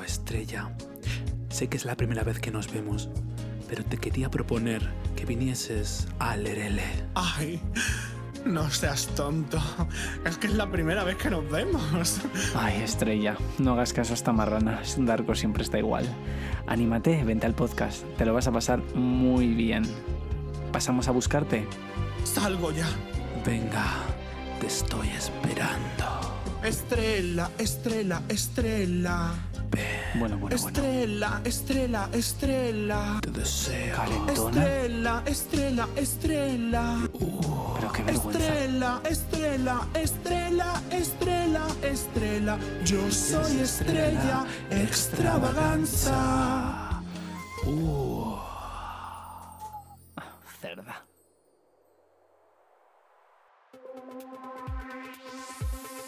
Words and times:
Oh, 0.00 0.02
estrella. 0.02 0.70
Sé 1.48 1.68
que 1.68 1.76
es 1.76 1.84
la 1.84 1.96
primera 1.96 2.22
vez 2.22 2.38
que 2.38 2.50
nos 2.50 2.72
vemos, 2.72 3.10
pero 3.68 3.84
te 3.84 3.98
quería 3.98 4.30
proponer 4.30 4.88
que 5.16 5.26
vinieses 5.26 6.08
a 6.18 6.36
Lerele. 6.36 6.84
Ay, 7.14 7.60
no 8.46 8.70
seas 8.70 9.08
tonto. 9.08 9.60
Es 10.24 10.38
que 10.38 10.46
es 10.46 10.54
la 10.54 10.70
primera 10.70 11.04
vez 11.04 11.16
que 11.16 11.28
nos 11.28 11.48
vemos. 11.50 12.20
Ay, 12.54 12.80
estrella, 12.82 13.36
no 13.58 13.72
hagas 13.72 13.92
caso 13.92 14.12
a 14.12 14.14
esta 14.14 14.32
marrana. 14.32 14.80
Darko 14.96 15.34
siempre 15.34 15.62
está 15.62 15.78
igual. 15.78 16.06
Anímate, 16.66 17.22
vente 17.24 17.46
al 17.46 17.54
podcast. 17.54 18.04
Te 18.16 18.24
lo 18.24 18.32
vas 18.32 18.46
a 18.46 18.52
pasar 18.52 18.82
muy 18.94 19.48
bien. 19.48 19.82
¿Pasamos 20.72 21.08
a 21.08 21.10
buscarte? 21.10 21.66
Salgo 22.24 22.72
ya. 22.72 22.86
Venga, 23.44 23.86
te 24.60 24.66
estoy 24.66 25.08
esperando. 25.08 26.38
Estrella, 26.62 27.50
estrella, 27.58 28.22
estrella. 28.28 29.49
Bueno, 29.70 30.36
bueno, 30.38 30.38
bueno. 30.38 30.56
Estrella, 30.56 31.40
estrella, 31.44 32.08
estrella. 32.12 33.20
Te 33.22 33.30
deseo. 33.30 33.96
Calentona. 33.96 34.66
Estrella, 34.66 35.22
estrella, 35.26 35.88
estrella. 35.96 36.98
Pero 37.12 37.92
qué 37.92 38.02
vergüenza. 38.02 38.40
Estrella, 38.40 39.00
estrella, 39.08 39.80
estrella, 39.94 40.82
estrella, 40.90 41.66
estrella. 41.82 42.58
Yo 42.84 43.08
soy 43.10 43.60
estrella, 43.60 44.44
extravaganza. 44.70 47.00
Cerda. 50.60 51.04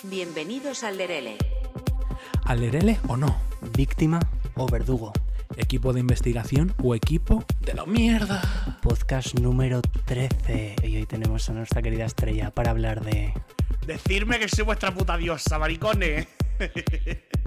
Bienvenidos 0.02 0.82
al 0.82 0.96
Lerele. 0.98 1.38
¿A 2.44 2.54
Lerele 2.56 2.98
o 3.08 3.16
no? 3.16 3.51
¿Víctima 3.70 4.18
o 4.54 4.66
verdugo? 4.66 5.12
¿Equipo 5.56 5.92
de 5.92 6.00
investigación 6.00 6.74
o 6.82 6.94
equipo 6.94 7.44
de 7.60 7.74
la 7.74 7.86
mierda? 7.86 8.42
Podcast 8.82 9.38
número 9.38 9.80
13. 10.04 10.76
Y 10.82 10.96
hoy 10.96 11.06
tenemos 11.06 11.48
a 11.48 11.52
nuestra 11.52 11.80
querida 11.80 12.04
estrella 12.04 12.50
para 12.50 12.70
hablar 12.70 13.04
de. 13.04 13.32
Decirme 13.86 14.38
que 14.38 14.48
soy 14.48 14.64
vuestra 14.64 14.92
puta 14.92 15.16
diosa, 15.16 15.58
maricones. 15.58 16.26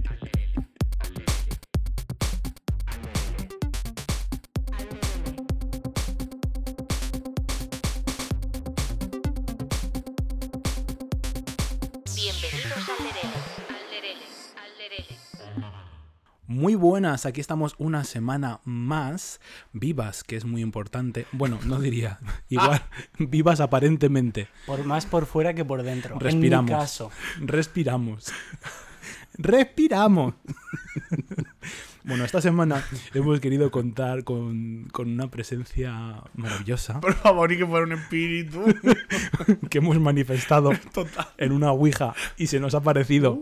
Muy 16.55 16.75
buenas, 16.75 17.25
aquí 17.25 17.41
estamos 17.41 17.75
una 17.79 18.05
semana 18.05 18.61
más 18.63 19.41
vivas, 19.73 20.23
que 20.23 20.37
es 20.37 20.45
muy 20.45 20.61
importante. 20.61 21.25
Bueno, 21.33 21.59
no 21.65 21.81
diría, 21.81 22.19
igual, 22.49 22.81
vivas 23.19 23.59
aparentemente. 23.59 24.47
Por 24.65 24.85
más 24.85 25.05
por 25.05 25.25
fuera 25.25 25.53
que 25.53 25.65
por 25.65 25.83
dentro. 25.83 26.17
Respiramos. 26.17 26.71
En 26.71 26.77
mi 26.77 26.81
caso. 26.81 27.11
Respiramos. 27.41 28.31
Respiramos. 29.33 30.35
Bueno, 32.07 32.23
esta 32.23 32.39
semana 32.41 32.83
hemos 33.13 33.39
querido 33.39 33.71
contar 33.71 34.23
con, 34.23 34.87
con 34.91 35.09
una 35.09 35.29
presencia 35.31 36.21
maravillosa 36.35 36.99
Por 37.01 37.13
favor, 37.15 37.51
y 37.51 37.57
que 37.57 37.65
fuera 37.65 37.83
un 37.85 37.93
espíritu. 37.93 38.63
que 39.69 39.77
hemos 39.79 39.99
manifestado 39.99 40.71
Total. 40.93 41.27
en 41.37 41.51
una 41.51 41.71
ouija 41.71 42.13
y 42.37 42.45
se 42.47 42.59
nos 42.59 42.75
ha 42.75 42.81
parecido 42.81 43.39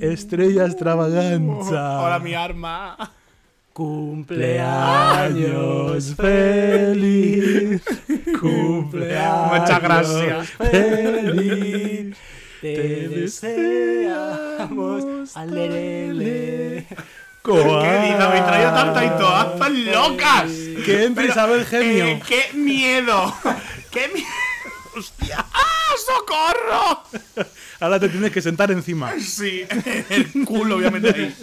Estrella 0.00 0.66
Extravaganza. 0.66 1.98
Ahora 1.98 2.18
mi 2.18 2.34
arma. 2.34 3.12
Cumpleaños 3.72 6.14
feliz. 6.16 7.82
Cumpleaños 8.40 9.60
Muchas 9.60 9.82
gracias. 9.82 10.50
feliz. 10.50 12.16
Te 12.60 13.08
deseamos 13.08 15.36
al 15.36 15.54
lerele. 15.54 16.86
¿Qué 17.54 17.98
dices? 18.02 18.28
Me 18.30 18.40
traído 18.42 18.72
tanta 18.74 19.04
y 19.04 19.08
todas 19.10 19.58
tan 19.58 19.84
locas. 19.92 20.44
Que 20.84 21.04
entre 21.04 21.22
Pero, 21.26 21.32
Isabel 21.32 21.66
Genio. 21.66 22.04
eh, 22.06 22.22
¡Qué 22.26 22.50
miedo! 22.54 23.34
¡Qué 23.90 24.08
miedo! 24.14 24.28
¡Hostia! 24.96 25.44
¡Ah, 25.52 25.92
socorro! 26.06 27.02
Ahora 27.80 28.00
te 28.00 28.08
tienes 28.08 28.32
que 28.32 28.42
sentar 28.42 28.70
encima. 28.70 29.12
Sí, 29.20 29.64
el 30.10 30.44
culo, 30.44 30.76
obviamente. 30.76 31.10
Ahí. 31.10 31.36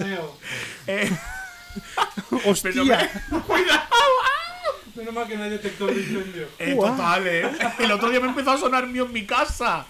Eh, 0.87 1.11
pero 2.63 2.85
me- 2.85 3.09
¡Cuidado! 3.41 3.84
Menos 5.05 5.21
mal 5.21 5.27
que 5.27 5.37
no 5.37 5.43
hay 5.43 5.51
detector 5.51 5.93
de 5.93 6.01
incendio. 6.01 6.47
Eh, 6.57 6.75
total, 6.75 7.27
eh. 7.27 7.47
El 7.77 7.91
otro 7.91 8.09
día 8.09 8.19
me 8.19 8.27
empezó 8.29 8.51
a 8.51 8.57
sonar 8.57 8.87
mío 8.87 9.05
en 9.05 9.13
mi 9.13 9.23
casa. 9.23 9.85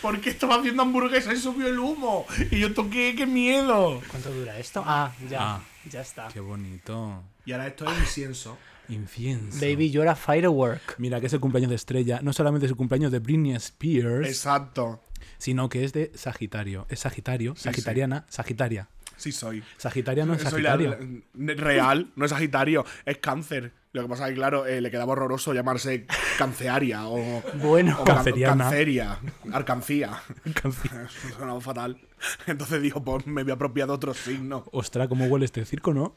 Porque 0.00 0.30
estaba 0.30 0.54
haciendo 0.56 0.82
hamburguesa 0.82 1.32
y 1.32 1.38
subió 1.38 1.66
el 1.66 1.76
humo. 1.76 2.24
Y 2.52 2.60
yo 2.60 2.72
toqué, 2.72 3.14
qué 3.16 3.26
miedo. 3.26 4.00
¿Cuánto 4.08 4.30
dura 4.32 4.56
esto? 4.56 4.84
Ah, 4.86 5.12
ya. 5.28 5.38
Ah. 5.56 5.62
Ya 5.90 6.02
está. 6.02 6.28
Qué 6.28 6.38
bonito. 6.38 7.24
Y 7.44 7.50
ahora 7.50 7.66
esto 7.66 7.90
es 7.90 7.98
incienso. 7.98 8.56
Incienso. 8.88 9.58
Baby, 9.60 9.90
you're 9.90 10.08
a 10.08 10.14
firework. 10.14 10.94
Mira 10.98 11.18
que 11.18 11.26
es 11.26 11.32
el 11.32 11.40
cumpleaños 11.40 11.70
de 11.70 11.76
Estrella. 11.76 12.20
No 12.22 12.32
solamente 12.32 12.66
es 12.66 12.70
el 12.70 12.76
cumpleaños 12.76 13.10
de 13.10 13.18
Britney 13.18 13.54
Spears, 13.56 14.28
Exacto. 14.28 15.00
sino 15.38 15.68
que 15.68 15.82
es 15.82 15.92
de 15.92 16.12
Sagitario. 16.14 16.86
Es 16.88 17.00
Sagitario, 17.00 17.56
Sí, 17.56 17.64
Sagitariana, 17.64 18.24
Sagitaria. 18.28 18.88
Sí 19.16 19.32
soy. 19.32 19.62
Sagitaria 19.76 20.24
no 20.26 20.34
es 20.34 20.42
Soy 20.42 20.62
la, 20.62 20.72
Sagitario. 20.72 20.98
la- 21.34 21.54
real, 21.54 22.10
no 22.16 22.24
es 22.24 22.30
Sagitario, 22.30 22.84
es 23.04 23.18
cáncer. 23.18 23.72
Lo 23.92 24.02
que 24.02 24.08
pasa 24.08 24.24
es 24.24 24.30
que, 24.30 24.34
claro, 24.36 24.66
eh, 24.66 24.80
le 24.80 24.90
quedaba 24.90 25.12
horroroso 25.12 25.54
llamarse 25.54 26.06
cancearia 26.36 27.06
o, 27.06 27.42
Bueno. 27.62 27.96
o 28.00 28.04
Canceriana. 28.04 28.64
canceria, 28.64 29.18
arcancía. 29.52 30.20
Sonaba 31.38 31.60
fatal. 31.60 32.00
Entonces 32.48 32.82
dijo, 32.82 33.04
pues 33.04 33.24
me 33.26 33.42
voy 33.44 33.52
a 33.52 33.54
apropiar 33.54 33.86
de 33.86 33.94
otro 33.94 34.12
signo. 34.14 34.64
Ostras, 34.72 35.06
cómo 35.08 35.26
huele 35.26 35.44
este 35.44 35.64
circo, 35.64 35.94
¿no? 35.94 36.16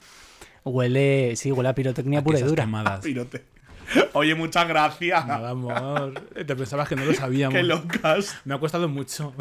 Huele, 0.63 1.35
sí, 1.35 1.51
huele 1.51 1.69
a 1.69 1.75
pirotecnia 1.75 2.19
A 2.19 2.23
pura 2.23 2.39
y 2.39 2.43
dura. 2.43 2.63
quemadas. 2.63 3.01
Pirote. 3.03 3.45
Oye, 4.13 4.35
muchas 4.35 4.67
gracias. 4.67 5.25
Nada, 5.27 5.51
amor. 5.51 6.13
Te 6.33 6.55
pensabas 6.55 6.89
que 6.89 6.95
no 6.95 7.05
lo 7.05 7.13
sabíamos. 7.13 7.55
Qué 7.55 7.63
locas. 7.63 8.37
Me 8.45 8.53
ha 8.55 8.59
costado 8.59 8.87
mucho. 8.87 9.33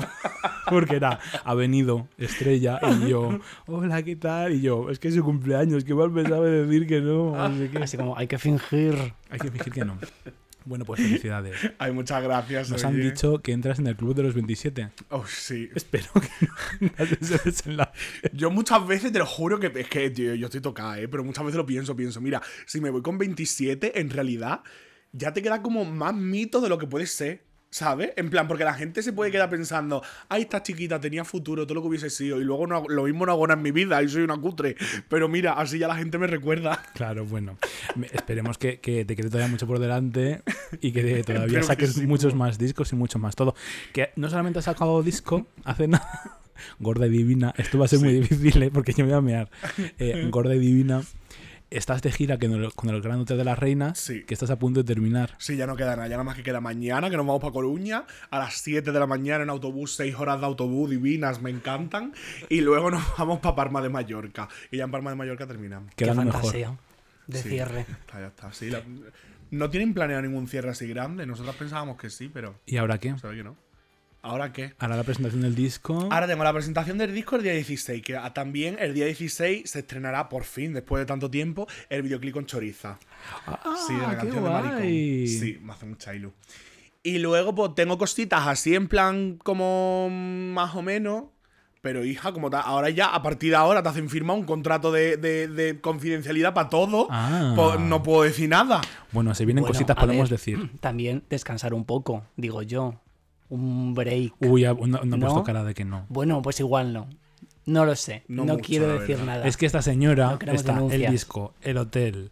Porque 0.69 0.97
era, 0.97 1.19
ha 1.45 1.55
venido 1.55 2.09
Estrella 2.19 2.79
y 2.83 3.09
yo, 3.09 3.39
hola, 3.67 4.03
¿qué 4.03 4.17
tal? 4.17 4.55
Y 4.55 4.61
yo, 4.61 4.91
es 4.91 4.99
que 4.99 5.09
es 5.09 5.15
su 5.15 5.25
cumpleaños, 5.25 5.85
que 5.85 5.91
igual 5.91 6.11
me 6.11 6.25
sabe 6.25 6.51
decir 6.51 6.87
que 6.87 7.01
no. 7.01 7.35
qué. 7.73 7.79
Así 7.83 7.97
como, 7.97 8.17
hay 8.17 8.27
que 8.27 8.39
fingir. 8.39 9.15
Hay 9.31 9.39
que 9.39 9.51
fingir 9.51 9.73
que 9.73 9.85
no. 9.85 9.99
Bueno, 10.67 10.85
pues 10.85 11.01
felicidades. 11.01 11.57
Ay, 11.79 11.93
muchas 11.93 12.23
gracias. 12.23 12.71
Nos 12.71 12.85
han 12.85 13.01
dicho 13.01 13.39
que 13.39 13.53
entras 13.53 13.79
en 13.79 13.87
el 13.87 13.97
club 13.97 14.15
de 14.15 14.25
los 14.25 14.35
27. 14.35 14.91
Oh, 15.11 15.25
sí. 15.25 15.71
Espero 15.75 16.09
que 16.15 16.47
no 16.81 16.91
ese 17.21 17.39
desenlace. 17.45 17.93
Yo 18.33 18.51
muchas 18.51 18.85
veces 18.87 19.13
te 19.13 19.21
lo 19.21 19.27
juro 19.27 19.61
que 19.61 19.73
es 19.75 19.89
que, 19.89 20.11
tío, 20.11 20.35
yo 20.35 20.47
estoy 20.47 20.61
tocada, 20.61 20.99
¿eh? 20.99 21.07
Pero 21.07 21.23
muchas 21.25 21.45
veces 21.45 21.57
lo 21.57 21.65
pienso, 21.65 21.95
pienso, 21.95 22.21
mira, 22.21 22.43
si 22.67 22.81
me 22.81 22.91
voy 22.91 23.01
con 23.01 23.17
27, 23.17 24.01
en 24.01 24.11
realidad 24.11 24.63
ya 25.13 25.33
te 25.33 25.41
queda 25.41 25.63
como 25.63 25.85
más 25.85 26.15
mito 26.15 26.61
de 26.61 26.69
lo 26.69 26.79
que 26.79 26.87
puede 26.87 27.07
ser. 27.07 27.45
¿Sabes? 27.71 28.13
En 28.17 28.31
plan, 28.31 28.49
porque 28.49 28.65
la 28.65 28.75
gente 28.75 29.03
se 29.03 29.13
puede 29.13 29.31
quedar 29.31 29.51
pensando, 29.51 30.03
ay, 30.29 30.43
esta 30.43 30.63
chiquita 30.63 31.01
tenía 31.01 31.25
futuro, 31.25 31.67
todo 31.67 31.75
lo 31.75 31.83
que 31.83 31.89
hubiese 31.89 32.11
sido, 32.11 32.41
y 32.41 32.45
luego 32.45 32.67
no, 32.67 32.85
lo 32.89 33.05
mismo 33.05 33.27
no 33.27 33.33
hago 33.33 33.51
en 33.51 33.61
mi 33.61 33.71
vida, 33.71 34.03
y 34.03 34.09
soy 34.09 34.23
una 34.23 34.37
cutre. 34.37 34.77
Pero 35.09 35.29
mira, 35.29 35.55
así 35.55 35.79
ya 35.79 35.89
la 35.89 35.97
gente 35.97 36.17
me 36.17 36.27
recuerda. 36.27 36.83
Claro, 36.95 37.27
bueno. 37.27 37.59
Esperemos 38.13 38.57
que, 38.57 38.81
que 38.81 39.05
te 39.05 39.17
quede 39.17 39.29
todavía 39.29 39.51
mucho 39.51 39.67
por 39.67 39.79
delante 39.79 40.43
y 40.81 40.93
que 40.93 41.23
todavía 41.27 41.63
saques 41.63 41.99
muchos 42.03 42.35
más 42.35 42.59
discos 42.59 42.93
y 42.93 42.97
mucho 42.97 43.19
más 43.19 43.35
todo. 43.37 43.55
Que 43.93 44.11
no 44.17 44.31
solamente 44.31 44.61
has 44.61 44.67
sacado 44.67 45.03
disco 45.03 45.47
hace 45.65 45.89
nada. 45.89 46.41
Gorda 46.79 47.07
y 47.07 47.11
divina. 47.11 47.55
Esto 47.57 47.79
va 47.79 47.85
a 47.85 47.89
ser 47.89 48.01
muy 48.01 48.13
difícil, 48.13 48.63
¿eh? 48.63 48.71
porque 48.73 48.93
yo 48.93 49.05
me 49.05 49.11
voy 49.11 49.19
a 49.19 49.21
mear. 49.21 49.51
Eh, 49.99 50.29
gorda 50.31 50.55
y 50.55 50.59
divina. 50.59 51.03
Estás 51.69 52.01
de 52.01 52.13
gira 52.13 52.39
con 52.77 52.91
el 52.91 53.03
Gran 53.03 53.19
Hotel 53.21 53.39
de 53.39 53.45
las 53.45 53.59
Reinas, 53.59 53.99
Sí. 53.99 54.23
que 54.23 54.35
estás 54.35 54.51
a 54.51 54.59
punto 54.59 54.85
de 54.85 54.95
terminar. 54.95 55.35
Sí, 55.39 55.57
ya 55.57 55.67
no 55.67 55.75
queda 55.75 55.97
nada, 55.97 56.07
ya 56.07 56.13
nada 56.13 56.23
más 56.23 56.37
que 56.37 56.45
queda 56.45 56.61
mañana, 56.61 57.11
que 57.11 57.17
nos 57.17 57.27
vamos 57.27 57.41
para 57.41 57.53
Coruña, 57.53 58.05
a 58.31 58.39
las 58.39 58.55
7 58.59 58.93
de 58.93 59.01
la 59.01 59.07
mañana 59.09 59.43
en 59.43 59.51
autobús, 59.51 59.97
6 59.97 60.15
horas 60.15 60.39
de 60.39 60.47
autobús 60.47 60.89
divinas, 60.91 61.43
me 61.43 61.51
encantan, 61.51 62.13
y 62.49 62.61
luego 62.61 62.93
nos 62.93 63.03
vamos 63.19 63.41
para 63.41 63.57
Parma 63.57 63.83
de 63.83 63.89
Mallorca, 63.89 64.49
y 64.71 64.77
ya 64.77 64.85
en 64.85 64.93
Parma 64.93 65.11
de 65.11 65.17
Mallorca 65.17 65.45
terminamos. 65.49 65.91
Que 65.97 66.05
Qué 66.05 66.11
mejor. 66.13 66.33
fantasía. 66.35 66.79
De 67.27 67.43
Sí. 67.43 67.49
cierre. 67.49 67.81
Está, 67.81 68.21
ya 68.21 68.27
está. 68.29 68.53
Sí, 68.53 68.71
la- 68.71 68.83
no 69.51 69.69
tienen 69.69 69.93
planeado 69.93 70.23
ningún 70.23 70.47
cierre 70.47 70.71
así 70.71 70.87
grande. 70.87 71.27
Nosotros 71.27 71.57
pensábamos 71.57 71.97
que 71.97 72.11
sí, 72.11 72.31
pero 72.33 72.61
¿Y 72.67 72.77
ahora 72.77 72.99
qué? 72.99 73.19
se 73.19 73.27
ve 73.27 73.37
que 73.39 73.43
no. 73.45 73.57
¿Ahora 74.27 74.53
qué? 74.53 74.73
Ahora 74.79 74.97
la 74.97 75.05
presentación 75.05 75.43
del 75.43 75.55
disco. 75.55 76.09
Ahora 76.11 76.27
tengo 76.27 76.43
la 76.45 76.53
presentación 76.53 76.99
del 76.99 77.15
disco 77.15 77.37
el 77.37 77.43
día 77.45 77.53
16, 77.53 78.03
que 78.03 78.17
ah, 78.17 78.35
también 78.35 78.77
el 78.81 78.93
día 78.93 79.05
16 79.07 79.71
se 79.71 79.79
estrenará 79.79 80.29
por 80.29 80.43
fin, 80.45 80.73
después 80.73 81.01
de 81.01 81.07
tanto 81.07 81.31
tiempo, 81.31 81.67
el 81.89 82.03
videoclip 82.03 82.35
con 82.35 82.45
Choriza. 82.47 82.99
sí, 83.87 83.95
de 83.95 84.01
la 84.01 84.09
Ah, 84.09 84.11
qué 84.11 84.17
canción 84.29 84.45
de. 84.45 84.51
Maricón. 84.51 84.81
Sí, 84.83 85.59
me 85.63 85.73
hace 85.73 85.87
mucha 85.87 86.15
ilu. 86.15 86.33
Y 87.05 87.19
luego, 87.21 87.55
pues 87.55 87.75
tengo 87.77 87.99
cositas 87.99 88.47
así 88.49 88.75
en 88.75 88.89
plan 88.89 89.39
como 89.43 90.09
más 90.11 90.75
o 90.75 90.83
menos, 90.83 91.25
Pero 91.83 92.05
hija, 92.05 92.33
como 92.33 92.51
ta- 92.51 92.63
ahora 92.63 92.91
ya, 92.91 93.15
a 93.15 93.23
partir 93.23 93.51
de 93.51 93.57
ahora 93.57 93.81
te 93.81 93.89
hacen 93.91 94.11
firmar 94.11 94.37
un 94.37 94.43
contrato 94.45 94.91
de, 94.91 95.17
de- 95.19 95.47
de 95.47 95.81
confidencialidad 95.81 96.53
para 96.53 96.69
todo. 96.69 97.07
Ah. 97.11 97.53
pues 97.55 97.79
no 97.79 98.03
puedo 98.03 98.25
decir 98.25 98.49
nada. 98.49 98.81
Bueno, 99.13 99.33
si 99.37 99.45
vienen 99.45 99.63
Bueno, 99.63 99.73
cositas, 99.73 99.95
podemos 99.97 100.29
ver, 100.29 100.37
decir. 100.37 100.71
También 100.81 101.23
descansar 101.31 101.75
un 101.75 101.85
poco, 101.85 102.25
digo 102.37 102.63
yo. 102.63 103.01
Un 103.49 103.95
break. 103.95 104.35
Uy, 104.41 104.63
ya, 104.63 104.75
no, 104.75 105.05
no 105.05 105.19
puesto 105.21 105.43
cara 105.45 105.65
de 105.65 105.75
que 105.75 105.85
no. 105.85 106.07
Bueno, 106.09 106.43
pues 106.43 106.59
igual 106.61 106.93
no. 106.93 107.09
No 107.65 107.85
lo 107.85 107.97
sé. 107.97 108.23
No 108.29 108.45
No, 108.45 108.55
mucho, 108.55 108.65
quiero 108.67 108.99
decir 108.99 109.19
nada. 109.21 109.47
Es 109.47 109.57
que 109.57 109.67
esta 109.67 109.83
señora 109.83 110.39
No 110.45 110.53
está 110.53 110.79
el 110.91 111.11
disco, 111.11 111.55
el 111.63 111.79
hotel, 111.79 112.31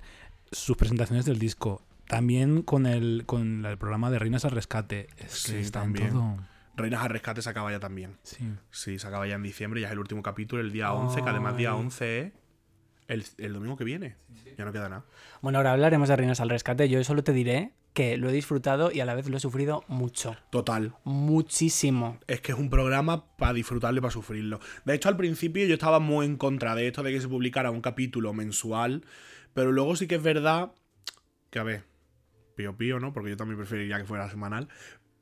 sus 0.53 0.77
presentaciones 0.77 1.25
del 1.25 1.39
disco, 1.39 1.83
también 2.07 2.63
con 2.63 2.87
el, 2.87 3.25
con 3.27 3.65
el 3.67 3.77
programa 3.79 4.11
de 4.11 4.19
Reinas 4.21 4.45
al 4.45 4.53
Rescate. 4.53 5.09
Es 5.19 5.45
que 5.45 5.53
Sí, 5.53 5.57
está 5.57 5.81
también. 5.81 6.07
en 6.09 6.13
todo. 6.13 6.37
Reinas 6.77 7.03
al 7.03 7.11
rescate 7.11 7.41
se 7.41 7.49
acaba 7.51 7.71
ya 7.71 7.79
también. 7.79 8.17
Sí. 8.25 8.49
Sí, 8.73 8.99
se 8.99 9.07
acaba 9.07 9.27
ya 9.29 9.37
en 9.37 9.43
diciembre, 9.45 9.81
ya 9.81 9.87
es 9.89 9.93
el 9.93 9.99
último 10.01 10.23
capítulo, 10.23 10.61
el 10.61 10.73
día 10.73 10.93
11, 10.93 11.23
que 11.23 11.31
además 11.31 11.57
día 11.57 11.71
Ay. 11.71 11.79
11 11.81 12.27
es 12.27 12.33
el, 13.07 13.25
el 13.39 13.53
domingo 13.53 13.77
que 13.77 13.85
viene. 13.85 14.17
Ya 14.59 14.65
no 14.65 14.73
queda 14.73 14.89
nada. 14.89 15.05
Bueno, 15.41 15.59
ahora 15.59 15.71
hablaremos 15.73 16.09
de 16.09 16.17
Reinas 16.17 16.41
al 16.41 16.49
Rescate. 16.51 16.89
Yo 16.89 17.03
solo 17.05 17.23
te 17.23 17.33
diré 17.33 17.73
que 17.95 18.17
lo 18.19 18.29
he 18.29 18.33
disfrutado 18.33 18.91
y 18.93 19.01
a 19.01 19.05
la 19.07 19.15
vez 19.15 19.29
lo 19.29 19.37
he 19.37 19.41
sufrido 19.41 19.85
mucho. 19.87 20.37
Total. 20.51 20.95
Muchísimo. 21.05 22.19
Es 22.27 22.41
que 22.41 22.53
es 22.53 22.59
un 22.59 22.69
programa 22.69 23.25
para 23.37 23.53
disfrutarlo 23.53 23.99
y 23.99 24.01
para 24.03 24.11
sufrirlo. 24.11 24.61
De 24.85 24.95
hecho, 24.95 25.09
al 25.09 25.17
principio 25.17 25.65
yo 25.65 25.75
estaba 25.75 26.01
muy 26.01 26.27
en 26.27 26.37
contra 26.37 26.75
de 26.75 26.89
esto 26.89 27.05
de 27.05 27.13
que 27.13 27.21
se 27.21 27.29
publicara 27.29 27.71
un 27.71 27.81
capítulo 27.81 28.35
mensual, 28.35 29.05
pero 29.55 29.71
luego 29.71 29.95
sí 29.95 30.09
que 30.09 30.17
es 30.17 30.23
verdad 30.23 30.73
que, 31.51 31.61
a 31.61 31.63
ver, 31.63 31.85
pío 32.57 32.77
pío, 32.77 32.99
¿no? 32.99 33.13
Porque 33.13 33.31
yo 33.31 33.37
también 33.37 33.59
preferiría 33.59 33.99
que 33.99 34.05
fuera 34.05 34.29
semanal. 34.29 34.69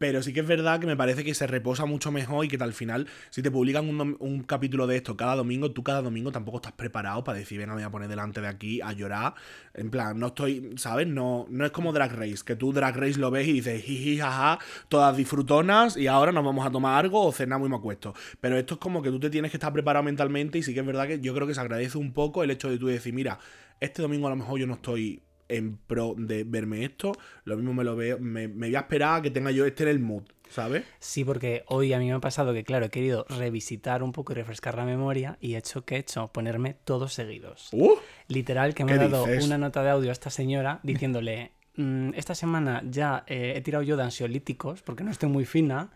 Pero 0.03 0.21
sí 0.21 0.33
que 0.33 0.41
es 0.41 0.47
verdad 0.49 0.81
que 0.81 0.89
me 0.89 0.97
parece 0.97 1.23
que 1.23 1.33
se 1.33 1.47
reposa 1.47 1.87
mucho 1.87 2.11
mejor 2.11 2.45
y 2.45 2.49
que 2.49 2.57
al 2.57 2.73
final, 2.73 3.07
si 3.31 3.41
te 3.41 3.53
publican 3.53 3.89
un, 3.89 4.43
capítulo 4.43 4.89
de 4.89 4.97
esto 4.97 5.17
cada 5.17 5.37
domingo, 5.37 5.71
tú 5.71 5.85
cada 5.85 6.03
domingo 6.03 6.33
tampoco 6.33 6.57
estás 6.57 6.73
preparado 6.73 7.23
para 7.23 7.39
decir, 7.39 7.57
venga, 7.57 7.75
me 7.75 7.83
voy 7.83 7.87
a 7.87 7.91
poner 7.93 8.09
delante 8.09 8.41
de 8.41 8.49
aquí 8.49 8.81
a 8.81 8.93
llorar. 8.95 9.35
En 9.75 9.93
plan, 9.93 10.19
no 10.19 10.27
estoy, 10.27 10.73
¿sabes? 10.77 11.07
No, 11.07 11.47
no 11.51 11.65
es 11.65 11.71
como 11.71 11.93
Drag 11.93 12.17
Race, 12.17 12.39
que 12.45 12.57
tú 12.57 12.73
Drag 12.73 12.97
Race 12.97 13.17
lo 13.17 13.31
ves 13.31 13.47
y 13.47 13.53
dices, 13.53 13.81
jiji, 13.85 14.19
jaja, 14.19 14.59
todas 14.89 15.17
disfrutonas 15.17 15.97
y 15.97 16.09
ahora 16.09 16.33
nos 16.33 16.45
vamos 16.45 16.67
a 16.67 16.73
tomar 16.73 16.99
algo 16.99 17.25
o 17.25 17.31
cenamos 17.31 17.69
y 17.69 17.71
me 17.71 17.77
acuesto. 17.77 18.13
Pero 18.41 18.59
esto 18.59 18.75
es 18.75 18.81
como 18.81 19.03
que 19.03 19.11
tú 19.11 19.21
te 19.21 19.31
tienes 19.31 19.53
que 19.53 19.57
estar 19.57 19.73
preparado 19.73 20.03
mentalmente 20.03 20.59
y 20.59 20.65
sí 20.65 20.75
que 20.75 20.81
es 20.81 20.87
verdad 20.87 21.07
que 21.07 21.21
yo 21.21 21.33
creo 21.33 21.47
que 21.47 21.55
se 21.55 21.61
agradece 21.61 21.97
un 21.97 22.13
poco 22.13 22.43
el 22.43 22.51
hecho 22.51 22.69
de 22.69 22.77
tú 22.77 22.89
decir, 22.89 23.15
mira, 23.15 23.39
este 23.79 24.03
domingo 24.03 24.27
a 24.27 24.31
lo 24.31 24.37
mejor 24.37 24.59
yo 24.59 24.67
no 24.67 24.75
estoy 24.75 25.23
en 25.57 25.77
pro 25.77 26.15
de 26.17 26.45
verme 26.45 26.85
esto, 26.85 27.13
lo 27.45 27.57
mismo 27.57 27.75
me 27.75 27.85
lo 27.85 27.97
veo, 27.97 28.19
me, 28.19 28.49
me 28.49 28.67
voy 28.69 28.77
a 28.77 28.81
esperar 28.81 29.19
a 29.19 29.23
que 29.23 29.31
tenga 29.31 29.51
yo 29.51 29.65
este 29.67 29.83
en 29.85 29.89
el 29.91 29.99
mood, 30.01 30.23
¿sabes? 30.51 30.85
Sí, 30.99 31.25
porque 31.25 31.65
hoy 31.69 31.93
a 31.93 31.99
mí 31.99 32.07
me 32.07 32.13
ha 32.13 32.21
pasado 32.21 32.53
que, 32.53 32.65
claro, 32.65 32.87
he 32.87 32.91
querido 32.91 33.25
revisitar 33.29 34.03
un 34.03 34.13
poco 34.13 34.33
y 34.33 34.37
refrescar 34.37 34.77
la 34.77 34.85
memoria 34.85 35.37
y 35.41 35.55
he 35.55 35.59
hecho 35.59 35.85
que 35.85 35.97
he 35.97 35.99
hecho 35.99 36.29
ponerme 36.29 36.75
todos 36.85 37.13
seguidos. 37.15 37.69
¡Uh! 37.73 37.95
Literal, 38.29 38.75
que 38.75 38.85
me 38.85 38.93
¿Qué 38.93 38.99
ha 38.99 39.09
dado 39.09 39.27
dices? 39.27 39.45
una 39.45 39.59
nota 39.59 39.83
de 39.83 39.91
audio 39.91 40.11
a 40.11 40.13
esta 40.13 40.31
señora 40.31 40.81
diciéndole, 40.83 41.53
"Mm, 41.77 42.11
esta 42.15 42.35
semana 42.35 42.83
ya 42.89 43.25
eh, 43.27 43.55
he 43.57 43.61
tirado 43.61 43.83
yo 43.83 43.97
de 43.97 44.03
ansiolíticos 44.05 44.83
porque 44.83 45.05
no 45.05 45.11
estoy 45.11 45.29
muy 45.29 45.45
fina. 45.45 45.91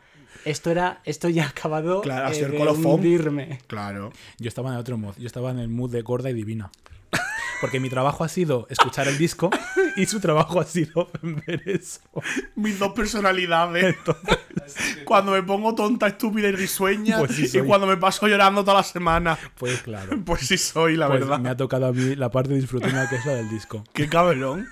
Esto 0.44 0.70
era, 0.70 1.00
esto 1.04 1.28
ya 1.30 1.44
ha 1.44 1.48
acabado 1.48 2.02
Claro, 2.02 2.32
eh, 2.34 2.44
de 2.46 2.58
hundirme. 2.86 3.58
Claro. 3.66 4.12
Yo 4.38 4.48
estaba 4.48 4.70
en 4.70 4.76
otro 4.76 4.98
mood. 4.98 5.14
Yo 5.18 5.26
estaba 5.26 5.50
en 5.50 5.58
el 5.58 5.68
mood 5.68 5.90
de 5.90 6.02
gorda 6.02 6.28
y 6.30 6.34
divina. 6.34 6.70
Porque 7.60 7.80
mi 7.80 7.88
trabajo 7.88 8.22
ha 8.24 8.28
sido 8.28 8.66
escuchar 8.70 9.08
el 9.08 9.16
disco 9.18 9.50
y 9.96 10.06
su 10.06 10.20
trabajo 10.20 10.60
ha 10.60 10.64
sido 10.64 11.10
ver 11.22 11.62
eso. 11.66 12.00
Mis 12.54 12.78
dos 12.78 12.92
personalidades. 12.92 13.96
cuando 15.04 15.32
me 15.32 15.42
pongo 15.42 15.74
tonta, 15.74 16.06
estúpida 16.06 16.48
y 16.48 16.52
risueña. 16.52 17.18
Pues 17.18 17.32
sí 17.34 17.58
y 17.58 17.60
cuando 17.62 17.86
me 17.86 17.96
paso 17.96 18.26
llorando 18.28 18.62
toda 18.62 18.78
la 18.78 18.82
semana. 18.82 19.38
Pues 19.58 19.80
claro. 19.82 20.18
Pues 20.24 20.46
sí 20.46 20.58
soy, 20.58 20.96
la 20.96 21.06
Pues 21.08 21.20
verdad. 21.20 21.38
me 21.38 21.48
ha 21.48 21.56
tocado 21.56 21.86
a 21.86 21.92
mí 21.92 22.14
la 22.14 22.30
parte 22.30 22.54
disfrutona 22.54 23.08
que 23.08 23.16
es 23.16 23.24
la 23.26 23.32
del 23.34 23.48
disco. 23.48 23.84
Qué 23.92 24.08
cabrón. 24.08 24.66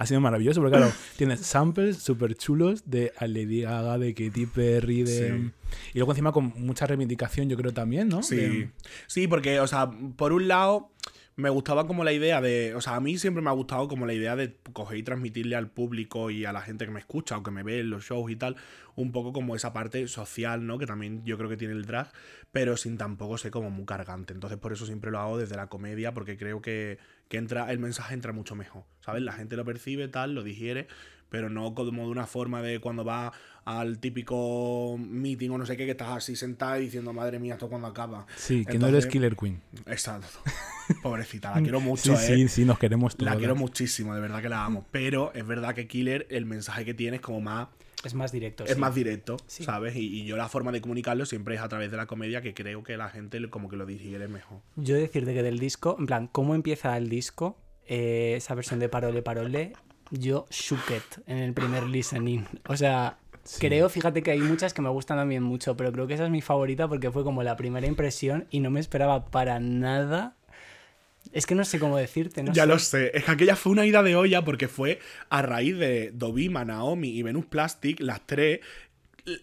Ha 0.00 0.06
sido 0.06 0.20
maravilloso, 0.20 0.60
porque 0.60 0.76
claro, 0.76 0.92
tienes 1.16 1.40
samples 1.40 1.96
súper 1.98 2.36
chulos 2.36 2.84
de 2.86 3.12
Lady 3.20 3.62
Gaga, 3.62 3.98
de 3.98 4.14
Katy 4.14 4.46
Perry, 4.46 5.02
de... 5.02 5.28
Sí. 5.28 5.50
Y 5.94 5.98
luego 5.98 6.12
encima 6.12 6.30
con 6.32 6.52
mucha 6.56 6.86
reivindicación, 6.86 7.48
yo 7.48 7.56
creo 7.56 7.72
también, 7.74 8.08
¿no? 8.08 8.22
Sí. 8.22 8.36
De- 8.36 8.70
Sí, 9.08 9.26
porque, 9.26 9.58
o 9.60 9.66
sea, 9.66 9.90
por 10.16 10.32
un 10.32 10.46
lado, 10.46 10.90
me 11.38 11.50
gustaba 11.50 11.86
como 11.86 12.02
la 12.02 12.12
idea 12.12 12.40
de. 12.40 12.74
O 12.74 12.80
sea, 12.80 12.96
a 12.96 13.00
mí 13.00 13.16
siempre 13.16 13.40
me 13.40 13.48
ha 13.48 13.52
gustado 13.52 13.86
como 13.86 14.06
la 14.06 14.12
idea 14.12 14.34
de 14.34 14.56
coger 14.72 14.98
y 14.98 15.04
transmitirle 15.04 15.54
al 15.54 15.70
público 15.70 16.30
y 16.32 16.44
a 16.44 16.52
la 16.52 16.62
gente 16.62 16.84
que 16.84 16.90
me 16.90 16.98
escucha 16.98 17.38
o 17.38 17.44
que 17.44 17.52
me 17.52 17.62
ve 17.62 17.78
en 17.78 17.90
los 17.90 18.02
shows 18.02 18.28
y 18.28 18.34
tal, 18.34 18.56
un 18.96 19.12
poco 19.12 19.32
como 19.32 19.54
esa 19.54 19.72
parte 19.72 20.08
social, 20.08 20.66
¿no? 20.66 20.78
Que 20.78 20.86
también 20.86 21.24
yo 21.24 21.38
creo 21.38 21.48
que 21.48 21.56
tiene 21.56 21.74
el 21.74 21.84
drag, 21.84 22.10
pero 22.50 22.76
sin 22.76 22.98
tampoco 22.98 23.38
ser 23.38 23.52
como 23.52 23.70
muy 23.70 23.86
cargante. 23.86 24.34
Entonces, 24.34 24.58
por 24.58 24.72
eso 24.72 24.84
siempre 24.84 25.12
lo 25.12 25.20
hago 25.20 25.38
desde 25.38 25.54
la 25.54 25.68
comedia, 25.68 26.12
porque 26.12 26.36
creo 26.36 26.60
que, 26.60 26.98
que 27.28 27.36
entra, 27.36 27.70
el 27.70 27.78
mensaje 27.78 28.14
entra 28.14 28.32
mucho 28.32 28.56
mejor, 28.56 28.82
¿sabes? 29.00 29.22
La 29.22 29.32
gente 29.32 29.54
lo 29.54 29.64
percibe, 29.64 30.08
tal, 30.08 30.34
lo 30.34 30.42
digiere, 30.42 30.88
pero 31.28 31.50
no 31.50 31.72
como 31.72 32.02
de 32.02 32.10
una 32.10 32.26
forma 32.26 32.62
de 32.62 32.80
cuando 32.80 33.04
va 33.04 33.32
al 33.64 34.00
típico 34.00 34.98
meeting 34.98 35.50
o 35.50 35.58
no 35.58 35.66
sé 35.66 35.76
qué, 35.76 35.84
que 35.84 35.92
estás 35.92 36.08
así 36.08 36.34
sentada 36.34 36.80
y 36.80 36.86
diciendo, 36.86 37.12
madre 37.12 37.38
mía, 37.38 37.54
esto 37.54 37.68
cuando 37.68 37.86
acaba. 37.86 38.26
Sí, 38.34 38.64
que 38.64 38.76
no 38.76 38.88
eres 38.88 39.06
Killer 39.06 39.36
Queen. 39.36 39.62
Exacto. 39.86 40.26
Pobrecita, 41.02 41.54
la 41.54 41.62
quiero 41.62 41.80
mucho, 41.80 42.16
Sí, 42.16 42.32
¿eh? 42.32 42.36
sí, 42.36 42.48
sí, 42.48 42.64
nos 42.64 42.78
queremos 42.78 43.16
todos. 43.16 43.30
La 43.32 43.38
quiero 43.38 43.54
muchísimo, 43.56 44.14
de 44.14 44.20
verdad 44.20 44.42
que 44.42 44.48
la 44.48 44.64
amo. 44.64 44.86
Pero 44.90 45.32
es 45.34 45.46
verdad 45.46 45.74
que 45.74 45.86
Killer, 45.86 46.26
el 46.30 46.46
mensaje 46.46 46.84
que 46.84 46.94
tiene 46.94 47.16
es 47.16 47.22
como 47.22 47.40
más. 47.40 47.68
Es 48.04 48.14
más 48.14 48.30
directo. 48.30 48.64
Es 48.64 48.74
sí. 48.74 48.78
más 48.80 48.94
directo, 48.94 49.36
Sí. 49.46 49.64
¿sabes? 49.64 49.96
Y, 49.96 50.20
y 50.20 50.24
yo 50.24 50.36
la 50.36 50.48
forma 50.48 50.70
de 50.70 50.80
comunicarlo 50.80 51.26
siempre 51.26 51.56
es 51.56 51.60
a 51.60 51.68
través 51.68 51.90
de 51.90 51.96
la 51.96 52.06
comedia, 52.06 52.40
que 52.42 52.54
creo 52.54 52.82
que 52.84 52.96
la 52.96 53.08
gente 53.08 53.48
como 53.50 53.68
que 53.68 53.76
lo 53.76 53.86
digiere 53.86 54.28
mejor. 54.28 54.60
Yo 54.76 54.94
decirte 54.94 55.34
que 55.34 55.42
del 55.42 55.58
disco, 55.58 55.96
en 55.98 56.06
plan, 56.06 56.28
cómo 56.28 56.54
empieza 56.54 56.96
el 56.96 57.08
disco, 57.08 57.58
eh, 57.86 58.34
esa 58.36 58.54
versión 58.54 58.78
de 58.78 58.88
Parole 58.88 59.22
Parole, 59.22 59.72
yo 60.10 60.46
shook 60.50 60.90
it 60.96 61.22
en 61.26 61.38
el 61.38 61.52
primer 61.54 61.82
listening. 61.84 62.44
O 62.68 62.76
sea, 62.76 63.18
creo, 63.58 63.88
fíjate 63.88 64.22
que 64.22 64.30
hay 64.30 64.40
muchas 64.40 64.72
que 64.72 64.80
me 64.80 64.88
gustan 64.90 65.18
también 65.18 65.42
mucho, 65.42 65.76
pero 65.76 65.90
creo 65.90 66.06
que 66.06 66.14
esa 66.14 66.24
es 66.24 66.30
mi 66.30 66.40
favorita 66.40 66.86
porque 66.88 67.10
fue 67.10 67.24
como 67.24 67.42
la 67.42 67.56
primera 67.56 67.86
impresión 67.86 68.46
y 68.50 68.60
no 68.60 68.70
me 68.70 68.78
esperaba 68.80 69.26
para 69.26 69.58
nada. 69.58 70.36
Es 71.32 71.46
que 71.46 71.54
no 71.54 71.64
sé 71.64 71.78
cómo 71.78 71.96
decirte, 71.96 72.42
no 72.42 72.52
ya 72.52 72.62
sé. 72.62 72.68
lo 72.68 72.78
sé. 72.78 73.10
Es 73.14 73.24
que 73.24 73.30
aquella 73.32 73.56
fue 73.56 73.72
una 73.72 73.86
ida 73.86 74.02
de 74.02 74.16
olla 74.16 74.44
porque 74.44 74.68
fue 74.68 74.98
a 75.28 75.42
raíz 75.42 75.78
de 75.78 76.10
Dovima, 76.12 76.64
Naomi 76.64 77.10
y 77.10 77.22
Venus 77.22 77.46
Plastic, 77.46 78.00
las 78.00 78.26
tres, 78.26 78.60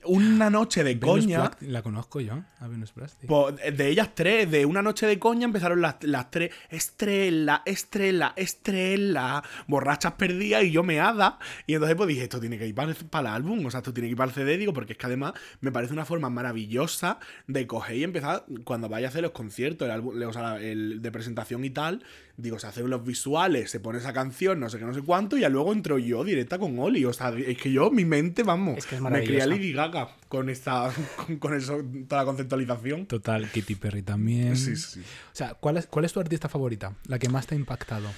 una 0.06 0.50
noche 0.50 0.84
de 0.84 0.96
Venus 0.96 1.26
coña. 1.26 1.52
La 1.62 1.82
conozco 1.82 2.22
yo, 2.22 2.44
a 2.60 2.68
Venus 2.68 2.92
Plastic. 2.92 3.28
Pues, 3.28 3.56
de 3.56 3.88
ellas 3.88 4.10
tres, 4.14 4.50
de 4.50 4.66
una 4.66 4.82
noche 4.82 5.08
de 5.08 5.20
coña 5.20 5.46
empezaron 5.46 5.82
las, 5.82 5.96
las 6.02 6.32
tres, 6.32 6.52
estrella, 6.70 7.62
estrella, 7.66 8.34
estrella, 8.36 9.44
borrachas 9.68 10.14
perdidas 10.14 10.64
y 10.64 10.72
yo 10.72 10.84
meada. 10.84 11.40
Y 11.68 11.74
entonces 11.74 11.96
pues 11.96 12.08
dije, 12.08 12.24
esto 12.24 12.40
tiene 12.40 12.58
que 12.58 12.68
ir 12.68 12.76
para, 12.76 12.94
para 13.10 13.30
el 13.30 13.36
álbum, 13.36 13.66
o 13.66 13.72
sea, 13.72 13.80
esto 13.80 13.94
tiene 13.94 14.08
que 14.08 14.12
ir 14.12 14.18
para 14.18 14.30
el 14.30 14.36
CD, 14.36 14.58
digo, 14.58 14.74
porque 14.74 14.94
es 14.94 14.98
que 14.98 15.06
además 15.06 15.34
me 15.62 15.72
parece 15.72 15.94
una 15.94 16.06
forma 16.06 16.30
maravillosa 16.30 17.20
de 17.48 17.68
coger 17.68 17.98
y 17.98 18.04
empezar, 18.04 18.46
cuando 18.64 18.90
vaya 18.90 19.08
a 19.08 19.10
hacer 19.10 19.22
los 19.22 19.32
conciertos, 19.32 19.86
el 19.86 19.92
álbum, 19.92 20.22
o 20.22 20.34
sea, 20.34 20.58
el 20.60 21.02
de 21.02 21.12
presentación 21.12 21.64
y 21.66 21.70
tal, 21.70 22.04
digo, 22.38 22.60
se 22.60 22.68
hacen 22.68 22.90
los 22.90 23.04
visuales, 23.04 23.72
se 23.72 23.80
pone 23.80 24.00
esa 24.00 24.14
canción, 24.14 24.60
no 24.60 24.70
sé 24.70 24.78
qué, 24.78 24.86
no 24.86 24.94
sé 24.94 25.02
cuánto, 25.02 25.38
y 25.38 25.42
ya 25.42 25.50
luego 25.50 25.74
entro 25.74 25.98
yo 25.98 26.24
directa 26.24 26.60
con 26.60 26.78
Oli. 26.80 27.06
O 27.06 27.14
sea, 27.14 27.30
es 27.30 27.58
que 27.58 27.72
yo, 27.72 27.92
mi 27.92 28.06
mente, 28.06 28.44
vamos, 28.44 28.78
Es 28.78 28.86
que 28.86 28.96
es 28.96 29.02
me. 29.02 29.10
Lady 29.46 29.74
Gaga 29.76 30.10
con 30.28 30.50
esta, 30.50 30.92
con, 31.16 31.38
con 31.38 31.54
eso, 31.54 31.82
toda 32.08 32.22
la 32.22 32.26
conceptualización. 32.26 33.06
Total, 33.06 33.50
Katy 33.50 33.76
Perry 33.76 34.02
también. 34.02 34.58
Sí, 34.58 34.76
sí. 34.76 35.02
O 35.02 35.36
sea, 35.36 35.54
¿cuál 35.54 35.78
es, 35.78 35.88
¿cuál 35.88 36.06
es 36.06 36.14
tu 36.14 36.20
artista 36.20 36.50
favorita? 36.50 36.94
La 37.08 37.20
que 37.20 37.30
más 37.30 37.48
te 37.48 37.56
ha 37.56 37.58
impactado. 37.58 38.10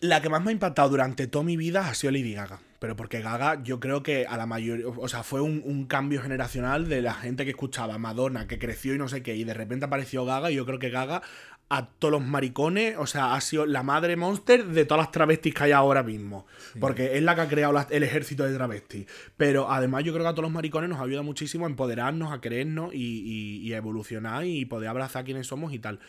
La 0.00 0.22
que 0.22 0.28
más 0.28 0.42
me 0.44 0.50
ha 0.50 0.52
impactado 0.52 0.88
durante 0.90 1.26
toda 1.26 1.44
mi 1.44 1.56
vida 1.56 1.88
ha 1.88 1.94
sido 1.94 2.12
Lady 2.12 2.32
Gaga. 2.32 2.60
Pero 2.78 2.94
porque 2.94 3.20
Gaga, 3.20 3.60
yo 3.64 3.80
creo 3.80 4.04
que 4.04 4.26
a 4.26 4.36
la 4.36 4.46
mayoría. 4.46 4.86
O 4.86 5.08
sea, 5.08 5.24
fue 5.24 5.40
un, 5.40 5.60
un 5.64 5.86
cambio 5.86 6.22
generacional 6.22 6.88
de 6.88 7.02
la 7.02 7.14
gente 7.14 7.44
que 7.44 7.50
escuchaba 7.50 7.98
Madonna, 7.98 8.46
que 8.46 8.60
creció 8.60 8.94
y 8.94 8.98
no 8.98 9.08
sé 9.08 9.24
qué, 9.24 9.34
y 9.34 9.42
de 9.42 9.54
repente 9.54 9.86
apareció 9.86 10.24
Gaga. 10.24 10.52
Y 10.52 10.54
yo 10.54 10.64
creo 10.64 10.78
que 10.78 10.90
Gaga, 10.90 11.22
a 11.70 11.86
todos 11.86 12.12
los 12.12 12.24
maricones, 12.26 12.96
o 12.98 13.06
sea, 13.06 13.34
ha 13.34 13.40
sido 13.42 13.66
la 13.66 13.82
madre 13.82 14.16
monster 14.16 14.64
de 14.66 14.84
todas 14.86 15.04
las 15.04 15.12
travestis 15.12 15.52
que 15.54 15.64
hay 15.64 15.72
ahora 15.72 16.02
mismo. 16.02 16.46
Porque 16.80 17.16
es 17.18 17.22
la 17.22 17.34
que 17.34 17.40
ha 17.42 17.48
creado 17.48 17.74
la- 17.74 17.86
el 17.90 18.02
ejército 18.02 18.44
de 18.44 18.54
travestis. 18.54 19.06
Pero 19.36 19.70
además, 19.70 20.02
yo 20.04 20.12
creo 20.14 20.24
que 20.24 20.28
a 20.30 20.32
todos 20.32 20.44
los 20.44 20.52
maricones 20.52 20.88
nos 20.88 20.98
ayuda 21.00 21.20
muchísimo 21.22 21.66
a 21.66 21.68
empoderarnos, 21.68 22.32
a 22.32 22.40
creernos 22.40 22.94
y, 22.94 22.98
y- 22.98 23.66
y 23.68 23.74
a 23.74 23.76
evolucionar 23.76 24.46
y 24.46 24.64
poder 24.64 24.88
abrazar 24.88 25.24
quienes 25.24 25.46
somos 25.46 25.74
y 25.74 25.78
tal. 25.78 26.00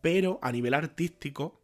Pero 0.00 0.40
a 0.42 0.50
nivel 0.50 0.74
artístico, 0.74 1.60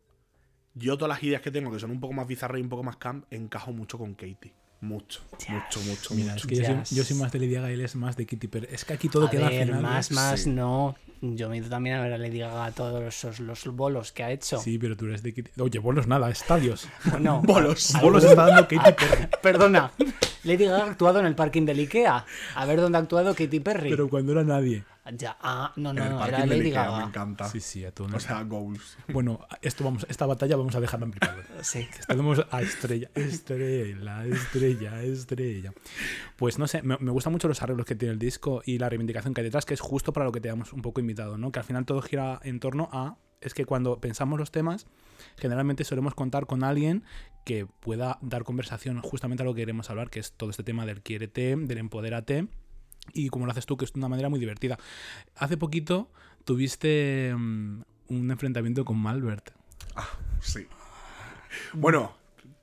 yo 0.75 0.97
todas 0.97 1.17
las 1.17 1.23
ideas 1.25 1.43
que 1.43 1.51
tengo, 1.51 1.73
que 1.73 1.81
son 1.81 1.91
un 1.91 1.99
poco 2.01 2.13
más 2.15 2.29
bizarras 2.29 2.59
y 2.61 2.63
un 2.63 2.69
poco 2.69 2.85
más 2.85 2.97
camp, 2.99 3.25
encajo 3.33 3.73
mucho 3.73 3.99
con 3.99 4.15
Katie. 4.15 4.55
Mucho, 4.81 5.21
mucho, 5.51 5.81
mucho, 5.81 6.15
Mira, 6.15 6.33
mucho. 6.35 6.47
es 6.47 6.47
que 6.47 6.57
yo 6.57 6.85
soy, 6.85 6.97
yo 6.97 7.05
soy 7.05 7.17
más 7.19 7.31
de 7.33 7.45
y 7.45 7.55
él 7.55 7.81
es 7.83 7.97
más 7.97 8.17
de 8.17 8.25
Katy 8.25 8.49
Perry. 8.49 8.69
Es 8.71 8.85
que 8.87 8.95
aquí 8.95 9.09
todo 9.11 9.27
A 9.27 9.31
queda 9.31 9.51
ver, 9.51 9.67
final. 9.67 9.83
más, 9.83 10.11
¿eh? 10.11 10.15
más, 10.15 10.41
Sí. 10.41 10.51
no. 10.51 10.95
Yo 11.23 11.51
me 11.51 11.57
he 11.57 11.59
ido 11.59 11.69
también 11.69 11.97
a 11.97 12.03
ver 12.03 12.15
a 12.15 12.19
Lady 12.19 12.39
Gaga 12.39 12.71
todos 12.73 13.25
los, 13.25 13.41
los 13.41 13.67
bolos 13.77 14.11
que 14.13 14.23
ha 14.23 14.31
hecho. 14.31 14.59
Sí, 14.59 14.79
pero 14.79 14.97
tú 14.97 15.05
eres 15.05 15.23
de 15.23 15.35
Katy 15.35 15.61
Oye, 15.61 15.79
bolos 15.79 16.07
nada, 16.07 16.31
estadios. 16.31 16.89
Bueno, 17.11 17.43
Bolos. 17.45 17.93
bolos 18.01 18.25
está 18.25 18.47
dando 18.47 18.63
Katy 18.63 18.93
Perry. 18.97 19.29
Perdona, 19.43 19.93
Lady 20.45 20.65
Gaga 20.65 20.85
ha 20.85 20.91
actuado 20.91 21.21
en 21.21 21.27
el 21.27 21.35
parking 21.35 21.67
del 21.67 21.79
Ikea. 21.81 22.25
A 22.55 22.65
ver 22.67 22.81
dónde 22.81 22.97
ha 22.99 23.03
actuado 23.03 23.35
Katy 23.35 23.61
Perry. 23.61 23.91
Pero 23.91 24.09
cuando 24.09 24.33
era 24.33 24.45
nadie. 24.45 24.85
Ya, 25.13 25.37
ah, 25.41 25.73
no, 25.77 25.93
no, 25.93 26.03
en 26.03 26.07
el 26.07 26.13
no, 26.19 26.27
era 26.27 26.41
de 26.41 26.47
Lady 26.47 26.61
Ikea, 26.69 26.85
me 26.85 26.91
Gaga. 26.91 27.07
encanta. 27.07 27.49
Sí, 27.49 27.61
sí, 27.61 27.85
a 27.85 27.91
todo. 27.93 28.15
O 28.15 28.21
sea, 28.21 28.43
goals. 28.43 28.99
Bueno, 29.09 29.41
esto 29.63 29.83
vamos, 29.83 30.07
esta 30.09 30.27
batalla 30.27 30.57
vamos 30.57 30.75
a 30.75 30.81
dejarla 30.81 31.07
en 31.07 31.13
privado. 31.13 31.43
Sí. 31.63 31.89
Estamos 31.99 32.45
a 32.51 32.63
estrella, 32.63 33.11
estrella, 33.15 34.25
estrella, 34.27 35.03
estrella. 35.03 35.73
Pues 36.37 36.59
no 36.59 36.69
sé, 36.69 36.83
me, 36.83 36.97
me 36.99 37.11
gustan 37.11 37.33
mucho 37.33 37.49
los 37.49 37.63
arreglos 37.63 37.87
que 37.87 37.95
tiene 37.95 38.13
el 38.13 38.19
disco 38.19 38.63
y 38.65 38.79
la 38.79 38.89
reivindicación 38.89 39.35
que 39.35 39.41
hay 39.41 39.47
detrás, 39.47 39.65
que 39.65 39.75
es 39.75 39.81
justo 39.81 40.13
para 40.13 40.27
lo 40.27 40.33
que 40.33 40.41
te 40.41 40.49
hemos 40.49 40.73
un 40.73 40.83
poco 40.83 41.01
invitado, 41.01 41.39
¿no? 41.39 41.51
Que 41.51 41.59
al 41.61 41.65
final 41.65 41.87
todo 41.87 42.03
gira 42.03 42.41
en 42.45 42.61
torno 42.61 42.89
a. 42.93 43.17
Es 43.41 43.55
que 43.55 43.65
cuando 43.65 44.01
pensamos 44.01 44.39
los 44.39 44.51
temas, 44.51 44.87
generalmente 45.39 45.85
solemos 45.85 46.15
contar 46.15 46.47
con 46.47 46.63
alguien 46.63 47.05
que 47.45 47.67
pueda 47.67 48.19
dar 48.21 48.45
conversación 48.45 49.01
justamente 49.01 49.43
a 49.43 49.47
lo 49.47 49.55
que 49.55 49.63
queremos 49.63 49.89
hablar, 49.89 50.11
que 50.11 50.21
es 50.21 50.33
todo 50.33 50.51
este 50.51 50.63
tema 50.63 50.85
del 50.85 51.01
quiérete, 51.01 51.57
del 51.57 51.79
empodérate. 51.79 52.49
Y 53.13 53.29
como 53.29 53.47
lo 53.47 53.53
haces 53.53 53.67
tú, 53.67 53.77
que 53.77 53.85
es 53.85 53.93
de 53.93 53.99
una 53.99 54.09
manera 54.09 54.29
muy 54.29 54.41
divertida. 54.41 54.79
Hace 55.37 55.57
poquito 55.57 56.11
tuviste 56.45 57.35
mm, 57.37 57.83
un 58.09 58.31
enfrentamiento 58.31 58.85
con 58.85 58.99
Malbert. 58.99 59.51
Sí. 60.41 60.67
Bueno, 61.73 62.17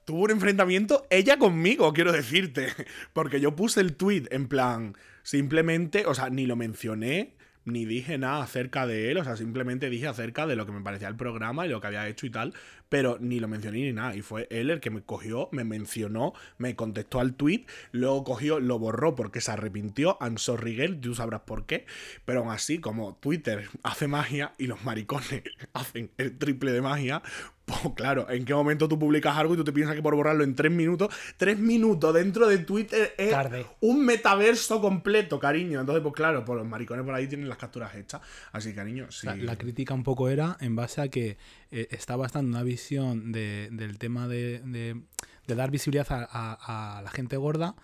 tuvo 0.06 0.24
un 0.24 0.32
enfrentamiento 0.32 1.06
ella 1.10 1.38
conmigo, 1.38 1.94
quiero 1.94 2.12
decirte. 2.12 2.68
Porque 3.14 3.40
yo 3.40 3.56
puse 3.56 3.82
el 3.82 3.96
tweet 3.96 4.26
en 4.32 4.48
plan, 4.48 4.96
simplemente, 5.24 6.06
o 6.06 6.14
sea, 6.14 6.30
ni 6.30 6.46
lo 6.46 6.56
mencioné, 6.56 7.37
ni 7.68 7.86
dije 7.86 8.18
nada 8.18 8.44
acerca 8.44 8.88
de 8.88 9.12
él, 9.12 9.18
o 9.18 9.24
sea, 9.24 9.36
simplemente 9.36 9.90
dije 9.90 10.08
acerca 10.08 10.48
de 10.48 10.56
lo 10.56 10.66
que 10.66 10.72
me 10.72 10.82
parecía 10.82 11.10
el 11.10 11.18
programa 11.18 11.66
y 11.66 11.70
lo 11.70 11.82
que 11.82 11.88
había 11.88 12.08
hecho 12.08 12.26
y 12.26 12.30
tal, 12.30 12.54
pero 12.90 13.18
ni 13.20 13.40
lo 13.40 13.48
mencioné 13.50 13.80
ni 13.80 13.94
nada. 13.94 14.16
Y 14.16 14.22
fue 14.22 14.48
él 14.50 14.70
el 14.70 14.80
que 14.80 14.90
me 14.90 15.02
cogió, 15.02 15.50
me 15.52 15.66
mencionó, 15.66 16.34
me 16.58 16.76
contestó 16.76 17.20
al 17.20 17.34
tweet, 17.34 17.66
luego 17.92 18.24
cogió, 18.24 18.60
lo 18.60 18.80
borró 18.80 19.16
porque 19.16 19.42
se 19.42 19.52
arrepintió, 19.52 20.18
I'm 20.22 20.38
sorry 20.38 20.78
tú 21.02 21.14
sabrás 21.14 21.42
por 21.42 21.66
qué, 21.66 21.86
pero 22.24 22.40
aún 22.40 22.52
así, 22.52 22.80
como 22.80 23.16
Twitter 23.16 23.70
hace 23.84 24.08
magia 24.08 24.54
y 24.58 24.68
los 24.68 24.84
maricones 24.86 25.44
hacen 25.74 26.10
el 26.18 26.38
triple 26.38 26.72
de 26.72 26.82
magia, 26.82 27.22
pues 27.68 27.80
claro, 27.96 28.30
¿en 28.30 28.46
qué 28.46 28.54
momento 28.56 28.88
tú 28.88 28.98
publicas 28.98 29.36
algo 29.38 29.54
y 29.54 29.58
tú 29.58 29.64
te 29.66 29.74
piensas 29.74 29.96
que 29.96 30.02
por 30.02 30.16
borrarlo 30.16 30.44
en 30.46 30.56
tres 30.56 30.72
minutos, 30.72 31.14
tres 31.36 31.60
minutos 31.60 32.14
dentro 32.14 32.48
de 32.48 32.60
Twitter 32.60 33.14
es 33.18 33.30
Tarde. 33.32 33.66
un 33.82 34.06
metaverso 34.06 34.80
completo, 34.82 35.38
cariño? 35.40 35.80
Entonces, 35.82 36.02
pues 36.02 36.16
claro, 36.16 36.46
pues 36.46 36.58
los 36.58 36.68
maricones 36.68 37.04
por 37.06 37.14
ahí 37.14 37.28
tienen 37.28 37.50
las 37.50 37.58
capturas 37.58 37.94
hechas. 37.96 38.22
Así, 38.54 38.74
cariño, 38.74 39.12
sí. 39.12 39.28
La, 39.28 39.36
la 39.36 39.56
crítica 39.58 39.94
un 39.94 40.04
poco 40.04 40.30
era 40.30 40.56
en 40.62 40.76
base 40.78 41.02
a 41.02 41.10
que 41.10 41.38
eh, 41.72 41.88
estaba 41.92 42.22
bastante 42.24 42.50
una 42.50 42.64
visión 42.64 43.32
de- 43.34 43.68
del 43.72 43.98
tema 44.00 44.28
de, 44.30 44.60
de- 44.64 45.02
de 45.46 45.56
dar 45.56 45.70
visibilidad 45.70 46.08
a, 46.10 46.28
a- 46.32 46.98
a 47.00 47.02
la 47.02 47.10
gente 47.12 47.36
gorda, 47.38 47.76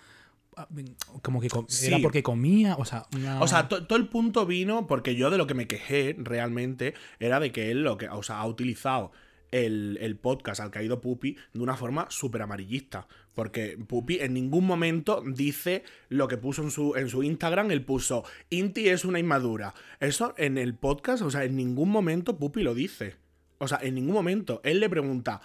como 1.22 1.42
que 1.42 1.50
Sí. 1.68 1.88
era 1.88 1.98
porque 2.00 2.22
comía, 2.24 2.76
o 2.78 2.86
sea, 2.86 3.06
una- 3.16 3.42
O 3.42 3.48
sea, 3.48 3.68
to- 3.68 3.86
todo 3.88 3.98
el 3.98 4.08
punto 4.08 4.46
vino 4.46 4.86
porque 4.88 5.16
yo 5.16 5.30
de 5.30 5.38
lo 5.38 5.48
que 5.48 5.56
me 5.56 5.68
quejé 5.68 6.16
realmente 6.20 6.94
era 7.20 7.40
de 7.40 7.52
que 7.52 7.72
él 7.72 7.84
lo 7.84 7.98
que, 7.98 8.08
o 8.10 8.22
sea, 8.24 8.40
ha 8.40 8.46
utilizado 8.46 9.12
el, 9.54 10.18
podcast 10.20 10.60
al 10.62 10.84
ido 10.84 11.00
Pupi 11.00 11.38
de 11.54 11.62
una 11.62 11.78
forma 11.78 12.08
súper 12.10 12.42
amarillista. 12.42 13.08
Porque 13.34 13.78
Pupi 13.78 14.20
en 14.20 14.34
ningún 14.34 14.66
momento 14.66 15.24
dice 15.26 15.84
lo 16.10 16.28
que 16.28 16.38
puso 16.38 16.64
en 16.64 16.72
su, 16.72 16.96
en 16.96 17.10
su 17.10 17.24
Instagram. 17.24 17.72
Él 17.72 17.86
puso, 17.86 18.24
Inti 18.50 18.90
es 18.90 19.06
una 19.06 19.20
inmadura. 19.20 19.74
Eso 20.00 20.34
en 20.38 20.58
el 20.58 20.76
podcast, 20.76 21.22
o 21.22 21.30
sea, 21.30 21.44
en 21.44 21.56
ningún 21.56 21.90
momento 21.90 22.38
Pupi 22.38 22.64
lo 22.64 22.74
dice. 22.74 23.16
O 23.60 23.68
sea, 23.68 23.80
en 23.82 23.96
ningún 23.96 24.14
momento. 24.14 24.60
Él 24.64 24.80
le 24.80 24.90
pregunta, 24.90 25.42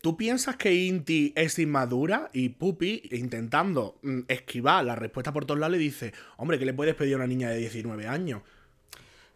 ¿Tú 0.00 0.16
piensas 0.16 0.56
que 0.56 0.74
Inti 0.74 1.32
es 1.36 1.60
inmadura? 1.60 2.28
Y 2.32 2.48
Pupi, 2.48 3.08
intentando 3.12 4.00
mm, 4.02 4.22
esquivar 4.26 4.84
la 4.84 4.96
respuesta 4.96 5.32
por 5.32 5.44
todos 5.44 5.60
lados, 5.60 5.76
le 5.76 5.78
dice, 5.78 6.12
hombre, 6.38 6.58
¿qué 6.58 6.64
le 6.64 6.74
puedes 6.74 6.96
pedir 6.96 7.14
a 7.14 7.18
una 7.18 7.28
niña 7.28 7.50
de 7.50 7.58
19 7.58 8.08
años? 8.08 8.42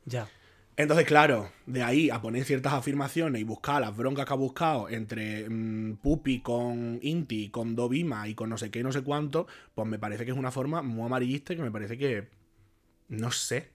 Ya. 0.06 0.28
Entonces, 0.78 1.06
claro, 1.06 1.50
de 1.64 1.82
ahí 1.82 2.10
a 2.10 2.20
poner 2.20 2.44
ciertas 2.44 2.74
afirmaciones 2.74 3.40
y 3.40 3.44
buscar 3.44 3.80
las 3.80 3.96
broncas 3.96 4.26
que 4.26 4.32
ha 4.32 4.36
buscado 4.36 4.90
entre 4.90 5.48
mm, 5.48 5.96
Pupi 5.96 6.40
con 6.40 6.98
Inti, 7.02 7.48
con 7.48 7.74
Dovima 7.74 8.28
y 8.28 8.34
con 8.34 8.50
no 8.50 8.58
sé 8.58 8.70
qué 8.70 8.82
no 8.82 8.92
sé 8.92 9.02
cuánto, 9.02 9.46
pues 9.74 9.88
me 9.88 9.98
parece 9.98 10.26
que 10.26 10.32
es 10.32 10.36
una 10.36 10.50
forma 10.50 10.82
muy 10.82 11.06
amarillista 11.06 11.54
y 11.54 11.56
que 11.56 11.62
me 11.62 11.70
parece 11.70 11.96
que... 11.96 12.28
No 13.08 13.30
sé. 13.30 13.70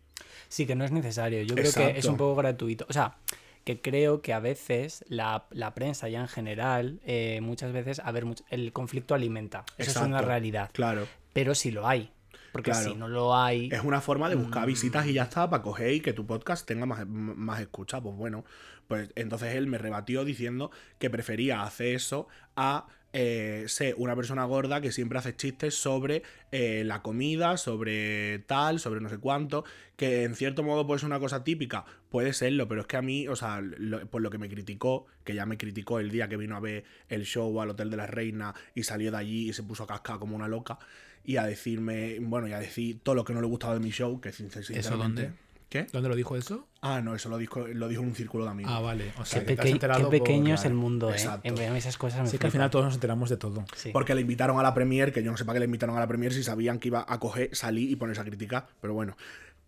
Sí, 0.47 0.67
que 0.67 0.75
no 0.75 0.85
es 0.85 0.91
necesario. 0.91 1.41
Yo 1.41 1.55
creo 1.55 1.73
que 1.73 1.97
es 1.97 2.05
un 2.05 2.17
poco 2.17 2.35
gratuito. 2.35 2.85
O 2.89 2.93
sea, 2.93 3.17
que 3.63 3.81
creo 3.81 4.21
que 4.21 4.33
a 4.33 4.39
veces 4.39 5.05
la, 5.07 5.45
la 5.51 5.73
prensa 5.73 6.09
ya 6.09 6.21
en 6.21 6.27
general, 6.27 6.99
eh, 7.05 7.39
muchas 7.41 7.71
veces, 7.71 7.99
a 8.03 8.11
ver, 8.11 8.25
el 8.49 8.73
conflicto 8.73 9.15
alimenta. 9.15 9.65
Eso 9.77 9.91
es 9.91 9.97
una 9.97 10.21
realidad. 10.21 10.69
Claro. 10.73 11.07
Pero 11.33 11.55
si 11.55 11.71
lo 11.71 11.87
hay. 11.87 12.11
Porque 12.51 12.71
Claro. 12.71 12.89
si 12.91 12.95
no 12.95 13.07
lo 13.07 13.35
hay. 13.35 13.69
Es 13.71 13.83
una 13.83 14.01
forma 14.01 14.29
de 14.29 14.35
buscar 14.35 14.63
Mm. 14.63 14.67
visitas 14.67 15.07
y 15.07 15.13
ya 15.13 15.23
está, 15.23 15.49
para 15.49 15.63
coger 15.63 15.93
y 15.93 15.99
que 16.01 16.13
tu 16.13 16.25
podcast 16.25 16.65
tenga 16.67 16.85
más, 16.85 17.05
más 17.07 17.59
escucha. 17.61 18.01
Pues 18.01 18.15
bueno, 18.15 18.43
pues 18.87 19.11
entonces 19.15 19.55
él 19.55 19.67
me 19.67 19.77
rebatió 19.77 20.25
diciendo 20.25 20.71
que 20.99 21.09
prefería 21.09 21.63
hacer 21.63 21.95
eso 21.95 22.27
a 22.55 22.87
eh, 23.13 23.65
ser 23.67 23.95
una 23.97 24.15
persona 24.15 24.45
gorda 24.45 24.79
que 24.81 24.91
siempre 24.91 25.17
hace 25.19 25.35
chistes 25.35 25.75
sobre 25.75 26.23
eh, 26.51 26.83
la 26.85 27.01
comida, 27.01 27.57
sobre 27.57 28.39
tal, 28.39 28.79
sobre 28.79 29.01
no 29.01 29.09
sé 29.09 29.17
cuánto, 29.17 29.65
que 29.97 30.23
en 30.23 30.35
cierto 30.35 30.63
modo 30.63 30.87
puede 30.87 30.99
ser 30.99 31.07
una 31.07 31.19
cosa 31.19 31.43
típica, 31.43 31.85
puede 32.09 32.33
serlo, 32.33 32.67
pero 32.67 32.81
es 32.81 32.87
que 32.87 32.97
a 32.97 33.01
mí, 33.01 33.27
o 33.27 33.35
sea, 33.35 33.61
lo- 33.61 34.05
por 34.07 34.21
lo 34.21 34.29
que 34.29 34.37
me 34.37 34.49
criticó, 34.49 35.05
que 35.23 35.35
ya 35.35 35.45
me 35.45 35.57
criticó 35.57 35.99
el 35.99 36.09
día 36.09 36.27
que 36.29 36.37
vino 36.37 36.55
a 36.55 36.59
ver 36.59 36.83
el 37.09 37.25
show 37.25 37.59
al 37.61 37.69
Hotel 37.71 37.89
de 37.89 37.97
la 37.97 38.07
Reina 38.07 38.53
y 38.75 38.83
salió 38.83 39.11
de 39.11 39.17
allí 39.17 39.49
y 39.49 39.53
se 39.53 39.63
puso 39.63 39.83
a 39.83 39.87
cascar 39.87 40.17
como 40.19 40.35
una 40.35 40.47
loca 40.47 40.79
y 41.23 41.37
a 41.37 41.43
decirme, 41.45 42.17
bueno, 42.21 42.47
y 42.47 42.53
a 42.53 42.59
decir 42.59 42.99
todo 43.03 43.15
lo 43.15 43.23
que 43.25 43.33
no 43.33 43.41
le 43.41 43.47
gustaba 43.47 43.73
de 43.75 43.79
mi 43.81 43.91
show, 43.91 44.19
que 44.21 44.31
sin- 44.31 44.49
sinceramente... 44.51 45.21
dónde? 45.23 45.31
¿Qué? 45.71 45.87
¿Dónde 45.93 46.09
lo 46.09 46.17
dijo 46.17 46.35
eso? 46.35 46.67
Ah, 46.81 46.99
no, 47.01 47.15
eso 47.15 47.29
lo 47.29 47.37
dijo, 47.37 47.65
lo 47.65 47.87
dijo 47.87 48.01
en 48.01 48.09
un 48.09 48.15
círculo 48.15 48.43
de 48.43 48.51
amigos. 48.51 48.73
Ah, 48.75 48.81
vale. 48.81 49.13
O 49.17 49.23
sea, 49.23 49.39
Qué, 49.39 49.55
que 49.55 49.63
peque- 49.63 49.79
por- 49.87 50.09
pequeño 50.09 50.55
es 50.55 50.65
el 50.65 50.73
mundo, 50.73 51.09
¿eh? 51.09 51.13
exacto. 51.13 51.47
En 51.47 51.57
en 51.57 51.75
esas 51.77 51.97
cosas 51.97 52.23
me 52.23 52.27
Sí, 52.27 52.37
que 52.37 52.47
al 52.47 52.51
final 52.51 52.65
flipan. 52.65 52.71
todos 52.71 52.85
nos 52.87 52.93
enteramos 52.95 53.29
de 53.29 53.37
todo. 53.37 53.63
Sí. 53.73 53.89
Porque 53.93 54.13
le 54.13 54.19
invitaron 54.19 54.59
a 54.59 54.63
la 54.63 54.73
premier, 54.73 55.13
que 55.13 55.23
yo 55.23 55.31
no 55.31 55.37
sé 55.37 55.45
para 55.45 55.55
qué 55.55 55.59
le 55.61 55.65
invitaron 55.67 55.95
a 55.95 56.01
la 56.01 56.07
premier 56.07 56.33
si 56.33 56.43
sabían 56.43 56.77
que 56.77 56.89
iba 56.89 57.05
a 57.07 57.19
coger, 57.21 57.55
salir 57.55 57.89
y 57.89 57.95
ponerse 57.95 58.21
a 58.21 58.25
criticar. 58.25 58.67
Pero 58.81 58.93
bueno, 58.93 59.15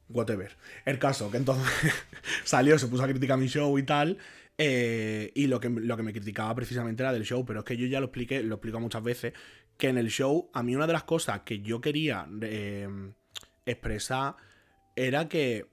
whatever. 0.10 0.58
El 0.84 1.00
caso, 1.00 1.32
que 1.32 1.38
entonces 1.38 1.66
salió, 2.44 2.78
se 2.78 2.88
puso 2.88 3.04
a 3.04 3.08
criticar 3.08 3.38
mi 3.38 3.48
show 3.48 3.78
y 3.80 3.84
tal. 3.84 4.18
eh, 4.58 5.32
y 5.36 5.48
lo 5.48 5.62
que, 5.62 5.70
lo 5.70 5.96
que 5.96 6.04
me 6.04 6.12
criticaba 6.12 6.54
precisamente 6.54 7.02
era 7.02 7.14
del 7.14 7.24
show. 7.24 7.46
Pero 7.46 7.60
es 7.60 7.66
que 7.66 7.78
yo 7.78 7.86
ya 7.88 8.02
lo 8.02 8.08
expliqué, 8.08 8.44
lo 8.44 8.56
explico 8.56 8.78
muchas 8.82 9.04
veces, 9.04 9.32
que 9.78 9.88
en 9.88 9.98
el 9.98 10.10
show, 10.10 10.50
a 10.54 10.64
mí 10.64 10.76
una 10.76 10.86
de 10.86 10.94
las 10.94 11.04
cosas 11.04 11.44
que 11.46 11.62
yo 11.62 11.80
quería 11.80 12.28
eh, 12.42 12.90
expresar 13.66 14.36
era 14.96 15.28
que 15.30 15.66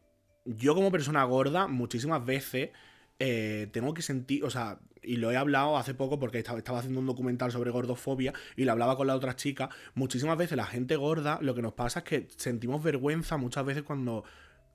yo 0.45 0.75
como 0.75 0.91
persona 0.91 1.25
gorda 1.25 1.67
muchísimas 1.67 2.25
veces 2.25 2.71
eh, 3.19 3.69
tengo 3.73 3.95
que 3.95 4.03
sentir, 4.03 4.45
o 4.45 4.51
sea, 4.51 4.79
y 5.03 5.17
lo 5.17 5.31
he 5.31 5.37
hablado 5.37 5.77
hace 5.77 5.95
poco 5.95 6.19
porque 6.19 6.39
estaba, 6.39 6.79
haciendo 6.79 7.01
un 7.01 7.07
documental 7.07 7.53
sobre 7.53 7.71
gordofobia 7.71 8.33
y 8.57 8.65
lo 8.65 8.73
hablaba 8.73 8.97
con 8.97 9.07
la 9.07 9.15
otra 9.15 9.37
chica, 9.37 9.71
muchísimas 9.95 10.37
veces 10.37 10.57
la 10.57 10.67
gente 10.67 10.97
gorda 10.97 11.39
lo 11.43 11.55
que 11.55 11.63
nos 11.63 11.73
pasa 11.73 12.01
es 12.01 12.05
que 12.05 12.29
sentimos 12.37 12.83
vergüenza 12.83 13.37
muchas 13.37 13.65
veces 13.65 13.83
cuando 13.83 14.25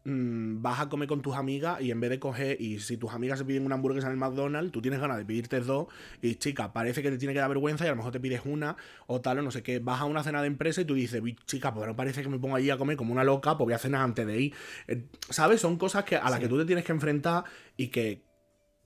mm, 0.05 0.61
vas 0.61 0.79
a 0.79 0.89
comer 0.89 1.07
con 1.07 1.21
tus 1.21 1.35
amigas 1.35 1.81
y 1.81 1.91
en 1.91 1.99
vez 1.99 2.09
de 2.09 2.19
coger, 2.19 2.61
y 2.61 2.79
si 2.79 2.95
tus 2.97 3.11
amigas 3.11 3.39
se 3.39 3.45
piden 3.45 3.65
una 3.65 3.75
hamburguesa 3.75 4.07
en 4.07 4.13
el 4.13 4.19
McDonald's, 4.19 4.71
tú 4.71 4.81
tienes 4.81 4.99
ganas 4.99 5.17
de 5.17 5.25
pedirte 5.25 5.59
dos 5.59 5.87
y 6.21 6.35
chica, 6.35 6.71
parece 6.71 7.01
que 7.01 7.11
te 7.11 7.17
tiene 7.17 7.33
que 7.33 7.39
dar 7.39 7.49
vergüenza 7.49 7.83
y 7.83 7.87
a 7.87 7.91
lo 7.91 7.97
mejor 7.97 8.11
te 8.11 8.19
pides 8.19 8.41
una 8.45 8.77
o 9.07 9.19
tal 9.19 9.39
o 9.39 9.41
no 9.41 9.51
sé 9.51 9.63
qué, 9.63 9.79
vas 9.79 9.99
a 9.99 10.05
una 10.05 10.23
cena 10.23 10.41
de 10.41 10.47
empresa 10.47 10.81
y 10.81 10.85
tú 10.85 10.93
dices, 10.93 11.21
"Uy, 11.21 11.35
chica, 11.45 11.73
pues 11.73 11.87
no 11.87 11.95
parece 11.95 12.21
que 12.21 12.29
me 12.29 12.39
pongo 12.39 12.55
allí 12.55 12.69
a 12.69 12.77
comer 12.77 12.95
como 12.95 13.11
una 13.11 13.23
loca, 13.23 13.57
pues 13.57 13.65
voy 13.65 13.73
a 13.73 13.79
cenar 13.79 14.01
antes 14.01 14.25
de 14.25 14.39
ir. 14.39 14.53
Eh, 14.87 15.05
¿Sabes? 15.29 15.61
Son 15.61 15.77
cosas 15.77 16.03
que, 16.05 16.15
a 16.15 16.29
las 16.29 16.39
que 16.39 16.47
tú 16.47 16.57
te 16.57 16.65
tienes 16.65 16.85
que 16.85 16.91
enfrentar 16.91 17.43
y 17.75 17.87
que 17.87 18.23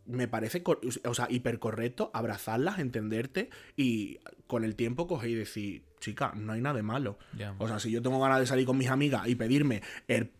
me 0.05 0.27
parece, 0.27 0.63
o 1.05 1.13
sea, 1.13 1.27
hipercorrecto 1.29 2.09
abrazarlas, 2.13 2.79
entenderte 2.79 3.49
y 3.75 4.19
con 4.47 4.63
el 4.63 4.75
tiempo 4.75 5.05
coger 5.05 5.29
y 5.29 5.35
decir, 5.35 5.83
chica, 5.99 6.33
no 6.35 6.53
hay 6.53 6.61
nada 6.61 6.75
de 6.75 6.83
malo. 6.83 7.19
O 7.59 7.67
sea, 7.67 7.79
si 7.79 7.91
yo 7.91 8.01
tengo 8.01 8.19
ganas 8.19 8.39
de 8.39 8.47
salir 8.47 8.65
con 8.65 8.77
mis 8.77 8.89
amigas 8.89 9.27
y 9.27 9.35
pedirme 9.35 9.83
el 10.07 10.31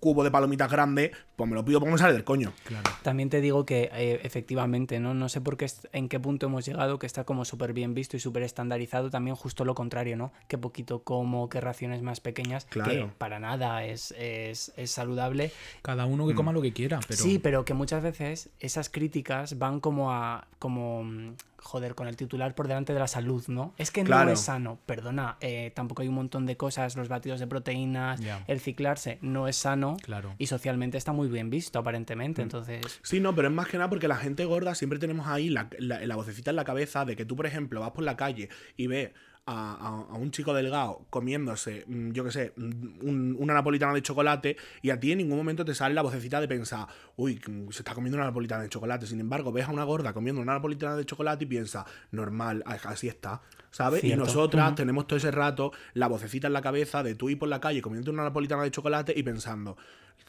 cubo 0.00 0.24
de 0.24 0.30
palomitas 0.30 0.70
grande, 0.70 1.12
pues 1.36 1.48
me 1.48 1.54
lo 1.54 1.64
pido 1.64 1.78
porque 1.80 1.92
me 1.92 1.98
sale 1.98 2.12
del 2.12 2.24
coño. 2.24 2.52
Claro. 2.64 2.90
También 3.02 3.30
te 3.30 3.40
digo 3.40 3.64
que 3.64 3.90
eh, 3.92 4.20
efectivamente, 4.22 4.98
¿no? 5.00 5.14
No 5.14 5.28
sé 5.28 5.40
por 5.40 5.56
qué 5.56 5.70
en 5.92 6.08
qué 6.08 6.18
punto 6.18 6.46
hemos 6.46 6.64
llegado, 6.66 6.98
que 6.98 7.06
está 7.06 7.24
como 7.24 7.44
súper 7.44 7.72
bien 7.72 7.94
visto 7.94 8.16
y 8.16 8.20
súper 8.20 8.42
estandarizado, 8.42 9.10
también 9.10 9.36
justo 9.36 9.64
lo 9.64 9.74
contrario, 9.74 10.16
¿no? 10.16 10.32
Que 10.48 10.58
poquito 10.58 11.02
como, 11.02 11.48
que 11.48 11.60
raciones 11.60 12.02
más 12.02 12.20
pequeñas, 12.20 12.64
que 12.64 12.80
Claro. 12.80 13.12
para 13.18 13.38
nada 13.38 13.84
es, 13.84 14.12
es, 14.18 14.72
es 14.76 14.90
saludable. 14.90 15.52
Cada 15.82 16.06
uno 16.06 16.26
que 16.26 16.34
coma 16.34 16.52
lo 16.52 16.62
que 16.62 16.72
quiera, 16.72 17.00
pero. 17.06 17.22
Sí, 17.22 17.38
pero 17.38 17.64
que 17.64 17.74
muchas 17.74 18.02
veces 18.02 18.50
esas 18.60 18.88
críticas 18.88 19.58
van 19.58 19.80
como 19.80 20.12
a. 20.12 20.46
como. 20.58 21.34
Joder, 21.64 21.94
con 21.94 22.08
el 22.08 22.16
titular 22.16 22.54
por 22.56 22.66
delante 22.66 22.92
de 22.92 22.98
la 22.98 23.06
salud, 23.06 23.44
¿no? 23.46 23.72
Es 23.78 23.90
que 23.92 24.02
Claro. 24.02 24.26
no 24.26 24.32
es 24.32 24.40
sano. 24.40 24.80
Perdona, 24.84 25.36
eh, 25.40 25.70
tampoco 25.74 26.02
hay 26.02 26.08
un 26.08 26.16
montón 26.16 26.44
de 26.44 26.56
cosas, 26.56 26.96
los 26.96 27.08
batidos 27.08 27.38
de 27.40 27.46
proteínas, 27.46 28.20
el 28.48 28.60
ciclarse 28.60 29.18
no 29.22 29.46
es 29.48 29.56
sano. 29.56 29.96
Claro. 30.02 30.34
Y 30.38 30.46
socialmente 30.48 30.98
está 30.98 31.12
muy 31.12 31.28
bien 31.28 31.50
visto, 31.50 31.78
aparentemente. 31.78 32.42
Mm. 32.42 32.44
Entonces. 32.44 33.00
Sí, 33.02 33.20
no, 33.20 33.34
pero 33.34 33.48
es 33.48 33.54
más 33.54 33.68
que 33.68 33.78
nada 33.78 33.88
porque 33.88 34.08
la 34.08 34.16
gente 34.16 34.44
gorda 34.44 34.74
siempre 34.74 34.98
tenemos 34.98 35.26
ahí 35.28 35.48
la, 35.50 35.68
la- 35.78 36.04
la 36.04 36.16
vocecita 36.16 36.50
en 36.50 36.56
la 36.56 36.64
cabeza 36.64 37.04
de 37.04 37.14
que 37.16 37.24
tú, 37.24 37.36
por 37.36 37.46
ejemplo, 37.46 37.80
vas 37.80 37.92
por 37.92 38.02
la 38.04 38.16
calle 38.16 38.48
y 38.76 38.88
ves 38.88 39.12
a, 39.46 40.06
a- 40.12 40.14
un 40.16 40.30
chico 40.30 40.54
delgado 40.54 41.06
comiéndose, 41.10 41.84
mm, 41.86 42.10
yo 42.12 42.24
qué 42.24 42.30
sé, 42.30 42.52
mm, 42.56 43.06
un- 43.08 43.36
una 43.38 43.54
napolitana 43.54 43.92
de 43.94 44.02
chocolate 44.02 44.56
y 44.82 44.90
a 44.90 45.00
ti 45.00 45.12
en 45.12 45.18
ningún 45.18 45.36
momento 45.36 45.64
te 45.64 45.74
sale 45.74 45.94
la 45.94 46.02
vocecita 46.02 46.40
de 46.40 46.48
pensar, 46.48 46.86
uy, 47.16 47.40
se 47.70 47.80
está 47.80 47.94
comiendo 47.94 48.16
una 48.16 48.26
napolitana 48.26 48.62
de 48.62 48.68
chocolate. 48.68 49.06
Sin 49.06 49.20
embargo, 49.20 49.50
ves 49.52 49.66
a 49.68 49.72
una 49.72 49.84
gorda 49.84 50.12
comiendo 50.12 50.40
una 50.40 50.54
napolitana 50.54 50.96
de 50.96 51.04
chocolate 51.04 51.44
y 51.44 51.48
piensas, 51.48 51.84
normal, 52.12 52.62
así 52.66 53.08
está. 53.08 53.42
¿Sabes? 53.72 54.04
Y 54.04 54.08
Cierto. 54.08 54.26
nosotras 54.26 54.74
tenemos 54.76 55.06
todo 55.08 55.16
ese 55.16 55.30
rato 55.32 55.72
la 55.94 56.06
vocecita 56.06 56.46
en 56.46 56.52
la 56.52 56.62
cabeza 56.62 57.02
de 57.02 57.14
tú 57.16 57.28
ir 57.30 57.38
por 57.38 57.48
la 57.48 57.60
calle 57.60 57.82
comiendo 57.82 58.10
una 58.12 58.22
napolitana 58.22 58.62
de 58.62 58.70
chocolate 58.70 59.12
y 59.16 59.22
pensando, 59.24 59.76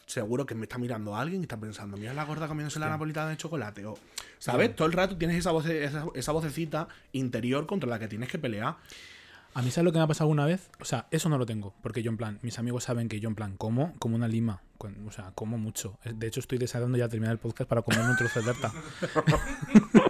seguro 0.06 0.44
que 0.46 0.54
me 0.54 0.62
está 0.64 0.78
mirando 0.78 1.14
alguien 1.14 1.42
y 1.42 1.44
está 1.44 1.56
pensando, 1.58 1.96
mira 1.96 2.12
la 2.14 2.24
gorda 2.24 2.48
comiéndose 2.48 2.78
la 2.80 2.88
napolitana 2.88 3.28
de 3.30 3.36
chocolate. 3.36 3.84
O, 3.86 3.96
¿Sabes? 4.38 4.74
Todo 4.74 4.86
el 4.86 4.92
rato 4.94 5.16
tienes 5.16 5.36
esa, 5.38 5.52
voce- 5.52 5.84
esa, 5.84 6.06
esa 6.14 6.32
vocecita 6.32 6.88
interior 7.12 7.66
contra 7.66 7.88
la 7.88 7.98
que 7.98 8.08
tienes 8.08 8.28
que 8.30 8.38
pelear. 8.38 8.76
A 9.56 9.62
mí, 9.62 9.70
¿sabes 9.70 9.84
lo 9.84 9.92
que 9.92 9.98
me 9.98 10.04
ha 10.04 10.08
pasado 10.08 10.24
alguna 10.24 10.46
vez? 10.46 10.68
O 10.80 10.84
sea, 10.84 11.06
eso 11.12 11.28
no 11.28 11.38
lo 11.38 11.46
tengo. 11.46 11.74
Porque 11.80 12.02
yo, 12.02 12.10
en 12.10 12.16
plan, 12.16 12.40
mis 12.42 12.58
amigos 12.58 12.82
saben 12.84 13.08
que 13.08 13.20
yo, 13.20 13.28
en 13.28 13.36
plan, 13.36 13.56
como 13.56 13.92
como 14.00 14.16
una 14.16 14.26
lima. 14.26 14.62
con- 14.78 15.06
O 15.06 15.12
sea, 15.12 15.30
como 15.36 15.58
mucho. 15.58 15.96
De 16.04 16.26
hecho, 16.26 16.40
estoy 16.40 16.58
deseando 16.58 16.98
ya 16.98 17.08
terminar 17.08 17.32
el 17.34 17.38
podcast 17.38 17.68
para 17.68 17.82
comerme 17.82 18.10
un 18.10 18.16
trozo 18.16 18.40
de 18.42 18.46
tarta. 18.52 18.72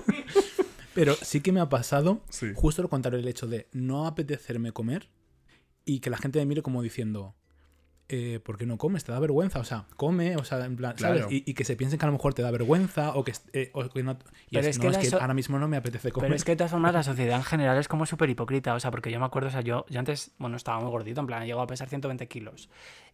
Pero 0.94 1.14
sí 1.14 1.40
que 1.40 1.52
me 1.52 1.60
ha 1.60 1.68
pasado 1.68 2.22
Sí. 2.30 2.52
justo 2.54 2.82
lo 2.82 2.88
contrario, 2.88 3.18
el 3.18 3.28
hecho 3.28 3.46
de 3.46 3.68
no 3.72 4.06
apetecerme 4.06 4.72
comer 4.72 5.08
y 5.84 6.00
que 6.00 6.10
la 6.10 6.16
gente 6.18 6.38
me 6.38 6.46
mire 6.46 6.62
como 6.62 6.80
diciendo, 6.82 7.34
eh, 8.08 8.38
¿por 8.44 8.58
qué 8.58 8.66
no 8.66 8.76
comes? 8.78 9.02
¿Te 9.04 9.12
da 9.12 9.18
vergüenza? 9.18 9.58
O 9.58 9.64
sea, 9.64 9.86
come, 9.96 10.36
o 10.36 10.44
sea, 10.44 10.64
en 10.64 10.76
plan, 10.76 10.96
¿sabes? 10.98 11.22
Claro. 11.22 11.32
Y, 11.32 11.42
y 11.46 11.54
que 11.54 11.64
se 11.64 11.74
piensen 11.74 11.98
que 11.98 12.04
a 12.04 12.08
lo 12.08 12.12
mejor 12.12 12.34
te 12.34 12.42
da 12.42 12.50
vergüenza 12.50 13.14
o 13.14 13.24
que, 13.24 13.32
eh, 13.54 13.70
o 13.72 13.88
que 13.88 14.02
no. 14.02 14.12
Y 14.50 14.56
Pero 14.56 14.60
es, 14.60 14.76
es 14.76 14.78
no, 14.78 14.82
que 14.82 14.88
es 14.90 14.98
que 14.98 15.06
so- 15.06 15.20
ahora 15.20 15.32
mismo 15.34 15.58
no 15.58 15.68
me 15.68 15.76
apetece 15.78 16.12
comer. 16.12 16.28
Pero 16.28 16.36
es 16.36 16.44
que 16.44 16.52
de 16.52 16.56
todas 16.56 16.70
formas 16.70 16.92
la 16.92 17.02
sociedad 17.02 17.36
en 17.38 17.44
general 17.44 17.78
es 17.78 17.88
como 17.88 18.04
súper 18.06 18.28
hipócrita. 18.30 18.74
O 18.74 18.80
sea, 18.80 18.90
porque 18.90 19.10
yo 19.10 19.18
me 19.18 19.26
acuerdo, 19.26 19.48
o 19.48 19.52
sea, 19.52 19.62
yo, 19.62 19.86
yo 19.88 19.98
antes, 19.98 20.32
bueno, 20.38 20.56
estaba 20.56 20.80
muy 20.80 20.90
gordito, 20.90 21.20
en 21.20 21.26
plan, 21.26 21.46
llegó 21.46 21.60
a 21.62 21.66
pesar 21.66 21.88
120 21.88 22.28
kilos. 22.28 22.68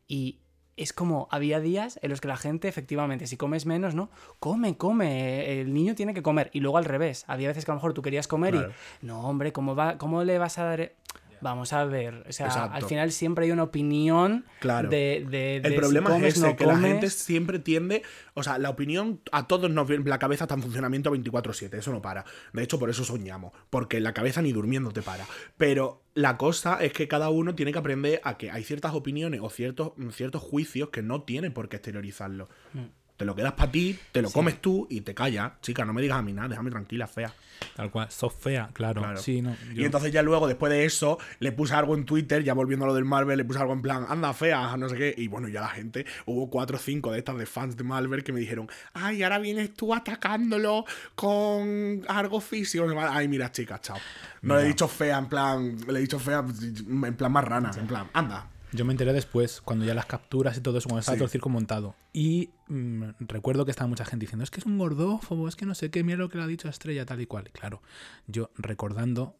Y 0.08 0.40
es 0.82 0.92
como, 0.92 1.28
había 1.30 1.60
días 1.60 1.98
en 2.02 2.10
los 2.10 2.20
que 2.20 2.28
la 2.28 2.36
gente, 2.36 2.68
efectivamente, 2.68 3.26
si 3.26 3.36
comes 3.36 3.66
menos, 3.66 3.94
¿no? 3.94 4.10
Come, 4.38 4.76
come, 4.76 5.60
el 5.60 5.74
niño 5.74 5.94
tiene 5.94 6.14
que 6.14 6.22
comer. 6.22 6.50
Y 6.52 6.60
luego 6.60 6.78
al 6.78 6.86
revés, 6.86 7.24
había 7.26 7.48
veces 7.48 7.64
que 7.64 7.70
a 7.70 7.74
lo 7.74 7.76
mejor 7.78 7.92
tú 7.92 8.02
querías 8.02 8.26
comer 8.26 8.54
Claro. 8.54 8.72
y, 9.02 9.06
no, 9.06 9.28
hombre, 9.28 9.52
¿cómo, 9.52 9.74
va, 9.74 9.98
¿cómo 9.98 10.24
le 10.24 10.38
vas 10.38 10.58
a 10.58 10.64
dar...? 10.64 10.92
Vamos 11.40 11.72
a 11.72 11.84
ver, 11.84 12.24
o 12.28 12.32
sea, 12.32 12.46
Exacto. 12.46 12.74
al 12.76 12.84
final 12.84 13.12
siempre 13.12 13.46
hay 13.46 13.50
una 13.50 13.62
opinión 13.62 14.44
Claro. 14.60 14.88
de, 14.88 15.26
de, 15.28 15.60
de 15.60 15.68
El 15.68 15.72
si 15.72 15.78
problema 15.78 16.10
comes, 16.10 16.28
es 16.28 16.36
ese, 16.38 16.46
no 16.48 16.56
que 16.56 16.66
la 16.66 16.78
gente 16.78 17.10
siempre 17.10 17.58
tiende, 17.58 18.02
o 18.34 18.42
sea, 18.42 18.58
la 18.58 18.70
opinión 18.70 19.20
a 19.32 19.46
todos 19.46 19.70
nos 19.70 19.88
la 19.88 20.18
cabeza 20.18 20.44
está 20.44 20.54
en 20.54 20.62
funcionamiento 20.62 21.10
24/7, 21.14 21.74
eso 21.78 21.92
no 21.92 22.02
para. 22.02 22.24
De 22.52 22.62
hecho, 22.62 22.78
por 22.78 22.90
eso 22.90 23.04
soñamos, 23.04 23.52
porque 23.70 24.00
la 24.00 24.12
cabeza 24.12 24.42
ni 24.42 24.52
durmiendo 24.52 24.90
te 24.90 25.02
para. 25.02 25.24
Pero 25.56 26.02
la 26.14 26.36
cosa 26.36 26.78
es 26.82 26.92
que 26.92 27.08
cada 27.08 27.30
uno 27.30 27.54
tiene 27.54 27.72
que 27.72 27.78
aprender 27.78 28.20
a 28.24 28.36
que 28.36 28.50
hay 28.50 28.64
ciertas 28.64 28.94
opiniones 28.94 29.40
o 29.42 29.50
ciertos, 29.50 29.92
ciertos 30.12 30.42
juicios 30.42 30.90
que 30.90 31.02
no 31.02 31.22
tiene 31.22 31.50
por 31.50 31.68
qué 31.68 31.76
exteriorizarlo. 31.76 32.48
Mm. 32.74 32.80
Te 33.20 33.26
lo 33.26 33.34
quedas 33.34 33.52
para 33.52 33.70
ti, 33.70 33.98
te 34.12 34.22
lo 34.22 34.30
comes 34.30 34.62
tú 34.62 34.86
y 34.88 35.02
te 35.02 35.12
callas. 35.12 35.52
Chica, 35.60 35.84
no 35.84 35.92
me 35.92 36.00
digas 36.00 36.16
a 36.16 36.22
mí 36.22 36.32
nada, 36.32 36.48
déjame 36.48 36.70
tranquila, 36.70 37.06
fea. 37.06 37.30
Tal 37.76 37.90
cual, 37.90 38.10
sos 38.10 38.32
fea, 38.32 38.70
claro. 38.72 39.02
Claro. 39.02 39.18
Sí, 39.18 39.42
no, 39.42 39.54
Y 39.74 39.84
entonces 39.84 40.10
ya 40.10 40.22
luego, 40.22 40.48
después 40.48 40.72
de 40.72 40.86
eso, 40.86 41.18
le 41.38 41.52
puse 41.52 41.74
algo 41.74 41.94
en 41.94 42.06
Twitter, 42.06 42.42
ya 42.42 42.54
volviendo 42.54 42.86
a 42.86 42.88
lo 42.88 42.94
del 42.94 43.04
Marvel, 43.04 43.36
le 43.36 43.44
puse 43.44 43.58
algo 43.60 43.74
en 43.74 43.82
plan, 43.82 44.06
anda 44.08 44.32
fea, 44.32 44.74
no 44.78 44.88
sé 44.88 44.96
qué. 44.96 45.14
Y 45.18 45.28
bueno, 45.28 45.48
ya 45.48 45.60
la 45.60 45.68
gente, 45.68 46.06
hubo 46.24 46.48
cuatro 46.48 46.78
o 46.78 46.80
cinco 46.80 47.12
de 47.12 47.18
estas 47.18 47.36
de 47.36 47.44
fans 47.44 47.76
de 47.76 47.84
Marvel 47.84 48.24
que 48.24 48.32
me 48.32 48.40
dijeron, 48.40 48.70
ay, 48.94 49.22
ahora 49.22 49.38
vienes 49.38 49.74
tú 49.74 49.94
atacándolo 49.94 50.86
con 51.14 52.02
algo 52.08 52.40
físico. 52.40 52.86
Ay, 52.98 53.28
mira, 53.28 53.52
chica, 53.52 53.78
chao. 53.82 53.98
No 54.40 54.56
le 54.56 54.62
he 54.62 54.66
dicho 54.68 54.88
fea, 54.88 55.18
en 55.18 55.26
plan, 55.26 55.76
le 55.88 55.98
he 55.98 56.00
dicho 56.00 56.18
fea, 56.18 56.42
en 56.42 57.16
plan 57.16 57.30
más 57.30 57.44
rana, 57.44 57.70
en 57.76 57.86
plan, 57.86 58.08
anda. 58.14 58.46
Yo 58.72 58.84
me 58.84 58.92
enteré 58.92 59.12
después, 59.12 59.60
cuando 59.60 59.84
ya 59.84 59.94
las 59.94 60.06
capturas 60.06 60.56
y 60.56 60.60
todo 60.60 60.78
eso, 60.78 60.88
cuando 60.88 61.00
estaba 61.00 61.16
Sí. 61.16 61.18
todo 61.18 61.24
el 61.24 61.30
circo 61.30 61.48
montado. 61.48 61.96
Y 62.12 62.50
mm, 62.68 63.02
recuerdo 63.20 63.64
que 63.64 63.72
estaba 63.72 63.88
mucha 63.88 64.04
gente 64.04 64.24
diciendo, 64.24 64.44
es 64.44 64.50
que 64.50 64.60
es 64.60 64.66
un 64.66 64.78
gordófobo, 64.78 65.48
es 65.48 65.56
que 65.56 65.66
no 65.66 65.74
sé 65.74 65.90
qué, 65.90 66.04
mira 66.04 66.18
lo 66.18 66.28
que 66.28 66.38
le 66.38 66.44
ha 66.44 66.46
dicho 66.46 66.68
Estrella, 66.68 67.04
tal 67.04 67.20
y 67.20 67.26
cual. 67.26 67.46
Y 67.48 67.50
claro, 67.50 67.82
yo 68.28 68.50
recordando, 68.56 69.34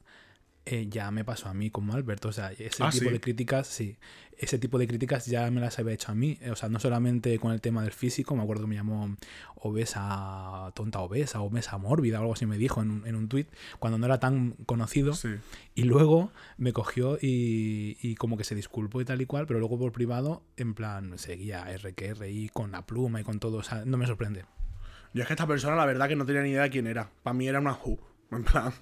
eh, 0.66 0.86
ya 0.88 1.10
me 1.10 1.24
pasó 1.24 1.48
a 1.48 1.54
mí 1.54 1.70
como 1.70 1.94
Alberto. 1.94 2.28
O 2.28 2.32
sea, 2.32 2.52
ese 2.52 2.82
Ah, 2.82 2.90
tipo 2.90 3.06
¿sí? 3.06 3.10
de 3.10 3.20
críticas, 3.20 3.66
sí. 3.66 3.96
Ese 4.38 4.58
tipo 4.58 4.78
de 4.78 4.86
críticas 4.86 5.26
ya 5.26 5.50
me 5.50 5.60
las 5.60 5.78
había 5.78 5.92
hecho 5.92 6.12
a 6.12 6.14
mí. 6.14 6.38
O 6.50 6.56
sea, 6.56 6.68
no 6.68 6.78
solamente 6.80 7.38
con 7.38 7.52
el 7.52 7.60
tema 7.60 7.82
del 7.82 7.92
físico, 7.92 8.34
me 8.34 8.42
acuerdo 8.42 8.62
que 8.62 8.68
me 8.68 8.74
llamó 8.76 9.16
obesa, 9.56 10.72
tonta 10.74 11.00
obesa, 11.00 11.40
obesa 11.40 11.78
mórbida, 11.78 12.18
o 12.18 12.22
algo 12.22 12.32
así 12.34 12.46
me 12.46 12.58
dijo 12.58 12.82
en 12.82 12.90
un, 12.90 13.06
en 13.06 13.16
un 13.16 13.28
tuit, 13.28 13.48
cuando 13.78 13.98
no 13.98 14.06
era 14.06 14.18
tan 14.18 14.52
conocido. 14.66 15.14
Sí. 15.14 15.28
Y 15.74 15.82
luego 15.84 16.32
me 16.56 16.72
cogió 16.72 17.18
y, 17.20 17.98
y 18.00 18.14
como 18.16 18.36
que 18.36 18.44
se 18.44 18.54
disculpó 18.54 19.00
y 19.00 19.04
tal 19.04 19.20
y 19.20 19.26
cual, 19.26 19.46
pero 19.46 19.58
luego 19.58 19.78
por 19.78 19.92
privado, 19.92 20.42
en 20.56 20.74
plan, 20.74 21.18
seguía 21.18 21.70
R 21.70 21.92
que 21.94 22.06
R 22.06 22.30
y 22.30 22.48
con 22.48 22.70
la 22.72 22.86
pluma 22.86 23.20
y 23.20 23.24
con 23.24 23.40
todo. 23.40 23.58
O 23.58 23.62
sea, 23.62 23.84
no 23.84 23.96
me 23.96 24.06
sorprende. 24.06 24.44
Yo 25.12 25.22
es 25.22 25.26
que 25.26 25.34
esta 25.34 25.46
persona, 25.46 25.74
la 25.76 25.86
verdad, 25.86 26.08
que 26.08 26.16
no 26.16 26.24
tenía 26.24 26.42
ni 26.42 26.50
idea 26.50 26.62
de 26.62 26.70
quién 26.70 26.86
era. 26.86 27.10
Para 27.22 27.34
mí 27.34 27.48
era 27.48 27.58
una 27.60 27.72
Who, 27.72 27.98
en 28.30 28.44
plan. 28.44 28.72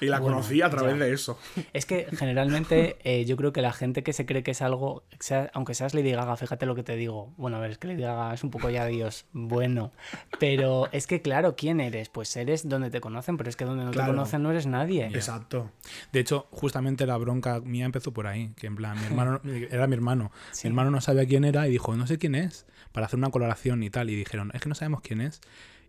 Y 0.00 0.06
la 0.06 0.18
Bueno, 0.20 0.36
conocí 0.36 0.62
a 0.62 0.70
través 0.70 0.98
ya. 0.98 1.04
de 1.04 1.12
eso. 1.12 1.38
Es 1.72 1.86
que 1.86 2.06
generalmente 2.16 2.96
eh, 3.04 3.24
yo 3.24 3.36
creo 3.36 3.52
que 3.52 3.62
la 3.62 3.72
gente 3.72 4.02
que 4.02 4.12
se 4.12 4.26
cree 4.26 4.42
que 4.42 4.52
es 4.52 4.62
algo, 4.62 5.04
sea- 5.20 5.50
aunque 5.54 5.74
seas 5.74 5.94
Lady 5.94 6.12
Gaga, 6.12 6.36
fíjate 6.36 6.66
lo 6.66 6.74
que 6.74 6.82
te 6.82 6.96
digo. 6.96 7.32
Bueno, 7.36 7.56
a 7.56 7.60
ver, 7.60 7.70
es 7.72 7.78
que 7.78 7.88
Lady 7.88 8.02
Gaga 8.02 8.34
es 8.34 8.44
un 8.44 8.50
poco 8.50 8.70
ya 8.70 8.86
Dios, 8.86 9.26
bueno. 9.32 9.92
Pero 10.38 10.88
es 10.92 11.06
que 11.06 11.22
claro, 11.22 11.56
¿quién 11.56 11.80
eres? 11.80 12.08
Pues 12.08 12.34
eres 12.36 12.68
donde 12.68 12.90
te 12.90 13.00
conocen, 13.00 13.36
pero 13.36 13.48
es 13.50 13.56
que 13.56 13.64
donde 13.64 13.84
no 13.84 13.90
Claro. 13.90 14.12
te 14.12 14.16
conocen 14.16 14.42
no 14.42 14.50
eres 14.50 14.66
nadie. 14.66 15.06
Exacto. 15.06 15.70
De 16.12 16.20
hecho, 16.20 16.46
justamente 16.50 17.06
la 17.06 17.16
bronca 17.16 17.60
mía 17.60 17.84
empezó 17.84 18.12
por 18.12 18.26
ahí, 18.26 18.50
que 18.56 18.66
en 18.66 18.76
plan, 18.76 18.98
mi 19.00 19.06
hermano, 19.06 19.40
era 19.70 19.86
mi 19.86 19.94
hermano. 19.94 20.32
Sí. 20.52 20.66
Mi 20.66 20.70
hermano 20.70 20.90
no 20.90 21.00
sabía 21.00 21.26
quién 21.26 21.44
era 21.44 21.66
y 21.68 21.70
dijo, 21.70 21.94
no 21.96 22.06
sé 22.06 22.18
quién 22.18 22.34
es, 22.34 22.66
para 22.92 23.06
hacer 23.06 23.18
una 23.18 23.30
coloración 23.30 23.82
y 23.82 23.90
tal. 23.90 24.10
Y 24.10 24.16
dijeron, 24.16 24.50
es 24.54 24.60
que 24.62 24.68
no 24.68 24.74
sabemos 24.74 25.00
quién 25.00 25.20
es. 25.20 25.40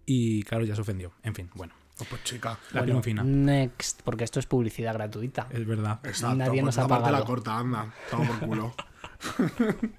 Y 0.06 0.43
claro, 0.43 0.65
ya 0.65 0.76
se 0.76 0.82
ofendió. 0.82 1.12
En 1.24 1.34
fin, 1.36 1.50
bueno, 1.56 1.74
Pues, 1.97 2.10
pues, 2.10 2.23
chica. 2.23 2.58
la 2.73 2.81
Bueno, 2.81 3.01
prima 3.01 3.21
fina. 3.21 3.23
next, 3.23 4.01
porque 4.03 4.23
esto 4.25 4.39
es 4.39 4.45
publicidad 4.45 4.93
gratuita. 4.93 5.47
Es 5.51 5.65
verdad. 5.65 5.99
Exacto. 6.03 6.36
nadie 6.36 6.62
pues 6.62 6.63
nos 6.65 6.77
ha 6.77 6.88
parte 6.88 7.03
la 7.05 7.19
pagado. 7.19 7.25
corta, 7.25 7.58
anda. 7.58 7.93
Estamos 8.05 8.27
por 8.38 8.47
culo. 8.49 8.75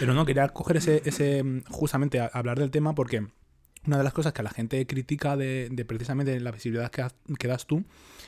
Pero 0.00 0.14
no, 0.14 0.26
quería 0.26 0.48
coger 0.48 0.78
ese, 0.78 1.02
ese 1.04 1.42
mm, 1.42 1.62
justamente 1.70 2.20
a- 2.20 2.30
hablar 2.32 2.58
del 2.58 2.70
tema 2.70 2.94
porque 2.94 3.26
una 3.86 3.96
de 3.98 4.04
las 4.04 4.12
cosas 4.12 4.32
que 4.32 4.42
la 4.42 4.50
gente 4.50 4.84
critica 4.86 5.36
de, 5.36 5.68
de 5.70 5.84
precisamente 5.84 6.38
la 6.40 6.50
visibilidad 6.50 6.90
que 6.90 7.48
das 7.48 7.66
tú 7.66 7.84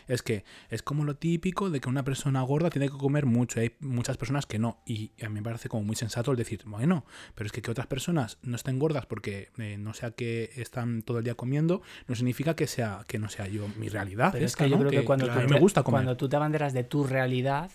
es 0.09 0.23
que 0.23 0.45
es 0.71 0.83
como 0.83 1.05
lo 1.05 1.17
típico 1.17 1.71
de 1.71 1.81
que 1.81 1.89
una 1.89 2.05
persona 2.05 2.43
gorda 2.43 2.71
tiene 2.71 2.89
que 2.89 2.99
comer 2.99 3.27
mucho. 3.27 3.61
y 3.61 3.63
Hay 3.65 3.77
muchas 3.81 4.17
personas 4.17 4.47
que 4.47 4.59
no. 4.59 4.83
Y 4.85 5.13
a 5.23 5.29
mí 5.29 5.37
me 5.37 5.43
parece 5.43 5.69
como 5.69 5.85
muy 5.85 5.97
sensato 5.97 6.33
el 6.33 6.37
decir, 6.37 6.63
bueno, 6.67 7.05
pero 7.35 7.47
es 7.47 7.53
que 7.53 7.61
que 7.63 7.71
otras 7.71 7.87
personas 7.87 8.39
no 8.43 8.57
estén 8.57 8.79
gordas 8.79 9.07
porque 9.07 9.51
eh, 9.59 9.77
no 9.79 9.95
sea 9.95 10.13
que 10.13 10.51
están 10.57 11.03
todo 11.03 11.19
el 11.19 11.25
día 11.25 11.35
comiendo, 11.35 11.83
no 12.07 12.15
significa 12.15 12.55
que 12.55 12.67
sea 12.67 13.05
que 13.07 13.19
no 13.19 13.29
sea 13.29 13.47
yo 13.49 13.69
mi 13.77 13.89
realidad. 13.89 14.31
Pero 14.33 14.47
es 14.47 14.57
que 14.57 14.69
yo 14.69 14.77
¿no? 14.77 14.87
creo 14.87 15.01
que, 15.01 15.05
cuando, 15.05 15.31
a 15.31 15.43
tú 15.43 15.49
me 15.49 15.59
gusta 15.59 15.83
comer. 15.83 15.99
cuando 15.99 16.17
tú 16.17 16.29
te 16.29 16.37
abanderas 16.37 16.73
de 16.73 16.85
tu 16.85 17.05
realidad, 17.05 17.71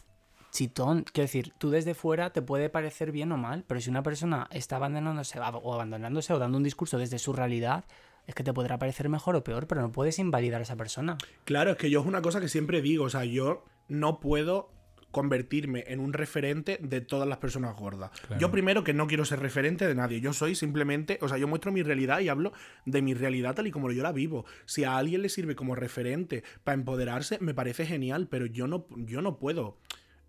chitón, 0.52 1.04
quiero 1.12 1.26
decir, 1.26 1.54
tú 1.58 1.70
desde 1.70 1.94
fuera 1.94 2.32
te 2.32 2.42
puede 2.42 2.70
parecer 2.70 3.12
bien 3.12 3.32
o 3.32 3.38
mal, 3.38 3.64
pero 3.68 3.82
si 3.82 3.90
una 3.90 4.04
persona 4.04 4.48
está 4.52 4.78
abandonándose 4.78 5.40
o 5.40 5.74
abandonándose 5.74 6.34
o 6.34 6.40
dando 6.40 6.58
un 6.58 6.64
discurso 6.64 6.98
desde 6.98 7.20
su 7.20 7.34
realidad, 7.34 7.86
es 8.28 8.36
que 8.36 8.44
te 8.44 8.54
podrá 8.54 8.78
parecer 8.78 9.10
mejor 9.10 9.36
o 9.36 9.44
peor, 9.44 9.68
pero 9.68 9.82
no 9.82 9.92
puedes 9.92 10.20
invalidar 10.20 10.62
a 10.62 10.64
esa 10.64 10.76
persona. 10.76 11.18
Claro, 11.44 11.72
es 11.72 11.78
que 11.78 11.90
yo 11.90 12.02
es 12.02 12.06
una 12.06 12.22
cosa 12.22 12.40
que 12.40 12.50
siempre 12.50 12.82
digo, 12.82 13.06
o 13.06 13.10
sea, 13.10 13.26
yo 13.26 13.66
no 13.88 14.20
puedo 14.20 14.72
convertirme 15.16 15.86
en 15.88 16.02
un 16.02 16.12
referente 16.12 16.78
de 16.82 17.00
todas 17.00 17.26
las 17.26 17.38
personas 17.38 17.74
gordas. 17.78 18.12
Claro. 18.20 18.42
Yo 18.42 18.52
primero 18.52 18.84
que 18.84 18.94
no 18.94 19.08
quiero 19.08 19.24
ser 19.24 19.40
referente 19.40 19.88
de 19.88 19.96
nadie, 19.96 20.20
yo 20.20 20.34
soy 20.34 20.56
simplemente, 20.56 21.20
o 21.22 21.30
sea, 21.30 21.38
yo 21.38 21.48
muestro 21.48 21.72
mi 21.72 21.84
realidad 21.84 22.20
y 22.20 22.28
hablo 22.28 22.52
de 22.86 23.02
mi 23.02 23.14
realidad 23.14 23.56
tal 23.56 23.68
y 23.68 23.72
como 23.72 23.90
yo 23.94 24.04
la 24.04 24.12
vivo. 24.12 24.44
Si 24.66 24.84
a 24.84 24.98
alguien 24.98 25.22
le 25.22 25.30
sirve 25.30 25.56
como 25.56 25.74
referente 25.74 26.44
para 26.66 26.76
empoderarse, 26.76 27.40
me 27.40 27.54
parece 27.54 27.86
genial, 27.86 28.28
pero 28.30 28.46
yo 28.46 28.68
no, 28.68 28.88
yo 28.90 29.22
no 29.22 29.40
puedo 29.40 29.78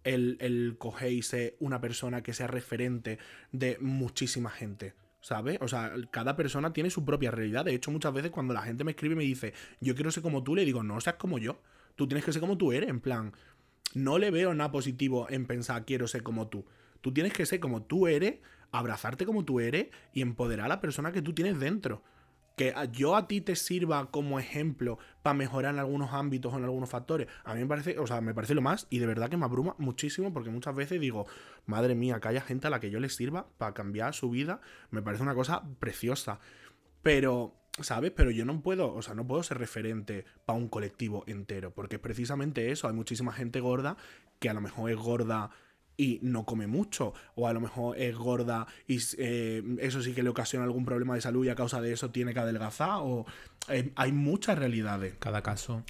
el, 0.04 0.36
el 0.38 0.76
coger 0.78 1.10
y 1.10 1.22
ser 1.22 1.56
una 1.58 1.80
persona 1.80 2.22
que 2.22 2.32
sea 2.32 2.46
referente 2.46 3.18
de 3.50 3.78
muchísima 3.80 4.50
gente. 4.50 4.94
¿Sabes? 5.26 5.58
O 5.60 5.66
sea, 5.66 5.92
cada 6.12 6.36
persona 6.36 6.72
tiene 6.72 6.88
su 6.88 7.04
propia 7.04 7.32
realidad. 7.32 7.64
De 7.64 7.74
hecho, 7.74 7.90
muchas 7.90 8.12
veces 8.14 8.30
cuando 8.30 8.54
la 8.54 8.62
gente 8.62 8.84
me 8.84 8.92
escribe 8.92 9.14
y 9.14 9.16
me 9.16 9.24
dice, 9.24 9.54
yo 9.80 9.96
quiero 9.96 10.12
ser 10.12 10.22
como 10.22 10.44
tú, 10.44 10.54
le 10.54 10.64
digo, 10.64 10.84
no 10.84 11.00
seas 11.00 11.16
como 11.16 11.38
yo. 11.38 11.58
Tú 11.96 12.06
tienes 12.06 12.24
que 12.24 12.32
ser 12.32 12.40
como 12.40 12.56
tú 12.56 12.70
eres. 12.70 12.88
En 12.88 13.00
plan, 13.00 13.32
no 13.92 14.18
le 14.18 14.30
veo 14.30 14.54
nada 14.54 14.70
positivo 14.70 15.26
en 15.28 15.46
pensar, 15.46 15.84
quiero 15.84 16.06
ser 16.06 16.22
como 16.22 16.46
tú. 16.46 16.64
Tú 17.00 17.12
tienes 17.12 17.32
que 17.32 17.44
ser 17.44 17.58
como 17.58 17.82
tú 17.82 18.06
eres, 18.06 18.36
abrazarte 18.70 19.26
como 19.26 19.44
tú 19.44 19.58
eres 19.58 19.88
y 20.12 20.22
empoderar 20.22 20.66
a 20.66 20.68
la 20.68 20.80
persona 20.80 21.10
que 21.10 21.22
tú 21.22 21.32
tienes 21.32 21.58
dentro. 21.58 22.04
Que 22.56 22.74
yo 22.92 23.16
a 23.16 23.28
ti 23.28 23.40
te 23.40 23.54
sirva 23.54 24.10
como 24.10 24.40
ejemplo 24.40 24.98
para 25.22 25.34
mejorar 25.34 25.74
en 25.74 25.80
algunos 25.80 26.12
ámbitos 26.12 26.52
o 26.52 26.56
en 26.56 26.64
algunos 26.64 26.88
factores. 26.88 27.28
A 27.44 27.54
mí 27.54 27.60
me 27.60 27.66
parece, 27.66 27.98
o 27.98 28.06
sea, 28.06 28.20
me 28.20 28.34
parece 28.34 28.54
lo 28.54 28.62
más 28.62 28.86
y 28.90 28.98
de 28.98 29.06
verdad 29.06 29.28
que 29.28 29.36
me 29.36 29.44
abruma 29.44 29.74
muchísimo 29.78 30.32
porque 30.32 30.50
muchas 30.50 30.74
veces 30.74 31.00
digo, 31.00 31.26
madre 31.66 31.94
mía, 31.94 32.18
que 32.18 32.28
haya 32.28 32.40
gente 32.40 32.66
a 32.66 32.70
la 32.70 32.80
que 32.80 32.90
yo 32.90 32.98
le 32.98 33.10
sirva 33.10 33.46
para 33.58 33.74
cambiar 33.74 34.14
su 34.14 34.30
vida, 34.30 34.60
me 34.90 35.02
parece 35.02 35.22
una 35.22 35.34
cosa 35.34 35.62
preciosa. 35.78 36.40
Pero 37.02 37.54
¿sabes? 37.80 38.12
Pero 38.12 38.30
yo 38.30 38.44
no 38.44 38.60
puedo, 38.62 38.94
o 38.94 39.02
sea, 39.02 39.14
no 39.14 39.26
puedo 39.26 39.42
ser 39.42 39.58
referente 39.58 40.24
para 40.44 40.58
un 40.58 40.68
colectivo 40.68 41.24
entero, 41.26 41.72
porque 41.72 41.96
es 41.96 42.00
precisamente 42.00 42.70
eso, 42.70 42.88
hay 42.88 42.94
muchísima 42.94 43.32
gente 43.32 43.60
gorda 43.60 43.96
que 44.38 44.48
a 44.48 44.54
lo 44.54 44.60
mejor 44.60 44.90
es 44.90 44.96
gorda 44.96 45.50
y 45.96 46.18
no 46.22 46.44
come 46.44 46.66
mucho, 46.66 47.14
o 47.34 47.48
a 47.48 47.52
lo 47.52 47.60
mejor 47.60 47.98
es 47.98 48.14
gorda 48.16 48.66
y 48.86 48.98
eh, 49.18 49.62
eso 49.80 50.02
sí 50.02 50.12
que 50.12 50.22
le 50.22 50.28
ocasiona 50.28 50.64
algún 50.64 50.84
problema 50.84 51.14
de 51.14 51.20
salud 51.20 51.44
y 51.44 51.48
a 51.48 51.54
causa 51.54 51.80
de 51.80 51.92
eso 51.92 52.10
tiene 52.10 52.34
que 52.34 52.40
adelgazar, 52.40 53.00
o 53.02 53.26
eh, 53.68 53.92
hay 53.96 54.12
muchas 54.12 54.58
realidades. 54.58 55.14
Cada 55.18 55.42
caso. 55.42 55.82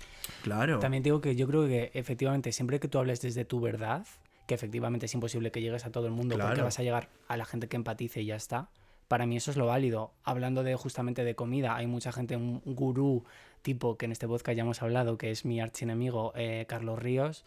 Claro. 0.42 0.78
También 0.78 1.02
digo 1.02 1.20
que 1.20 1.36
yo 1.36 1.46
creo 1.46 1.66
que 1.66 1.90
efectivamente 1.94 2.52
siempre 2.52 2.80
que 2.80 2.88
tú 2.88 2.98
hables 2.98 3.20
desde 3.20 3.44
tu 3.44 3.60
verdad, 3.60 4.06
que 4.46 4.54
efectivamente 4.54 5.06
es 5.06 5.14
imposible 5.14 5.50
que 5.50 5.60
llegues 5.60 5.86
a 5.86 5.90
todo 5.90 6.06
el 6.06 6.12
mundo 6.12 6.38
porque 6.38 6.62
vas 6.62 6.78
a 6.78 6.82
llegar 6.82 7.08
a 7.28 7.36
la 7.36 7.44
gente 7.44 7.68
que 7.68 7.76
empatice 7.76 8.22
y 8.22 8.26
ya 8.26 8.36
está. 8.36 8.70
Para 9.08 9.26
mí 9.26 9.36
eso 9.36 9.50
es 9.50 9.56
lo 9.56 9.66
válido. 9.66 10.12
Hablando 10.24 10.62
de 10.62 10.74
justamente 10.74 11.24
de 11.24 11.34
comida, 11.34 11.76
hay 11.76 11.86
mucha 11.86 12.12
gente, 12.12 12.36
un 12.36 12.60
gurú 12.64 13.24
tipo 13.62 13.96
que 13.96 14.06
en 14.06 14.12
este 14.12 14.28
podcast 14.28 14.56
ya 14.56 14.62
hemos 14.62 14.82
hablado, 14.82 15.18
que 15.18 15.30
es 15.30 15.44
mi 15.44 15.60
archienemigo 15.60 16.32
eh, 16.36 16.66
Carlos 16.68 17.00
Ríos. 17.00 17.44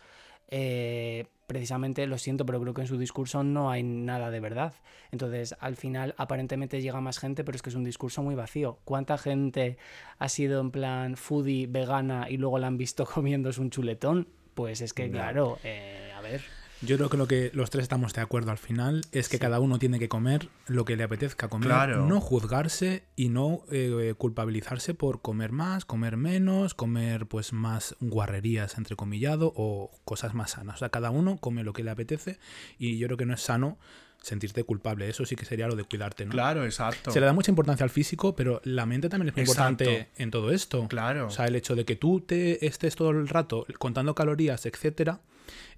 eh, 0.50 1.28
precisamente 1.50 2.06
lo 2.06 2.20
siento, 2.20 2.46
pero 2.46 2.62
creo 2.62 2.76
que 2.76 2.82
en 2.82 2.88
su 2.88 3.00
discurso 3.00 3.44
no 3.44 3.72
hay 3.72 3.82
nada 3.82 4.30
de 4.30 4.40
verdad. 4.40 4.74
Entonces, 5.12 5.56
al 5.60 5.76
final, 5.76 6.14
aparentemente 6.16 6.80
llega 6.80 7.02
más 7.02 7.18
gente, 7.18 7.44
pero 7.44 7.56
es 7.56 7.64
que 7.64 7.72
es 7.72 7.76
un 7.76 7.84
discurso 7.84 8.22
muy 8.22 8.36
vacío. 8.36 8.78
¿Cuánta 8.86 9.18
gente 9.18 9.78
ha 10.20 10.30
sido 10.30 10.62
en 10.62 10.70
plan 10.70 11.18
foodie, 11.18 11.66
vegana 11.66 12.28
y 12.30 12.38
luego 12.38 12.60
la 12.60 12.68
han 12.68 12.78
visto 12.78 13.04
comiéndose 13.14 13.60
un 13.62 13.72
chuletón? 13.72 14.28
Pues 14.54 14.82
es 14.82 14.94
que, 14.94 15.10
claro, 15.10 15.58
eh, 15.64 16.12
a 16.16 16.22
ver. 16.22 16.42
Yo 16.82 16.96
creo 16.98 17.10
que 17.10 17.18
lo 17.18 17.28
que 17.28 17.52
los 17.54 17.70
tres 17.70 17.84
estamos 17.84 18.13
de 18.13 18.22
acuerdo 18.22 18.52
al 18.52 18.58
final 18.58 19.02
es 19.12 19.28
que 19.28 19.38
cada 19.38 19.60
uno 19.60 19.80
tiene 19.80 20.00
que 20.00 20.08
comer 20.08 20.48
lo 20.68 20.86
que 20.86 20.96
le 20.96 21.04
apetezca 21.04 21.50
comer, 21.50 21.68
Claro. 21.68 22.06
no 22.06 22.22
juzgarse 22.22 23.04
y 23.18 23.28
no 23.28 23.63
eh, 23.70 24.13
culpabilizarse 24.18 24.94
por 24.94 25.22
comer 25.22 25.52
más, 25.52 25.84
comer 25.84 26.15
menos, 26.15 26.74
comer 26.74 27.26
pues 27.26 27.52
más 27.52 27.96
guarrerías 28.00 28.78
entre 28.78 28.96
comillado 28.96 29.52
o 29.58 29.92
cosas 30.06 30.34
más 30.34 30.52
sanas. 30.52 30.76
O 30.76 30.80
sea, 30.80 30.89
cada 30.89 31.10
uno 31.10 31.38
come 31.38 31.63
lo 31.65 31.74
que 31.74 31.84
le 31.84 31.92
apetece 31.92 32.39
y 32.78 32.98
yo 32.98 33.08
creo 33.08 33.18
que 33.18 33.26
no 33.26 33.34
es 33.34 33.42
sano 33.42 33.78
sentirte 34.22 34.63
culpable. 34.63 35.10
Eso 35.10 35.26
sí 35.26 35.36
que 35.36 35.44
sería 35.46 35.68
lo 35.68 35.76
de 35.76 35.84
cuidarte, 35.84 36.26
¿no? 36.26 36.32
Claro, 36.32 36.63
exacto. 36.65 37.12
Se 37.12 37.20
le 37.20 37.26
da 37.26 37.34
mucha 37.34 37.52
importancia 37.52 37.84
al 37.84 37.89
físico, 37.89 38.36
pero 38.36 38.62
la 38.63 38.86
mente 38.86 39.10
también 39.10 39.30
es 39.30 39.36
muy 39.36 39.44
Exacto. 39.44 39.84
importante 39.84 40.10
en 40.18 40.32
todo 40.32 40.52
esto. 40.52 40.88
Claro. 40.88 41.28
O 41.28 41.30
sea, 41.30 41.46
el 41.46 41.56
hecho 41.56 41.76
de 41.76 41.84
que 41.86 41.96
tú 41.98 42.22
te 42.22 42.65
estés 42.65 42.96
todo 42.96 43.12
el 43.12 43.28
rato 43.28 43.65
contando 43.80 44.15
calorías, 44.15 44.65
etcétera, 44.65 45.22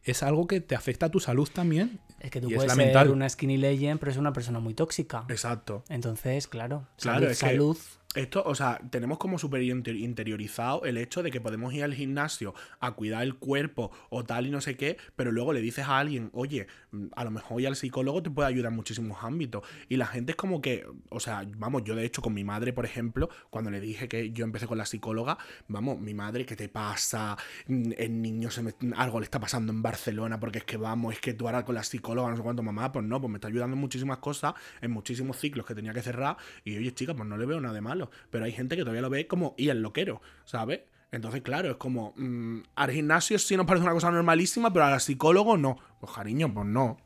es 0.03 0.23
algo 0.23 0.47
que 0.47 0.61
te 0.61 0.75
afecta 0.75 1.07
a 1.07 1.09
tu 1.09 1.19
salud 1.19 1.49
también. 1.51 1.99
Es 2.19 2.31
que 2.31 2.39
tú 2.41 2.47
puedes 2.49 2.71
es 2.71 2.77
ser 2.77 3.09
una 3.11 3.27
skinny 3.29 3.57
legend, 3.57 3.99
pero 3.99 4.11
es 4.11 4.17
una 4.17 4.33
persona 4.33 4.59
muy 4.59 4.73
tóxica. 4.73 5.25
Exacto. 5.29 5.83
Entonces, 5.89 6.47
claro, 6.47 6.87
Claro, 6.97 7.19
salud, 7.19 7.31
es 7.31 7.39
que- 7.39 7.45
salud. 7.45 7.77
Esto, 8.13 8.43
o 8.45 8.53
sea, 8.55 8.77
tenemos 8.89 9.17
como 9.19 9.39
súper 9.39 9.61
inter- 9.63 9.95
interiorizado 9.95 10.83
el 10.83 10.97
hecho 10.97 11.23
de 11.23 11.31
que 11.31 11.39
podemos 11.39 11.73
ir 11.73 11.85
al 11.85 11.93
gimnasio 11.93 12.53
a 12.81 12.91
cuidar 12.91 13.23
el 13.23 13.35
cuerpo 13.35 13.89
o 14.09 14.25
tal 14.25 14.47
y 14.47 14.49
no 14.51 14.59
sé 14.59 14.75
qué, 14.75 14.97
pero 15.15 15.31
luego 15.31 15.53
le 15.53 15.61
dices 15.61 15.85
a 15.87 15.97
alguien, 15.97 16.29
oye, 16.33 16.67
mm, 16.91 17.05
a 17.15 17.23
lo 17.23 17.31
mejor 17.31 17.61
ir 17.61 17.67
al 17.67 17.77
psicólogo 17.77 18.21
te 18.21 18.29
puede 18.29 18.49
ayudar 18.49 18.71
en 18.71 18.75
muchísimos 18.75 19.19
ámbitos. 19.23 19.63
Y 19.87 19.95
la 19.95 20.07
gente 20.07 20.33
es 20.33 20.35
como 20.35 20.61
que, 20.61 20.85
o 21.07 21.21
sea, 21.21 21.45
vamos, 21.57 21.83
yo 21.85 21.95
de 21.95 22.03
hecho 22.03 22.21
con 22.21 22.33
mi 22.33 22.43
madre, 22.43 22.73
por 22.73 22.83
ejemplo, 22.83 23.29
cuando 23.49 23.71
le 23.71 23.79
dije 23.79 24.09
que 24.09 24.31
yo 24.33 24.43
empecé 24.43 24.67
con 24.67 24.77
la 24.77 24.85
psicóloga, 24.85 25.37
vamos, 25.69 25.97
mi 26.01 26.13
madre, 26.13 26.45
¿qué 26.45 26.57
te 26.57 26.67
pasa? 26.67 27.37
Mm, 27.67 27.93
El 27.97 28.21
niño 28.21 28.51
se 28.51 28.61
me, 28.61 28.73
algo 28.97 29.21
le 29.21 29.23
está 29.23 29.39
pasando 29.39 29.60
en 29.69 29.81
Barcelona 29.81 30.39
porque 30.39 30.59
es 30.59 30.63
que 30.63 30.77
vamos, 30.77 31.13
es 31.13 31.19
que 31.19 31.33
tú 31.33 31.47
ahora 31.47 31.63
con 31.63 31.75
la 31.75 31.83
psicóloga, 31.83 32.29
no 32.29 32.37
sé 32.37 32.43
cuánto, 32.43 32.63
mamá, 32.63 32.91
pues 32.91 33.05
no, 33.05 33.19
pues 33.19 33.29
me 33.29 33.37
está 33.37 33.47
ayudando 33.47 33.75
en 33.75 33.81
muchísimas 33.81 34.17
cosas, 34.17 34.53
en 34.81 34.91
muchísimos 34.91 35.37
ciclos 35.37 35.65
que 35.65 35.75
tenía 35.75 35.93
que 35.93 36.01
cerrar. 36.01 36.37
Y 36.63 36.77
oye, 36.77 36.93
chica, 36.93 37.13
pues 37.13 37.27
no 37.27 37.37
le 37.37 37.45
veo 37.45 37.59
nada 37.61 37.73
de 37.73 37.81
malo. 37.81 38.09
Pero 38.29 38.45
hay 38.45 38.51
gente 38.51 38.75
que 38.75 38.81
todavía 38.81 39.01
lo 39.01 39.09
ve 39.09 39.27
como 39.27 39.55
y 39.57 39.69
el 39.69 39.81
loquero, 39.81 40.21
¿sabes? 40.45 40.81
Entonces, 41.11 41.41
claro, 41.41 41.69
es 41.69 41.77
como, 41.77 42.13
mm, 42.15 42.61
al 42.75 42.91
gimnasio 42.91 43.37
sí 43.37 43.57
nos 43.57 43.65
parece 43.65 43.83
una 43.83 43.93
cosa 43.93 44.11
normalísima, 44.11 44.71
pero 44.71 44.85
al 44.85 45.01
psicólogo 45.01 45.57
no. 45.57 45.77
Pues 45.99 46.11
cariño, 46.13 46.53
pues 46.53 46.65
no. 46.65 46.97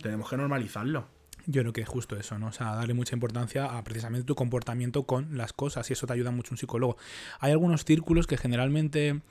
Tenemos 0.00 0.30
que 0.30 0.36
normalizarlo. 0.36 1.17
Yo 1.50 1.62
creo 1.62 1.72
que 1.72 1.80
es 1.80 1.88
justo 1.88 2.14
eso, 2.16 2.38
¿no? 2.38 2.48
O 2.48 2.52
sea, 2.52 2.74
darle 2.74 2.92
mucha 2.92 3.16
importancia 3.16 3.64
a 3.78 3.82
precisamente 3.82 4.26
tu 4.26 4.34
comportamiento 4.34 5.04
con 5.04 5.36
las 5.38 5.54
cosas 5.54 5.88
y 5.88 5.94
eso 5.94 6.06
te 6.06 6.12
ayuda 6.12 6.30
mucho 6.30 6.52
un 6.52 6.58
psicólogo. 6.58 6.98
Hay 7.40 7.52
algunos 7.52 7.86
círculos 7.86 8.26
que 8.26 8.36
generalmente 8.36 9.22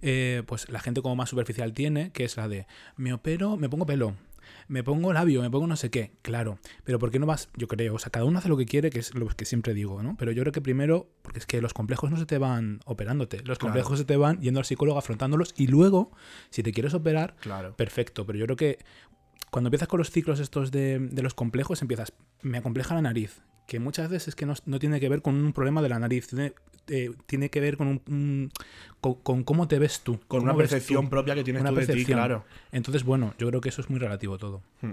eh, 0.00 0.44
pues 0.46 0.68
la 0.70 0.78
gente 0.78 1.02
como 1.02 1.16
más 1.16 1.30
superficial 1.30 1.72
tiene, 1.72 2.12
que 2.12 2.22
es 2.24 2.36
la 2.36 2.46
de 2.46 2.68
me 2.96 3.12
opero, 3.12 3.56
me 3.56 3.68
pongo 3.68 3.86
pelo, 3.86 4.14
me 4.68 4.84
pongo 4.84 5.12
labio, 5.12 5.42
me 5.42 5.50
pongo 5.50 5.66
no 5.66 5.74
sé 5.74 5.90
qué, 5.90 6.12
claro, 6.22 6.58
pero 6.84 7.00
¿por 7.00 7.10
qué 7.10 7.18
no 7.18 7.26
vas? 7.26 7.48
Yo 7.56 7.66
creo, 7.66 7.94
o 7.94 7.98
sea, 7.98 8.10
cada 8.12 8.24
uno 8.24 8.38
hace 8.38 8.48
lo 8.48 8.56
que 8.56 8.66
quiere, 8.66 8.90
que 8.90 9.00
es 9.00 9.12
lo 9.14 9.26
que 9.26 9.44
siempre 9.44 9.74
digo, 9.74 10.00
¿no? 10.00 10.16
Pero 10.16 10.30
yo 10.30 10.42
creo 10.42 10.52
que 10.52 10.60
primero, 10.60 11.08
porque 11.22 11.40
es 11.40 11.46
que 11.46 11.60
los 11.60 11.74
complejos 11.74 12.08
no 12.10 12.16
se 12.18 12.24
te 12.26 12.38
van 12.38 12.78
operándote, 12.84 13.38
los 13.38 13.58
Claro. 13.58 13.72
complejos 13.72 13.98
se 13.98 14.04
te 14.04 14.16
van 14.16 14.40
yendo 14.40 14.60
al 14.60 14.64
psicólogo, 14.66 14.96
afrontándolos 14.98 15.54
y 15.56 15.66
luego, 15.66 16.12
si 16.50 16.62
te 16.62 16.70
quieres 16.72 16.94
operar, 16.94 17.34
Claro. 17.40 17.74
perfecto, 17.74 18.24
pero 18.24 18.38
yo 18.38 18.44
creo 18.46 18.56
que 18.56 18.78
cuando 19.54 19.68
empiezas 19.68 19.86
con 19.86 19.98
los 19.98 20.10
ciclos 20.10 20.40
estos 20.40 20.72
de, 20.72 20.98
de 20.98 21.22
los 21.22 21.32
complejos, 21.32 21.80
empiezas, 21.80 22.12
me 22.42 22.58
acompleja 22.58 22.92
la 22.96 23.02
nariz, 23.02 23.40
que 23.68 23.78
muchas 23.78 24.08
veces 24.10 24.28
es 24.28 24.34
que 24.34 24.46
no, 24.46 24.54
no 24.66 24.80
tiene 24.80 24.98
que 24.98 25.08
ver 25.08 25.22
con 25.22 25.36
un 25.36 25.52
problema 25.52 25.80
de 25.80 25.88
la 25.90 26.00
nariz, 26.00 26.26
tiene, 26.26 26.54
eh, 26.88 27.12
tiene 27.26 27.50
que 27.50 27.60
ver 27.60 27.76
con, 27.76 27.86
un, 27.86 28.02
un- 28.08 28.50
con, 29.00 29.14
con 29.14 29.44
cómo 29.44 29.68
te 29.68 29.78
ves 29.78 30.00
tú. 30.00 30.18
Con 30.26 30.42
una 30.42 30.56
percepción 30.56 31.04
tú. 31.04 31.10
propia 31.10 31.36
que 31.36 31.44
tienes 31.44 31.60
Una 31.62 31.70
tú 31.70 31.76
de 31.76 31.82
ti, 31.82 31.86
percepción. 31.86 32.18
claro. 32.18 32.44
Entonces, 32.72 33.04
bueno, 33.04 33.32
yo 33.38 33.46
creo 33.48 33.60
que 33.60 33.68
eso 33.68 33.80
es 33.80 33.88
muy 33.90 34.00
relativo 34.00 34.38
todo, 34.38 34.60
Hmm. 34.82 34.90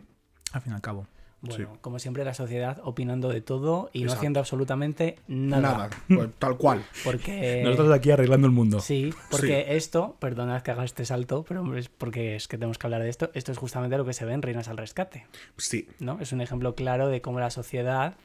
al 0.54 0.62
fin 0.62 0.74
y 0.74 0.76
al 0.76 0.82
cabo. 0.82 1.08
Bueno, 1.41 1.77
como 1.82 1.97
siempre, 1.97 2.23
la 2.23 2.36
sociedad 2.36 2.80
opinando 2.84 3.30
de 3.30 3.41
todo 3.41 3.89
y 3.93 4.04
no 4.04 4.13
haciendo 4.13 4.39
absolutamente 4.39 5.17
nada. 5.27 5.62
Nada, 5.62 5.89
pues, 6.08 6.30
tal 6.38 6.58
cual. 6.58 6.86
Porque. 7.04 7.62
Nosotros 7.63 7.91
aquí 7.91 8.12
arreglando 8.12 8.45
el 8.45 8.54
mundo. 8.54 8.80
Sí, 8.80 9.12
porque 9.32 9.75
esto, 9.75 10.17
perdonad 10.19 10.62
que 10.62 10.71
haga 10.71 10.84
este 10.84 11.04
salto, 11.04 11.43
pero 11.47 11.75
es 11.75 11.89
porque 11.89 12.36
es 12.36 12.47
que 12.47 12.58
tenemos 12.58 12.77
que 12.77 12.86
hablar 12.86 13.01
de 13.01 13.10
esto. 13.10 13.32
Esto 13.34 13.51
es 13.51 13.58
justamente 13.58 13.97
lo 13.97 14.06
que 14.06 14.13
se 14.13 14.25
ve 14.25 14.34
en 14.34 14.43
Reinas 14.43 14.67
al 14.67 14.77
Rescate, 14.77 15.25
Sí, 15.58 15.88
¿no? 15.99 16.19
Es 16.19 16.32
un 16.32 16.41
ejemplo 16.41 16.75
claro 16.75 17.08
de 17.08 17.21
cómo 17.21 17.39
la 17.39 17.49
sociedad, 17.49 18.15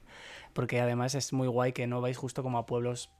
porque 0.52 0.80
además 0.80 1.14
es 1.14 1.32
muy 1.32 1.48
guay 1.48 1.72
que 1.72 1.86
no 1.86 2.02
vais 2.02 2.16
justo 2.18 2.42
como 2.42 2.58
a 2.58 2.66
pueblos 2.66 3.10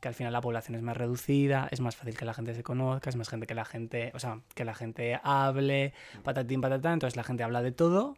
que 0.00 0.08
al 0.08 0.14
final 0.14 0.32
la 0.32 0.40
población 0.40 0.74
es 0.74 0.82
más 0.82 0.96
reducida, 0.96 1.68
es 1.70 1.80
más 1.80 1.96
fácil 1.96 2.16
que 2.16 2.24
la 2.24 2.34
gente 2.34 2.54
se 2.54 2.62
conozca, 2.62 3.08
es 3.08 3.16
más 3.16 3.28
gente 3.28 3.46
que 3.46 3.54
la 3.54 3.64
gente, 3.64 4.12
o 4.14 4.18
sea, 4.18 4.40
que 4.54 4.64
la 4.64 4.74
gente 4.74 5.18
hable, 5.22 5.94
patatín 6.22 6.60
patatán, 6.60 6.94
entonces 6.94 7.16
la 7.16 7.24
gente 7.24 7.42
habla 7.42 7.62
de 7.62 7.72
todo, 7.72 8.16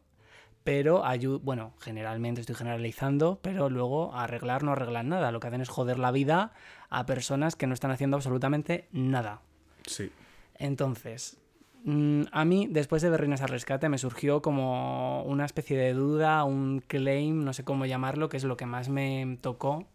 pero 0.69 1.03
bueno, 1.39 1.73
generalmente 1.81 2.43
estoy 2.43 2.55
generalizando, 2.55 3.39
pero 3.41 3.71
luego 3.71 4.15
arreglar 4.15 4.65
no 4.65 4.73
arreglan 4.73 5.09
nada, 5.09 5.33
lo 5.33 5.41
que 5.41 5.47
hacen 5.47 5.63
es 5.63 5.71
joder 5.71 5.99
la 5.99 6.11
vida 6.11 6.53
a 6.91 7.07
personas 7.07 7.57
que 7.57 7.67
no 7.67 7.73
están 7.73 7.91
haciendo 7.91 8.19
absolutamente 8.19 8.87
nada. 8.93 9.41
sí. 9.87 10.11
Entonces, 10.57 11.39
mm, 11.85 12.25
a 12.33 12.45
mí, 12.45 12.67
después 12.69 13.01
de 13.01 13.09
ver 13.09 13.21
Reinas 13.21 13.41
al 13.41 13.49
Rescate, 13.49 13.89
me 13.89 13.97
surgió 13.97 14.43
como 14.43 15.23
una 15.23 15.47
especie 15.47 15.79
de 15.79 15.95
duda, 15.95 16.45
un 16.45 16.83
claim, 16.87 17.45
no 17.45 17.55
sé 17.55 17.65
cómo 17.65 17.87
llamarlo, 17.87 18.29
que 18.29 18.37
es 18.37 18.45
lo 18.45 18.59
que 18.59 18.67
más 18.67 18.91
me 18.91 19.39
tocó. 19.41 19.87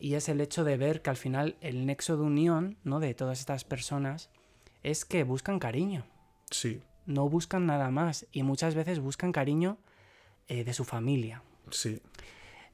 Y 0.00 0.14
es 0.14 0.28
el 0.28 0.40
hecho 0.40 0.64
de 0.64 0.76
ver 0.76 1.02
que 1.02 1.10
al 1.10 1.16
final 1.16 1.54
el 1.60 1.86
nexo 1.86 2.16
de 2.16 2.22
unión 2.24 2.78
¿no? 2.82 2.98
de 2.98 3.14
todas 3.14 3.38
estas 3.38 3.62
personas 3.62 4.28
es 4.82 5.04
que 5.04 5.22
buscan 5.22 5.60
cariño, 5.60 6.04
Sí, 6.50 6.80
no 7.06 7.28
buscan 7.28 7.66
nada 7.66 7.90
más. 7.90 8.26
Y 8.32 8.42
muchas 8.42 8.74
veces 8.74 9.00
buscan 9.00 9.32
cariño 9.32 9.78
eh, 10.48 10.64
de 10.64 10.72
su 10.72 10.84
familia. 10.84 11.42
sí. 11.70 12.00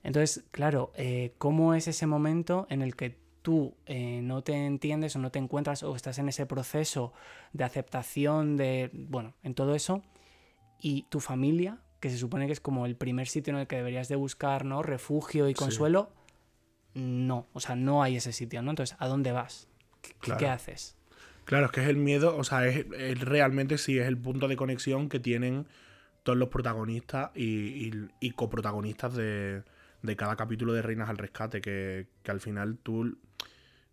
Entonces, 0.02 0.44
claro, 0.50 0.92
eh, 0.96 1.34
¿cómo 1.36 1.74
es 1.74 1.86
ese 1.86 2.06
momento 2.06 2.66
en 2.70 2.80
el 2.80 2.96
que 2.96 3.18
tú 3.42 3.74
eh, 3.86 4.20
no 4.22 4.42
te 4.42 4.52
entiendes 4.52 5.16
o 5.16 5.18
no 5.18 5.30
te 5.30 5.38
encuentras 5.38 5.82
o 5.82 5.94
estás 5.94 6.18
en 6.18 6.28
ese 6.28 6.46
proceso 6.46 7.12
de 7.52 7.64
aceptación 7.64 8.56
de, 8.56 8.90
bueno, 8.92 9.34
en 9.42 9.54
todo 9.54 9.74
eso, 9.74 10.02
y 10.80 11.02
tu 11.10 11.20
familia, 11.20 11.78
que 12.00 12.10
se 12.10 12.16
supone 12.16 12.46
que 12.46 12.52
es 12.52 12.60
como 12.60 12.86
el 12.86 12.96
primer 12.96 13.28
sitio 13.28 13.52
en 13.52 13.60
el 13.60 13.66
que 13.66 13.76
deberías 13.76 14.08
de 14.08 14.16
buscar, 14.16 14.64
¿no? 14.64 14.82
Refugio 14.82 15.48
y 15.48 15.54
consuelo, 15.54 16.10
no, 16.94 17.46
o 17.52 17.60
sea, 17.60 17.76
no 17.76 18.02
hay 18.02 18.16
ese 18.16 18.32
sitio, 18.32 18.62
¿no? 18.62 18.70
Entonces, 18.70 18.96
¿a 18.98 19.06
dónde 19.06 19.32
vas? 19.32 19.68
¿Qué, 20.00 20.12
Claro. 20.18 20.38
qué 20.38 20.46
haces? 20.48 20.96
Claro, 21.44 21.66
es 21.66 21.72
que 21.72 21.82
es 21.82 21.88
el 21.88 21.96
miedo, 21.96 22.36
o 22.36 22.44
sea, 22.44 22.66
es, 22.66 22.86
es 22.96 23.20
realmente 23.20 23.76
sí 23.76 23.98
es 23.98 24.06
el 24.06 24.16
punto 24.16 24.48
de 24.48 24.56
conexión 24.56 25.08
que 25.08 25.20
tienen 25.20 25.66
todos 26.22 26.38
los 26.38 26.48
protagonistas 26.48 27.30
y, 27.34 28.30
coprotagonistas 28.32 29.14
de, 29.14 29.62
cada 30.16 30.36
capítulo 30.36 30.72
de 30.72 30.82
Reinas 30.82 31.08
al 31.08 31.18
Rescate, 31.18 31.60
que, 31.60 32.06
que 32.22 32.30
al 32.30 32.40
final 32.40 32.78
tú... 32.82 33.18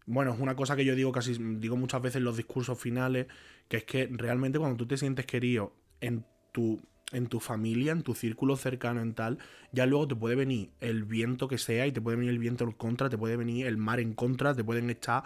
Bueno, 0.06 0.34
es 0.34 0.40
una 0.40 0.56
cosa 0.56 0.78
que 0.78 0.86
yo 0.86 0.96
digo 0.96 1.12
casi, 1.12 1.38
digo 1.60 1.76
muchas 1.76 2.02
veces 2.02 2.18
en 2.18 2.24
los 2.24 2.38
discursos 2.38 2.80
finales, 2.80 3.28
que 3.68 3.78
es 3.78 3.84
que 3.84 4.08
realmente 4.10 4.58
cuando 4.58 4.78
tú 4.78 4.86
te 4.86 4.98
sientes 4.98 5.26
querido 5.26 5.74
en 6.00 6.24
tu, 6.54 6.80
en 7.12 7.28
tu 7.28 7.40
familia, 7.40 7.92
en 7.92 8.04
tu 8.04 8.16
círculo 8.16 8.56
cercano, 8.56 9.02
en 9.02 9.14
tal, 9.14 9.38
ya 9.72 9.86
luego 9.86 10.08
te 10.08 10.16
puede 10.16 10.36
venir 10.36 10.72
el 10.82 11.04
viento 11.04 11.48
que 11.48 11.58
sea 11.58 11.88
y 11.88 11.92
te 11.92 12.02
puede 12.02 12.18
venir 12.18 12.32
el 12.32 12.40
viento 12.40 12.64
en 12.64 12.72
contra, 12.72 13.10
te 13.10 13.18
puede 13.18 13.38
venir 13.38 13.66
el 13.66 13.78
mar 13.78 14.00
en 14.00 14.14
contra, 14.14 14.54
te 14.54 14.64
pueden 14.64 14.90
echar 14.90 15.24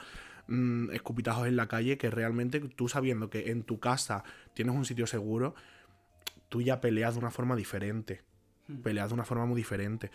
mm, 0.48 0.92
escupitajos 0.92 1.48
en 1.48 1.56
la 1.56 1.68
calle, 1.68 1.98
que 1.98 2.10
realmente 2.10 2.60
tú 2.60 2.88
sabiendo 2.88 3.30
que 3.30 3.52
en 3.52 3.64
tu 3.64 3.80
casa 3.80 4.24
tienes 4.54 4.76
un 4.76 4.86
sitio 4.86 5.08
seguro, 5.08 5.56
tú 6.52 6.62
ya 6.62 6.82
peleas 6.82 7.14
de 7.16 7.22
una 7.22 7.32
forma 7.32 7.56
diferente. 7.56 8.22
Peleas 8.84 9.08
de 9.10 9.14
una 9.16 9.24
forma 9.24 9.46
muy 9.46 9.56
diferente. 9.56 10.12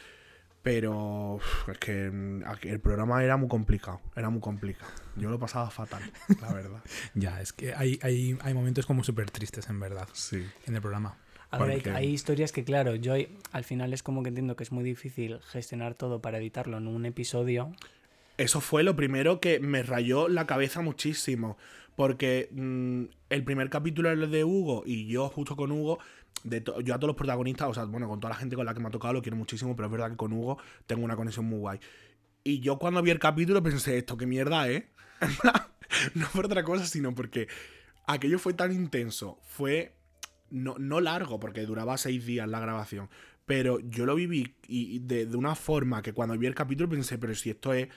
Pero 0.62 1.38
es 1.70 1.78
que 1.78 2.10
mm, 2.10 2.42
el 2.62 2.80
programa 2.80 3.22
era 3.24 3.36
muy 3.36 3.48
complicado. 3.48 4.00
Era 4.16 4.30
muy 4.30 4.40
complicado. 4.40 4.90
Yo 5.16 5.30
lo 5.30 5.38
pasaba 5.38 5.70
fatal, 5.70 6.02
la 6.40 6.52
verdad. 6.52 6.82
Ya, 7.14 7.40
es 7.40 7.52
que 7.52 7.72
hay, 7.74 7.98
hay, 8.02 8.36
hay 8.42 8.54
momentos 8.54 8.84
como 8.84 9.02
súper 9.02 9.30
tristes, 9.30 9.68
en 9.70 9.80
verdad, 9.80 10.08
Sí. 10.12 10.44
en 10.66 10.74
el 10.74 10.82
programa. 10.82 11.16
A 11.50 11.58
ver, 11.58 11.70
hay, 11.70 11.76
Porque- 11.76 11.90
hay 11.90 12.08
historias 12.08 12.50
que, 12.52 12.64
claro, 12.64 12.96
yo 12.96 13.12
hay- 13.14 13.38
al 13.52 13.62
final 13.64 13.92
es 13.94 14.02
como 14.02 14.22
que 14.22 14.28
entiendo 14.30 14.56
que 14.56 14.64
es 14.64 14.72
muy 14.72 14.82
difícil 14.84 15.38
gestionar 15.50 15.94
todo 15.94 16.20
para 16.20 16.38
editarlo 16.38 16.76
en 16.78 16.88
un 16.88 17.06
episodio. 17.06 17.72
Eso 18.36 18.60
fue 18.60 18.82
lo 18.82 18.96
primero 18.96 19.40
que 19.40 19.60
me 19.60 19.82
rayó 19.84 20.28
la 20.28 20.46
cabeza 20.46 20.80
muchísimo. 20.82 21.56
Porque 21.94 22.50
mm, 22.52 23.04
el 23.30 23.44
primer 23.44 23.70
capítulo 23.70 24.10
era 24.10 24.22
el 24.24 24.30
de 24.30 24.44
Hugo 24.44 24.82
y 24.84 25.06
yo, 25.06 25.28
justo 25.30 25.56
con 25.56 25.70
Hugo, 25.72 25.98
yo 26.84 26.94
a 26.94 26.98
todos 26.98 27.08
los 27.08 27.16
protagonistas, 27.16 27.68
o 27.68 27.74
sea, 27.74 27.84
bueno, 27.84 28.08
con 28.08 28.20
toda 28.20 28.34
la 28.34 28.38
gente 28.38 28.56
con 28.56 28.66
la 28.66 28.74
que 28.74 28.80
me 28.80 28.88
ha 28.88 28.90
tocado 28.90 29.14
lo 29.14 29.22
quiero 29.22 29.36
muchísimo, 29.36 29.74
pero 29.76 29.86
es 29.86 29.92
verdad 29.92 30.10
que 30.10 30.16
con 30.16 30.32
Hugo 30.32 30.58
tengo 30.86 31.04
una 31.04 31.16
conexión 31.16 31.46
muy 31.46 31.58
guay. 31.58 31.80
Y 32.44 32.60
yo 32.60 32.78
cuando 32.78 33.02
vi 33.02 33.10
el 33.10 33.18
capítulo 33.18 33.62
pensé, 33.62 33.98
esto 33.98 34.16
qué 34.16 34.26
mierda, 34.26 34.70
¿eh? 34.70 34.90
No 36.14 36.26
por 36.28 36.46
otra 36.46 36.64
cosa, 36.64 36.84
sino 36.86 37.14
porque 37.14 37.48
aquello 38.06 38.38
fue 38.38 38.54
tan 38.54 38.72
intenso. 38.72 39.38
Fue 39.44 39.96
no, 40.50 40.76
no 40.78 41.00
largo, 41.00 41.40
porque 41.40 41.62
duraba 41.62 41.96
seis 41.96 42.26
días 42.26 42.48
la 42.48 42.60
grabación. 42.60 43.08
Pero 43.44 43.78
yo 43.80 44.06
lo 44.06 44.14
viví 44.14 44.56
y, 44.66 44.98
de 45.00 45.24
una 45.36 45.54
forma 45.54 46.02
que 46.02 46.12
cuando 46.12 46.36
vi 46.36 46.46
el 46.46 46.54
capítulo 46.54 46.88
pensé, 46.88 47.18
pero 47.18 47.34
si 47.34 47.50
esto 47.50 47.72
es 47.72 47.88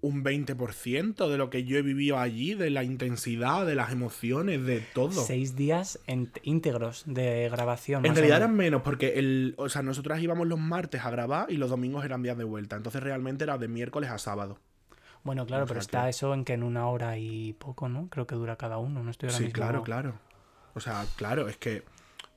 un 0.00 0.22
20% 0.22 1.28
de 1.28 1.38
lo 1.38 1.50
que 1.50 1.64
yo 1.64 1.76
he 1.76 1.82
vivido 1.82 2.18
allí, 2.18 2.54
de 2.54 2.70
la 2.70 2.84
intensidad, 2.84 3.66
de 3.66 3.74
las 3.74 3.90
emociones, 3.92 4.64
de 4.64 4.80
todo. 4.94 5.10
Seis 5.10 5.56
días 5.56 5.98
en- 6.06 6.30
íntegros 6.42 7.02
de 7.06 7.48
grabación. 7.50 8.06
En 8.06 8.14
realidad 8.14 8.38
eran 8.38 8.54
menos, 8.54 8.82
porque 8.82 9.18
el, 9.18 9.54
o 9.58 9.68
sea, 9.68 9.82
nosotros 9.82 10.20
íbamos 10.20 10.46
los 10.46 10.58
martes 10.58 11.04
a 11.04 11.10
grabar 11.10 11.50
y 11.50 11.56
los 11.56 11.70
domingos 11.70 12.04
eran 12.04 12.22
días 12.22 12.38
de 12.38 12.44
vuelta. 12.44 12.76
Entonces 12.76 13.02
realmente 13.02 13.44
era 13.44 13.58
de 13.58 13.66
miércoles 13.68 14.10
a 14.10 14.18
sábado. 14.18 14.58
Bueno, 15.24 15.46
claro, 15.46 15.64
O 15.64 15.66
pero 15.66 15.80
está 15.80 16.04
que- 16.04 16.10
eso 16.10 16.32
en 16.32 16.44
que 16.44 16.52
en 16.52 16.62
una 16.62 16.86
hora 16.88 17.18
y 17.18 17.52
poco, 17.54 17.88
¿no? 17.88 18.08
Creo 18.08 18.26
que 18.26 18.36
dura 18.36 18.56
cada 18.56 18.78
uno, 18.78 19.02
no 19.02 19.10
estoy 19.10 19.28
ahora 19.28 19.38
Sí, 19.38 19.44
mismo- 19.44 19.54
claro, 19.54 19.82
claro. 19.82 20.14
O 20.74 20.80
sea, 20.80 21.04
claro, 21.16 21.48
es 21.48 21.56
que 21.56 21.82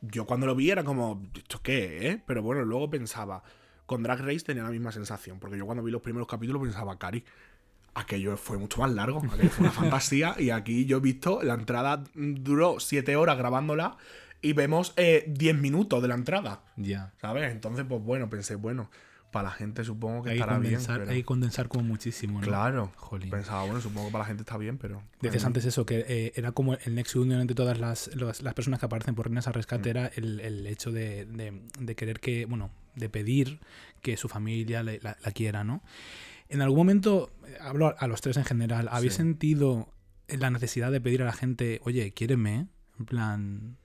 yo 0.02 0.26
cuando 0.26 0.48
lo 0.48 0.56
vi 0.56 0.72
era 0.72 0.84
como, 0.84 1.22
¿esto 1.36 1.60
qué, 1.62 2.08
eh? 2.10 2.24
Pero 2.26 2.42
bueno, 2.42 2.64
luego 2.66 2.90
pensaba, 2.90 3.44
con 3.86 4.02
Drag 4.02 4.20
Race 4.22 4.40
tenía 4.40 4.64
la 4.64 4.72
misma 4.72 4.92
sensación, 4.92 5.40
porque 5.40 5.58
yo 5.58 5.66
cuando 5.68 5.84
vi 5.84 5.92
los 5.92 6.02
primeros 6.02 6.28
capítulos 6.28 6.62
pensaba, 6.64 6.98
Cari, 6.98 7.24
aquello 7.94 8.38
fue 8.38 8.58
mucho 8.58 8.82
más 8.82 8.92
largo, 8.92 9.22
aquello 9.32 9.50
fue 9.50 9.64
una 9.66 9.72
fantasía, 9.74 10.36
y 10.40 10.50
aquí 10.52 10.86
yo 10.86 10.98
he 10.98 11.02
visto, 11.02 11.42
la 11.44 11.54
entrada 11.56 12.04
duró 12.16 12.80
siete 12.80 13.16
horas 13.16 13.38
grabándola 13.38 13.98
y 14.42 14.54
vemos 14.54 14.94
eh, 14.98 15.26
10 15.28 15.56
minutos 15.58 16.02
de 16.02 16.08
la 16.08 16.16
entrada, 16.16 16.64
Ya. 16.78 17.12
¿sabes? 17.22 17.52
Entonces, 17.52 17.86
pues 17.88 18.02
bueno, 18.02 18.30
pensé, 18.30 18.56
bueno, 18.56 18.90
para 19.32 19.50
la 19.50 19.52
gente 19.56 19.84
supongo 19.86 20.24
que 20.24 20.32
Hay 20.32 20.36
estará 20.40 20.58
bien. 20.60 20.74
condensar, 20.74 21.00
pero- 21.00 21.12
hay 21.12 21.18
que 21.20 21.26
condensar 21.26 21.68
como 21.70 21.84
muchísimo, 21.86 22.42
¿no? 22.42 22.48
Claro. 22.48 22.92
Jolín. 22.98 23.30
Pensaba, 23.30 23.64
bueno, 23.64 23.80
supongo 23.80 24.08
que 24.08 24.12
para 24.12 24.24
la 24.24 24.28
gente 24.28 24.42
está 24.42 24.58
bien, 24.58 24.78
pero... 24.78 25.04
Decías 25.22 25.46
antes 25.46 25.64
eso, 25.66 25.86
que 25.86 26.04
eh, 26.08 26.34
era 26.36 26.52
como 26.52 26.74
el 26.74 26.96
nexo 26.96 27.22
unión 27.22 27.40
entre 27.40 27.56
todas 27.56 27.80
las, 27.80 28.14
las, 28.16 28.42
las 28.42 28.54
personas 28.54 28.80
que 28.82 28.88
aparecen 28.88 29.16
por 29.16 29.28
Reinas 29.28 29.48
al 29.48 29.54
Rescate, 29.54 29.90
Mm. 29.90 29.92
era 29.98 30.08
el, 30.16 30.40
el 30.42 30.68
hecho 30.68 30.92
de, 30.92 31.26
de- 31.26 31.62
de 31.80 31.96
querer 31.96 32.20
que, 32.20 32.46
bueno, 32.46 32.72
de 32.96 33.08
pedir 33.10 33.60
que 34.02 34.18
su 34.18 34.28
familia 34.28 34.84
le- 34.84 35.00
la, 35.02 35.16
la 35.24 35.32
quiera, 35.32 35.64
¿no? 35.64 35.82
En 36.52 36.62
algún 36.62 36.78
momento, 36.78 37.32
hablo 37.60 37.96
a 37.98 38.08
los 38.08 38.22
tres 38.22 38.38
en 38.38 38.46
general, 38.46 38.88
¿habéis 38.92 39.14
Sí. 39.14 39.18
sentido 39.18 39.94
la 40.28 40.50
necesidad 40.52 40.92
de 40.92 41.02
pedir 41.02 41.22
a 41.22 41.26
la 41.26 41.34
gente, 41.34 41.80
oye, 41.84 42.12
quiéreme? 42.14 42.68
En 43.00 43.06
plan... 43.06 43.78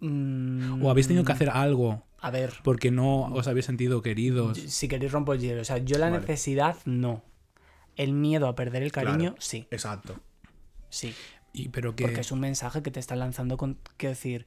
Mm, 0.00 0.82
¿O 0.84 0.90
habéis 0.90 1.08
tenido 1.08 1.24
que 1.24 1.32
hacer 1.32 1.50
algo 1.50 2.04
A 2.20 2.30
ver, 2.30 2.52
porque 2.62 2.90
no 2.92 3.24
os 3.34 3.48
habéis 3.48 3.66
sentido 3.66 4.00
queridos? 4.02 4.56
si 4.58 4.86
queréis 4.88 5.10
rompo 5.12 5.32
el 5.32 5.40
hielo. 5.40 5.60
O 5.62 5.64
sea, 5.64 5.78
yo 5.78 5.98
la 5.98 6.08
Vale. 6.10 6.20
necesidad 6.20 6.76
no. 6.84 7.24
El 7.96 8.12
miedo 8.12 8.46
a 8.46 8.54
perder 8.54 8.84
el 8.84 8.92
cariño, 8.92 9.16
Claro. 9.30 9.36
sí. 9.40 9.66
Exacto. 9.72 10.20
Sí. 10.88 11.14
Y, 11.52 11.70
pero 11.70 11.96
que... 11.96 12.04
Porque 12.04 12.20
es 12.20 12.30
un 12.30 12.38
mensaje 12.40 12.82
que 12.82 12.92
te 12.92 13.00
está 13.00 13.16
lanzando 13.16 13.56
con. 13.56 13.78
Quiero 13.96 14.10
decir, 14.14 14.46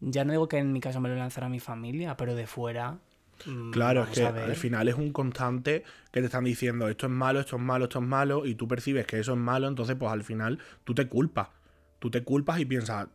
ya 0.00 0.24
no 0.24 0.30
digo 0.32 0.46
que 0.48 0.58
en 0.58 0.72
mi 0.72 0.78
caso 0.80 1.00
me 1.00 1.08
lo 1.08 1.16
lanzara 1.16 1.48
mi 1.48 1.58
familia, 1.58 2.16
pero 2.16 2.36
de 2.36 2.46
fuera. 2.46 3.00
Mm, 3.46 3.70
Claro, 3.70 4.02
es 4.04 4.10
que 4.10 4.26
al 4.26 4.56
final 4.56 4.88
es 4.88 4.94
un 4.94 5.12
constante 5.12 5.82
que 6.10 6.20
te 6.20 6.26
están 6.26 6.44
diciendo 6.44 6.88
esto 6.88 7.06
es 7.06 7.12
malo, 7.12 7.40
esto 7.40 7.56
es 7.56 7.62
malo, 7.62 7.84
esto 7.84 7.98
es 8.00 8.04
malo, 8.06 8.46
y 8.46 8.54
tú 8.54 8.68
percibes 8.68 9.06
que 9.06 9.18
eso 9.18 9.32
es 9.32 9.38
malo, 9.38 9.68
entonces 9.68 9.96
pues 9.98 10.12
al 10.12 10.22
final 10.24 10.58
tú 10.84 10.94
te 10.94 11.08
culpas. 11.08 11.48
Tú 11.98 12.10
te 12.10 12.22
culpas 12.24 12.58
y 12.60 12.64
piensas, 12.66 13.08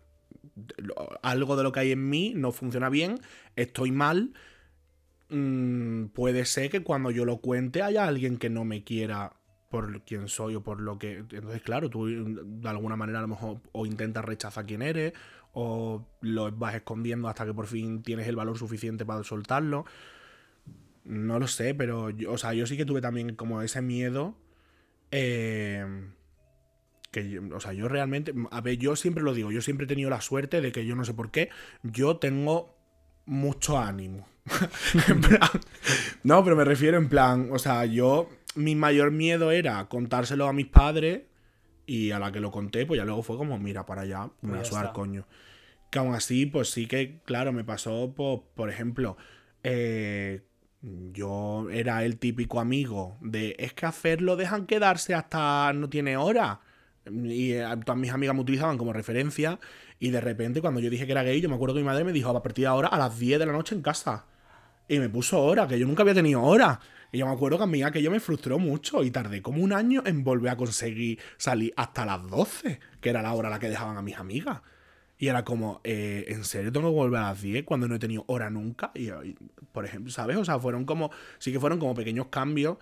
"Lo- 0.78 0.96
algo 1.22 1.56
de 1.56 1.64
lo 1.64 1.72
que 1.72 1.82
hay 1.82 1.92
en 1.92 2.10
mí 2.10 2.34
no 2.36 2.52
funciona 2.52 2.90
bien, 2.90 3.20
estoy 3.56 3.92
mal. 3.92 4.34
mm, 5.30 6.06
puede 6.14 6.46
ser 6.46 6.70
que 6.70 6.84
cuando 6.84 7.12
yo 7.12 7.26
lo 7.26 7.38
cuente 7.40 7.82
haya 7.82 8.06
alguien 8.08 8.38
que 8.38 8.50
no 8.50 8.64
me 8.64 8.84
quiera 8.86 9.34
por 9.70 10.02
quién 10.04 10.30
soy 10.30 10.56
o 10.56 10.64
por 10.64 10.80
lo 10.80 10.98
que... 10.98 11.18
Entonces, 11.18 11.62
claro, 11.62 11.90
tú 11.90 12.06
mm, 12.06 12.62
de 12.62 12.70
alguna 12.70 12.96
manera 12.96 13.20
a 13.20 13.24
lo 13.24 13.28
mejor 13.28 13.60
o 13.74 13.86
intentas 13.86 14.24
rechazar 14.24 14.66
quién 14.66 14.82
eres 14.82 15.12
o 15.52 16.06
lo 16.22 16.52
vas 16.54 16.76
escondiendo 16.76 17.28
hasta 17.28 17.46
que 17.46 17.54
por 17.54 17.68
fin 17.68 18.04
tienes 18.04 18.28
el 18.28 18.36
valor 18.38 18.58
suficiente 18.58 19.06
para 19.06 19.24
soltarlo. 19.24 19.86
No 21.08 21.40
lo 21.40 21.48
sé, 21.48 21.74
pero 21.74 22.10
yo, 22.10 22.34
o 22.34 22.38
sea, 22.38 22.54
yo 22.54 22.68
sí 22.68 22.76
que 22.78 22.86
tuve 22.86 23.02
también 23.02 23.36
como 23.36 23.62
ese 23.62 23.82
miedo. 23.82 24.36
eh, 25.12 25.86
que 27.12 27.30
yo- 27.30 27.42
o 27.56 27.60
sea, 27.62 27.72
yo 27.74 27.88
realmente, 27.88 28.34
a 28.52 28.60
ver, 28.62 28.78
yo 28.78 28.96
siempre 28.98 29.24
lo 29.24 29.34
digo, 29.34 29.52
yo 29.52 29.62
siempre 29.62 29.86
he 29.86 29.88
tenido 29.88 30.10
la 30.10 30.20
suerte 30.22 30.60
de 30.60 30.72
que 30.74 30.86
yo 30.86 30.96
no 30.96 31.06
sé 31.06 31.14
por 31.14 31.32
qué, 31.32 31.50
yo 31.84 32.18
tengo 32.18 32.76
mucho 33.26 33.80
ánimo. 33.80 34.28
En 35.08 35.22
plan- 35.22 35.40
no, 36.24 36.44
pero 36.44 36.56
me 36.58 36.66
refiero 36.66 36.98
en 36.98 37.08
plan, 37.10 37.50
o 37.52 37.60
sea, 37.60 37.86
yo, 37.86 38.30
mi 38.56 38.76
mayor 38.76 39.12
miedo 39.12 39.52
era 39.52 39.88
contárselo 39.88 40.48
a 40.48 40.54
mis 40.54 40.68
padres 40.68 41.22
y 41.86 42.12
a 42.12 42.20
la 42.20 42.32
que 42.34 42.42
lo 42.42 42.52
conté, 42.52 42.86
pues 42.86 42.98
ya 42.98 43.06
luego 43.06 43.24
fue 43.24 43.38
como, 43.38 43.58
mira, 43.58 43.86
para 43.86 44.02
allá, 44.02 44.30
me 44.42 44.50
voy 44.50 44.60
a 44.60 44.64
sudar 44.66 44.92
coño. 44.94 45.26
Que 45.90 46.00
aún 46.00 46.14
así, 46.14 46.46
pues 46.46 46.70
sí 46.70 46.86
que, 46.86 47.22
claro, 47.24 47.54
me 47.54 47.64
pasó, 47.64 48.14
por, 48.14 48.44
por 48.56 48.70
ejemplo, 48.70 49.16
eh, 49.64 50.42
yo 50.82 51.70
era 51.72 52.04
el 52.06 52.18
típico 52.18 52.60
amigo 52.60 53.18
de 53.22 53.56
es 53.60 53.74
que 53.74 53.86
hacerlo 53.86 54.36
dejan 54.36 54.66
quedarse 54.66 55.14
hasta 55.14 55.74
no 55.74 55.90
tiene 55.90 56.18
hora. 56.18 56.62
Y 57.06 57.54
eh, 57.54 57.66
todas 57.86 58.00
mis 58.00 58.12
amigas 58.12 58.36
me 58.36 58.42
utilizaban 58.42 58.78
como 58.78 58.94
referencia. 58.94 59.60
Y 60.00 60.12
de 60.12 60.22
repente, 60.22 60.62
cuando 60.62 60.80
yo 60.80 60.90
dije 60.90 61.06
que 61.06 61.14
era 61.14 61.24
gay, 61.24 61.42
yo 61.42 61.50
me 61.50 61.56
acuerdo 61.56 61.76
que 61.76 61.82
mi 61.82 61.86
madre 61.86 62.04
me 62.04 62.12
dijo 62.12 62.30
a 62.30 62.44
partir 62.44 62.64
de 62.64 62.68
ahora 62.68 62.90
a 62.90 62.98
las 62.98 63.18
10 63.18 63.40
de 63.40 63.46
la 63.46 63.54
noche 63.54 63.76
en 63.76 63.82
casa. 63.82 64.26
Y 64.88 65.00
me 65.00 65.10
puso 65.10 65.42
hora, 65.42 65.68
que 65.68 65.80
yo 65.80 65.88
nunca 65.88 66.04
había 66.04 66.14
tenido 66.14 66.42
hora. 66.44 66.80
Y 67.12 67.18
yo 67.20 67.26
me 67.26 67.34
acuerdo 67.34 67.58
que 67.58 67.64
a 67.64 67.68
mí 67.68 67.82
aquello 67.84 68.12
me 68.12 68.20
frustró 68.20 68.60
mucho 68.60 69.04
y 69.04 69.12
tardé 69.12 69.42
como 69.42 69.64
un 69.64 69.74
año 69.74 70.04
en 70.06 70.24
volver 70.24 70.52
a 70.52 70.58
conseguir 70.58 71.20
salir 71.38 71.74
hasta 71.78 72.06
las 72.06 72.28
12, 72.28 72.80
que 73.02 73.10
era 73.10 73.22
la 73.22 73.34
hora 73.34 73.48
a 73.48 73.52
la 73.52 73.60
que 73.60 73.70
dejaban 73.70 73.98
a 73.98 74.02
mis 74.02 74.18
amigas. 74.18 74.62
Y 75.20 75.28
era 75.30 75.44
como, 75.44 75.82
eh, 75.84 76.26
¿en 76.28 76.44
serio 76.44 76.72
tengo 76.72 76.90
que 76.90 76.96
volver 76.96 77.20
a 77.20 77.30
las 77.30 77.42
10 77.42 77.64
cuando 77.66 77.88
no 77.88 77.96
he 77.96 78.00
tenido 78.00 78.24
hora 78.28 78.50
nunca? 78.50 78.92
Y, 78.94 79.10
y, 79.10 79.36
por 79.72 79.84
ejemplo, 79.86 80.12
¿sabes? 80.12 80.38
O 80.38 80.46
sea, 80.46 80.60
fueron 80.60 80.86
como, 80.86 81.10
sí 81.40 81.52
que 81.52 81.60
fueron 81.60 81.80
como 81.80 81.96
pequeños 81.96 82.28
cambios, 82.28 82.78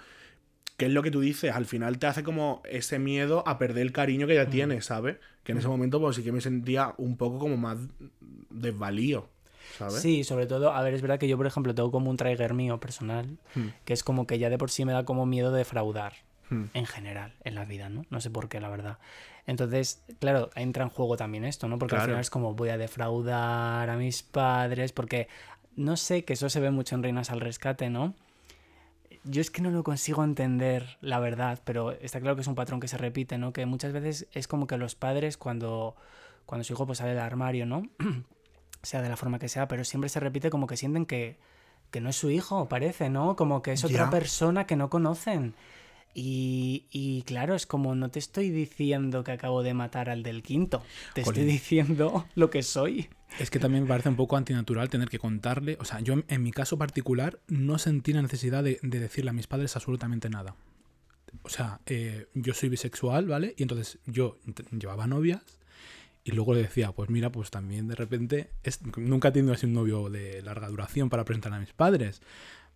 que 0.76 0.88
es 0.88 0.92
lo 0.92 1.02
que 1.02 1.12
tú 1.12 1.22
dices, 1.22 1.54
al 1.56 1.66
final 1.66 1.98
te 2.00 2.08
hace 2.08 2.24
como 2.24 2.62
ese 2.70 3.00
miedo 3.00 3.48
a 3.48 3.58
perder 3.58 3.84
el 3.84 3.94
cariño 3.94 4.28
que 4.28 4.36
ya 4.36 4.50
tienes, 4.50 4.86
¿sabes? 4.86 5.16
Que 5.46 5.54
en 5.54 5.60
ese 5.60 5.70
momento 5.70 6.02
pues 6.02 6.18
sí 6.18 6.24
que 6.24 6.34
me 6.34 6.42
sentía 6.42 6.94
un 6.98 7.16
poco 7.16 7.40
como 7.40 7.56
más 7.56 7.78
desvalío, 8.50 9.30
¿sabes? 9.78 10.02
Sí, 10.02 10.24
sobre 10.24 10.46
todo, 10.48 10.72
a 10.74 10.82
ver, 10.82 10.94
es 10.94 11.02
verdad 11.02 11.20
que 11.20 11.28
yo, 11.28 11.38
por 11.38 11.48
ejemplo, 11.48 11.74
tengo 11.74 11.92
como 11.92 12.10
un 12.10 12.18
trigger 12.18 12.54
mío 12.54 12.80
personal, 12.80 13.38
Hmm. 13.54 13.68
que 13.86 13.94
es 13.94 14.04
como 14.04 14.28
que 14.28 14.40
ya 14.40 14.50
de 14.50 14.58
por 14.58 14.70
sí 14.72 14.86
me 14.86 14.92
da 14.94 15.06
como 15.06 15.26
miedo 15.26 15.52
defraudar, 15.52 16.14
Hmm. 16.50 16.66
en 16.74 16.86
general, 16.86 17.34
en 17.44 17.56
la 17.56 17.66
vida, 17.66 17.90
¿no? 17.90 18.06
No 18.10 18.22
sé 18.22 18.30
por 18.30 18.50
qué, 18.50 18.60
la 18.60 18.70
verdad. 18.70 19.00
Entonces, 19.48 20.04
claro, 20.20 20.50
entra 20.56 20.84
en 20.84 20.90
juego 20.90 21.18
también 21.18 21.46
esto, 21.46 21.68
¿no? 21.68 21.78
Porque 21.78 21.96
al 21.96 22.00
Claro. 22.00 22.12
final 22.14 22.22
es 22.22 22.30
como 22.30 22.54
voy 22.56 22.70
a 22.70 22.78
defraudar 22.78 23.90
a 23.90 23.96
mis 23.98 24.24
padres, 24.24 24.92
porque 24.92 25.28
no 25.76 25.98
sé, 25.98 26.24
que 26.26 26.34
eso 26.34 26.50
se 26.50 26.60
ve 26.60 26.72
mucho 26.72 26.96
en 26.96 27.04
Reinas 27.04 27.30
al 27.32 27.42
Rescate, 27.42 27.90
¿no? 27.90 28.14
Yo 29.24 29.42
es 29.42 29.50
que 29.52 29.62
no 29.62 29.72
lo 29.72 29.84
consigo 29.84 30.24
entender, 30.24 30.98
la 31.02 31.20
verdad, 31.20 31.60
pero 31.64 31.92
está 31.92 32.20
claro 32.20 32.36
que 32.36 32.42
es 32.42 32.48
un 32.48 32.56
patrón 32.56 32.80
que 32.80 32.88
se 32.88 32.98
repite, 32.98 33.38
¿no? 33.38 33.54
Que 33.54 33.66
muchas 33.66 33.92
veces 33.94 34.28
es 34.34 34.48
como 34.48 34.68
que 34.68 34.78
los 34.78 34.96
padres 34.96 35.38
cuando, 35.38 35.96
cuando 36.46 36.64
su 36.64 36.74
hijo 36.74 36.86
pues 36.86 37.00
sale 37.00 37.12
del 37.12 37.20
armario, 37.20 37.66
¿no? 37.66 37.84
sea 38.84 39.02
de 39.02 39.10
la 39.10 39.18
forma 39.18 39.40
que 39.40 39.50
sea, 39.50 39.68
pero 39.68 39.84
siempre 39.84 40.10
se 40.10 40.20
repite 40.20 40.50
como 40.52 40.68
que 40.68 40.78
sienten 40.78 41.06
que, 41.08 41.38
que 41.92 42.02
no 42.02 42.10
es 42.10 42.16
su 42.16 42.30
hijo, 42.30 42.68
parece, 42.70 43.10
¿no? 43.10 43.36
Como 43.36 43.62
que 43.64 43.72
es 43.74 43.84
otra 43.84 44.06
Ya. 44.06 44.10
persona 44.12 44.68
que 44.68 44.76
no 44.76 44.90
conocen. 44.92 45.56
Y, 46.18 46.86
y 46.92 47.24
claro, 47.24 47.56
es 47.56 47.66
como 47.68 47.94
no 47.94 48.10
te 48.10 48.20
estoy 48.20 48.50
diciendo 48.50 49.24
que 49.26 49.34
acabo 49.34 49.62
de 49.64 49.74
matar 49.74 50.10
al 50.10 50.24
del 50.24 50.42
quinto, 50.44 50.82
te 51.14 51.22
estoy 51.22 51.44
diciendo 51.44 52.26
lo 52.36 52.50
que 52.50 52.64
soy. 52.64 53.10
Es 53.38 53.50
que 53.52 53.60
también 53.60 53.84
me 53.84 53.90
parece 53.90 54.08
un 54.08 54.16
poco 54.16 54.38
antinatural 54.38 54.88
tener 54.90 55.10
que 55.10 55.20
contarle. 55.20 55.78
O 55.82 55.86
sea, 55.86 56.00
yo 56.00 56.16
en 56.26 56.42
mi 56.44 56.52
caso 56.54 56.78
particular 56.78 57.40
no 57.50 57.78
sentí 57.78 58.14
la 58.14 58.22
necesidad 58.22 58.64
de, 58.64 58.80
de 58.82 59.00
decirle 59.00 59.32
a 59.32 59.34
mis 59.34 59.48
padres 59.48 59.76
absolutamente 59.76 60.30
nada. 60.30 60.56
O 61.44 61.50
sea, 61.50 61.82
eh, 61.86 62.28
yo 62.34 62.54
soy 62.54 62.70
bisexual, 62.70 63.26
¿vale? 63.28 63.54
Y 63.58 63.64
entonces 63.64 64.00
yo 64.06 64.38
llevaba 64.72 65.06
novias 65.08 65.42
y 66.24 66.32
luego 66.32 66.54
le 66.54 66.62
decía, 66.62 66.94
pues 66.94 67.10
mira, 67.10 67.30
pues 67.30 67.52
también 67.52 67.90
de 67.90 67.96
repente 67.96 68.52
es- 68.64 68.80
nunca 68.96 69.28
he 69.28 69.32
tenido 69.32 69.54
así 69.54 69.66
un 69.66 69.74
novio 69.74 70.10
de 70.10 70.42
larga 70.42 70.70
duración 70.70 71.10
para 71.10 71.26
presentar 71.26 71.54
a 71.54 71.60
mis 71.60 71.74
padres. 71.74 72.22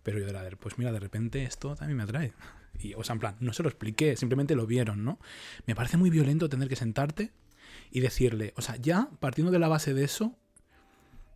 Pero 0.04 0.20
yo 0.20 0.26
de, 0.26 0.58
pues 0.58 0.78
mira, 0.78 0.92
de 0.92 1.00
repente 1.00 1.44
esto 1.44 1.76
también 1.76 1.98
me 1.98 2.04
atrae. 2.04 2.34
Y, 2.80 2.94
o 2.94 3.04
sea, 3.04 3.14
en 3.14 3.20
plan, 3.20 3.36
no 3.40 3.54
se 3.54 3.64
lo 3.64 3.70
expliqué, 3.70 4.16
simplemente 4.16 4.56
lo 4.56 4.66
vieron, 4.66 5.04
¿no? 5.04 5.20
Me 5.66 5.76
parece 5.76 5.98
muy 5.98 6.10
violento 6.10 6.50
tener 6.50 6.70
que 6.70 6.76
sentarte 6.76 7.34
y 7.92 8.00
decirle, 8.00 8.54
o 8.56 8.62
sea, 8.62 8.76
ya 8.78 9.10
partiendo 9.20 9.52
de 9.52 9.60
la 9.60 9.68
base 9.68 9.94
de 9.94 10.04
eso, 10.04 10.38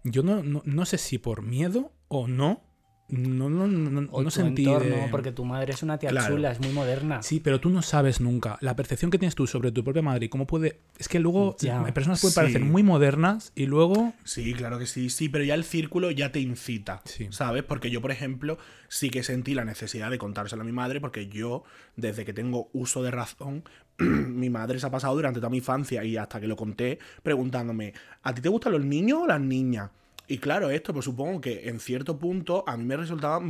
yo 0.03 0.23
no, 0.23 0.43
no, 0.43 0.61
no 0.65 0.85
sé 0.85 0.97
si 0.97 1.17
por 1.17 1.41
miedo 1.41 1.91
o 2.07 2.27
no, 2.27 2.63
no, 3.09 3.49
no, 3.49 3.67
no, 3.67 4.07
O 4.11 4.19
no 4.23 4.29
tu 4.29 4.31
sentí 4.31 4.65
entorno, 4.65 4.95
de- 4.95 5.07
porque 5.11 5.31
tu 5.31 5.45
madre 5.45 5.73
es 5.73 5.83
una 5.83 5.99
tía 5.99 6.09
Claro. 6.09 6.33
chula, 6.35 6.51
es 6.51 6.59
muy 6.59 6.71
moderna. 6.71 7.21
Sí, 7.21 7.39
pero 7.39 7.59
tú 7.59 7.69
no 7.69 7.81
sabes 7.81 8.21
nunca. 8.21 8.57
La 8.61 8.75
percepción 8.75 9.11
que 9.11 9.19
tienes 9.19 9.35
tú 9.35 9.45
sobre 9.45 9.71
tu 9.71 9.83
propia 9.83 10.01
madre 10.01 10.25
y 10.25 10.29
cómo 10.29 10.47
puede... 10.47 10.79
Es 10.97 11.07
que 11.07 11.19
luego 11.19 11.55
Ya. 11.59 11.83
personas 11.93 12.21
pueden 12.21 12.33
Sí. 12.33 12.39
parecer 12.39 12.61
muy 12.61 12.81
modernas 12.81 13.51
y 13.55 13.65
luego... 13.67 14.13
Sí, 14.23 14.53
claro 14.53 14.79
que 14.79 14.87
sí, 14.87 15.09
sí, 15.09 15.29
pero 15.29 15.43
ya 15.43 15.53
el 15.53 15.63
círculo 15.63 16.09
ya 16.11 16.31
te 16.31 16.39
incita, 16.39 17.01
Sí. 17.05 17.27
¿sabes? 17.29 17.63
Porque 17.63 17.91
yo, 17.91 18.01
por 18.01 18.11
ejemplo, 18.11 18.57
sí 18.87 19.09
que 19.11 19.21
sentí 19.21 19.53
la 19.53 19.65
necesidad 19.65 20.09
de 20.09 20.17
contárselo 20.17 20.61
a 20.63 20.65
mi 20.65 20.71
madre 20.71 20.99
porque 20.99 21.27
yo, 21.27 21.63
desde 21.95 22.25
que 22.25 22.33
tengo 22.33 22.69
uso 22.73 23.03
de 23.03 23.11
razón, 23.11 23.63
mi 23.99 24.49
madre 24.49 24.79
se 24.79 24.87
ha 24.87 24.91
pasado 24.91 25.13
durante 25.13 25.39
toda 25.39 25.49
mi 25.51 25.57
infancia 25.57 26.03
y 26.03 26.17
hasta 26.17 26.39
que 26.39 26.47
lo 26.47 26.55
conté 26.55 26.97
preguntándome, 27.21 27.93
¿a 28.23 28.33
ti 28.33 28.41
te 28.41 28.49
gustan 28.49 28.71
los 28.71 28.83
niños 28.83 29.19
o 29.23 29.27
las 29.27 29.41
niñas? 29.41 29.91
Y 30.27 30.37
claro, 30.37 30.69
esto 30.69 30.93
pues 30.93 31.05
supongo 31.05 31.41
que 31.41 31.67
en 31.67 31.79
cierto 31.79 32.17
punto 32.17 32.63
a 32.67 32.77
mí 32.77 32.85
me 32.85 32.95
resultaba, 32.95 33.41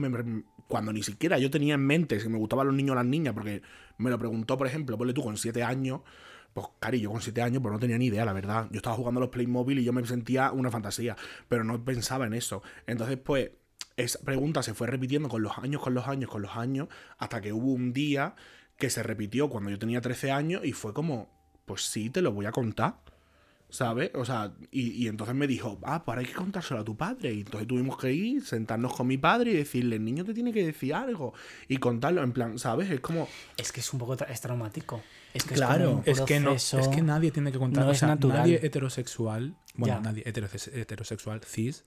cuando 0.68 0.92
ni 0.92 1.04
siquiera 1.04 1.38
yo 1.38 1.52
tenía 1.52 1.76
en 1.76 1.86
mente 1.86 2.20
si 2.20 2.30
me 2.30 2.38
gustaban 2.38 2.68
los 2.68 2.76
niños 2.76 2.94
o 2.94 2.96
las 2.96 3.06
niñas, 3.06 3.34
porque 3.34 3.62
me 3.98 4.10
lo 4.10 4.18
preguntó, 4.18 4.58
por 4.58 4.68
ejemplo, 4.68 4.98
ponle 4.98 5.14
tú 5.14 5.22
con 5.22 5.38
siete 5.38 5.62
años, 5.64 6.02
pues, 6.54 6.68
cari, 6.80 7.00
yo 7.00 7.12
con 7.12 7.22
siete 7.22 7.42
años 7.42 7.62
pues 7.62 7.74
no 7.74 7.80
tenía 7.80 7.98
ni 7.98 8.08
idea, 8.08 8.26
la 8.26 8.34
verdad. 8.34 8.68
Yo 8.72 8.78
estaba 8.78 8.96
jugando 8.96 9.20
a 9.20 9.22
los 9.22 9.30
Playmobil 9.30 9.80
y 9.80 9.84
yo 9.84 9.94
me 9.94 10.06
sentía 10.06 10.52
una 10.52 10.70
fantasía, 10.70 11.16
pero 11.48 11.64
no 11.64 11.84
pensaba 11.84 12.26
en 12.26 12.34
eso. 12.34 12.62
Entonces, 12.86 13.18
pues, 13.18 13.52
esa 13.98 14.20
pregunta 14.20 14.64
se 14.64 14.74
fue 14.74 14.88
repitiendo 14.88 15.30
con 15.30 15.42
los 15.42 15.58
años, 15.58 15.82
con 15.82 15.94
los 15.94 16.08
años, 16.08 16.30
con 16.30 16.42
los 16.42 16.56
años, 16.56 16.88
hasta 17.18 17.42
que 17.42 17.54
hubo 17.54 17.72
un 17.72 17.94
día 17.94 18.36
que 18.78 18.90
se 18.90 19.04
repitió 19.04 19.50
cuando 19.50 19.70
yo 19.70 19.80
tenía 19.80 20.02
13 20.02 20.32
años 20.32 20.66
y 20.66 20.74
fue 20.74 20.94
como, 20.94 21.30
pues 21.66 21.84
sí, 21.84 22.10
te 22.10 22.22
lo 22.22 22.32
voy 22.32 22.46
a 22.46 22.52
contar. 22.52 22.96
¿Sabes? 23.74 24.12
O 24.14 24.24
sea, 24.24 24.54
y, 24.70 24.92
y 25.04 25.08
entonces 25.08 25.34
me 25.36 25.48
dijo, 25.48 25.80
ah, 25.82 26.04
pues 26.06 26.14
ahora 26.14 26.20
hay 26.22 26.28
que 26.28 26.34
contárselo 26.34 26.82
a 26.82 26.84
tu 26.84 26.96
padre. 26.96 27.34
Y 27.34 27.40
entonces 27.40 27.68
tuvimos 27.68 27.98
que 27.98 28.14
ir, 28.14 28.46
sentarnos 28.46 28.94
con 28.94 29.08
mi 29.08 29.18
padre 29.18 29.50
y 29.50 29.56
decirle, 29.56 29.96
el 29.96 30.06
niño 30.06 30.24
te 30.24 30.36
tiene 30.36 30.54
que 30.54 30.64
decir 30.64 30.94
algo. 30.94 31.34
Y 31.68 31.78
contarlo, 31.78 32.22
en 32.22 32.34
plan, 32.34 32.60
¿sabes? 32.60 32.92
Es 32.92 33.00
como, 33.00 33.28
Es 33.58 33.72
que 33.72 33.80
es 33.80 33.92
un 33.92 33.98
poco 33.98 34.16
tra- 34.16 34.30
es 34.30 34.42
traumático. 34.42 35.02
Es 35.34 35.44
que 35.46 35.56
Claro, 35.56 35.74
es, 35.84 35.90
como 35.90 35.96
un 35.96 36.06
Es 36.06 36.22
que, 36.22 36.40
no, 36.40 36.54
es 36.54 36.88
que 36.88 37.02
nadie 37.02 37.32
tiene 37.32 37.52
que 37.52 37.58
contar. 37.58 37.84
no 37.86 37.90
o 37.90 37.94
es 37.94 38.04
natural. 38.04 38.38
nadie 38.42 38.60
heterosexual, 38.64 39.56
bueno, 39.74 39.96
Ya. 39.96 40.00
nadie 40.02 40.24
heterose- 40.24 40.72
heterosexual 40.78 41.42
cis, 41.44 41.84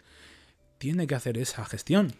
tiene 0.78 1.06
que 1.06 1.14
hacer 1.14 1.38
esa 1.38 1.64
gestión. 1.66 2.12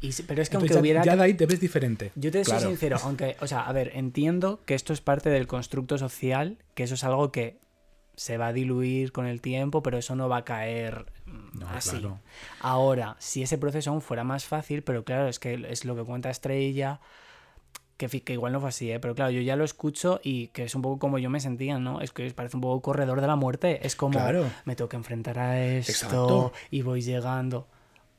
Y 0.00 0.10
pero 0.24 0.42
es 0.42 0.50
que 0.50 0.56
Entonces, 0.56 0.56
aunque 0.56 0.74
ya- 0.74 0.80
hubiera... 0.80 1.04
ya 1.04 1.14
de 1.14 1.22
ahí 1.22 1.34
te 1.34 1.46
ves 1.46 1.60
diferente. 1.60 2.10
Yo 2.16 2.32
te 2.32 2.44
soy 2.44 2.58
sincero, 2.58 2.96
aunque, 3.04 3.36
o 3.40 3.46
sea, 3.46 3.60
a 3.68 3.72
ver, 3.72 3.92
entiendo 3.94 4.60
que 4.66 4.74
esto 4.74 4.92
es 4.92 5.00
parte 5.00 5.30
del 5.30 5.46
constructo 5.46 5.96
social, 5.96 6.58
que 6.74 6.82
eso 6.82 6.94
es 6.94 7.04
algo 7.04 7.30
que 7.30 7.62
se 8.16 8.36
va 8.36 8.48
a 8.48 8.52
diluir 8.52 9.12
con 9.12 9.26
el 9.26 9.40
tiempo, 9.40 9.82
pero 9.82 9.98
eso 9.98 10.14
no 10.16 10.28
va 10.28 10.38
a 10.38 10.44
caer 10.44 11.06
No, 11.54 11.68
así. 11.70 11.90
claro. 11.90 12.18
Ahora, 12.60 13.16
si 13.18 13.42
ese 13.42 13.58
proceso 13.58 13.90
aún 13.90 14.02
fuera 14.02 14.24
más 14.24 14.44
fácil, 14.44 14.82
pero 14.82 15.04
claro, 15.04 15.28
es 15.28 15.38
que 15.38 15.66
es 15.68 15.84
lo 15.84 15.96
que 15.96 16.02
cuenta 16.04 16.28
Estrella, 16.30 17.00
que, 17.96 18.08
que 18.08 18.32
igual 18.32 18.52
no 18.52 18.60
fue 18.60 18.68
así, 18.70 18.90
¿eh? 18.90 18.98
pero 19.00 19.14
claro, 19.14 19.30
yo 19.30 19.40
ya 19.40 19.54
lo 19.56 19.64
escucho 19.64 20.20
y 20.24 20.48
que 20.48 20.64
es 20.64 20.74
un 20.74 20.82
poco 20.82 20.98
como 20.98 21.18
yo 21.18 21.30
me 21.30 21.40
sentía, 21.40 21.78
¿no? 21.78 22.00
Es 22.00 22.10
que 22.12 22.28
parece 22.32 22.56
un 22.56 22.60
poco 22.60 22.82
corredor 22.82 23.20
de 23.20 23.26
la 23.28 23.36
muerte, 23.36 23.86
es 23.86 23.94
como 23.96 24.18
Claro. 24.18 24.50
me 24.64 24.74
tengo 24.76 24.88
que 24.88 24.96
enfrentar 24.96 25.38
a 25.38 25.62
esto 25.64 25.92
Exacto. 25.92 26.52
y 26.70 26.82
voy 26.82 27.00
llegando. 27.02 27.68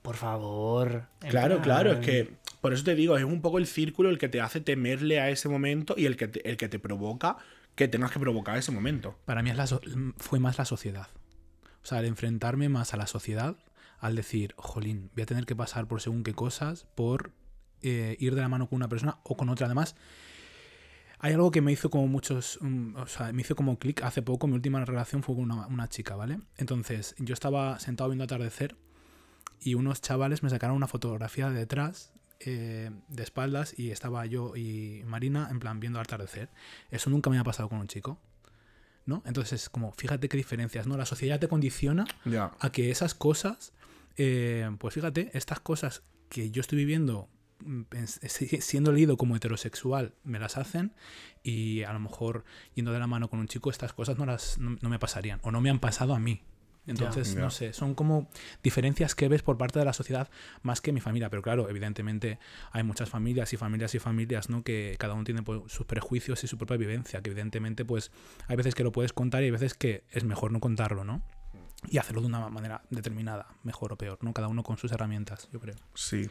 Por 0.02 0.16
favor. 0.16 1.04
Claro, 1.20 1.62
claro, 1.62 1.92
es 1.92 1.98
plan- 1.98 2.06
que 2.06 2.34
por 2.62 2.74
eso 2.74 2.84
te 2.84 2.96
digo, 2.96 3.18
es 3.18 3.24
un 3.26 3.42
poco 3.42 3.58
el 3.58 3.68
círculo 3.68 4.10
el 4.10 4.18
que 4.18 4.30
te 4.30 4.40
hace 4.42 4.60
temerle 4.62 5.20
a 5.20 5.30
ese 5.30 5.50
momento 5.50 5.96
y 5.98 6.06
el 6.06 6.16
que 6.18 6.28
te, 6.30 6.50
el 6.50 6.56
que 6.58 6.68
te 6.70 6.80
provoca 6.80 7.38
que 7.76 7.88
tengas 7.88 8.12
que 8.12 8.20
provocar 8.20 8.58
ese 8.58 8.72
momento. 8.72 9.18
Para 9.26 9.42
mí 9.42 9.50
es 9.50 9.58
la 9.58 9.68
fue 10.18 10.40
más 10.40 10.58
la 10.58 10.66
sociedad. 10.66 11.08
O 11.84 11.86
sea, 11.86 12.00
al 12.00 12.06
enfrentarme 12.06 12.70
más 12.70 12.94
a 12.94 12.98
la 12.98 13.08
sociedad, 13.08 13.58
al 14.00 14.16
decir, 14.16 14.54
jolín, 14.58 15.12
voy 15.16 15.24
a 15.24 15.26
tener 15.26 15.46
que 15.46 15.56
pasar 15.56 15.88
por 15.88 16.02
según 16.02 16.24
qué 16.24 16.34
cosas, 16.34 16.86
por 16.96 17.32
eh, 17.82 18.16
ir 18.20 18.36
de 18.36 18.42
la 18.42 18.48
mano 18.48 18.70
con 18.70 18.78
una 18.78 18.88
persona 18.88 19.20
o 19.24 19.36
con 19.36 19.50
otra. 19.50 19.66
Además, 19.66 19.96
hay 21.20 21.34
algo 21.34 21.52
que 21.52 21.62
me 21.62 21.72
hizo 21.72 21.90
como 21.90 22.08
muchos, 22.08 22.60
mm, 22.62 22.96
o 22.96 23.08
sea, 23.08 23.34
me 23.34 23.42
hizo 23.42 23.56
como 23.56 23.80
clic 23.80 24.04
hace 24.04 24.22
poco, 24.22 24.48
mi 24.48 24.54
última 24.54 24.84
relación 24.86 25.24
fue 25.24 25.36
con 25.36 25.52
una, 25.52 25.68
una 25.68 25.90
chica, 25.90 26.16
¿vale? 26.16 26.40
Entonces, 26.58 27.16
yo 27.18 27.34
estaba 27.34 27.80
sentado 27.80 28.10
viendo 28.10 28.24
atardecer 28.24 28.78
y 29.60 29.76
unos 29.76 30.02
chavales 30.02 30.44
me 30.44 30.50
sacaron 30.50 30.76
una 30.76 30.88
fotografía 30.88 31.50
de 31.50 31.60
detrás, 31.60 32.13
eh, 32.46 32.92
de 33.08 33.24
espaldas, 33.24 33.74
y 33.78 33.92
estaba 33.92 34.26
yo 34.26 34.56
y 34.56 35.04
Marina 35.06 35.48
en 35.52 35.60
plan 35.60 35.80
viendo 35.80 36.00
atardecer. 36.00 36.50
Eso 36.92 37.10
nunca 37.10 37.30
me 37.30 37.38
ha 37.40 37.44
pasado 37.44 37.70
con 37.70 37.80
un 37.80 37.88
chico. 37.88 38.20
¿No? 39.06 39.22
Entonces, 39.26 39.68
como, 39.70 39.92
fíjate 39.92 40.30
qué 40.30 40.38
diferencias, 40.38 40.88
¿no? 40.88 40.96
La 40.96 41.06
sociedad 41.06 41.38
te 41.38 41.50
condiciona 41.50 42.06
a 42.62 42.72
que 42.72 42.90
esas 42.90 43.14
cosas, 43.14 43.74
eh, 44.16 44.70
pues 44.80 44.94
fíjate, 44.94 45.30
estas 45.34 45.60
cosas 45.60 46.04
que 46.30 46.52
yo 46.52 46.62
estoy 46.62 46.78
viviendo 46.78 47.28
mm, 47.60 47.82
si- 48.30 48.62
siendo 48.62 48.94
leído 48.94 49.18
como 49.18 49.36
heterosexual, 49.36 50.14
me 50.24 50.40
las 50.40 50.56
hacen 50.58 50.94
y 51.44 51.84
a 51.84 51.92
lo 51.92 52.00
mejor 52.00 52.46
yendo 52.76 52.94
de 52.94 53.00
la 53.00 53.08
mano 53.08 53.30
con 53.30 53.40
un 53.40 53.48
chico, 53.50 53.70
estas 53.70 53.92
cosas 53.92 54.18
no, 54.18 54.26
las, 54.26 54.58
no, 54.58 54.78
no 54.82 54.88
me 54.90 55.00
pasarían 55.00 55.40
o 55.44 55.52
no 55.52 55.60
me 55.60 55.70
han 55.70 55.80
pasado 55.80 56.16
a 56.16 56.20
mí. 56.20 56.42
Entonces, 56.86 57.36
no 57.36 57.50
sé, 57.50 57.72
son 57.72 57.96
como 57.96 58.30
diferencias 58.62 59.16
que 59.16 59.30
ves 59.30 59.42
por 59.42 59.58
parte 59.58 59.80
de 59.80 59.86
la 59.86 59.94
sociedad 59.94 60.30
más 60.64 60.82
que 60.82 60.92
mi 60.92 61.00
familia. 61.00 61.30
Pero 61.30 61.42
claro, 61.42 61.70
evidentemente 61.70 62.40
hay 62.72 62.84
muchas 62.84 63.10
familias 63.10 63.54
y 63.54 63.58
familias 63.58 63.96
y 63.96 64.00
familias, 64.00 64.50
¿no? 64.50 64.64
Que 64.64 64.96
cada 65.00 65.14
uno 65.14 65.24
tiene 65.24 65.44
pues, 65.44 65.72
sus 65.72 65.86
prejuicios 65.86 66.44
y 66.44 66.48
su 66.48 66.58
propia 66.58 66.78
vivencia. 66.78 67.22
Que 67.22 67.30
evidentemente, 67.30 67.86
pues, 67.86 68.12
hay 68.48 68.58
veces 68.58 68.76
que 68.76 68.84
lo 68.84 68.92
puedes 68.92 69.14
contar 69.14 69.44
y 69.44 69.46
hay 69.46 69.52
veces 69.52 69.74
que 69.74 70.04
es 70.10 70.24
mejor 70.26 70.52
no 70.52 70.60
contarlo, 70.60 71.04
¿no? 71.06 71.24
Y 71.90 71.98
hacerlo 71.98 72.22
de 72.22 72.28
una 72.28 72.50
manera 72.50 72.84
determinada, 72.90 73.48
mejor 73.64 73.94
o 73.94 73.98
peor, 73.98 74.18
¿no? 74.22 74.34
Cada 74.34 74.48
uno 74.48 74.64
con 74.64 74.78
sus 74.78 74.92
herramientas, 74.92 75.50
yo 75.52 75.60
creo. 75.60 75.76
Sí. 75.94 76.30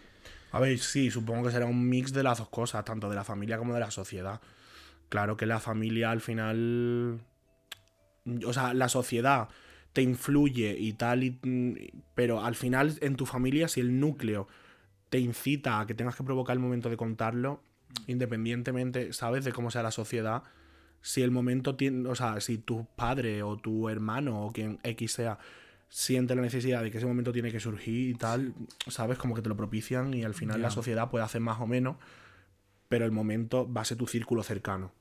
A 0.51 0.61
ver, 0.61 0.79
sí, 0.79 1.11
supongo 1.11 1.45
que 1.45 1.53
será 1.53 1.67
un 1.67 1.89
mix 1.89 2.13
de 2.13 2.23
las 2.23 2.39
dos 2.39 2.49
cosas, 2.49 2.85
tanto 2.85 3.09
de 3.09 3.17
la 3.17 3.25
familia 3.25 3.59
como 3.59 3.73
de 3.73 3.81
la 3.81 3.91
sociedad. 3.91 4.41
Claro 5.09 5.37
que 5.37 5.47
la 5.47 5.61
familia 5.61 6.11
al 6.11 6.21
final. 6.21 7.21
O 8.47 8.53
sea, 8.53 8.73
la 8.73 8.89
sociedad 8.89 9.49
te 9.93 10.03
influye 10.03 10.77
y 10.79 10.93
tal, 10.95 11.23
y- 11.25 11.93
pero 12.15 12.45
al 12.45 12.55
final 12.55 12.97
en 13.01 13.17
tu 13.17 13.27
familia, 13.27 13.69
si 13.69 13.81
el 13.81 14.01
núcleo 14.01 14.49
te 15.11 15.19
incita 15.19 15.81
a 15.81 15.87
que 15.87 15.95
tengas 15.95 16.17
que 16.17 16.25
provocar 16.25 16.55
el 16.55 16.61
momento 16.61 16.89
de 16.89 16.97
contarlo, 16.97 17.61
independientemente, 18.07 19.13
¿sabes?, 19.13 19.45
de 19.45 19.53
cómo 19.53 19.71
sea 19.71 19.83
la 19.83 19.91
sociedad, 19.91 20.43
si 21.03 21.23
el 21.23 21.31
momento 21.31 21.75
tiene, 21.77 22.09
o 22.09 22.15
sea, 22.15 22.41
si 22.41 22.59
tu 22.59 22.87
padre 22.97 23.43
o 23.43 23.57
tu 23.59 23.89
hermano 23.89 24.47
o 24.47 24.53
quien 24.53 24.79
X 24.83 25.13
sea 25.13 25.39
siente 25.89 26.35
la 26.35 26.41
necesidad 26.41 26.83
de 26.83 26.91
que 26.91 26.99
ese 26.99 27.07
momento 27.07 27.33
tiene 27.33 27.53
que 27.53 27.61
surgir 27.61 28.09
y 28.11 28.15
tal, 28.15 28.55
¿sabes? 28.89 29.19
Como 29.19 29.35
que 29.35 29.43
te 29.43 29.49
lo 29.51 29.57
propician 29.57 30.15
y 30.15 30.23
al 30.25 30.33
final 30.33 30.63
la 30.63 30.69
sociedad 30.71 31.11
puede 31.11 31.25
hacer 31.25 31.43
más 31.43 31.61
o 31.61 31.67
menos, 31.67 31.97
pero 32.89 33.05
el 33.05 33.11
momento 33.13 33.71
va 33.71 33.83
a 33.83 33.85
ser 33.85 33.99
tu 33.99 34.07
círculo 34.07 34.43
cercano. 34.43 34.93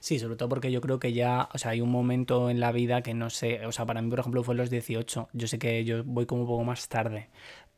Sí, 0.00 0.18
sobre 0.18 0.36
todo 0.36 0.48
porque 0.48 0.70
yo 0.72 0.80
creo 0.80 0.98
que 0.98 1.12
ya, 1.12 1.48
o 1.52 1.58
sea, 1.58 1.72
hay 1.72 1.80
un 1.80 1.90
momento 1.90 2.50
en 2.50 2.60
la 2.60 2.72
vida 2.72 3.02
que 3.02 3.14
no 3.14 3.30
sé, 3.30 3.64
o 3.66 3.72
sea, 3.72 3.86
para 3.86 4.02
mí, 4.02 4.10
por 4.10 4.20
ejemplo, 4.20 4.42
fue 4.42 4.54
los 4.54 4.70
18. 4.70 5.28
Yo 5.32 5.46
sé 5.48 5.58
que 5.58 5.84
yo 5.84 6.04
voy 6.04 6.26
como 6.26 6.42
un 6.42 6.46
poco 6.48 6.64
más 6.64 6.88
tarde, 6.88 7.28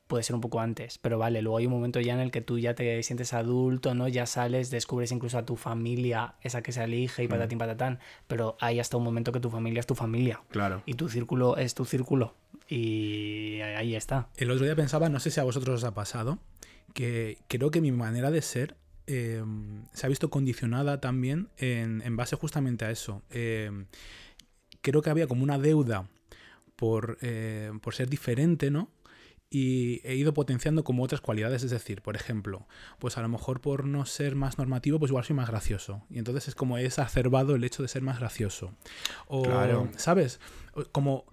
puede 0.07 0.23
ser 0.23 0.35
un 0.35 0.40
poco 0.40 0.61
antes, 0.61 0.97
pero 0.99 1.18
vale, 1.18 1.42
luego 1.42 1.59
hay 1.59 1.66
un 1.66 1.73
momento 1.73 2.01
ya 2.01 2.14
en 2.14 2.21
el 2.21 2.31
que 2.31 2.40
tú 2.40 2.59
ya 2.59 2.75
te 2.75 3.03
sientes 3.03 3.35
adulto, 3.35 3.94
¿no? 3.94 4.09
Ya 4.09 4.25
sales, 4.25 4.71
descubres 4.71 5.12
incluso 5.12 5.37
a 5.37 5.44
tu 5.44 5.55
familia, 5.57 6.35
esa 6.40 6.62
que 6.62 6.73
se 6.73 6.83
elige 6.83 7.25
y 7.25 7.29
patatín 7.29 7.59
patatán, 7.59 7.99
pero 8.27 8.57
hay 8.61 8.81
hasta 8.81 8.97
un 8.97 9.05
momento 9.05 9.33
que 9.33 9.40
tu 9.40 9.51
familia 9.51 9.81
es 9.81 9.87
tu 9.87 9.94
familia 9.94 10.40
Claro. 10.49 10.83
y 10.87 10.94
tu 10.94 11.11
círculo 11.11 11.59
es 11.59 11.75
tu 11.75 11.85
círculo 11.85 12.35
y 12.68 13.61
ahí 13.61 13.94
está. 13.94 14.29
El 14.37 14.51
otro 14.51 14.64
día 14.64 14.75
pensaba, 14.77 15.09
no 15.09 15.21
sé 15.21 15.31
si 15.31 15.40
a 15.40 15.44
vosotros 15.44 15.77
os 15.77 15.85
ha 15.85 15.92
pasado, 15.94 16.38
que 16.94 17.38
creo 17.49 17.71
que 17.71 17.81
mi 17.81 17.92
manera 17.92 18.31
de 18.31 18.40
ser 18.42 18.77
eh, 19.09 19.42
se 19.92 20.07
ha 20.07 20.09
visto 20.09 20.31
condicionada 20.31 21.01
también 21.01 21.49
en, 21.57 22.03
en 22.03 22.16
base 22.16 22.37
justamente 22.37 22.85
a 22.85 22.90
eso. 22.90 23.23
Eh, 23.31 23.87
creo 24.83 25.03
que 25.03 25.11
había 25.11 25.27
como 25.27 25.42
una 25.42 25.59
deuda 25.59 26.09
por, 26.77 27.19
eh, 27.23 27.73
por 27.83 27.94
ser 27.94 28.09
diferente, 28.09 28.71
¿no? 28.71 28.90
Y 29.50 30.02
he 30.06 30.15
ido 30.15 30.35
potenciando 30.35 30.85
como 30.85 31.02
otras 31.02 31.23
cualidades, 31.23 31.63
es 31.63 31.71
decir, 31.71 32.02
por 32.02 32.17
ejemplo, 32.17 32.69
pues 32.98 33.17
a 33.17 33.23
lo 33.23 33.29
mejor 33.31 33.63
por 33.63 33.87
no 33.87 34.04
ser 34.04 34.37
más 34.37 34.59
normativo, 34.59 34.98
pues 34.98 35.09
igual 35.11 35.25
soy 35.25 35.37
más 35.37 35.48
gracioso. 35.48 36.04
Y 36.11 36.19
entonces 36.19 36.48
es 36.48 36.54
como 36.54 36.77
he 36.77 36.85
exacerbado 36.85 37.54
el 37.54 37.65
hecho 37.65 37.81
de 37.83 37.88
ser 37.88 38.02
más 38.02 38.19
gracioso. 38.19 38.75
O, 39.27 39.42
Claro. 39.44 39.88
¿sabes? 39.96 40.38
Como 40.92 41.25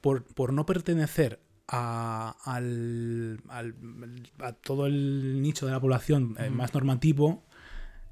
por, 0.00 0.22
por 0.22 0.52
no 0.52 0.64
pertenecer 0.64 1.40
a, 1.72 2.36
al, 2.44 3.40
al- 3.48 3.74
a 4.40 4.52
todo 4.54 4.86
el 4.86 5.40
nicho 5.40 5.66
de 5.66 5.72
la 5.72 5.80
población 5.80 6.34
eh, 6.38 6.50
más 6.50 6.74
normativo, 6.74 7.44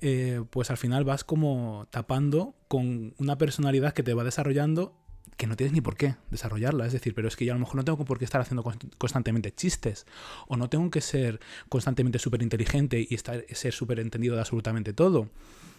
eh, 0.00 0.44
pues 0.50 0.70
al 0.70 0.76
final 0.76 1.02
vas 1.04 1.24
como 1.24 1.88
tapando 1.90 2.54
con 2.68 3.14
una 3.18 3.36
personalidad 3.36 3.92
que 3.94 4.04
te 4.04 4.14
va 4.14 4.22
desarrollando 4.22 4.94
que 5.36 5.46
no 5.46 5.56
tienes 5.56 5.72
ni 5.72 5.80
por 5.80 5.96
qué 5.96 6.16
desarrollarla. 6.30 6.86
Es 6.86 6.92
decir, 6.92 7.14
pero 7.14 7.28
es 7.28 7.36
que 7.36 7.44
yo 7.44 7.52
a 7.52 7.54
lo 7.54 7.60
mejor 7.60 7.76
no 7.76 7.84
tengo 7.84 8.04
por 8.04 8.18
qué 8.18 8.24
estar 8.24 8.40
haciendo 8.40 8.64
const- 8.64 8.90
constantemente 8.98 9.52
chistes. 9.52 10.04
O 10.48 10.56
no 10.56 10.68
tengo 10.68 10.90
que 10.90 11.00
ser 11.00 11.38
constantemente 11.68 12.18
súper 12.18 12.42
inteligente 12.42 13.06
y 13.08 13.14
estar, 13.14 13.44
ser 13.52 13.72
súper 13.72 14.00
entendido 14.00 14.34
de 14.34 14.40
absolutamente 14.40 14.92
todo. 14.92 15.28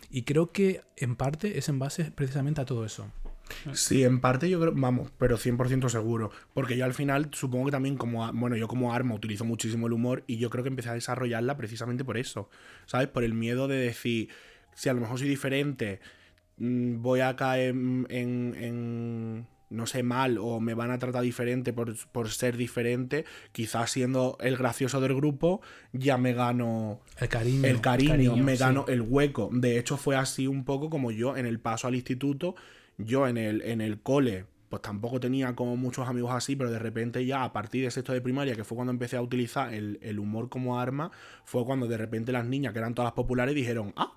Y 0.10 0.24
creo 0.24 0.52
que 0.54 0.82
en 0.96 1.16
parte 1.18 1.58
es 1.58 1.68
en 1.68 1.78
base 1.78 2.06
precisamente 2.12 2.62
a 2.62 2.66
todo 2.66 2.86
eso. 2.86 3.12
Sí, 3.74 4.04
en 4.04 4.20
parte 4.22 4.50
yo 4.50 4.60
creo, 4.60 4.74
vamos, 4.76 5.12
pero 5.18 5.38
100% 5.38 5.90
seguro. 5.90 6.32
Porque 6.54 6.78
yo 6.78 6.86
al 6.86 6.94
final 6.94 7.30
supongo 7.34 7.66
que 7.66 7.72
también 7.72 7.98
como, 7.98 8.32
bueno, 8.34 8.56
yo 8.56 8.68
como 8.68 8.94
arma 8.94 9.16
utilizo 9.16 9.46
muchísimo 9.46 9.88
el 9.88 9.94
humor 9.94 10.24
y 10.28 10.38
yo 10.38 10.50
creo 10.50 10.64
que 10.64 10.70
empecé 10.70 10.90
a 10.90 10.94
desarrollarla 10.94 11.58
precisamente 11.58 12.04
por 12.06 12.18
eso, 12.18 12.50
¿sabes? 12.86 13.08
Por 13.08 13.24
el 13.24 13.34
miedo 13.34 13.68
de 13.68 13.78
decir, 13.78 14.30
si 14.76 14.90
a 14.90 14.94
lo 14.94 15.02
mejor 15.02 15.20
soy 15.20 15.28
diferente, 15.28 16.00
mm, 16.58 17.02
voy 17.02 17.22
a 17.22 17.36
caer 17.36 17.70
en, 17.72 18.06
en- 18.10 18.56
en, 18.56 19.48
no 19.72 19.86
sé, 19.86 20.02
mal 20.04 20.38
o 20.40 20.60
me 20.60 20.74
van 20.74 20.90
a 20.92 20.98
tratar 20.98 21.22
diferente 21.22 21.74
por, 21.74 21.94
por 22.12 22.30
ser 22.30 22.58
diferente, 22.58 23.26
quizás 23.52 23.92
siendo 23.92 24.36
el 24.42 24.58
gracioso 24.58 25.00
del 25.00 25.14
grupo 25.16 25.62
ya 25.94 26.18
me 26.18 26.34
gano 26.34 27.02
El 27.20 27.30
cariño. 27.30 27.68
el 27.68 27.80
cariño, 27.82 28.12
cariño, 28.12 28.36
me 28.38 28.56
sí. 28.58 28.60
gano 28.64 28.86
el 28.88 29.02
hueco. 29.02 29.50
De 29.54 29.78
hecho, 29.78 29.96
fue 29.98 30.16
así 30.16 30.48
un 30.48 30.66
poco 30.66 30.90
como 30.90 31.12
yo 31.12 31.38
en 31.38 31.46
el 31.46 31.60
paso 31.60 31.88
al 31.88 31.94
instituto, 31.96 32.56
yo 33.00 33.28
en 33.28 33.38
el, 33.38 33.62
en 33.64 33.82
el 33.82 34.02
cole, 34.02 34.46
pues 34.70 34.82
tampoco 34.84 35.20
tenía 35.20 35.56
como 35.56 35.76
muchos 35.78 36.08
amigos 36.08 36.32
así, 36.32 36.56
pero 36.56 36.70
de 36.72 36.80
repente 36.80 37.26
ya 37.26 37.44
a 37.44 37.52
partir 37.54 37.84
de 37.84 37.92
sexto 37.92 38.14
de 38.14 38.22
primaria, 38.22 38.56
que 38.56 38.64
fue 38.64 38.76
cuando 38.76 38.92
empecé 38.92 39.18
a 39.18 39.22
utilizar 39.24 39.74
el, 39.74 39.98
el 40.04 40.20
humor 40.20 40.50
como 40.50 40.80
arma, 40.80 41.12
fue 41.46 41.66
cuando 41.66 41.88
de 41.88 41.98
repente 41.98 42.32
las 42.32 42.46
niñas, 42.46 42.74
que 42.74 42.80
eran 42.80 42.94
todas 42.94 43.14
populares, 43.14 43.56
dijeron, 43.56 43.94
ah, 43.98 44.14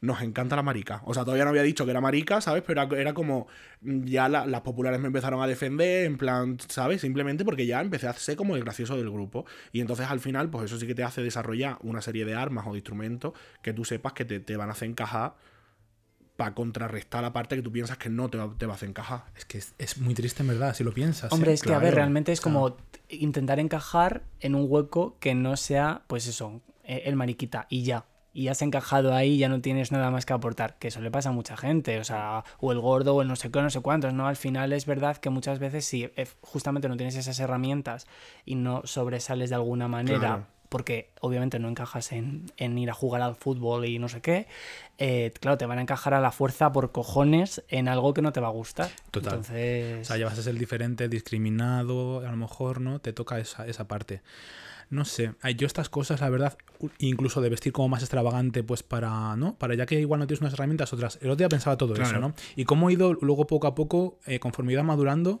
nos 0.00 0.20
encanta 0.22 0.56
la 0.56 0.62
marica. 0.62 1.00
O 1.04 1.14
sea, 1.14 1.22
todavía 1.24 1.44
no 1.44 1.50
había 1.50 1.62
dicho 1.62 1.84
que 1.84 1.92
era 1.92 2.00
marica, 2.00 2.40
¿sabes? 2.40 2.64
Pero 2.66 2.82
era, 2.96 3.14
como, 3.14 3.46
ya 3.80 4.28
la- 4.28 4.46
las 4.46 4.62
populares 4.62 4.98
me 5.00 5.06
empezaron 5.06 5.40
a 5.40 5.46
defender, 5.46 6.06
en 6.06 6.18
plan, 6.18 6.58
¿sabes? 6.68 7.00
Simplemente 7.02 7.44
porque 7.44 7.66
ya 7.66 7.80
empecé 7.80 8.08
a 8.08 8.12
ser 8.14 8.34
como 8.36 8.56
el 8.56 8.64
gracioso 8.64 8.96
del 8.96 9.10
grupo. 9.10 9.46
Y 9.72 9.80
entonces 9.80 10.08
al 10.10 10.18
final, 10.18 10.50
pues 10.50 10.64
eso 10.64 10.78
sí 10.78 10.88
que 10.88 10.96
te 10.96 11.04
hace 11.04 11.22
desarrollar 11.22 11.78
una 11.82 12.02
serie 12.02 12.24
de 12.24 12.34
armas 12.34 12.66
o 12.66 12.72
de 12.72 12.78
instrumentos 12.78 13.32
que 13.62 13.72
tú 13.72 13.84
sepas 13.84 14.12
que 14.14 14.24
te, 14.24 14.40
te 14.40 14.56
van 14.56 14.70
a 14.70 14.72
hacer 14.72 14.88
encajar 14.88 15.34
para 16.42 16.54
contrarrestar 16.54 17.22
la 17.22 17.32
parte 17.32 17.54
que 17.54 17.62
tú 17.62 17.70
piensas 17.70 17.98
que 17.98 18.10
no 18.10 18.28
te 18.28 18.36
va, 18.36 18.52
te 18.58 18.66
va 18.66 18.72
a 18.72 18.76
hacer 18.76 18.88
encajar. 18.88 19.24
Es 19.36 19.44
que 19.44 19.58
es, 19.58 19.74
es 19.78 19.98
muy 19.98 20.12
triste 20.14 20.42
en 20.42 20.48
verdad, 20.48 20.74
si 20.74 20.82
lo 20.82 20.92
piensas. 20.92 21.30
¿eh? 21.30 21.34
Hombre, 21.34 21.52
es 21.52 21.62
que 21.62 21.72
a 21.72 21.78
ver, 21.78 21.94
realmente 21.94 22.32
es 22.32 22.40
o 22.40 22.42
sea- 22.42 22.52
como 22.52 22.76
intentar 23.08 23.60
encajar 23.60 24.22
en 24.40 24.56
un 24.56 24.66
hueco 24.68 25.16
que 25.20 25.34
no 25.36 25.56
sea, 25.56 26.02
pues 26.08 26.26
eso, 26.26 26.60
eh, 26.82 27.02
el 27.04 27.14
mariquita 27.14 27.66
y 27.70 27.84
ya. 27.84 28.06
Y 28.34 28.48
has 28.48 28.62
encajado 28.62 29.14
ahí, 29.14 29.36
ya 29.38 29.48
no 29.50 29.60
tienes 29.60 29.92
nada 29.92 30.10
más 30.10 30.24
que 30.26 30.32
aportar. 30.32 30.78
Que 30.78 30.88
eso 30.88 31.00
le 31.02 31.10
pasa 31.10 31.28
a 31.28 31.32
mucha 31.32 31.56
gente, 31.56 32.00
o 32.00 32.04
sea, 32.04 32.42
o 32.58 32.72
el 32.72 32.80
gordo, 32.80 33.14
o 33.14 33.22
el 33.22 33.28
no 33.28 33.36
sé 33.36 33.50
qué, 33.50 33.60
no 33.62 33.68
sé 33.70 33.80
cuántos, 33.80 34.14
¿no? 34.14 34.26
Al 34.26 34.36
final 34.36 34.72
es 34.72 34.86
verdad 34.86 35.18
que 35.18 35.28
muchas 35.30 35.58
veces 35.58 35.84
si 35.84 36.04
eh, 36.04 36.26
justamente 36.40 36.88
no 36.88 36.96
tienes 36.96 37.14
esas 37.14 37.38
herramientas 37.40 38.06
y 38.46 38.54
no 38.56 38.80
sobresales 38.84 39.50
de 39.50 39.56
alguna 39.56 39.86
manera, 39.86 40.18
Claro. 40.18 40.46
Porque 40.72 41.10
obviamente 41.20 41.58
no 41.58 41.68
encajas 41.68 42.12
en, 42.12 42.46
en 42.56 42.78
ir 42.78 42.88
a 42.88 42.94
jugar 42.94 43.20
al 43.20 43.36
fútbol 43.36 43.84
y 43.84 43.98
no 43.98 44.08
sé 44.08 44.22
qué, 44.22 44.46
eh, 44.96 45.30
claro, 45.38 45.58
te 45.58 45.66
van 45.66 45.78
a 45.78 45.82
encajar 45.82 46.14
a 46.14 46.20
la 46.20 46.32
fuerza 46.32 46.72
por 46.72 46.92
cojones 46.92 47.62
en 47.68 47.88
algo 47.88 48.14
que 48.14 48.22
no 48.22 48.32
te 48.32 48.40
va 48.40 48.48
a 48.48 48.52
gustar. 48.52 48.90
Total. 49.10 49.34
Entonces... 49.34 50.00
O 50.00 50.04
sea, 50.06 50.16
ya 50.16 50.24
vas 50.24 50.38
a 50.38 50.42
ser 50.42 50.54
diferente, 50.54 51.08
discriminado, 51.10 52.20
a 52.20 52.30
lo 52.30 52.36
mejor, 52.38 52.80
¿no? 52.80 53.00
Te 53.00 53.12
toca 53.12 53.38
esa, 53.38 53.66
esa 53.66 53.86
parte. 53.86 54.22
No 54.88 55.04
sé, 55.04 55.32
yo 55.56 55.66
estas 55.66 55.88
cosas, 55.88 56.20
la 56.20 56.28
verdad, 56.28 56.56
incluso 56.98 57.40
de 57.40 57.48
vestir 57.48 57.72
como 57.72 57.88
más 57.88 58.02
extravagante, 58.02 58.62
pues 58.62 58.82
para, 58.82 59.36
¿no? 59.36 59.54
Para 59.56 59.74
ya 59.74 59.86
que 59.86 59.98
igual 60.00 60.20
no 60.20 60.26
tienes 60.26 60.40
unas 60.40 60.54
herramientas, 60.54 60.92
otras. 60.92 61.18
El 61.22 61.28
otro 61.28 61.36
día 61.36 61.48
pensaba 61.48 61.76
todo 61.76 61.94
eso, 61.94 62.02
Claro. 62.02 62.20
¿no? 62.28 62.34
Y 62.56 62.64
cómo 62.64 62.90
he 62.90 62.94
ido 62.94 63.14
luego 63.14 63.46
poco 63.46 63.66
a 63.66 63.74
poco, 63.74 64.18
eh, 64.26 64.38
conforme 64.38 64.72
iba 64.72 64.82
madurando, 64.82 65.40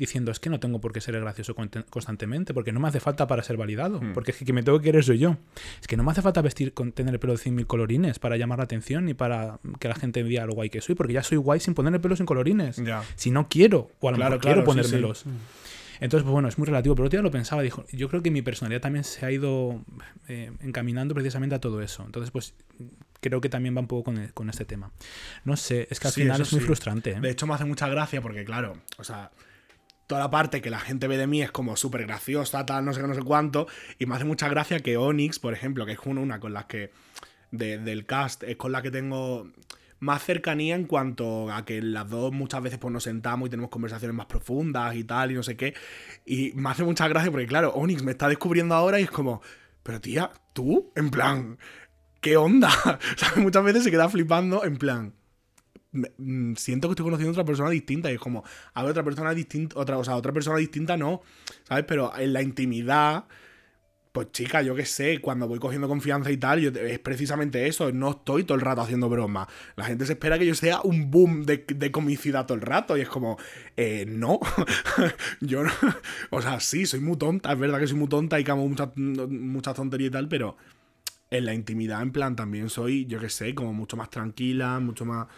diciendo, 0.00 0.32
es 0.32 0.40
que 0.40 0.50
no 0.50 0.58
tengo 0.58 0.80
por 0.80 0.92
qué 0.92 1.00
ser 1.00 1.18
gracioso 1.20 1.54
constantemente, 1.90 2.52
porque 2.54 2.72
no 2.72 2.80
me 2.80 2.88
hace 2.88 2.98
falta 3.00 3.26
para 3.26 3.42
ser 3.42 3.56
validado, 3.56 4.00
porque 4.14 4.32
es 4.32 4.36
que 4.38 4.44
quien 4.44 4.54
me 4.56 4.62
tengo 4.62 4.78
que 4.80 4.84
querer 4.86 5.04
soy 5.04 5.18
yo. 5.18 5.36
Es 5.80 5.86
que 5.86 5.96
no 5.96 6.02
me 6.02 6.10
hace 6.10 6.22
falta 6.22 6.42
vestir 6.42 6.74
con 6.74 6.92
tener 6.92 7.14
el 7.14 7.20
pelo 7.20 7.34
de 7.34 7.38
100.000 7.38 7.66
colorines 7.66 8.18
para 8.18 8.36
llamar 8.36 8.58
la 8.58 8.64
atención 8.64 9.08
y 9.08 9.14
para 9.14 9.60
que 9.78 9.88
la 9.88 9.94
gente 9.94 10.22
vea 10.22 10.46
lo 10.46 10.54
guay 10.54 10.70
que 10.70 10.80
soy, 10.80 10.94
porque 10.96 11.12
ya 11.12 11.22
soy 11.22 11.38
guay 11.38 11.60
sin 11.60 11.74
poner 11.74 11.94
el 11.94 12.00
pelo 12.00 12.16
sin 12.16 12.26
colorines. 12.26 12.82
Si 13.16 13.30
no 13.30 13.48
quiero, 13.48 13.90
o 14.00 14.08
a 14.08 14.12
lo 14.12 14.16
Claro, 14.16 14.30
mejor 14.32 14.40
quiero 14.42 14.64
claro, 14.64 14.72
sí, 14.72 14.88
sí. 14.88 14.90
ponérmelos. 14.90 15.24
Entonces, 16.00 16.22
pues 16.24 16.32
bueno, 16.32 16.48
es 16.48 16.56
muy 16.56 16.64
relativo, 16.66 16.94
pero 16.94 17.06
otro 17.06 17.18
día 17.18 17.22
lo 17.22 17.30
pensaba, 17.30 17.60
dijo, 17.60 17.84
yo 17.92 18.08
creo 18.08 18.22
que 18.22 18.30
mi 18.30 18.40
personalidad 18.40 18.80
también 18.80 19.04
se 19.04 19.26
ha 19.26 19.30
ido 19.30 19.84
eh, 20.28 20.50
encaminando 20.60 21.14
precisamente 21.14 21.54
a 21.54 21.60
todo 21.60 21.82
eso. 21.82 22.02
Entonces, 22.06 22.30
pues 22.30 22.54
creo 23.20 23.42
que 23.42 23.50
también 23.50 23.76
va 23.76 23.80
un 23.80 23.86
poco 23.86 24.04
con, 24.04 24.16
el- 24.16 24.32
con 24.32 24.48
este 24.48 24.64
tema. 24.64 24.92
No 25.44 25.58
sé, 25.58 25.86
es 25.90 26.00
que 26.00 26.06
al 26.08 26.14
Sí, 26.14 26.22
final 26.22 26.40
es 26.40 26.52
muy 26.52 26.60
sí. 26.62 26.66
frustrante. 26.66 27.10
¿eh? 27.10 27.20
De 27.20 27.30
hecho, 27.30 27.46
me 27.46 27.52
hace 27.52 27.66
mucha 27.66 27.86
gracia 27.86 28.22
porque, 28.22 28.46
claro, 28.46 28.72
o 28.96 29.04
sea, 29.04 29.30
toda 30.10 30.20
la 30.22 30.30
parte 30.30 30.60
que 30.60 30.70
la 30.70 30.80
gente 30.80 31.06
ve 31.06 31.16
de 31.16 31.28
mí 31.28 31.40
es 31.40 31.52
como 31.52 31.76
súper 31.76 32.04
graciosa, 32.04 32.66
tal, 32.66 32.84
no 32.84 32.92
sé 32.92 33.00
qué, 33.00 33.06
no 33.06 33.14
sé 33.14 33.22
cuánto. 33.22 33.68
Y 33.96 34.06
me 34.06 34.16
hace 34.16 34.24
mucha 34.24 34.48
gracia 34.48 34.80
que 34.80 34.96
Onyx, 34.96 35.38
por 35.38 35.54
ejemplo, 35.54 35.86
que 35.86 35.92
es 35.92 35.98
una, 36.04 36.40
con 36.40 36.52
las 36.52 36.64
que. 36.64 36.90
de- 37.52 37.78
del 37.78 38.06
cast, 38.06 38.42
es 38.42 38.56
con 38.56 38.72
la 38.72 38.82
que 38.82 38.90
tengo 38.90 39.48
más 40.00 40.24
cercanía 40.24 40.74
en 40.74 40.84
cuanto 40.84 41.52
a 41.52 41.64
que 41.64 41.80
las 41.82 42.08
dos 42.10 42.32
muchas 42.32 42.60
veces 42.62 42.78
pues 42.80 42.92
nos 42.92 43.04
sentamos 43.04 43.46
y 43.46 43.50
tenemos 43.50 43.70
conversaciones 43.70 44.16
más 44.16 44.26
profundas 44.26 44.96
y 44.96 45.04
tal 45.04 45.30
y 45.30 45.34
no 45.34 45.42
sé 45.44 45.56
qué. 45.56 45.74
Y 46.26 46.52
me 46.54 46.70
hace 46.70 46.82
mucha 46.84 47.06
gracia 47.06 47.30
porque, 47.30 47.46
claro, 47.46 47.70
Onyx 47.74 48.02
me 48.02 48.10
está 48.12 48.28
descubriendo 48.28 48.74
ahora 48.74 48.98
y 48.98 49.04
es 49.04 49.10
como, 49.10 49.42
pero 49.84 50.00
tía, 50.00 50.30
tú, 50.54 50.90
en 50.96 51.10
plan, 51.10 51.58
¿qué 52.20 52.36
onda? 52.36 52.70
¿Sabes? 53.16 53.36
Muchas 53.36 53.62
veces 53.62 53.84
se 53.84 53.90
queda 53.92 54.08
flipando 54.08 54.64
en 54.64 54.76
plan, 54.76 55.14
siento 56.56 56.88
que 56.88 56.92
estoy 56.92 57.04
conociendo 57.04 57.30
a 57.30 57.32
otra 57.32 57.44
persona 57.44 57.70
distinta 57.70 58.10
y 58.10 58.14
es 58.14 58.20
como, 58.20 58.44
a 58.74 58.82
ver, 58.82 58.92
otra 58.92 59.02
persona 59.02 59.34
distinta, 59.34 59.78
otra, 59.78 59.98
o 59.98 60.04
sea, 60.04 60.16
otra 60.16 60.32
persona 60.32 60.56
distinta 60.58 60.96
no, 60.96 61.22
¿sabes? 61.64 61.84
Pero 61.86 62.16
en 62.16 62.32
la 62.32 62.42
intimidad, 62.42 63.24
pues 64.12 64.32
chica, 64.32 64.62
yo 64.62 64.74
qué 64.74 64.86
sé, 64.86 65.20
cuando 65.20 65.48
voy 65.48 65.58
cogiendo 65.58 65.88
confianza 65.88 66.30
y 66.30 66.36
tal, 66.36 66.64
es 66.64 66.98
precisamente 67.00 67.66
eso, 67.66 67.92
no 67.92 68.10
estoy 68.10 68.44
todo 68.44 68.56
el 68.56 68.60
rato 68.60 68.82
haciendo 68.82 69.08
bromas. 69.08 69.48
La 69.76 69.84
gente 69.84 70.06
se 70.06 70.12
espera 70.12 70.38
que 70.38 70.46
yo 70.46 70.54
sea 70.54 70.80
un 70.82 71.10
boom 71.10 71.44
de, 71.44 71.64
de 71.66 71.90
comicidad 71.90 72.46
todo 72.46 72.56
el 72.56 72.62
rato 72.62 72.96
y 72.96 73.00
es 73.00 73.08
como, 73.08 73.38
eh, 73.76 74.04
no, 74.06 74.40
yo 75.40 75.64
no, 75.64 75.72
o 76.30 76.40
sea, 76.42 76.60
sí, 76.60 76.86
soy 76.86 77.00
muy 77.00 77.16
tonta, 77.18 77.52
es 77.52 77.58
verdad 77.58 77.80
que 77.80 77.86
soy 77.86 77.98
muy 77.98 78.08
tonta 78.08 78.38
y 78.38 78.44
que 78.44 78.50
amo 78.50 78.68
muchas 78.68 78.96
mucha 78.96 79.74
tontería 79.74 80.08
y 80.08 80.10
tal, 80.10 80.28
pero 80.28 80.56
en 81.30 81.46
la 81.46 81.54
intimidad, 81.54 82.02
en 82.02 82.12
plan, 82.12 82.34
también 82.36 82.68
soy, 82.68 83.06
yo 83.06 83.20
qué 83.20 83.28
sé, 83.28 83.54
como 83.54 83.72
mucho 83.72 83.96
más 83.96 84.10
tranquila, 84.10 84.80
mucho 84.80 85.04
más... 85.04 85.28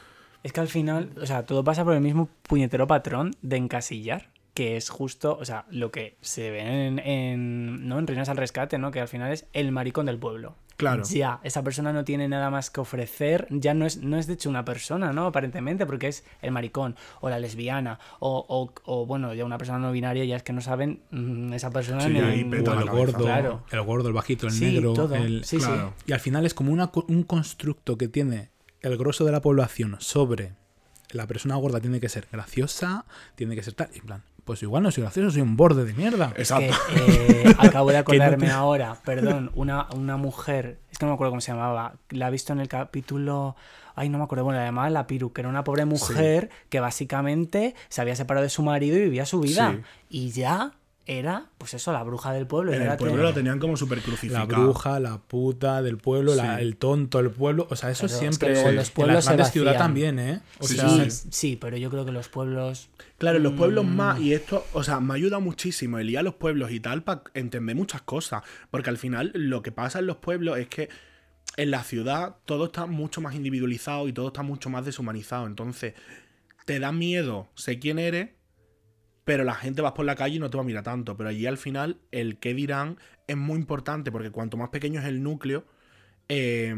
Es 0.43 0.53
que 0.53 0.61
al 0.61 0.69
final, 0.69 1.11
o 1.21 1.27
sea, 1.27 1.47
todo 1.47 1.63
pasa 1.65 1.85
por 1.85 1.95
el 1.95 2.01
mismo 2.01 2.29
puñetero 2.43 2.87
patrón 2.87 3.33
de 3.43 3.57
encasillar, 3.57 4.31
que 4.55 4.77
es 4.77 4.91
justo, 4.91 5.37
o 5.41 5.45
sea, 5.45 5.65
lo 5.71 5.91
que 5.91 6.17
se 6.21 6.51
ve 6.51 6.87
en, 6.87 6.99
en, 6.99 7.89
¿no? 7.89 7.99
en 7.99 8.07
Reinas 8.07 8.29
al 8.29 8.37
Rescate, 8.37 8.77
¿no? 8.79 8.91
Que 8.91 9.01
al 9.01 9.09
final 9.09 9.33
es 9.33 9.47
el 9.53 9.73
maricón 9.73 10.07
del 10.07 10.19
pueblo. 10.19 10.57
Claro. 10.77 11.05
Ya, 11.05 11.39
esa 11.45 11.63
persona 11.63 11.93
no 11.93 12.03
tiene 12.05 12.27
nada 12.27 12.51
más 12.51 12.69
que 12.71 12.81
ofrecer, 12.81 13.47
ya 13.51 13.73
no 13.73 13.87
es, 13.87 13.99
no 14.03 14.19
es 14.19 14.27
de 14.27 14.33
hecho 14.35 14.51
una 14.51 14.65
persona, 14.65 15.13
¿no? 15.13 15.27
Aparentemente, 15.27 15.87
porque 15.87 16.09
es 16.09 16.25
el 16.41 16.51
maricón, 16.51 16.97
o 17.21 17.31
la 17.31 17.39
lesbiana, 17.39 18.01
o, 18.19 18.45
o, 18.49 18.73
o, 18.85 19.07
bueno, 19.07 19.33
ya 19.33 19.45
una 19.45 19.59
persona 19.59 19.79
no 19.79 19.93
binaria, 19.93 20.25
ya 20.25 20.35
es 20.37 20.43
que 20.43 20.53
no 20.53 20.61
saben 20.61 21.03
mm, 21.13 21.53
esa 21.53 21.71
persona 21.71 22.01
Sí, 22.01 22.11
ni- 22.13 22.19
ahí 22.21 22.41
el 22.41 22.51
la 22.51 22.65
cabeza. 22.65 22.91
gordo, 22.91 23.19
Claro. 23.25 23.63
el 23.71 23.83
gordo, 23.83 24.09
el 24.09 24.15
bajito, 24.15 24.47
el 24.49 24.53
Sí, 24.53 24.65
negro. 24.65 24.93
todo. 24.95 25.15
el- 25.15 25.45
Sí. 25.45 25.59
Claro. 25.59 25.95
Y 26.05 26.13
al 26.13 26.21
final 26.21 26.45
es 26.47 26.53
como 26.55 26.73
una 26.73 26.91
un 27.07 27.23
constructo 27.23 27.97
que 27.97 28.09
tiene 28.09 28.51
el 28.83 28.97
grosso 28.99 29.25
de 29.25 29.33
la 29.33 29.41
población 29.41 29.97
sobre 30.01 30.53
la 31.11 31.27
persona 31.27 31.57
gorda 31.57 31.81
tiene 31.81 32.01
que 32.01 32.09
ser 32.09 32.27
graciosa, 32.33 33.05
tiene 33.35 33.55
que 33.55 33.63
ser 33.63 33.75
tal. 33.75 33.89
Y 33.95 33.99
en 33.99 34.07
plan, 34.07 34.23
pues 34.45 34.63
igual 34.63 34.83
no 34.83 34.91
soy 34.91 35.03
gracioso, 35.03 35.31
soy 35.31 35.43
un 35.43 35.57
borde 35.57 35.85
de 35.85 35.93
mierda. 35.95 36.33
Es 36.37 36.51
Exacto. 36.51 36.75
que 36.95 37.43
eh, 37.51 37.55
acabo 37.59 37.89
de 37.91 37.95
no 37.95 38.01
acordarme 38.01 38.47
te- 38.47 38.53
ahora, 38.53 38.97
perdón, 39.05 39.51
una, 39.55 39.89
una 39.95 40.17
mujer, 40.17 40.79
es 40.91 40.99
que 40.99 41.05
no 41.07 41.11
me 41.13 41.15
acuerdo 41.15 41.33
cómo 41.33 41.41
se 41.41 41.53
llamaba, 41.53 41.95
la 42.11 42.29
he 42.29 42.31
visto 42.31 42.53
en 42.53 42.61
el 42.61 42.69
capítulo, 42.69 43.57
ay, 43.95 44.09
no 44.09 44.19
me 44.19 44.25
acuerdo, 44.25 44.45
bueno, 44.45 44.59
la 44.59 44.65
llamaba 44.67 44.89
La 44.91 45.07
Piru, 45.07 45.33
que 45.33 45.43
era 45.43 45.49
una 45.51 45.65
pobre 45.65 45.85
mujer 45.85 46.49
que 46.71 46.81
básicamente 46.81 47.75
se 47.89 48.01
había 48.01 48.17
separado 48.17 48.43
de 48.45 48.51
su 48.51 48.63
marido 48.63 48.97
y 48.97 49.03
vivía 49.03 49.27
su 49.27 49.41
vida. 49.41 49.81
Y 50.09 50.31
ya 50.31 50.73
era, 51.07 51.47
pues 51.59 51.75
eso, 51.75 51.93
la 51.93 52.03
bruja 52.05 52.33
del 52.33 52.47
pueblo. 52.47 52.73
En 52.73 52.83
era 52.83 52.93
el 52.93 52.99
pueblo 52.99 53.17
te- 53.17 53.23
lo 53.23 53.35
tenían 53.35 53.59
como 53.59 53.77
súper 53.77 53.99
La 53.99 54.05
crucificado. 54.05 54.47
bruja, 54.63 55.01
la 55.01 55.19
puta 55.19 55.83
del 55.83 55.99
pueblo, 55.99 56.35
la- 56.35 56.61
el 56.61 56.77
tonto 56.77 57.19
del 57.19 57.31
pueblo. 57.31 57.67
O 57.71 57.77
sea, 57.77 57.91
eso 57.91 58.03
Pero 58.07 58.13
es 58.15 58.19
siempre. 58.19 58.53
que 58.53 58.61
en 58.61 58.65
los 58.67 58.75
las 58.77 58.91
pueblos 58.91 59.25
se 59.25 59.31
grandes 59.31 59.51
ciudades 59.53 59.79
también, 59.79 60.19
¿eh? 60.19 60.41
O 60.61 60.67
Sí, 60.69 60.77
sea, 60.77 60.89
Sí, 61.11 61.29
sí, 61.31 61.57
pero 61.61 61.77
yo 61.77 61.91
creo 61.91 62.05
que 62.05 62.13
los 62.13 62.29
pueblos... 62.29 62.89
Claro, 63.19 63.39
en 63.39 63.43
los 63.43 63.53
pueblos 63.55 63.85
Mm. 63.85 63.97
más, 63.97 64.21
y 64.21 64.33
esto, 64.33 64.65
o 64.73 64.83
sea, 64.85 65.01
me 65.01 65.15
ayuda 65.15 65.39
muchísimo 65.41 65.99
el 65.99 66.09
ir 66.11 66.19
a 66.19 66.23
los 66.23 66.35
pueblos 66.35 66.71
y 66.71 66.79
tal 66.81 67.03
para 67.03 67.23
entender 67.35 67.75
muchas 67.75 68.03
cosas. 68.03 68.43
Porque 68.71 68.91
al 68.91 68.99
final 68.99 69.33
lo 69.35 69.63
que 69.63 69.73
pasa 69.73 69.99
en 69.99 70.07
los 70.07 70.17
pueblos 70.19 70.59
es 70.59 70.69
que 70.69 70.89
en 71.57 71.71
la 71.71 71.83
ciudad 71.85 72.37
todo 72.47 72.67
está 72.67 72.87
mucho 72.87 73.21
más 73.21 73.35
individualizado 73.35 74.09
y 74.09 74.13
todo 74.13 74.29
está 74.29 74.43
mucho 74.43 74.71
más 74.71 74.85
deshumanizado. 74.85 75.47
Entonces, 75.47 75.95
te 76.65 76.79
da 76.79 76.93
miedo, 76.93 77.49
sé 77.57 77.79
quién 77.81 77.99
eres, 77.99 78.31
pero 79.25 79.45
la 79.45 79.55
gente 79.55 79.83
vas 79.83 79.93
por 79.93 80.05
la 80.05 80.17
calle 80.17 80.37
y 80.37 80.39
no 80.39 80.51
te 80.51 80.57
va 80.57 80.63
a 80.63 80.67
mirar 80.67 80.83
tanto. 80.83 81.17
Pero 81.17 81.29
allí 81.29 81.47
al 81.47 81.59
final, 81.59 81.99
el 82.11 82.39
qué 82.39 82.55
dirán 82.55 82.99
es 83.27 83.37
muy 83.37 83.59
importante 83.59 84.11
porque 84.11 84.31
cuanto 84.31 84.57
más 84.57 84.71
pequeño 84.71 85.01
es 85.01 85.07
el 85.07 85.23
núcleo, 85.23 85.65
eh, 86.29 86.75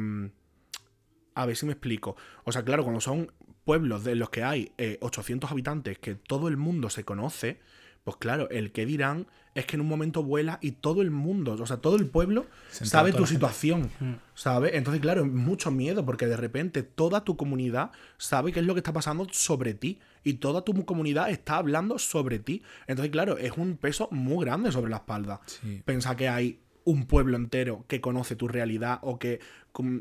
a 1.35 1.47
ver 1.47 1.57
si 1.57 1.67
me 1.67 1.73
explico. 1.73 2.17
O 2.45 2.53
sea, 2.53 2.65
claro, 2.65 2.83
cuando 2.83 3.01
son 3.01 3.33
pueblos 3.65 4.05
de 4.05 4.15
los 4.15 4.31
que 4.31 4.43
hay 4.43 4.73
eh, 4.79 4.99
800 5.01 5.51
habitantes 5.51 5.99
que 5.99 6.15
todo 6.15 6.49
el 6.49 6.57
mundo 6.57 6.91
se 6.91 7.05
conoce, 7.05 7.61
pues 8.05 8.19
claro, 8.19 8.49
el 8.51 8.71
que 8.71 8.85
dirán 8.85 9.27
es 9.55 9.67
que 9.67 9.77
en 9.77 9.81
un 9.81 9.89
momento 9.89 10.23
vuela 10.23 10.59
y 10.61 10.73
todo 10.73 11.01
el 11.01 11.11
mundo, 11.11 11.53
o 11.53 11.67
sea, 11.67 11.79
todo 11.79 11.97
el 11.97 12.07
pueblo 12.07 12.47
sabe 12.71 13.13
tu 13.13 13.19
gente. 13.19 13.33
situación, 13.33 13.91
¿sabes? 14.35 14.73
Entonces, 14.75 15.01
claro, 15.01 15.25
es 15.25 15.31
mucho 15.31 15.71
miedo 15.71 16.05
porque 16.05 16.27
de 16.27 16.37
repente 16.37 16.83
toda 16.83 17.25
tu 17.25 17.37
comunidad 17.37 17.93
sabe 18.19 18.53
qué 18.53 18.61
es 18.61 18.67
lo 18.67 18.75
que 18.75 18.81
está 18.81 18.93
pasando 18.93 19.27
sobre 19.31 19.73
ti 19.75 20.01
y 20.23 20.35
toda 20.35 20.63
tu 20.63 20.85
comunidad 20.85 21.31
está 21.31 21.57
hablando 21.57 21.99
sobre 21.99 22.41
ti. 22.41 22.63
Entonces, 22.87 23.13
claro, 23.13 23.39
es 23.39 23.53
un 23.57 23.77
peso 23.77 24.09
muy 24.11 24.45
grande 24.45 24.73
sobre 24.73 24.91
la 24.91 24.97
espalda. 24.97 25.41
Sí. 25.47 25.83
Pensar 25.85 26.17
que 26.17 26.29
hay 26.29 26.61
un 26.85 27.07
pueblo 27.07 27.37
entero 27.37 27.85
que 27.89 28.01
conoce 28.01 28.37
tu 28.37 28.49
realidad 28.49 28.99
o 29.03 29.19
que 29.19 29.41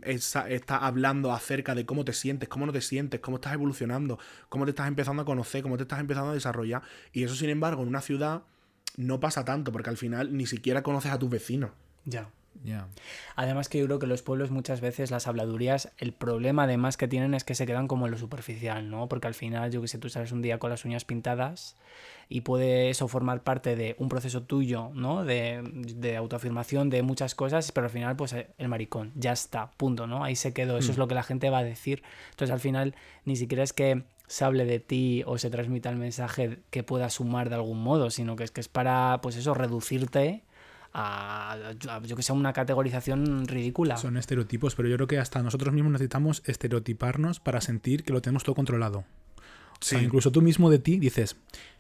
está 0.06 0.78
hablando 0.78 1.32
acerca 1.32 1.76
de 1.76 1.86
cómo 1.86 2.06
te 2.06 2.14
sientes, 2.14 2.50
cómo 2.50 2.66
no 2.66 2.72
te 2.72 2.82
sientes, 2.82 3.20
cómo 3.22 3.38
estás 3.38 3.54
evolucionando, 3.54 4.20
cómo 4.50 4.66
te 4.66 4.72
estás 4.72 4.88
empezando 4.88 5.24
a 5.24 5.26
conocer, 5.26 5.64
cómo 5.64 5.78
te 5.78 5.84
estás 5.84 6.00
empezando 6.00 6.32
a 6.32 6.34
desarrollar. 6.34 6.84
Y 7.12 7.24
eso, 7.24 7.36
sin 7.36 7.50
embargo, 7.50 7.82
en 7.82 7.88
una 7.88 8.02
ciudad 8.02 8.44
no 8.98 9.20
pasa 9.20 9.44
tanto 9.46 9.72
porque 9.72 9.90
al 9.90 9.98
final 9.98 10.36
ni 10.36 10.46
siquiera 10.46 10.84
conoces 10.84 11.12
a 11.12 11.20
tus 11.20 11.30
vecinos. 11.30 11.72
Ya. 12.06 12.30
Ya. 12.64 12.88
Además 13.36 13.68
que 13.70 13.80
yo 13.80 13.86
creo 13.86 14.00
que 14.00 14.08
los 14.08 14.22
pueblos 14.22 14.52
muchas 14.52 14.80
veces 14.80 15.12
las 15.12 15.28
habladurías, 15.28 15.92
el 15.98 16.14
problema 16.14 16.64
además 16.64 16.98
que 16.98 17.08
tienen 17.08 17.34
es 17.34 17.44
que 17.44 17.56
se 17.56 17.66
quedan 17.66 17.88
como 17.88 18.06
en 18.06 18.12
lo 18.12 18.18
superficial, 18.18 18.90
¿no? 18.90 19.08
Porque 19.08 19.28
al 19.28 19.34
final, 19.34 19.72
yo 19.72 19.82
que 19.82 19.88
sé, 19.88 19.98
tú 19.98 20.10
sales 20.10 20.32
un 20.32 20.42
día 20.42 20.60
con 20.60 20.70
las 20.70 20.86
uñas 20.86 21.04
pintadas 21.06 21.76
y 22.30 22.42
puede 22.42 22.90
eso 22.90 23.08
formar 23.08 23.44
parte 23.44 23.76
de 23.76 23.96
un 24.00 24.10
proceso 24.10 24.44
tuyo, 24.44 24.92
¿no? 24.94 25.26
De, 25.26 25.62
de 25.64 26.16
autoafirmación, 26.16 26.90
de 26.90 27.02
muchas 27.02 27.36
cosas, 27.36 27.72
pero 27.72 27.86
al 27.86 27.92
final, 27.92 28.16
pues 28.16 28.34
eh, 28.34 28.48
el 28.58 28.70
maricón, 28.70 29.12
ya 29.16 29.34
está, 29.34 29.72
punto, 29.72 30.08
¿no? 30.08 30.24
Ahí 30.24 30.36
se 30.36 30.54
quedó, 30.54 30.78
eso 30.78 30.92
es 30.92 30.98
lo 30.98 31.08
que 31.08 31.16
la 31.16 31.24
gente 31.24 31.50
va 31.50 31.60
a 31.60 31.64
decir. 31.64 32.04
Entonces 32.32 32.54
al 32.54 32.60
final, 32.60 32.96
ni 33.26 33.36
siquiera 33.36 33.64
es 33.64 33.74
que 33.74 34.04
se 34.28 34.46
hable 34.46 34.66
de 34.66 34.80
ti 34.80 35.24
o 35.26 35.38
se 35.38 35.50
transmita 35.50 35.90
el 35.90 35.98
mensaje 35.98 36.60
que 36.70 36.84
pueda 36.84 37.10
sumar 37.10 37.50
de 37.50 37.56
algún 37.56 37.84
modo, 37.84 38.10
sino 38.10 38.36
que 38.36 38.44
es 38.44 38.52
que 38.52 38.62
es 38.62 38.68
para, 38.68 39.20
pues 39.22 39.36
eso, 39.36 39.54
reducirte 39.54 40.44
a, 40.94 41.54
a- 41.54 42.02
yo 42.04 42.16
que 42.16 42.24
sé, 42.24 42.32
una 42.34 42.54
categorización 42.54 43.48
ridícula. 43.48 43.98
Son 43.98 44.18
estereotipos, 44.18 44.76
pero 44.76 44.88
yo 44.90 44.96
creo 44.96 45.08
que 45.08 45.20
hasta 45.20 45.42
nosotros 45.42 45.74
mismos 45.74 45.92
necesitamos 45.94 46.44
estereotiparnos 46.46 47.40
para 47.40 47.62
sentir 47.62 48.04
que 48.04 48.14
lo 48.14 48.22
tenemos 48.22 48.44
todo 48.44 48.56
controlado. 48.56 49.00
O 49.82 49.86
sea, 49.86 50.02
incluso 50.02 50.32
tú 50.32 50.42
mismo 50.42 50.70
de 50.70 50.80
ti 50.80 50.98
dices, 51.00 51.36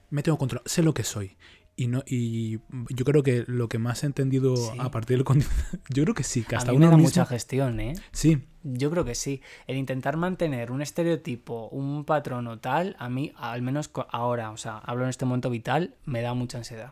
me 0.09 0.24
tengo 0.24 0.38
control, 0.38 0.61
sé 0.66 0.84
lo 0.84 0.93
que 0.93 1.03
soy. 1.03 1.38
Y 1.76 1.88
no 1.88 2.03
y 2.05 2.59
yo 2.89 3.03
creo 3.03 3.24
que 3.24 3.45
lo 3.47 3.68
que 3.68 3.80
más 3.80 4.03
he 4.03 4.05
entendido 4.05 4.55
Sí. 4.55 4.78
a 4.78 4.91
partir 4.91 5.18
del 5.18 5.26
yo 5.89 6.03
creo 6.03 6.14
que 6.14 6.24
sí, 6.24 6.43
que 6.43 6.53
a 6.55 6.59
hasta 6.59 6.72
mí 6.72 6.78
me 6.78 6.86
uno 6.86 6.91
da 6.91 6.97
mismo 6.97 7.09
mucha 7.09 7.26
gestión, 7.26 7.80
¿eh? 7.80 7.93
Sí, 8.11 8.43
Yo 8.61 8.91
creo 8.91 9.05
que 9.05 9.16
sí. 9.16 9.41
El 9.66 9.78
intentar 9.78 10.16
mantener 10.16 10.70
un 10.72 10.84
estereotipo, 10.84 11.70
un 11.70 12.05
patrón 12.05 12.45
o 12.47 12.59
tal, 12.59 12.95
a 12.99 13.09
mí, 13.09 13.32
al 13.36 13.64
menos 13.64 13.89
ahora, 14.09 14.51
o 14.51 14.57
sea, 14.57 14.78
hablo 14.80 15.03
en 15.05 15.09
este 15.09 15.26
momento 15.26 15.49
vital, 15.49 15.95
me 16.05 16.22
da 16.22 16.36
mucha 16.36 16.59
ansiedad. 16.59 16.91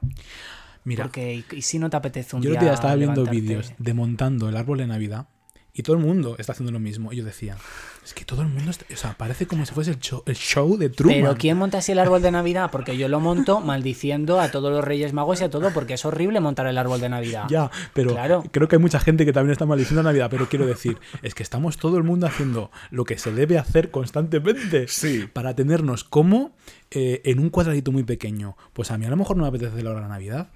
Mira, 0.83 1.03
Porque, 1.03 1.33
y, 1.35 1.45
y 1.55 1.61
si 1.61 1.79
no 1.79 1.89
te 1.89 1.97
apetece 1.97 2.35
un 2.35 2.41
yo 2.41 2.49
el 2.49 2.53
día 2.53 2.59
otro 2.59 2.65
día 2.67 2.73
estaba 2.73 2.95
viendo 2.95 3.25
vídeos 3.25 3.73
de 3.77 3.93
montando 3.93 4.49
el 4.49 4.57
árbol 4.57 4.77
de 4.79 4.87
Navidad 4.87 5.27
y 5.73 5.83
todo 5.83 5.95
el 5.95 6.01
mundo 6.03 6.35
está 6.37 6.51
haciendo 6.51 6.73
lo 6.73 6.79
mismo. 6.81 7.13
Y 7.13 7.15
yo 7.15 7.23
decía, 7.23 7.55
es 8.03 8.13
que 8.13 8.25
todo 8.25 8.41
el 8.41 8.49
mundo, 8.49 8.71
está- 8.71 8.83
o 8.93 8.97
sea, 8.97 9.13
parece 9.17 9.47
como 9.47 9.65
si 9.65 9.73
fuese 9.73 9.91
el 9.91 9.99
show, 9.99 10.21
el 10.25 10.35
show 10.35 10.75
de 10.77 10.89
Truman. 10.89 11.21
Pero 11.21 11.35
¿quién 11.37 11.57
monta 11.57 11.77
así 11.77 11.93
el 11.93 11.99
árbol 11.99 12.21
de 12.21 12.29
Navidad? 12.29 12.69
Porque 12.73 12.97
yo 12.97 13.07
lo 13.07 13.21
monto 13.21 13.61
maldiciendo 13.61 14.41
a 14.41 14.51
todos 14.51 14.69
los 14.69 14.83
Reyes 14.83 15.13
Magos 15.13 15.39
y 15.39 15.45
a 15.45 15.49
todo, 15.49 15.71
porque 15.73 15.93
es 15.93 16.03
horrible 16.03 16.41
montar 16.41 16.67
el 16.67 16.77
árbol 16.77 16.99
de 16.99 17.07
Navidad. 17.07 17.45
Ya, 17.49 17.71
pero 17.93 18.09
Claro. 18.11 18.43
creo 18.51 18.67
que 18.67 18.75
hay 18.75 18.81
mucha 18.81 18.99
gente 18.99 19.23
que 19.25 19.31
también 19.31 19.53
está 19.53 19.65
maldiciendo 19.65 20.03
Navidad, 20.03 20.27
pero 20.29 20.49
quiero 20.49 20.65
decir, 20.67 20.97
es 21.21 21.33
que 21.35 21.43
estamos 21.43 21.77
todo 21.77 21.95
el 21.95 22.03
mundo 22.03 22.27
haciendo 22.27 22.69
lo 22.89 23.05
que 23.05 23.17
se 23.17 23.31
debe 23.31 23.57
hacer 23.57 23.91
constantemente 23.91 24.89
Sí. 24.89 25.25
para 25.31 25.55
tenernos 25.55 26.03
como 26.03 26.53
eh, 26.93 27.21
en 27.23 27.39
un 27.39 27.49
cuadradito 27.49 27.93
muy 27.93 28.03
pequeño. 28.03 28.57
Pues 28.73 28.91
a 28.91 28.97
mí 28.97 29.05
a 29.05 29.09
lo 29.09 29.15
mejor 29.15 29.37
no 29.37 29.43
me 29.43 29.47
apetece 29.49 29.71
celebrar 29.77 30.01
la 30.01 30.09
Navidad. 30.09 30.49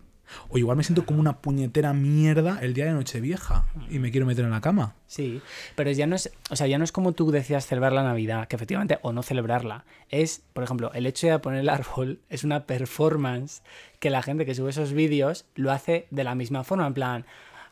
O 0.49 0.57
igual 0.57 0.77
me 0.77 0.83
siento 0.83 1.05
como 1.05 1.19
una 1.19 1.41
puñetera 1.41 1.93
mierda 1.93 2.59
el 2.61 2.73
día 2.73 2.85
de 2.85 2.91
Nochevieja 2.91 3.65
y 3.89 3.99
me 3.99 4.11
quiero 4.11 4.25
meter 4.25 4.45
en 4.45 4.51
la 4.51 4.61
cama. 4.61 4.95
Sí, 5.07 5.41
pero 5.75 5.91
ya 5.91 6.07
no 6.07 6.15
es, 6.15 6.31
o 6.49 6.55
sea, 6.55 6.67
ya 6.67 6.77
no 6.77 6.83
es 6.83 6.91
como 6.91 7.13
tú 7.13 7.31
decías 7.31 7.65
celebrar 7.65 7.93
la 7.93 8.03
Navidad, 8.03 8.47
que 8.47 8.55
efectivamente, 8.55 8.99
o 9.01 9.13
no 9.13 9.23
celebrarla. 9.23 9.85
Es, 10.09 10.41
por 10.53 10.63
ejemplo, 10.63 10.91
el 10.93 11.05
hecho 11.05 11.27
de 11.27 11.39
poner 11.39 11.61
el 11.61 11.69
árbol 11.69 12.19
es 12.29 12.43
una 12.43 12.65
performance 12.65 13.61
que 13.99 14.09
la 14.09 14.21
gente 14.21 14.45
que 14.45 14.55
sube 14.55 14.69
esos 14.69 14.93
vídeos 14.93 15.45
lo 15.55 15.71
hace 15.71 16.07
de 16.11 16.23
la 16.23 16.35
misma 16.35 16.63
forma, 16.63 16.87
en 16.87 16.93
plan, 16.93 17.25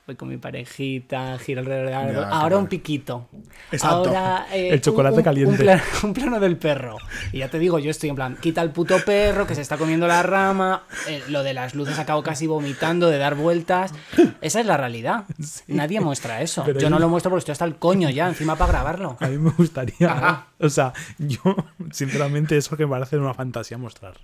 voy 0.06 0.16
con 0.18 0.28
mi 0.28 0.38
parejita, 0.38 1.38
giro 1.40 1.62
alrededor 1.62 1.86
del 1.88 1.94
árbol, 1.96 2.14
Ya, 2.16 2.22
ahora 2.24 2.40
claro. 2.40 2.60
un 2.60 2.68
piquito. 2.68 3.30
Exacto. 3.72 3.96
Ahora 4.10 4.48
eh, 4.52 4.70
El 4.72 4.82
chocolate 4.82 5.14
un- 5.14 5.20
un- 5.20 5.24
caliente. 5.24 5.52
Un 5.52 5.58
plano, 5.58 5.82
un 6.04 6.14
plano 6.14 6.40
del 6.42 6.58
perro. 6.58 6.98
Y 7.32 7.38
ya 7.40 7.50
te 7.50 7.58
digo, 7.58 7.80
yo 7.80 7.90
estoy 7.90 8.10
en 8.10 8.16
plan, 8.16 8.38
quita 8.42 8.62
el 8.62 8.72
puto 8.72 8.98
perro 9.06 9.48
que 9.48 9.56
se 9.56 9.62
está 9.62 9.78
comiendo 9.78 10.06
la 10.08 10.22
rama, 10.22 10.84
eh, 11.08 11.24
lo 11.30 11.42
de 11.44 11.54
las 11.54 11.74
luces 11.74 12.00
acabo 12.00 12.22
casi 12.22 12.48
vomitando, 12.48 13.10
de 13.10 13.18
dar 13.18 13.36
vueltas. 13.36 13.94
Esa 14.42 14.60
es 14.60 14.66
la 14.66 14.76
realidad. 14.76 15.24
Nadie 15.68 16.02
muestra 16.02 16.42
eso. 16.42 16.64
Pero 16.66 16.80
Yo 16.82 16.90
no 16.90 17.00
lo 17.00 17.08
muestro 17.08 17.30
porque 17.30 17.40
estoy 17.40 17.54
hasta 17.54 17.66
el 17.66 17.76
coño 17.78 18.10
ya, 18.10 18.28
encima 18.28 18.56
para 18.58 18.74
grabarlo. 18.74 19.16
A 19.22 19.28
mí 19.28 19.38
me 19.38 19.52
gustaría, 19.52 20.12
Ajá. 20.12 20.48
o 20.60 20.70
sea, 20.70 20.92
yo 21.18 21.40
sinceramente 21.92 22.58
eso 22.58 22.76
que 22.76 22.86
me 22.86 22.92
parece 22.92 23.18
una 23.18 23.34
fantasía 23.34 23.78
mostrar. 23.78 24.16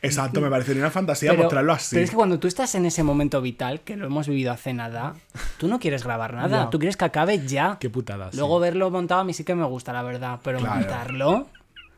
Exacto, 0.00 0.40
me 0.40 0.48
parecería 0.48 0.80
una 0.82 0.90
fantasía 0.90 1.30
Pero, 1.32 1.42
mostrarlo 1.42 1.72
así. 1.74 1.96
pero 1.96 2.04
es 2.04 2.10
que 2.10 2.16
cuando 2.16 2.38
tú 2.38 2.48
estás 2.48 2.74
en 2.74 2.86
ese 2.86 3.02
momento 3.02 3.42
vital, 3.42 3.80
que 3.80 3.96
lo 3.96 4.06
hemos 4.06 4.26
vivido 4.28 4.52
hace 4.52 4.72
nada, 4.72 5.14
tú 5.58 5.68
no 5.68 5.78
quieres 5.78 6.04
grabar 6.04 6.34
nada, 6.34 6.70
tú 6.70 6.78
quieres 6.78 6.96
que 6.96 7.04
acabe 7.04 7.46
ya. 7.46 7.76
Qué 7.80 7.90
putada. 7.90 8.30
sí. 8.30 8.36
Luego 8.38 8.58
verlo 8.60 8.90
montado 8.90 9.20
a 9.20 9.24
mí 9.24 9.32
sí 9.34 9.44
que 9.44 9.54
me 9.54 9.64
gusta, 9.66 9.92
la 9.92 10.02
verdad, 10.02 10.40
pero 10.42 10.58
Claro. 10.58 10.76
montarlo, 10.80 11.46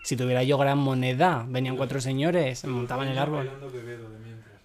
si 0.02 0.16
tuviera 0.16 0.42
yo 0.42 0.56
gran 0.58 0.78
moneda, 0.78 1.44
venían 1.48 1.76
cuatro 1.76 2.00
señores, 2.00 2.64
me 2.64 2.72
montaban 2.72 3.08
el 3.08 3.18
árbol. 3.18 3.50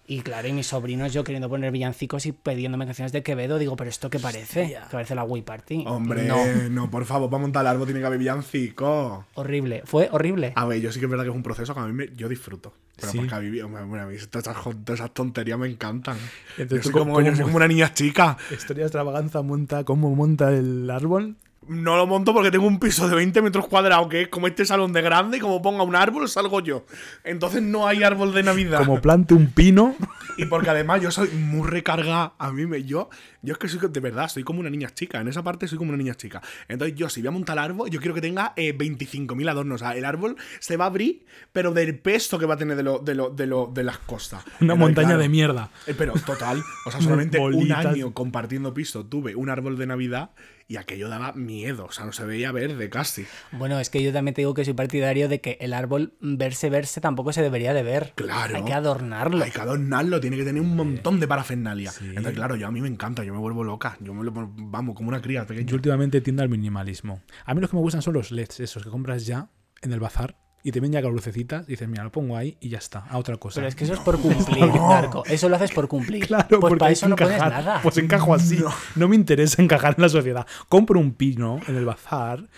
Y 0.08 0.20
claro, 0.20 0.46
y 0.46 0.52
mis 0.52 0.68
sobrinos 0.68 1.12
yo 1.12 1.24
queriendo 1.24 1.48
poner 1.48 1.72
villancicos 1.72 2.26
y 2.26 2.32
pidiéndome 2.32 2.84
canciones 2.86 3.10
de 3.10 3.24
Quevedo, 3.24 3.58
digo, 3.58 3.74
pero 3.74 3.90
¿esto 3.90 4.08
qué 4.08 4.20
parece? 4.20 4.68
Que 4.68 4.78
parece 4.92 5.16
la 5.16 5.24
Wii 5.24 5.42
Party. 5.42 5.82
Hombre, 5.84 6.22
No, 6.28 6.36
no. 6.70 6.88
por 6.90 7.04
favor, 7.06 7.28
para 7.28 7.40
montar 7.40 7.62
el 7.62 7.66
árbol 7.66 7.86
tiene 7.86 7.98
que 8.00 8.06
haber 8.06 8.18
villancico. 8.20 9.24
horrible, 9.34 9.82
fue 9.84 10.08
horrible. 10.12 10.52
A 10.54 10.64
ver, 10.64 10.80
yo 10.80 10.92
sí 10.92 11.00
que 11.00 11.06
es 11.06 11.10
verdad 11.10 11.24
que 11.24 11.30
es 11.30 11.36
un 11.36 11.42
proceso 11.42 11.74
que 11.74 11.80
a 11.80 11.86
mí 11.86 11.92
me, 11.92 12.08
yo 12.14 12.28
disfruto. 12.28 12.72
Pero 12.98 13.12
Sí. 13.12 13.18
porque 13.18 13.34
hombre, 13.62 13.82
hombre, 13.82 14.00
a 14.00 14.06
mí 14.06 14.16
todas 14.30 14.46
esas, 14.48 14.62
todas 14.62 15.00
esas 15.00 15.12
tonterías 15.12 15.58
me 15.58 15.68
encantan. 15.68 16.16
Entonces, 16.56 16.78
yo, 16.78 16.82
soy 16.84 16.92
¿tú 16.92 16.98
como, 16.98 17.14
cómo- 17.14 17.26
yo 17.26 17.34
soy 17.36 17.44
como 17.44 17.56
una 17.56 17.68
niña 17.68 17.92
chica. 17.92 18.36
Historia 18.50 18.84
de 18.84 18.86
extravaganza 18.86 19.42
monta, 19.42 19.84
¿cómo 19.84 20.14
monta 20.14 20.50
el 20.52 20.88
árbol? 20.90 21.36
No 21.68 21.96
lo 21.96 22.06
monto 22.06 22.32
porque 22.32 22.50
tengo 22.50 22.66
un 22.66 22.78
piso 22.78 23.08
de 23.08 23.16
20 23.16 23.42
metros 23.42 23.66
cuadrados, 23.66 24.08
que 24.08 24.22
es 24.22 24.28
como 24.28 24.46
este 24.46 24.64
salón 24.64 24.92
de 24.92 25.02
grande, 25.02 25.38
y 25.38 25.40
como 25.40 25.60
ponga 25.62 25.82
un 25.82 25.96
árbol, 25.96 26.28
salgo 26.28 26.60
yo. 26.60 26.84
Entonces 27.24 27.62
no 27.62 27.86
hay 27.88 28.02
árbol 28.02 28.32
de 28.32 28.42
Navidad. 28.42 28.78
Como 28.78 29.00
plante 29.00 29.34
un 29.34 29.50
pino. 29.50 29.94
Y 30.36 30.44
porque 30.46 30.70
además 30.70 31.00
yo 31.02 31.10
soy 31.10 31.28
muy 31.30 31.66
recargada. 31.68 32.34
A 32.38 32.52
mí 32.52 32.66
me. 32.66 32.84
Yo, 32.84 33.08
yo 33.42 33.52
es 33.52 33.58
que 33.58 33.68
soy 33.68 33.80
de 33.88 34.00
verdad, 34.00 34.28
soy 34.28 34.44
como 34.44 34.60
una 34.60 34.70
niña 34.70 34.90
chica. 34.92 35.20
En 35.20 35.28
esa 35.28 35.42
parte 35.42 35.66
soy 35.66 35.78
como 35.78 35.88
una 35.90 35.98
niña 35.98 36.14
chica. 36.14 36.42
Entonces 36.68 36.96
yo, 36.96 37.08
si 37.08 37.20
voy 37.20 37.28
a 37.28 37.30
montar 37.32 37.56
el 37.58 37.64
árbol, 37.64 37.90
yo 37.90 38.00
quiero 38.00 38.14
que 38.14 38.20
tenga 38.20 38.52
eh, 38.56 38.76
25.000 38.76 39.50
adornos. 39.50 39.82
O 39.82 39.84
sea, 39.84 39.96
el 39.96 40.04
árbol 40.04 40.36
se 40.60 40.76
va 40.76 40.84
a 40.84 40.88
abrir, 40.88 41.24
pero 41.52 41.72
del 41.72 41.98
peso 41.98 42.38
que 42.38 42.46
va 42.46 42.54
a 42.54 42.58
tener 42.58 42.76
de, 42.76 42.82
lo, 42.82 42.98
de, 42.98 43.14
lo, 43.14 43.30
de, 43.30 43.46
lo, 43.46 43.70
de 43.72 43.82
las 43.82 43.98
costas. 43.98 44.44
Una 44.44 44.74
Entonces, 44.74 44.78
montaña 44.78 45.08
claro, 45.08 45.22
de 45.22 45.28
mierda. 45.28 45.70
eh, 45.86 45.94
Pero 45.96 46.12
total, 46.14 46.62
o 46.84 46.90
sea, 46.90 47.00
solamente 47.02 47.38
un 47.38 47.72
año 47.72 48.12
compartiendo 48.12 48.74
piso 48.74 49.04
tuve 49.06 49.34
un 49.34 49.48
árbol 49.50 49.76
de 49.78 49.86
Navidad 49.86 50.30
y 50.68 50.76
aquello 50.76 51.08
daba 51.08 51.32
miedo. 51.32 51.86
O 51.86 51.92
sea, 51.92 52.04
no 52.04 52.12
se 52.12 52.24
veía 52.24 52.52
verde 52.52 52.90
casi. 52.90 53.26
Bueno, 53.52 53.78
es 53.78 53.90
que 53.90 54.02
yo 54.02 54.12
también 54.12 54.34
te 54.34 54.42
digo 54.42 54.54
que 54.54 54.64
soy 54.64 54.74
partidario 54.74 55.28
de 55.28 55.40
que 55.40 55.58
el 55.60 55.72
árbol 55.72 56.14
verse, 56.20 56.70
verse 56.70 57.00
tampoco 57.00 57.32
se 57.32 57.42
debería 57.42 57.72
de 57.74 57.82
ver. 57.82 58.12
Claro. 58.16 58.56
Hay 58.56 58.64
que 58.64 58.72
adornarlo. 58.72 59.44
Hay 59.44 59.50
que 59.50 59.60
adornarlo, 59.60 60.20
tiene 60.20 60.36
que 60.36 60.44
tener 60.44 60.62
un 60.62 60.74
montón 60.74 61.20
de 61.20 61.28
parafernalia. 61.28 61.92
Entonces, 62.00 62.34
claro, 62.34 62.56
yo 62.56 62.66
a 62.66 62.70
mí 62.70 62.80
me 62.80 62.88
encanta, 62.88 63.24
yo 63.24 63.32
me 63.32 63.40
vuelvo 63.40 63.64
loca. 63.64 63.96
Yo 64.00 64.14
me 64.14 64.24
lo 64.24 64.32
pongo, 64.32 64.52
vamos, 64.56 64.96
como 64.96 65.08
una 65.08 65.20
cría 65.20 65.46
pequeña. 65.46 65.66
Yo 65.66 65.76
últimamente 65.76 66.20
tiendo 66.20 66.42
al 66.42 66.48
minimalismo. 66.48 67.22
A 67.44 67.54
mí 67.54 67.60
los 67.60 67.70
que 67.70 67.76
me 67.76 67.82
gustan 67.82 68.02
son 68.02 68.14
los 68.14 68.30
LEDs, 68.30 68.60
esos 68.60 68.82
que 68.82 68.90
compras 68.90 69.26
ya 69.26 69.48
en 69.82 69.92
el 69.92 70.00
bazar 70.00 70.45
y 70.66 70.72
te 70.72 70.80
ven 70.80 70.90
ya 70.90 71.00
con 71.00 71.12
lucecitas 71.12 71.64
dices, 71.64 71.88
mira, 71.88 72.02
lo 72.02 72.10
pongo 72.10 72.36
ahí 72.36 72.56
y 72.58 72.70
ya 72.70 72.78
está, 72.78 73.04
a 73.08 73.18
otra 73.18 73.36
cosa. 73.36 73.60
Pero 73.60 73.68
es 73.68 73.76
que 73.76 73.84
eso 73.84 73.94
es 73.94 74.00
por 74.00 74.18
cumplir, 74.18 74.66
Darko. 74.90 75.24
Eso 75.24 75.48
lo 75.48 75.54
haces 75.54 75.70
por 75.70 75.86
cumplir. 75.86 76.26
Claro, 76.26 76.48
pues 76.48 76.58
porque 76.58 76.76
para 76.76 76.90
eso 76.90 77.06
no 77.06 77.14
pones 77.14 77.38
nada. 77.38 77.78
Pues 77.84 77.96
encajo 77.98 78.34
así. 78.34 78.58
No. 78.96 79.06
me 79.06 79.14
interesa 79.14 79.62
encajar 79.62 79.94
en 79.96 80.02
la 80.02 80.08
sociedad. 80.08 80.44
Compro 80.68 80.98
un 80.98 81.12
pino 81.12 81.60
en 81.68 81.76
el 81.76 81.84
bazar, 81.84 82.48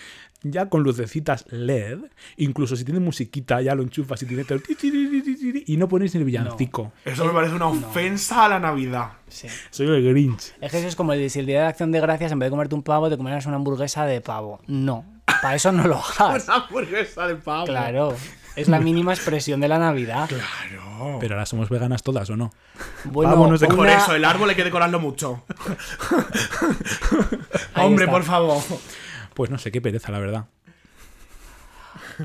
ya 0.43 0.71
con 0.71 0.85
lucecitas 0.85 1.45
LED, 1.51 1.99
incluso 2.39 2.77
si 2.77 2.85
tiene 2.87 2.99
musiquita, 2.99 3.61
ya 3.61 3.75
lo 3.75 3.83
enchufas 3.83 4.23
y 4.23 4.27
tiene 4.27 4.45
todo 4.45 4.55
el 4.55 4.63
ti, 4.63 4.75
ti, 4.75 4.91
ti, 4.91 5.23
ti, 5.23 5.37
ti, 5.37 5.53
ti, 5.53 5.65
y 5.67 5.77
no 5.77 5.87
pones 5.87 6.15
ni 6.15 6.21
el 6.21 6.25
villancico. 6.25 6.93
Eso 7.05 7.27
me 7.27 7.33
parece 7.35 7.57
una 7.57 7.67
ofensa 7.67 8.47
a 8.47 8.49
la 8.49 8.59
Navidad. 8.59 9.11
Sí. 9.29 9.49
Soy 9.69 9.87
el 9.87 10.09
Grinch. 10.09 10.55
Es 10.63 10.71
que 10.71 10.79
eso 10.79 10.89
es 10.89 10.97
como 10.97 11.13
el 11.13 11.29
si 11.29 11.41
el 11.41 11.45
día 11.45 11.61
de 11.61 11.67
acción 11.67 11.93
de 11.93 12.01
gracias, 12.01 12.33
en 12.33 12.39
vez 12.39 12.47
de 12.47 12.53
comerte 12.53 12.75
un 12.75 12.83
pavo, 12.83 13.11
te 13.11 13.19
comerás 13.19 13.45
una 13.45 13.57
hamburguesa 13.57 14.07
de 14.07 14.23
pavo. 14.23 14.61
No. 14.67 15.18
Para 15.43 15.55
eso 15.55 15.73
no 15.73 15.87
lo 15.87 16.03
hagas. 16.19 16.45
Una 16.45 16.55
hamburguesa 16.57 17.27
de 17.27 17.37
pavo. 17.37 17.67
Claro. 17.67 18.15
Es 18.57 18.69
la 18.69 18.81
mínima 18.81 19.15
expresión 19.15 19.61
de 19.61 19.69
la 19.69 19.79
Navidad. 19.79 20.29
Claro. 20.29 21.19
Pero 21.21 21.35
ahora 21.35 21.47
somos 21.47 21.69
veganas 21.69 22.03
todas, 22.03 22.29
¿o 22.31 22.37
no? 22.37 22.53
Bueno, 23.05 23.33
Pavo 23.33 23.47
no 23.47 23.57
se 23.57 23.67
Por 23.67 23.79
una- 23.79 23.99
eso, 23.99 24.15
el 24.17 24.25
árbol 24.25 24.51
hay 24.51 24.57
que 24.57 24.65
decorarlo 24.65 24.99
mucho. 24.99 25.45
Hombre, 27.77 28.05
está. 28.05 28.13
por 28.13 28.25
favor. 28.25 28.63
Pues 29.35 29.51
no 29.51 29.59
sé, 29.59 29.71
qué 29.71 29.81
pereza, 29.81 30.11
la 30.11 30.19
verdad. 30.19 30.47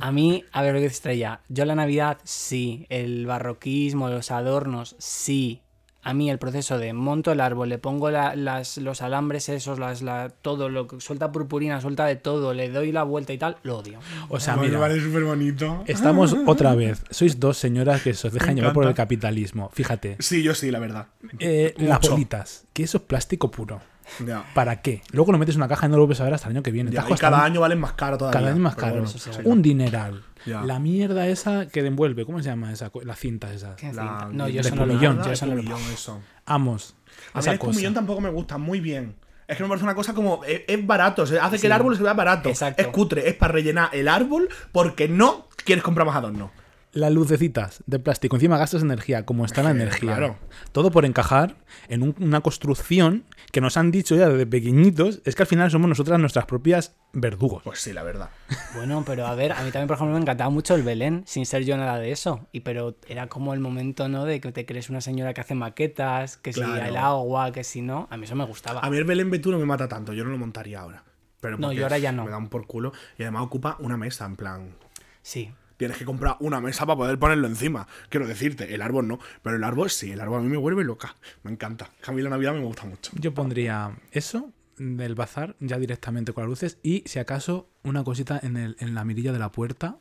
A 0.01 0.11
mí, 0.11 0.43
a 0.51 0.63
ver 0.63 0.73
lo 0.73 0.79
que 0.79 0.85
dice 0.85 0.95
Estrella. 0.95 1.41
Yo 1.49 1.65
la 1.65 1.75
Navidad, 1.75 2.17
sí. 2.23 2.87
El 2.89 3.27
barroquismo, 3.27 4.09
los 4.09 4.31
adornos, 4.31 4.95
sí. 4.97 5.61
A 6.05 6.13
mí 6.13 6.29
el 6.29 6.37
proceso 6.37 6.77
de 6.77 6.91
monto 6.91 7.31
el 7.31 7.39
árbol, 7.39 7.69
le 7.69 7.77
pongo 7.77 8.11
la- 8.11 8.35
las, 8.35 8.77
los 8.77 9.01
alambres 9.01 9.47
esos, 9.47 9.79
las, 9.79 10.01
la- 10.01 10.29
todo, 10.41 10.67
lo 10.67 10.87
que 10.87 10.99
suelta 10.99 11.31
purpurina, 11.31 11.79
suelta 11.79 12.05
de 12.05 12.17
todo, 12.17 12.53
le 12.53 12.69
doy 12.69 12.91
la 12.91 13.03
vuelta 13.03 13.31
y 13.31 13.37
tal, 13.37 13.55
lo 13.63 13.77
odio. 13.77 13.99
O 14.29 14.39
sea, 14.39 14.57
Me 14.57 14.67
mira, 14.67 14.79
vale 14.79 14.99
súper 15.01 15.23
bonito. 15.23 15.83
estamos 15.87 16.35
otra 16.45 16.75
vez. 16.75 17.01
Sois 17.09 17.39
dos 17.39 17.57
señoras 17.57 18.01
que 18.01 18.13
se 18.13 18.27
os 18.27 18.33
dejan 18.33 18.55
llevar 18.55 18.73
por 18.73 18.85
el 18.85 18.93
capitalismo. 18.93 19.69
Fíjate, 19.73 20.17
Sí, 20.19 20.43
yo 20.43 20.53
sí, 20.53 20.71
la 20.71 20.79
verdad. 20.79 21.07
eh, 21.39 21.73
las 21.77 22.01
bolitas, 22.01 22.65
que 22.73 22.83
eso 22.83 22.97
es 22.97 23.03
plástico 23.03 23.49
puro. 23.49 23.79
Ya. 24.25 24.45
¿Para 24.53 24.81
qué? 24.81 25.01
Luego 25.11 25.31
lo 25.31 25.37
metes 25.37 25.55
en 25.55 25.61
una 25.61 25.67
caja 25.67 25.87
y 25.87 25.89
no 25.89 25.95
lo 25.97 26.03
vuelves 26.03 26.21
a 26.21 26.25
ver 26.25 26.33
hasta 26.33 26.47
el 26.47 26.55
año 26.55 26.63
que 26.63 26.71
viene. 26.71 26.91
Ya, 26.91 27.05
y 27.09 27.13
cada 27.15 27.37
un- 27.39 27.43
año 27.43 27.61
valen 27.61 27.79
más 27.79 27.93
caro 27.93 28.17
todavía. 28.17 28.39
cada 28.39 28.51
año 28.53 28.61
más 28.61 28.75
caro. 28.75 28.93
bueno, 28.93 29.07
sí. 29.07 29.29
Un 29.43 29.61
dineral. 29.61 30.23
Ya. 30.45 30.61
La 30.63 30.77
mierda 30.79 31.27
esa 31.27 31.67
que 31.67 31.79
envuelve, 31.85 32.25
¿cómo 32.25 32.39
se 32.39 32.45
llama 32.49 32.71
esa? 32.71 32.91
Las 33.03 33.17
cintas 33.19 33.51
esas. 33.51 33.75
¿Qué 33.75 33.87
La- 33.93 34.01
cinta? 34.19 34.29
No, 34.33 34.47
yo 34.49 34.61
eso 34.61 34.75
no 34.75 34.85
lo 34.85 34.99
yo 34.99 35.11
eso 35.31 35.45
no 35.45 35.55
lo 35.55 35.77
eso. 35.93 36.19
Amos. 36.45 36.95
A 37.33 37.37
mí 37.37 37.39
esa 37.41 37.51
el 37.53 37.59
cosa. 37.59 37.69
espumillón 37.71 37.93
tampoco 37.93 38.19
me 38.21 38.29
gusta 38.29 38.57
muy 38.57 38.79
bien. 38.79 39.15
Es 39.47 39.57
que 39.57 39.63
me 39.63 39.69
parece 39.69 39.83
una 39.85 39.95
cosa 39.95 40.13
como. 40.13 40.43
Es, 40.45 40.61
es 40.67 40.85
barato, 40.87 41.25
se 41.25 41.39
hace 41.39 41.59
que 41.59 41.67
el 41.67 41.73
árbol 41.73 41.95
se 41.95 42.03
vea 42.03 42.13
barato. 42.13 42.49
Exacto. 42.49 42.81
Es 42.81 42.87
cutre, 42.89 43.27
es 43.29 43.35
para 43.35 43.53
rellenar 43.53 43.89
el 43.93 44.07
árbol 44.07 44.49
porque 44.71 45.07
no 45.07 45.47
quieres 45.65 45.83
comprar 45.83 46.05
más 46.07 46.15
adornos. 46.15 46.51
Las 46.91 47.11
lucecitas 47.11 47.83
de 47.87 47.99
plástico. 47.99 48.35
Encima 48.35 48.57
gastas 48.57 48.81
energía, 48.83 49.25
como 49.25 49.45
está 49.45 49.63
la 49.63 49.71
energía. 49.71 50.11
claro. 50.15 50.37
Todo 50.73 50.91
por 50.91 51.05
encajar 51.05 51.55
en 51.87 52.03
un- 52.03 52.15
una 52.19 52.41
construcción 52.41 53.23
que 53.53 53.61
nos 53.61 53.77
han 53.77 53.91
dicho 53.91 54.15
ya 54.15 54.27
desde 54.29 54.47
pequeñitos. 54.47 55.21
Es 55.25 55.35
que 55.35 55.43
al 55.43 55.47
final 55.47 55.69
somos 55.69 55.87
nosotras 55.87 56.19
nuestras 56.19 56.47
propias 56.47 56.95
verdugos. 57.13 57.61
Pues 57.63 57.79
sí, 57.79 57.93
la 57.93 58.01
verdad. 58.01 58.31
Bueno, 58.73 59.03
pero 59.05 59.27
a 59.27 59.35
ver, 59.35 59.51
a 59.51 59.61
mí 59.61 59.69
también, 59.69 59.87
por 59.87 59.95
ejemplo, 59.95 60.15
me 60.15 60.19
encantaba 60.21 60.49
mucho 60.49 60.73
el 60.73 60.81
Belén, 60.81 61.21
sin 61.27 61.45
ser 61.45 61.63
yo 61.63 61.77
nada 61.77 61.99
de 61.99 62.11
eso. 62.11 62.47
Y 62.51 62.61
pero 62.61 62.95
era 63.07 63.27
como 63.27 63.53
el 63.53 63.59
momento, 63.59 64.09
¿no? 64.09 64.25
De 64.25 64.41
que 64.41 64.51
te 64.51 64.65
crees 64.65 64.89
una 64.89 65.01
señora 65.01 65.35
que 65.35 65.41
hace 65.41 65.53
maquetas, 65.53 66.37
que 66.37 66.51
si 66.51 66.61
Claro. 66.61 66.83
el 66.83 66.97
agua, 66.97 67.51
que 67.51 67.63
si 67.63 67.83
no. 67.83 68.07
A 68.09 68.17
mí 68.17 68.25
eso 68.25 68.35
me 68.35 68.43
gustaba. 68.45 68.79
A 68.79 68.89
mí 68.89 68.97
el 68.97 69.03
Belén 69.03 69.29
Betú 69.29 69.51
no 69.51 69.59
me 69.59 69.65
mata 69.65 69.87
tanto, 69.87 70.13
yo 70.13 70.23
no 70.23 70.31
lo 70.31 70.39
montaría 70.39 70.79
ahora. 70.79 71.03
Pero 71.39 71.59
No, 71.59 71.71
yo 71.71 71.83
ahora 71.83 71.99
ya 71.99 72.11
no. 72.11 72.25
Me 72.25 72.31
da 72.31 72.37
un 72.37 72.49
por 72.49 72.65
culo. 72.65 72.91
Y 73.19 73.21
además 73.21 73.43
ocupa 73.43 73.77
una 73.81 73.97
mesa, 73.97 74.25
en 74.25 74.35
plan. 74.35 74.75
Sí. 75.21 75.53
Tienes 75.83 75.97
que 75.97 76.05
comprar 76.05 76.37
una 76.39 76.61
mesa 76.61 76.85
para 76.85 76.95
poder 76.95 77.19
ponerlo 77.19 77.45
encima. 77.45 77.89
Quiero 78.07 78.25
decirte, 78.25 78.73
el 78.73 78.81
árbol 78.81 79.05
no. 79.05 79.19
Pero 79.41 79.57
el 79.57 79.63
árbol 79.65 79.89
sí, 79.89 80.13
el 80.13 80.21
árbol 80.21 80.39
a 80.39 80.41
mí 80.41 80.47
me 80.47 80.55
vuelve 80.55 80.85
loca. 80.85 81.17
Me 81.43 81.51
encanta. 81.51 81.89
A 82.07 82.13
mí 82.13 82.21
la 82.21 82.29
Navidad 82.29 82.53
me 82.53 82.61
gusta 82.61 82.85
mucho. 82.85 83.11
Yo 83.15 83.33
pondría 83.33 83.91
eso 84.13 84.53
del 84.77 85.13
bazar 85.13 85.57
ya 85.59 85.79
directamente 85.79 86.31
con 86.31 86.43
las 86.43 86.49
luces 86.49 86.77
y 86.83 87.03
si 87.05 87.19
acaso 87.19 87.67
una 87.83 88.05
cosita 88.05 88.39
en, 88.41 88.55
el, 88.55 88.77
en 88.79 88.95
la 88.95 89.03
mirilla 89.03 89.33
de 89.33 89.39
la 89.39 89.51
puerta 89.51 89.97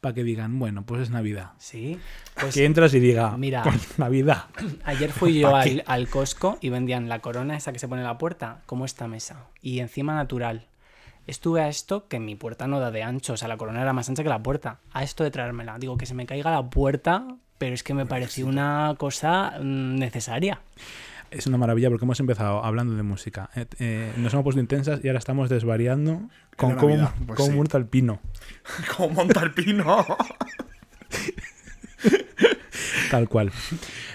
para 0.00 0.14
que 0.14 0.22
digan, 0.22 0.60
bueno, 0.60 0.86
pues 0.86 1.02
es 1.02 1.10
Navidad. 1.10 1.54
Sí. 1.58 1.98
Pues 2.40 2.54
que 2.54 2.64
entras 2.64 2.94
y 2.94 3.00
diga, 3.00 3.36
mira. 3.36 3.64
pues 3.64 3.98
Navidad. 3.98 4.44
ayer 4.84 5.10
fui 5.10 5.40
yo 5.40 5.56
al, 5.56 5.82
al 5.88 6.06
Costco 6.06 6.56
y 6.60 6.68
vendían 6.68 7.08
la 7.08 7.18
corona 7.18 7.56
esa 7.56 7.72
que 7.72 7.80
se 7.80 7.88
pone 7.88 8.02
en 8.02 8.06
la 8.06 8.16
puerta, 8.16 8.62
como 8.66 8.84
esta 8.84 9.08
mesa. 9.08 9.48
Y 9.60 9.80
encima 9.80 10.14
natural. 10.14 10.68
Estuve 11.26 11.60
a 11.60 11.68
esto 11.68 12.08
que 12.08 12.18
mi 12.18 12.34
puerta 12.34 12.66
no 12.66 12.80
da 12.80 12.90
de 12.90 13.02
ancho, 13.02 13.34
o 13.34 13.36
sea, 13.36 13.48
la 13.48 13.56
corona 13.56 13.82
era 13.82 13.92
más 13.92 14.08
ancha 14.08 14.22
que 14.22 14.28
la 14.28 14.42
puerta. 14.42 14.80
A 14.92 15.02
esto 15.02 15.24
de 15.24 15.30
traérmela. 15.30 15.78
Digo, 15.78 15.96
que 15.96 16.06
se 16.06 16.14
me 16.14 16.26
caiga 16.26 16.50
la 16.50 16.68
puerta, 16.68 17.36
pero 17.58 17.74
es 17.74 17.82
que 17.82 17.94
me 17.94 18.06
pareció 18.06 18.46
una 18.46 18.94
cosa 18.98 19.54
mm, 19.60 19.96
necesaria. 19.96 20.60
Es 21.30 21.46
una 21.46 21.58
maravilla 21.58 21.88
porque 21.88 22.04
hemos 22.04 22.18
empezado 22.18 22.64
hablando 22.64 22.96
de 22.96 23.04
música. 23.04 23.50
Eh, 23.54 23.66
eh, 23.78 24.12
nos 24.16 24.32
hemos 24.32 24.42
puesto 24.42 24.60
intensas 24.60 25.00
y 25.04 25.08
ahora 25.08 25.20
estamos 25.20 25.48
desvariando 25.48 26.22
con 26.56 26.74
cómo, 26.74 26.88
Navidad, 26.88 27.14
pues 27.26 27.36
cómo 27.36 27.50
sí. 27.50 27.54
muerto 27.54 27.76
el 27.76 27.86
pino. 27.86 28.20
Como 28.96 29.14
monta 29.14 29.42
el 29.42 29.52
pino. 29.52 30.04
Tal 33.10 33.28
cual. 33.28 33.52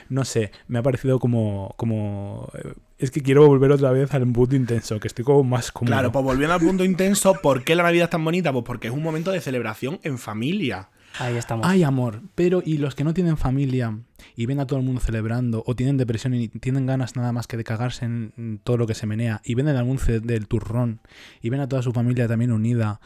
No 0.10 0.26
sé, 0.26 0.52
me 0.68 0.80
ha 0.80 0.84
parecido 0.84 1.20
como. 1.20 1.74
como 1.78 2.50
eh, 2.56 2.74
es 2.98 3.12
que 3.12 3.22
quiero 3.22 3.46
volver 3.46 3.72
otra 3.72 3.92
vez 3.92 4.14
al 4.14 4.32
punto 4.32 4.56
intenso, 4.56 5.00
que 5.00 5.08
estoy 5.08 5.26
como 5.26 5.44
más 5.44 5.72
cómodo. 5.72 5.94
Claro, 5.94 6.12
pues 6.12 6.24
volviendo 6.24 6.54
al 6.54 6.62
punto 6.62 6.84
intenso, 6.84 7.36
¿por 7.42 7.64
qué 7.64 7.76
la 7.76 7.84
Navidad 7.84 8.06
es 8.06 8.10
tan 8.12 8.24
bonita? 8.24 8.54
Pues 8.54 8.64
porque 8.66 8.88
es 8.88 8.94
un 8.94 9.04
momento 9.04 9.32
de 9.32 9.42
celebración 9.42 10.00
en 10.04 10.18
familia. 10.18 10.90
Ahí 11.18 11.38
estamos. 11.38 11.66
Hay 11.66 11.84
amor, 11.84 12.22
pero 12.36 12.62
¿y 12.66 12.78
los 12.78 12.94
que 12.94 13.06
no 13.06 13.14
tienen 13.14 13.38
familia 13.38 13.98
y 14.36 14.46
ven 14.48 14.60
a 14.60 14.68
todo 14.68 14.80
el 14.80 14.86
mundo 14.86 15.00
celebrando 15.00 15.64
o 15.66 15.76
tienen 15.76 15.96
depresión 15.96 16.34
y 16.34 16.50
tienen 16.50 16.86
ganas 16.86 17.16
nada 17.16 17.32
más 17.32 17.48
que 17.48 17.56
de 17.56 17.64
cagarse 17.64 18.04
en 18.04 18.34
en 18.38 18.60
todo 18.60 18.76
lo 18.76 18.86
que 18.86 18.96
se 18.96 19.08
menea 19.08 19.42
y 19.46 19.56
ven 19.56 19.70
el 19.70 19.78
anuncio 19.78 20.20
del 20.20 20.48
turrón 20.48 21.00
y 21.42 21.50
ven 21.50 21.62
a 21.62 21.70
toda 21.70 21.82
su 21.82 21.94
familia 21.94 22.28
también 22.28 22.52
unida 22.52 23.00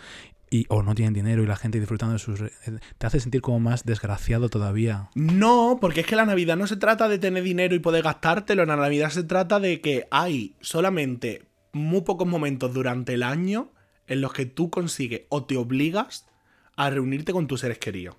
y 0.52 0.66
o 0.70 0.82
no 0.84 0.96
tienen 0.96 1.14
dinero 1.14 1.44
y 1.44 1.46
la 1.48 1.56
gente 1.56 1.80
disfrutando 1.80 2.14
de 2.14 2.20
sus... 2.20 2.40
re- 2.40 2.52
eh, 2.66 2.80
te 2.98 3.06
hace 3.08 3.20
sentir 3.20 3.42
como 3.42 3.60
más 3.60 3.84
desgraciado 3.86 4.50
todavía. 4.50 5.10
No, 5.16 5.78
porque 5.80 6.02
es 6.02 6.06
que 6.08 6.16
la 6.16 6.26
Navidad 6.26 6.58
no 6.58 6.66
se 6.68 6.76
trata 6.78 7.08
de 7.08 7.20
tener 7.20 7.44
dinero 7.44 7.76
y 7.76 7.80
poder 7.80 8.04
gastártelo. 8.04 8.66
La 8.66 8.76
Navidad 8.76 9.10
se 9.12 9.24
trata 9.24 9.60
de 9.60 9.80
que 9.82 10.08
hay 10.12 10.56
solamente 10.62 11.44
muy 11.72 12.02
pocos 12.02 12.28
momentos 12.28 12.74
durante 12.74 13.14
el 13.14 13.24
año 13.24 13.72
en 14.08 14.22
los 14.22 14.34
que 14.34 14.46
tú 14.48 14.70
consigues 14.72 15.22
o 15.30 15.44
te 15.46 15.56
obligas 15.56 16.26
a 16.76 16.90
reunirte 16.90 17.32
con 17.32 17.46
tus 17.48 17.60
seres 17.60 17.78
queridos. 17.78 18.16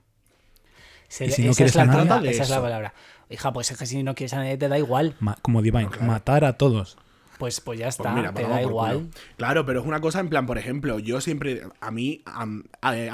Se- 1.09 1.27
y 1.27 1.31
si 1.33 1.43
no 1.43 1.51
esa 1.51 1.57
quieres 1.57 1.73
es 1.73 1.77
la 1.77 1.83
a 1.83 1.87
nadie- 1.87 2.09
palabra, 2.09 2.31
esa 2.31 2.43
es 2.45 2.51
la 2.51 2.61
palabra. 2.63 2.95
Hija, 3.29 3.53
pues 3.53 3.71
es 3.71 3.79
que 3.79 3.87
si 3.87 4.03
no 4.03 4.15
quieres 4.15 4.33
a 4.35 4.37
nadie 4.39 4.57
te 4.57 4.69
da 4.69 4.79
igual. 4.79 5.17
Ma- 5.21 5.37
como 5.43 5.63
Divine, 5.63 5.89
matar 6.03 6.45
a 6.45 6.53
todos. 6.55 6.97
Pues, 7.41 7.61
pues 7.61 7.79
ya 7.81 7.87
Pues 7.87 7.97
está, 7.97 8.13
mira, 8.15 8.33
te 8.33 8.43
da 8.43 8.63
igual. 8.63 9.09
Claro, 9.37 9.67
pero 9.67 9.81
es 9.81 9.87
una 9.87 10.01
cosa 10.01 10.21
en 10.21 10.29
plan, 10.29 10.47
por 10.47 10.59
ejemplo, 10.59 11.01
yo 11.01 11.21
siempre, 11.21 11.63
a 11.81 11.91
mí, 11.91 12.23
a- 12.27 12.47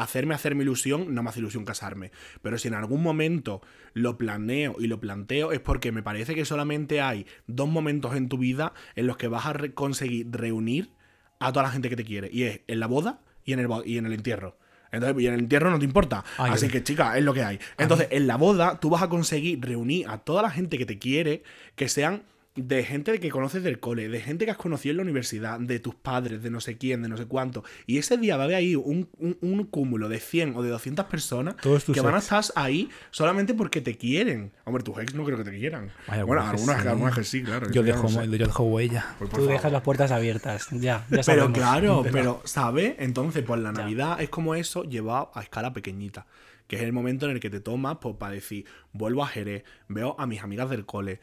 hacerme 0.03 0.35
hacerme 0.35 0.65
ilusión, 0.65 1.15
no 1.15 1.23
me 1.23 1.31
hace 1.31 1.39
ilusión 1.41 1.65
casarme. 1.65 2.11
Pero 2.43 2.59
si 2.59 2.69
en 2.69 2.75
algún 2.75 3.03
momento 3.03 3.63
lo 3.95 4.19
planeo 4.19 4.77
y 4.79 4.89
lo 4.89 5.01
planteo, 5.01 5.53
es 5.53 5.61
porque 5.61 5.93
me 5.93 6.03
parece 6.03 6.35
que 6.35 6.45
solamente 6.45 7.01
hay 7.01 7.27
dos 7.47 7.69
momentos 7.69 8.15
en 8.17 8.29
tu 8.29 8.37
vida 8.37 8.75
en 8.97 9.07
los 9.07 9.17
que 9.17 9.29
vas 9.29 9.47
a 9.47 9.55
re- 9.55 9.73
conseguir 9.73 10.27
reunir 10.31 10.91
a 11.39 11.53
toda 11.53 11.63
la 11.65 11.71
gente 11.71 11.89
que 11.89 11.97
te 11.97 12.05
quiere. 12.05 12.29
Y 12.33 12.43
es 12.43 12.61
en 12.67 12.81
la 12.81 12.87
boda 12.89 13.21
y 13.45 13.53
en 13.53 13.61
el, 13.61 13.69
y 13.87 13.97
en 13.99 14.07
el 14.07 14.13
entierro. 14.13 14.59
Entonces, 14.93 15.23
y 15.23 15.27
en 15.27 15.35
el 15.35 15.41
entierro 15.41 15.71
no 15.71 15.79
te 15.79 15.85
importa. 15.85 16.25
Ay, 16.39 16.53
Así 16.53 16.69
que, 16.69 16.83
chica, 16.83 17.19
es 17.19 17.25
lo 17.25 17.35
que 17.35 17.43
hay. 17.43 17.59
Entonces, 17.77 18.09
en 18.11 18.27
la 18.27 18.37
boda, 18.37 18.81
tú 18.81 18.89
vas 18.91 19.03
a 19.03 19.09
conseguir 19.09 19.61
reunir 19.61 20.09
a 20.09 20.19
toda 20.19 20.43
la 20.43 20.51
gente 20.51 20.79
que 20.79 20.87
te 20.87 20.99
quiere, 20.99 21.43
que 21.75 21.89
sean 21.89 22.23
de 22.57 22.83
gente 22.85 23.19
que 23.21 23.29
conoces 23.31 23.63
del 23.63 23.79
cole, 23.81 24.09
de 24.09 24.21
gente 24.21 24.45
que 24.45 24.51
has 24.51 24.57
conocido 24.57 24.93
en 24.93 24.97
la 24.97 25.03
universidad, 25.03 25.61
de 25.61 25.79
tus 25.79 25.95
padres, 25.95 26.43
de 26.43 26.51
no 26.51 26.61
sé 26.61 26.77
quién, 26.79 27.03
de 27.03 27.09
no 27.09 27.17
sé 27.17 27.27
cuánto. 27.27 27.63
Y 27.87 27.99
ese 27.99 28.17
día 28.17 28.37
va 28.37 28.43
a 28.43 28.45
haber 28.47 28.57
ahí 28.57 28.75
un, 28.75 29.09
un- 29.19 29.37
un 29.41 29.65
cúmulo 29.65 30.09
de 30.09 30.19
100 30.21 30.57
o 30.57 30.63
de 30.63 30.71
200 30.71 31.07
personas 31.07 31.57
Todos 31.57 31.85
tus 31.85 31.95
que 31.95 32.01
van 32.01 32.15
a 32.15 32.19
estar 32.19 32.43
ahí 32.55 32.89
solamente 33.11 33.55
porque 33.55 33.81
te 33.81 33.97
quieren. 33.97 34.53
Hombre, 34.65 34.83
tus 34.83 34.99
ex 34.99 35.15
no 35.15 35.25
creo 35.25 35.39
que 35.39 35.45
te 35.45 35.57
quieran. 35.59 35.91
Vaya, 36.09 36.25
bueno, 36.25 36.43
algunas 36.43 36.83
que 36.83 36.83
algunas, 36.83 36.83
sí. 36.83 36.89
algunas 36.89 37.15
que 37.15 37.25
sí, 37.25 37.43
claro. 37.43 37.71
Yo 37.71 37.83
dejo, 37.83 38.03
no 38.05 38.09
sé. 38.09 38.25
yo 38.27 38.47
dejo 38.47 38.63
huella. 38.65 39.15
Pues, 39.19 39.31
Tú 39.31 39.37
favor. 39.37 39.53
dejas 39.53 39.73
las 39.73 39.83
puertas 39.83 40.11
abiertas. 40.11 40.69
Ya, 40.73 41.07
ya 41.11 41.21
Pero 41.27 41.53
claro, 41.53 42.05
pero, 42.11 42.41
¿sabes? 42.45 42.95
Entonces, 42.99 43.45
pues 43.47 43.61
la 43.61 43.73
Navidad 43.73 44.21
es 44.21 44.29
como 44.31 44.55
eso 44.55 44.83
llevado 44.85 45.31
a 45.35 45.43
escala 45.43 45.73
pequeñita. 45.73 46.27
Que 46.67 46.75
es 46.75 46.83
el 46.83 46.93
momento 46.93 47.27
en 47.27 47.33
el 47.33 47.39
que 47.41 47.49
te 47.49 47.61
tomas 47.61 47.99
pues, 48.01 48.17
para 48.17 48.33
decir, 48.33 48.65
vuelvo 48.93 49.23
a 49.23 49.29
Jerez, 49.29 49.63
veo 49.87 50.17
a 50.19 50.27
mis 50.27 50.43
amigas 50.43 50.69
del 50.69 50.85
cole, 50.85 51.21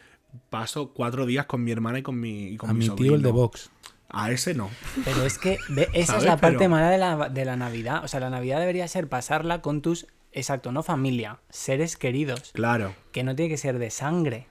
paso 0.50 0.94
cuatro 0.94 1.26
días 1.26 1.46
con 1.46 1.64
mi 1.64 1.72
hermana 1.72 2.00
y 2.00 2.04
con 2.04 2.20
mi, 2.20 2.48
y 2.48 2.58
con 2.58 2.70
A 2.70 2.74
mi 2.74 2.82
tío 2.82 2.92
sobrino. 2.92 3.16
el 3.16 3.22
de 3.22 3.32
Vox. 3.32 3.70
A 4.10 4.32
ese 4.32 4.54
no. 4.54 4.70
Pero 5.06 5.24
es 5.26 5.38
que 5.40 5.58
ve, 5.70 5.88
esa 5.94 6.08
¿Sabes? 6.14 6.24
es 6.24 6.30
la 6.30 6.38
parte 6.38 6.58
Pero- 6.60 6.70
mala 6.70 6.90
de 6.90 6.98
la, 6.98 7.30
de 7.30 7.46
la 7.46 7.56
Navidad. 7.56 8.04
O 8.04 8.08
sea, 8.08 8.20
la 8.20 8.30
Navidad 8.30 8.60
debería 8.60 8.88
ser 8.88 9.08
pasarla 9.10 9.62
con 9.62 9.82
tus, 9.82 10.06
exacto, 10.32 10.72
no 10.72 10.84
familia, 10.84 11.40
seres 11.50 11.98
queridos. 11.98 12.52
Claro, 12.54 12.94
Que 13.12 13.24
no 13.24 13.36
tiene 13.36 13.50
que 13.50 13.58
ser 13.58 13.80
de 13.80 13.90
sangre. 13.90 14.48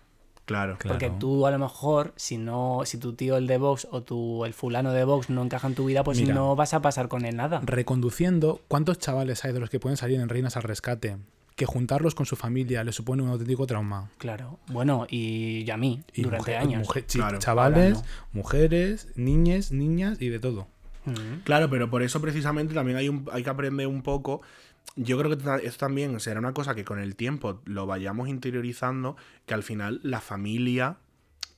claro. 0.46 0.76
Claro. 0.78 0.98
Porque 0.98 1.10
tú 1.16 1.46
a 1.46 1.52
lo 1.52 1.58
mejor, 1.60 2.12
si 2.16 2.38
no, 2.38 2.80
si 2.84 2.98
tu 2.98 3.12
tío 3.14 3.36
el 3.36 3.46
de 3.46 3.58
Vox 3.58 3.86
o 3.92 4.02
tu, 4.02 4.44
el 4.44 4.52
fulano 4.52 4.90
de 4.92 5.04
Vox 5.04 5.30
no 5.30 5.42
encaja 5.44 5.68
en 5.68 5.76
tu 5.76 5.84
vida, 5.84 6.02
pues 6.02 6.18
Mira. 6.20 6.34
no 6.34 6.56
vas 6.56 6.74
a 6.74 6.82
pasar 6.82 7.06
con 7.08 7.24
él 7.24 7.36
nada. 7.36 7.60
Reconduciendo, 7.64 8.60
¿cuántos 8.66 8.98
chavales 8.98 9.44
hay 9.44 9.52
de 9.52 9.60
los 9.60 9.70
que 9.70 9.78
pueden 9.78 9.96
salir 9.96 10.18
en 10.20 10.28
Reinas 10.28 10.56
al 10.56 10.64
Rescate? 10.64 11.18
Que 11.62 11.66
juntarlos 11.66 12.16
con 12.16 12.26
su 12.26 12.34
familia 12.34 12.82
les 12.82 12.96
supone 12.96 13.22
un 13.22 13.28
auténtico 13.28 13.68
trauma. 13.68 14.10
Claro. 14.18 14.58
Bueno, 14.66 15.06
y, 15.08 15.62
y 15.64 15.70
a 15.70 15.76
mí, 15.76 16.02
Y 16.12 16.22
durante 16.22 16.50
mujer- 16.50 16.56
años. 16.56 16.80
mujer- 16.88 17.04
sí, 17.06 17.18
Claro. 17.20 17.38
chavales, 17.38 18.02
mujeres, 18.32 19.06
niñes, 19.14 19.70
niñas 19.70 20.20
y 20.20 20.28
de 20.28 20.40
todo. 20.40 20.66
Mm. 21.04 21.42
Claro, 21.44 21.70
pero 21.70 21.88
por 21.88 22.02
eso 22.02 22.20
precisamente 22.20 22.74
también 22.74 22.98
hay, 22.98 23.08
un, 23.08 23.28
hay 23.30 23.44
que 23.44 23.50
aprender 23.50 23.86
un 23.86 24.02
poco. 24.02 24.42
Yo 24.96 25.16
creo 25.20 25.30
que 25.30 25.64
esto 25.64 25.78
también 25.86 26.18
será 26.18 26.40
una 26.40 26.52
cosa 26.52 26.74
que 26.74 26.84
con 26.84 26.98
el 26.98 27.14
tiempo 27.14 27.62
lo 27.64 27.86
vayamos 27.86 28.28
interiorizando, 28.28 29.14
que 29.46 29.54
al 29.54 29.62
final 29.62 30.00
la 30.02 30.20
familia 30.20 30.96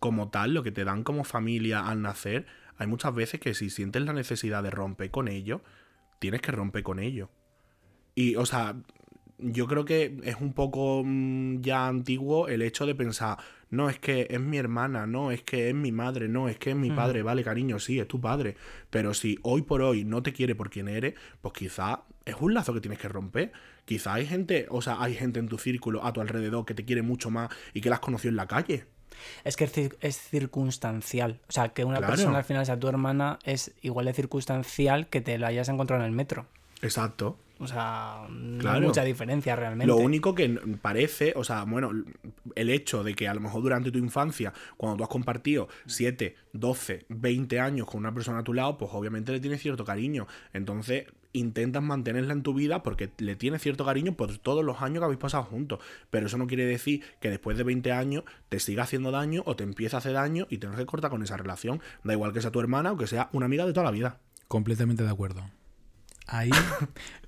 como 0.01 0.29
tal, 0.29 0.53
lo 0.53 0.63
que 0.63 0.71
te 0.71 0.85
dan 0.85 1.03
como 1.03 1.25
familia 1.25 1.89
al 1.89 2.03
nacer, 2.03 2.45
hay 2.77 2.87
muchas 2.89 3.15
veces 3.15 3.41
que 3.41 3.55
si 3.55 3.71
sientes 3.71 4.03
la 4.03 4.13
necesidad 4.13 4.63
de 4.63 4.69
romper 4.71 5.11
con 5.11 5.29
ello, 5.29 5.63
tienes 6.19 6.43
que 6.43 6.53
romper 6.53 6.83
con 6.83 6.99
ello. 6.99 7.31
Y, 8.15 8.37
o 8.37 8.45
sea, 8.45 8.77
yo 9.39 9.67
creo 9.67 9.85
que 9.85 10.17
es 10.25 10.37
un 10.41 10.53
poco 10.53 11.03
mm, 11.05 11.61
ya 11.61 11.87
antiguo 11.87 12.49
el 12.49 12.63
hecho 12.63 12.87
de 12.87 12.95
pensar, 12.95 13.39
no, 13.71 13.91
es 13.91 13.99
que 13.99 14.29
es 14.31 14.41
mi 14.41 14.57
hermana, 14.59 15.07
no, 15.07 15.31
es 15.33 15.43
que 15.43 15.69
es 15.69 15.75
mi 15.75 15.91
madre, 15.91 16.29
no, 16.29 16.49
es 16.49 16.59
que 16.59 16.71
es 16.71 16.77
mi 16.77 16.91
padre, 16.91 17.23
vale, 17.23 17.43
cariño, 17.43 17.79
sí, 17.81 17.99
es 17.99 18.07
tu 18.07 18.21
padre. 18.21 18.57
Pero 18.91 19.15
si 19.15 19.39
hoy 19.43 19.63
por 19.63 19.83
hoy 19.83 20.05
no 20.05 20.23
te 20.23 20.33
quiere 20.33 20.55
por 20.55 20.71
quien 20.71 20.87
eres, 20.89 21.15
pues 21.41 21.55
quizá 21.55 22.03
es 22.25 22.37
un 22.41 22.55
lazo 22.55 22.73
que 22.73 22.81
tienes 22.81 22.99
que 23.01 23.09
romper. 23.09 23.53
Quizá 23.85 24.15
hay 24.15 24.27
gente, 24.27 24.67
o 24.71 24.81
sea, 24.81 25.03
hay 25.03 25.15
gente 25.15 25.41
en 25.41 25.49
tu 25.49 25.59
círculo, 25.59 26.05
a 26.05 26.13
tu 26.13 26.21
alrededor, 26.21 26.65
que 26.65 26.75
te 26.75 26.85
quiere 26.85 27.03
mucho 27.03 27.31
más 27.31 27.51
y 27.73 27.81
que 27.81 27.89
la 27.91 27.97
has 27.97 28.01
conocido 28.01 28.31
en 28.31 28.37
la 28.37 28.47
calle. 28.47 28.85
Es 29.45 29.57
que 29.57 29.65
es 29.65 29.77
cir- 29.77 29.97
es 30.01 30.17
circunstancial. 30.19 31.41
O 31.49 31.53
sea, 31.53 31.71
que 31.71 31.85
una 31.85 31.99
Claro. 31.99 32.13
persona 32.15 32.39
al 32.39 32.45
final 32.45 32.65
sea 32.67 32.79
tu 32.79 32.89
hermana 32.89 33.39
es 33.45 33.73
igual 33.83 34.07
de 34.07 34.13
circunstancial 34.15 35.09
que 35.09 35.21
te 35.21 35.37
la 35.39 35.49
hayas 35.49 35.69
encontrado 35.69 36.03
en 36.03 36.09
el 36.11 36.15
metro. 36.17 36.47
Exacto. 36.83 37.39
O 37.61 37.67
sea, 37.69 38.27
no 38.31 38.59
Claro. 38.59 38.79
hay 38.79 38.83
mucha 38.87 39.05
diferencia 39.05 39.55
realmente. 39.55 39.87
Lo 39.87 39.97
único 39.97 40.35
que 40.35 40.49
parece, 40.83 41.33
o 41.37 41.45
sea, 41.45 41.65
bueno, 41.65 41.91
el 42.55 42.71
hecho 42.71 43.05
de 43.05 43.15
que 43.15 43.29
a 43.29 43.35
lo 43.35 43.41
mejor 43.41 43.63
durante 43.63 43.91
tu 43.93 43.99
infancia, 43.99 44.53
cuando 44.77 44.97
tú 44.97 45.03
has 45.05 45.09
compartido 45.09 45.69
7, 45.87 46.35
12, 46.53 47.07
20 47.09 47.61
años 47.61 47.87
con 47.87 48.01
una 48.01 48.13
persona 48.13 48.39
a 48.39 48.45
tu 48.45 48.53
lado, 48.55 48.77
pues 48.77 48.91
obviamente 48.93 49.31
le 49.33 49.41
tienes 49.41 49.63
cierto 49.63 49.85
cariño. 49.85 50.27
Entonces 50.53 51.07
intentas 51.33 51.83
mantenerla 51.83 52.33
en 52.33 52.43
tu 52.43 52.55
vida 52.55 52.83
porque 52.85 53.11
le 53.19 53.35
tienes 53.35 53.61
cierto 53.63 53.85
cariño 53.85 54.15
por 54.15 54.37
todos 54.39 54.65
los 54.65 54.83
años 54.83 55.01
que 55.01 55.05
habéis 55.05 55.19
pasado 55.21 55.45
juntos. 55.45 55.79
Pero 56.11 56.27
eso 56.27 56.39
no 56.39 56.47
quiere 56.47 56.65
decir 56.67 57.03
que 57.21 57.31
después 57.31 57.57
de 57.59 57.65
20 57.65 57.93
años 57.93 58.25
te 58.49 58.59
siga 58.61 58.83
haciendo 58.85 59.11
daño 59.11 59.43
o 59.47 59.55
te 59.57 59.65
empiece 59.65 59.97
a 59.97 59.99
hacer 60.01 60.13
daño 60.13 60.47
y 60.51 60.59
tengas 60.59 60.79
que 60.79 60.87
cortar 60.87 61.11
con 61.11 61.23
esa 61.23 61.37
relación. 61.37 61.81
Da 62.05 62.13
igual 62.13 62.33
que 62.33 62.41
sea 62.41 62.51
tu 62.51 62.61
hermana 62.61 62.93
o 62.93 62.97
que 62.97 63.07
sea 63.07 63.29
una 63.33 63.47
amiga 63.47 63.65
de 63.67 63.73
toda 63.73 63.85
la 63.85 63.91
vida. 63.93 64.19
Completamente 64.49 65.03
de 65.03 65.11
acuerdo. 65.11 65.45
Ahí, 66.27 66.51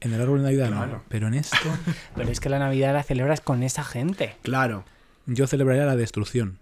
en 0.01 0.13
el 0.15 0.21
árbol 0.23 0.39
de 0.39 0.45
Navidad 0.45 0.71
no, 0.71 0.77
Claro. 0.77 1.03
pero 1.09 1.27
en 1.29 1.35
esto 1.35 1.57
Pero 2.17 2.31
es 2.31 2.41
que 2.41 2.49
la 2.49 2.59
Navidad 2.59 2.95
la 2.95 3.03
celebras 3.03 3.41
con 3.41 3.63
esa 3.63 3.85
gente. 3.85 4.37
Claro. 4.43 4.85
yo 5.27 5.47
celebraría 5.47 5.85
la 5.85 5.97
destrucción. 5.97 6.59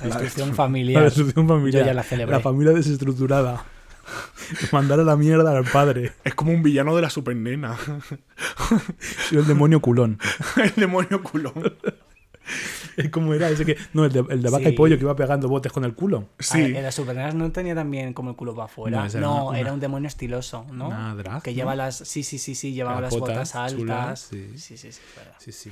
La 0.00 0.06
destrucción 0.08 0.50
La 0.50 0.54
familiar. 0.54 1.02
destrucción 1.04 1.48
familiar. 1.48 1.82
Yo 1.82 1.86
ya 1.86 1.94
la 1.94 2.02
celebré. 2.02 2.38
familia 2.40 2.72
desestructurada. 2.74 3.64
Mandar 4.72 5.00
a 5.00 5.04
la 5.04 5.16
mierda 5.16 5.56
al 5.56 5.64
padre. 5.64 6.12
Es 6.24 6.34
como 6.34 6.52
un 6.52 6.62
villano 6.62 6.94
de 6.94 7.00
la 7.02 7.08
supernena. 7.10 7.76
Soy 9.28 9.38
el 9.38 9.46
demonio 9.46 9.80
culón. 9.80 10.18
el 10.62 10.72
demonio 10.76 11.22
culón. 11.22 11.74
Es 12.96 13.08
como 13.10 13.34
era 13.34 13.48
ese 13.50 13.64
que. 13.64 13.76
No, 13.92 14.04
el 14.04 14.12
de, 14.12 14.24
el 14.30 14.40
de 14.42 14.50
vaca 14.50 14.68
y 14.68 14.72
pollo 14.72 14.96
que 14.96 15.02
iba 15.02 15.16
pegando 15.16 15.48
botes 15.48 15.72
con 15.72 15.84
el 15.84 15.94
culo. 15.94 16.28
Sí. 16.38 16.58
Ah, 16.60 16.66
en 16.78 16.82
las 16.82 16.94
supernenas 16.94 17.34
no 17.34 17.50
tenía 17.50 17.74
también 17.74 18.12
como 18.12 18.30
el 18.30 18.36
culo 18.36 18.54
para 18.54 18.66
afuera. 18.66 18.98
No, 18.98 19.06
era 19.06 19.28
una- 19.30 19.58
era 19.58 19.66
una- 19.68 19.72
un 19.74 19.80
demonio 19.80 20.06
estiloso, 20.08 20.64
¿no? 20.70 20.88
Una 20.88 21.14
drag, 21.14 21.42
Que 21.42 21.50
¿no? 21.50 21.56
lleva 21.56 21.74
las. 21.74 21.96
Sí, 21.96 22.22
sí, 22.22 22.38
sí, 22.38 22.54
sí, 22.54 22.72
llevaba 22.72 23.00
Las 23.00 23.12
las 23.12 23.20
botas 23.20 23.34
botas 23.36 23.54
altas. 23.56 23.78
chulas, 23.78 24.20
sí. 24.20 24.58
sí, 24.58 24.76
sí, 24.76 25.52
sí. 25.52 25.70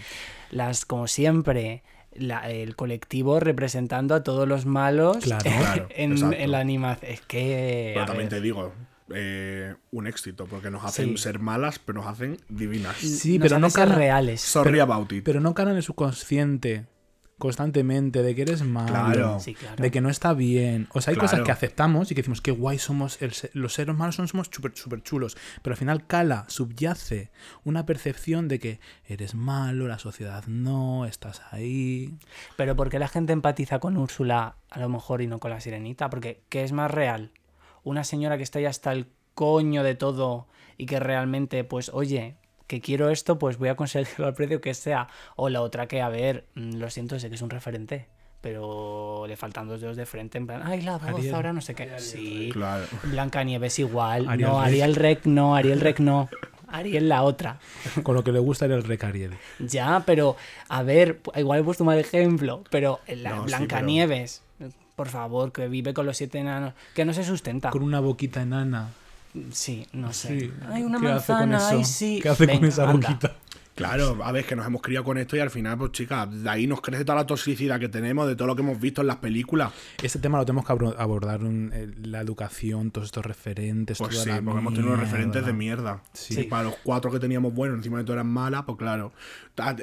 Las, 0.51 0.85
como 0.85 1.07
siempre, 1.07 1.83
la- 2.15 2.51
el 2.51 2.75
colectivo 2.77 3.39
representando 3.41 4.15
a 4.15 4.23
todos 4.23 4.49
los 4.49 4.67
malos 4.67 5.19
Claro. 5.19 5.45
Claro, 5.45 5.89
en, 5.95 6.35
en 6.35 6.51
la 6.51 6.59
animación. 6.59 7.13
Es 7.13 7.21
que. 7.21 7.93
Pero 7.95 8.07
también 8.07 8.29
ver, 8.29 8.39
te 8.41 8.43
digo, 8.45 8.73
eh, 9.15 9.75
un 9.91 10.07
éxito, 10.07 10.47
porque 10.47 10.71
nos 10.71 10.85
hacen 10.85 11.11
Sí. 11.11 11.17
ser 11.19 11.39
malas, 11.39 11.79
pero 11.79 12.01
nos 12.01 12.09
hacen 12.11 12.39
divinas. 12.49 12.97
Sí, 12.97 13.39
nos 13.39 13.49
pero 13.49 13.59
no 13.59 13.67
hacen 13.69 13.89
ser 13.89 13.97
reales. 13.97 14.41
Sorry 14.41 14.81
about 14.81 15.13
it. 15.13 15.25
Pero 15.25 15.41
no 15.41 15.55
cala 15.55 15.71
en 15.73 15.77
el 15.79 15.83
subconsciente 15.83 16.87
constantemente 17.39 18.23
de 18.23 18.37
que 18.37 18.43
eres 18.43 18.63
malo. 18.63 18.87
Claro. 18.87 19.41
Sí, 19.41 19.55
claro. 19.55 19.83
De 19.83 19.91
que 19.91 20.01
no 20.01 20.11
está 20.11 20.33
bien. 20.33 20.87
O 20.93 21.01
sea, 21.01 21.13
hay 21.13 21.19
cosas 21.19 21.41
que 21.41 21.51
aceptamos 21.51 22.09
y 22.09 22.15
que 22.15 22.21
decimos 22.21 22.41
que 22.41 22.53
guay 22.53 22.79
somos 22.79 23.21
el 23.21 23.33
los 23.55 23.75
seres 23.75 23.97
malos 23.97 24.15
son 24.15 24.29
somos 24.29 24.49
súper 24.53 24.71
super 24.77 25.03
chulos. 25.03 25.37
Pero 25.61 25.75
al 25.75 25.77
final 25.77 26.07
cala, 26.07 26.45
subyace 26.47 27.33
una 27.65 27.85
percepción 27.85 28.47
de 28.47 28.61
que 28.61 28.81
eres 29.07 29.35
malo, 29.35 29.89
la 29.89 29.99
sociedad 29.99 30.45
no, 30.47 31.05
estás 31.05 31.43
ahí. 31.51 32.15
Pero 32.57 32.77
¿por 32.77 32.91
qué 32.91 33.01
la 33.01 33.09
gente 33.09 33.33
empatiza 33.33 33.81
con 33.81 33.97
Úrsula 33.97 34.55
a 34.71 34.79
lo 34.79 34.89
mejor 34.89 35.21
y 35.21 35.27
no 35.27 35.41
con 35.41 35.51
la 35.51 35.61
sirenita? 35.61 36.11
Porque 36.11 36.45
¿qué 36.49 36.63
es 36.63 36.71
más 36.71 36.93
real? 36.93 37.33
Una 37.85 38.05
señora 38.05 38.37
que 38.37 38.43
está 38.43 38.61
ya 38.61 38.69
hasta 38.71 38.93
el 38.93 39.07
coño 39.35 39.83
de 39.83 39.95
todo 39.95 40.47
y 40.79 40.87
que 40.87 41.01
realmente, 41.01 41.65
pues, 41.65 41.91
oye, 41.93 42.37
que 42.67 42.81
quiero 42.81 43.11
esto, 43.11 43.39
pues 43.39 43.59
voy 43.59 43.69
a 43.69 43.77
conseguirlo 43.77 44.27
al 44.27 44.35
precio 44.35 44.61
que 44.61 44.75
sea. 44.75 45.09
O 45.37 45.49
la 45.49 45.61
otra 45.63 45.87
que, 45.89 46.01
a 46.01 46.09
ver, 46.09 46.47
mm, 46.55 46.75
lo 46.77 46.89
siento, 46.91 47.19
sé 47.19 47.29
que 47.29 47.35
es 47.35 47.43
un 47.43 47.51
referente. 47.51 48.09
Pero 48.41 49.25
le 49.29 49.37
faltan 49.37 49.69
dos 49.69 49.81
dedos 49.81 49.97
de 49.97 50.05
frente, 50.05 50.37
en 50.37 50.47
plan, 50.49 50.63
ay, 50.65 50.81
la 50.81 50.99
voz, 50.99 51.03
Ariel. 51.05 51.35
ahora 51.35 51.53
no 51.53 51.61
sé 51.61 51.75
qué. 51.77 51.89
Sí, 52.01 52.51
Claro. 52.53 52.87
Blanca 53.05 53.45
Nieves 53.45 53.79
igual. 53.79 54.29
Ariel 54.29 54.49
no, 54.51 54.59
Rec. 54.59 54.67
Ariel 54.67 54.95
Rec 54.97 55.27
no, 55.27 55.55
Ariel 55.55 55.81
Rec 55.81 56.01
no. 56.01 56.29
Ariel 56.67 57.09
la 57.09 57.23
otra. 57.23 57.61
Con 58.03 58.17
lo 58.17 58.25
que 58.25 58.33
le 58.33 58.41
gusta 58.41 58.65
era 58.65 58.75
el 58.75 58.83
recariel. 58.83 59.35
Ya, 59.61 60.03
pero 60.07 60.37
a 60.69 60.83
ver, 60.83 61.21
igual 61.37 61.61
he 61.61 61.63
puesto 61.63 61.85
un 61.85 61.89
mal 61.89 61.99
ejemplo, 61.99 62.65
pero 62.71 62.99
la 63.07 63.31
No, 63.31 63.43
sí, 63.43 63.47
Blancanieves, 63.49 64.43
por 64.97 65.09
favor, 65.09 65.53
que 65.53 65.69
vive 65.69 65.95
con 65.95 66.07
los 66.07 66.17
siete 66.17 66.39
enanos, 66.39 66.75
que 66.95 67.05
no 67.05 67.13
se 67.13 67.25
sustenta. 67.25 67.71
Con 67.71 67.83
una 67.83 68.01
boquita 68.01 68.43
enana. 68.43 68.89
Sí, 69.51 69.87
no 69.93 70.13
sé. 70.13 70.41
Sí. 70.41 70.53
Ay, 70.71 70.83
una 70.83 71.01
¿Qué 71.01 71.09
hace 71.09 71.33
con 71.33 71.49
manzana, 71.51 71.57
eso? 71.57 71.79
ay, 71.79 71.85
sí. 71.85 72.21
¿Qué 72.23 72.29
hace 72.29 72.47
con 72.47 72.65
esa 72.65 72.89
anda. 72.89 73.09
boquita? 73.09 73.33
Claro, 73.75 74.19
a 74.23 74.33
ver, 74.33 74.45
que 74.45 74.55
nos 74.55 74.67
hemos 74.67 74.83
criado 74.83 75.05
con 75.05 75.17
esto 75.17 75.37
y 75.37 75.41
al 75.41 75.51
final, 75.51 75.79
pues 75.79 75.93
chicas, 75.93 76.29
de 76.43 76.49
ahí 76.51 76.67
nos 76.67 76.81
crece 76.83 77.05
toda 77.05 77.17
la 77.17 77.27
toxicidad 77.27 77.81
que 77.81 77.89
tenemos 77.89 78.29
de 78.29 78.37
todo 78.37 78.47
lo 78.49 78.55
que 78.57 78.63
hemos 78.63 78.79
visto 78.79 79.01
en 79.01 79.07
las 79.07 79.17
películas. 79.17 79.73
Este 80.03 80.19
tema 80.19 80.37
lo 80.39 80.45
tenemos 80.45 80.67
que 80.67 80.73
abro- 80.73 80.95
abordar 80.99 81.41
en 81.41 81.73
en 81.73 82.13
la 82.13 82.21
educación, 82.21 82.91
todos 82.91 83.07
estos 83.07 83.25
referentes. 83.25 83.97
Pues 83.99 84.11
toda 84.11 84.25
sí, 84.25 84.31
la 84.31 84.43
porque 84.43 84.59
hemos 84.61 84.75
tenido 84.75 84.93
unos 84.93 85.01
referentes 85.05 85.47
de 85.47 85.53
mierda. 85.53 86.03
Sí. 86.13 86.43
Para 86.45 86.65
los 86.65 86.75
cuatro 86.83 87.11
que 87.11 87.19
teníamos 87.19 87.55
buenos, 87.55 87.79
encima 87.79 87.99
de 87.99 88.05
todo 88.05 88.15
eran 88.15 88.27
malas, 88.29 88.65
pues 88.67 88.77
claro. 88.79 89.13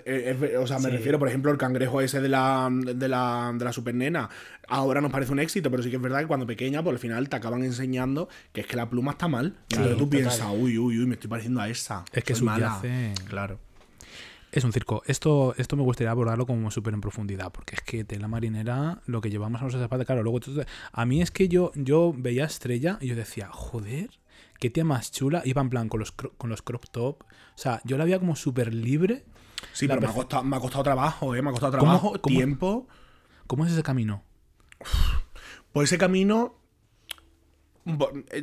Eh, 0.06 0.38
es- 0.40 0.58
o 0.58 0.68
sea, 0.68 0.78
me 0.80 0.86
Sí. 0.90 0.92
refiero, 0.98 1.18
por 1.20 1.28
ejemplo, 1.28 1.52
el 1.52 1.58
cangrejo 1.58 2.02
ese 2.02 2.22
de 2.22 2.30
la, 2.30 2.70
de 2.72 3.08
la, 3.08 3.52
de 3.56 3.66
la 3.66 3.74
supernena. 3.74 4.30
Ahora 4.68 5.02
nos 5.02 5.12
parece 5.12 5.32
un 5.32 5.40
éxito, 5.40 5.72
pero 5.72 5.82
sí 5.82 5.90
que 5.90 5.96
es 5.96 6.02
verdad 6.02 6.20
que 6.20 6.28
cuando 6.28 6.46
pequeña, 6.46 6.84
por 6.84 6.94
al 6.94 7.00
final 7.00 7.28
te 7.28 7.36
acaban 7.38 7.64
enseñando 7.64 8.30
que 8.54 8.62
es 8.62 8.68
que 8.68 8.76
la 8.76 8.88
pluma 8.90 9.12
está 9.14 9.28
mal. 9.28 9.56
Y 9.70 9.76
entonces 9.76 9.98
tú 9.98 10.06
total. 10.06 10.20
piensas, 10.20 10.48
uy, 10.56 10.78
uy, 10.78 11.00
uy, 11.00 11.06
me 11.08 11.16
estoy 11.16 11.30
pareciendo 11.30 11.60
a 11.62 11.70
esa. 11.70 12.06
Es 12.14 12.24
que 12.24 12.36
soy 12.36 12.46
mala". 12.46 12.80
Claro. 13.28 13.60
Es 14.52 14.64
un 14.64 14.74
circo. 14.74 15.04
Esto, 15.06 15.54
esto 15.58 15.76
me 15.76 15.84
gustaría 15.84 16.10
abordarlo 16.12 16.45
como 16.47 16.72
súper 16.72 16.93
en 16.95 17.02
profundidad, 17.02 17.52
porque 17.52 17.76
es 17.76 17.82
que 17.82 18.04
tela 18.04 18.28
marinera, 18.28 19.02
lo 19.06 19.22
que 19.22 19.30
llevamos 19.30 19.60
a 19.62 19.66
nuestras 19.66 19.84
espaldas, 19.84 20.08
claro, 20.08 20.24
luego 20.24 20.39
a 20.91 21.06
mí 21.06 21.22
es 21.22 21.30
que 21.30 21.47
yo, 21.47 21.72
yo 21.76 22.14
veía 22.18 22.45
Estrella 22.45 22.97
y 23.00 23.08
yo 23.08 23.16
decía, 23.16 23.50
joder, 23.52 24.10
qué 24.60 24.72
tía 24.72 24.84
más 24.84 25.12
chula, 25.12 25.43
iba 25.45 25.62
en 25.62 25.70
plan 25.70 25.88
con 25.88 26.00
los, 26.00 26.12
con 26.12 26.50
los 26.50 26.64
crop 26.64 26.86
top, 26.89 27.22
o 27.24 27.28
sea, 27.58 27.80
yo 27.84 27.97
la 28.00 28.06
veía 28.06 28.18
como 28.20 28.36
súper 28.36 28.74
libre. 28.74 29.24
Sí, 29.74 29.86
La 29.88 29.95
pero 29.95 30.08
me 30.08 30.14
ha, 30.14 30.16
costado, 30.16 30.43
me 30.43 30.58
ha 30.58 30.60
costado 30.60 30.84
trabajo, 30.84 31.36
¿eh? 31.36 31.41
Me 31.43 31.50
ha 31.50 31.52
costado 31.52 31.74
¿Cómo- 31.78 31.84
trabajo, 31.84 32.22
cómo- 32.22 32.36
tiempo. 32.36 32.88
¿Cómo 33.45 33.66
es 33.66 33.72
ese 33.74 33.84
camino? 33.84 34.24
Por 35.74 35.84
ese 35.84 35.97
camino 35.97 36.56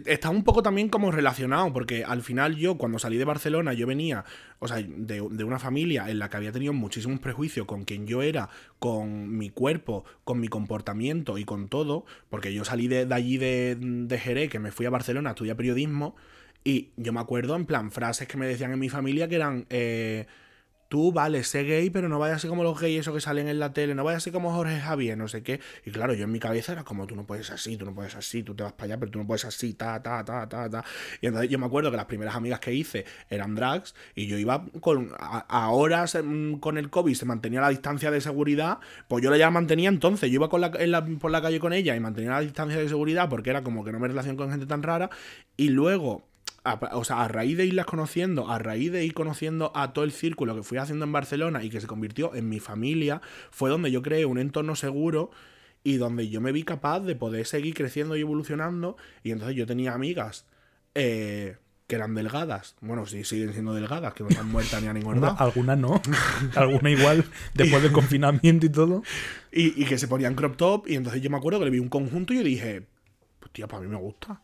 está 0.07 0.31
un 0.31 0.45
poco 0.45 0.63
también 0.63 0.89
como 0.89 1.11
relacionado, 1.11 1.73
porque 1.73 2.05
al 2.05 2.23
final 2.23 2.57
yo 2.57 2.77
cuando 2.77 2.99
salí 2.99 3.17
de 3.17 3.25
Barcelona 3.25 3.73
yo 3.73 3.87
venía, 3.87 4.25
o 4.59 4.69
sea, 4.69 4.79
de, 4.79 5.27
de 5.31 5.45
una 5.45 5.59
familia 5.59 6.09
en 6.09 6.19
la 6.19 6.31
que 6.31 6.37
había 6.37 6.53
tenido 6.53 6.73
muchísimos 6.73 7.21
prejuicios 7.21 7.67
con 7.67 7.85
quien 7.85 8.07
yo 8.07 8.23
era, 8.23 8.49
con 8.79 9.37
mi 9.37 9.51
cuerpo, 9.51 10.05
con 10.25 10.41
mi 10.41 10.49
comportamiento 10.49 11.39
y 11.39 11.45
con 11.45 11.69
todo, 11.69 12.05
porque 12.31 12.55
yo 12.55 12.65
salí 12.65 12.89
de, 12.89 13.07
de 13.07 13.15
allí 13.15 13.37
de, 13.37 13.77
de 13.79 14.19
Jerez, 14.19 14.51
que 14.51 14.59
me 14.59 14.73
fui 14.73 14.87
a 14.87 14.91
Barcelona 14.91 15.31
a 15.31 15.33
estudiar 15.33 15.57
periodismo, 15.57 16.17
y 16.65 16.91
yo 16.97 17.13
me 17.13 17.21
acuerdo 17.21 17.57
en 17.57 17.67
plan 17.67 17.91
frases 17.91 18.27
que 18.27 18.37
me 18.37 18.47
decían 18.47 18.73
en 18.73 18.79
mi 18.79 18.89
familia 18.89 19.29
que 19.29 19.37
eran... 19.37 19.67
eh, 19.71 20.27
Tú, 20.89 21.13
vale, 21.13 21.43
sé 21.45 21.65
gay, 21.65 21.91
pero 21.91 22.09
no 22.09 22.19
vayas 22.19 22.37
así 22.37 22.49
como 22.49 22.63
los 22.63 22.81
gays 22.81 23.01
esos 23.01 23.15
que 23.15 23.21
salen 23.21 23.49
en 23.49 23.59
la 23.59 23.73
tele, 23.73 23.95
no 23.95 24.05
vayas 24.05 24.23
así 24.23 24.31
como 24.31 24.53
Jorge 24.53 24.81
Javier, 24.81 25.19
no 25.19 25.29
sé 25.29 25.43
qué. 25.43 25.61
Y 25.85 25.91
claro, 25.91 26.15
yo 26.15 26.25
en 26.25 26.33
mi 26.33 26.39
cabeza 26.39 26.73
era 26.73 26.85
como, 26.85 27.07
tú 27.07 27.17
no 27.17 27.27
puedes 27.27 27.51
así, 27.51 27.77
tú 27.77 27.85
no 27.85 27.95
puedes 27.95 28.15
así, 28.15 28.43
tú 28.43 28.55
te 28.55 28.63
vas 28.63 28.73
para 28.73 28.85
allá, 28.85 28.99
pero 28.99 29.11
tú 29.11 29.19
no 29.19 29.27
puedes 29.27 29.45
así, 29.45 29.75
ta, 29.75 30.03
ta, 30.03 30.25
ta, 30.25 30.49
ta, 30.49 30.71
ta. 30.71 30.85
Y 31.21 31.27
entonces 31.27 31.51
yo 31.51 31.59
me 31.59 31.67
acuerdo 31.67 31.91
que 31.91 31.97
las 31.97 32.07
primeras 32.07 32.35
amigas 32.35 32.61
que 32.61 32.73
hice 32.73 33.05
eran 33.29 33.55
drags 33.55 33.95
y 34.15 34.27
yo 34.27 34.39
iba 34.39 34.65
con, 34.81 35.11
a, 35.19 35.39
a 35.41 35.71
horas 35.71 36.17
mm, 36.23 36.55
con 36.55 36.79
el 36.79 36.91
COVID, 36.91 37.15
se 37.15 37.25
mantenía 37.25 37.61
la 37.61 37.69
distancia 37.71 38.11
de 38.11 38.21
seguridad, 38.21 38.79
pues 39.09 39.23
yo 39.23 39.31
la 39.31 39.37
ya 39.37 39.51
mantenía 39.51 39.89
entonces, 39.89 40.31
yo 40.31 40.37
iba 40.37 40.49
con 40.49 40.61
la, 40.61 40.71
por 41.19 41.31
la 41.31 41.43
calle 41.43 41.61
con 41.61 41.73
ella 41.73 41.97
y 41.97 42.01
mantenía 42.01 42.33
la 42.33 42.41
distancia 42.41 42.79
de 42.79 42.89
seguridad 42.89 43.29
porque 43.29 43.51
era 43.51 43.63
como 43.63 43.85
que 43.85 43.93
no 43.93 43.99
me 43.99 44.09
relaciono 44.09 44.37
con 44.37 44.51
gente 44.51 44.67
tan 44.67 44.83
rara. 44.83 45.11
Y 45.57 45.71
luego 45.71 46.29
a, 46.67 46.97
o 46.97 47.05
sea, 47.05 47.23
a 47.23 47.29
raíz 47.29 47.57
de 47.57 47.65
irlas 47.65 47.87
conociendo, 47.87 48.51
a 48.51 48.59
raíz 48.59 48.91
de 48.93 49.05
ir 49.05 49.15
conociendo 49.15 49.73
a 49.75 49.93
todo 49.93 50.05
el 50.05 50.13
círculo 50.13 50.55
que 50.57 50.63
fui 50.63 50.79
haciendo 50.79 51.05
en 51.05 51.13
Barcelona 51.13 51.63
y 51.63 51.71
que 51.71 51.81
se 51.81 51.87
convirtió 51.87 52.35
en 52.35 52.49
mi 52.49 52.61
familia, 52.61 53.23
fue 53.51 53.71
donde 53.71 53.91
yo 53.91 54.03
creé 54.03 54.27
un 54.27 54.39
entorno 54.39 54.75
seguro 54.75 55.31
y 55.85 55.99
donde 55.99 56.29
yo 56.29 56.41
me 56.41 56.51
vi 56.51 56.65
capaz 56.65 57.01
de 57.01 57.15
poder 57.15 57.47
seguir 57.47 57.75
creciendo 57.75 58.17
y 58.17 58.21
evolucionando. 58.21 58.97
Y 59.23 59.31
entonces 59.31 59.57
yo 59.57 59.67
tenía 59.67 59.95
amigas 59.95 60.45
eh, 60.97 61.59
que 61.87 61.95
eran 61.95 62.15
delgadas. 62.15 62.75
Bueno, 62.81 63.07
sí, 63.07 63.23
siguen 63.23 63.53
siendo 63.53 63.73
delgadas, 63.73 64.13
que 64.13 64.25
no 64.25 64.29
están 64.29 64.51
muertas 64.51 64.83
ni 64.83 64.89
han 64.89 64.97
engordado. 64.97 65.37
Alguna 65.39 65.77
no, 65.77 66.03
alguna 66.57 66.91
igual, 66.91 67.25
después 67.55 67.83
del 67.85 67.93
confinamiento 67.93 68.67
y 68.67 68.71
todo. 68.71 69.05
Y, 69.53 69.81
y 69.81 69.87
que 69.87 69.97
se 69.97 70.09
ponían 70.09 70.35
crop 70.35 70.57
top. 70.57 70.89
Y 70.89 70.97
entonces 70.97 71.23
yo 71.23 71.31
me 71.31 71.37
acuerdo 71.37 71.61
que 71.61 71.67
le 71.67 71.71
vi 71.71 71.79
un 71.79 71.89
conjunto 71.89 72.33
y 72.33 72.39
yo 72.39 72.43
dije, 72.43 72.87
pues 73.39 73.53
tía, 73.53 73.69
para 73.69 73.83
mí 73.83 73.89
me 73.89 73.97
gusta. 73.97 74.43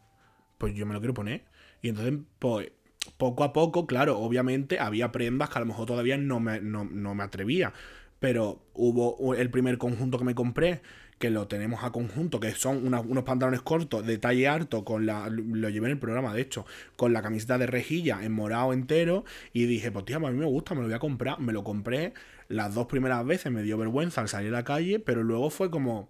Pues 0.58 0.74
yo 0.74 0.86
me 0.86 0.94
lo 0.94 1.00
quiero 1.00 1.14
poner. 1.14 1.44
Y 1.82 1.88
entonces, 1.90 2.14
pues, 2.38 2.72
poco 3.18 3.44
a 3.44 3.52
poco, 3.52 3.86
claro, 3.86 4.18
obviamente 4.18 4.78
había 4.78 5.12
prendas 5.12 5.50
que 5.50 5.58
a 5.58 5.60
lo 5.60 5.66
mejor 5.66 5.86
todavía 5.86 6.16
no 6.16 6.40
me, 6.40 6.60
no, 6.60 6.84
no 6.84 7.14
me 7.14 7.24
atrevía. 7.24 7.72
pero 8.20 8.62
hubo 8.74 9.34
el 9.34 9.50
primer 9.50 9.78
conjunto 9.78 10.18
que 10.18 10.24
me 10.24 10.34
compré, 10.34 10.80
que 11.18 11.30
lo 11.30 11.48
tenemos 11.48 11.84
a 11.84 11.90
conjunto, 11.92 12.40
que 12.40 12.52
son 12.52 12.86
unos 12.86 13.24
pantalones 13.24 13.62
cortos 13.62 14.06
de 14.06 14.18
talle 14.18 14.48
alto, 14.48 14.84
con 14.84 15.06
la, 15.06 15.28
lo 15.30 15.68
llevé 15.68 15.86
en 15.88 15.92
el 15.92 15.98
programa, 15.98 16.34
de 16.34 16.40
hecho, 16.42 16.66
con 16.96 17.12
la 17.12 17.22
camiseta 17.22 17.58
de 17.58 17.66
rejilla 17.66 18.24
en 18.24 18.32
morado 18.32 18.72
entero, 18.72 19.24
y 19.52 19.66
dije, 19.66 19.90
pues 19.92 20.04
pues 20.04 20.16
a 20.16 20.20
mí 20.20 20.38
me 20.38 20.46
gusta, 20.46 20.74
me 20.74 20.82
lo 20.82 20.86
voy 20.88 20.94
a 20.94 20.98
comprar. 21.00 21.40
Me 21.40 21.52
lo 21.52 21.64
compré 21.64 22.14
las 22.48 22.74
dos 22.74 22.86
primeras 22.86 23.24
veces, 23.26 23.52
me 23.52 23.62
dio 23.62 23.78
vergüenza 23.78 24.20
al 24.20 24.28
salir 24.28 24.48
a 24.50 24.58
la 24.58 24.64
calle, 24.64 24.98
pero 25.00 25.22
luego 25.22 25.50
fue 25.50 25.70
como, 25.70 26.08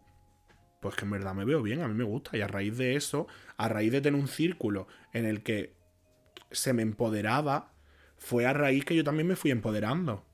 pues 0.83 0.95
que 0.97 1.07
en 1.07 1.13
verdad 1.13 1.33
me 1.35 1.47
veo 1.47 1.63
bien, 1.63 1.81
a 1.81 1.89
mí 1.89 1.95
me 1.95 2.05
gusta. 2.05 2.37
Y 2.37 2.43
a 2.43 2.47
raíz 2.49 2.77
de 2.77 2.97
eso, 2.97 3.27
a 3.57 3.69
raíz 3.69 3.91
de 3.93 4.03
tener 4.03 4.21
un 4.21 4.29
círculo 4.29 4.87
en 5.15 5.25
el 5.25 5.43
que 5.43 5.73
se 6.51 6.75
me 6.75 6.83
empoderaba, 6.83 7.73
fue 8.19 8.45
a 8.45 8.53
raíz 8.53 8.85
que 8.85 8.95
yo 8.95 9.03
también 9.05 9.27
me 9.29 9.37
fui 9.37 9.51
empoderando. 9.51 10.25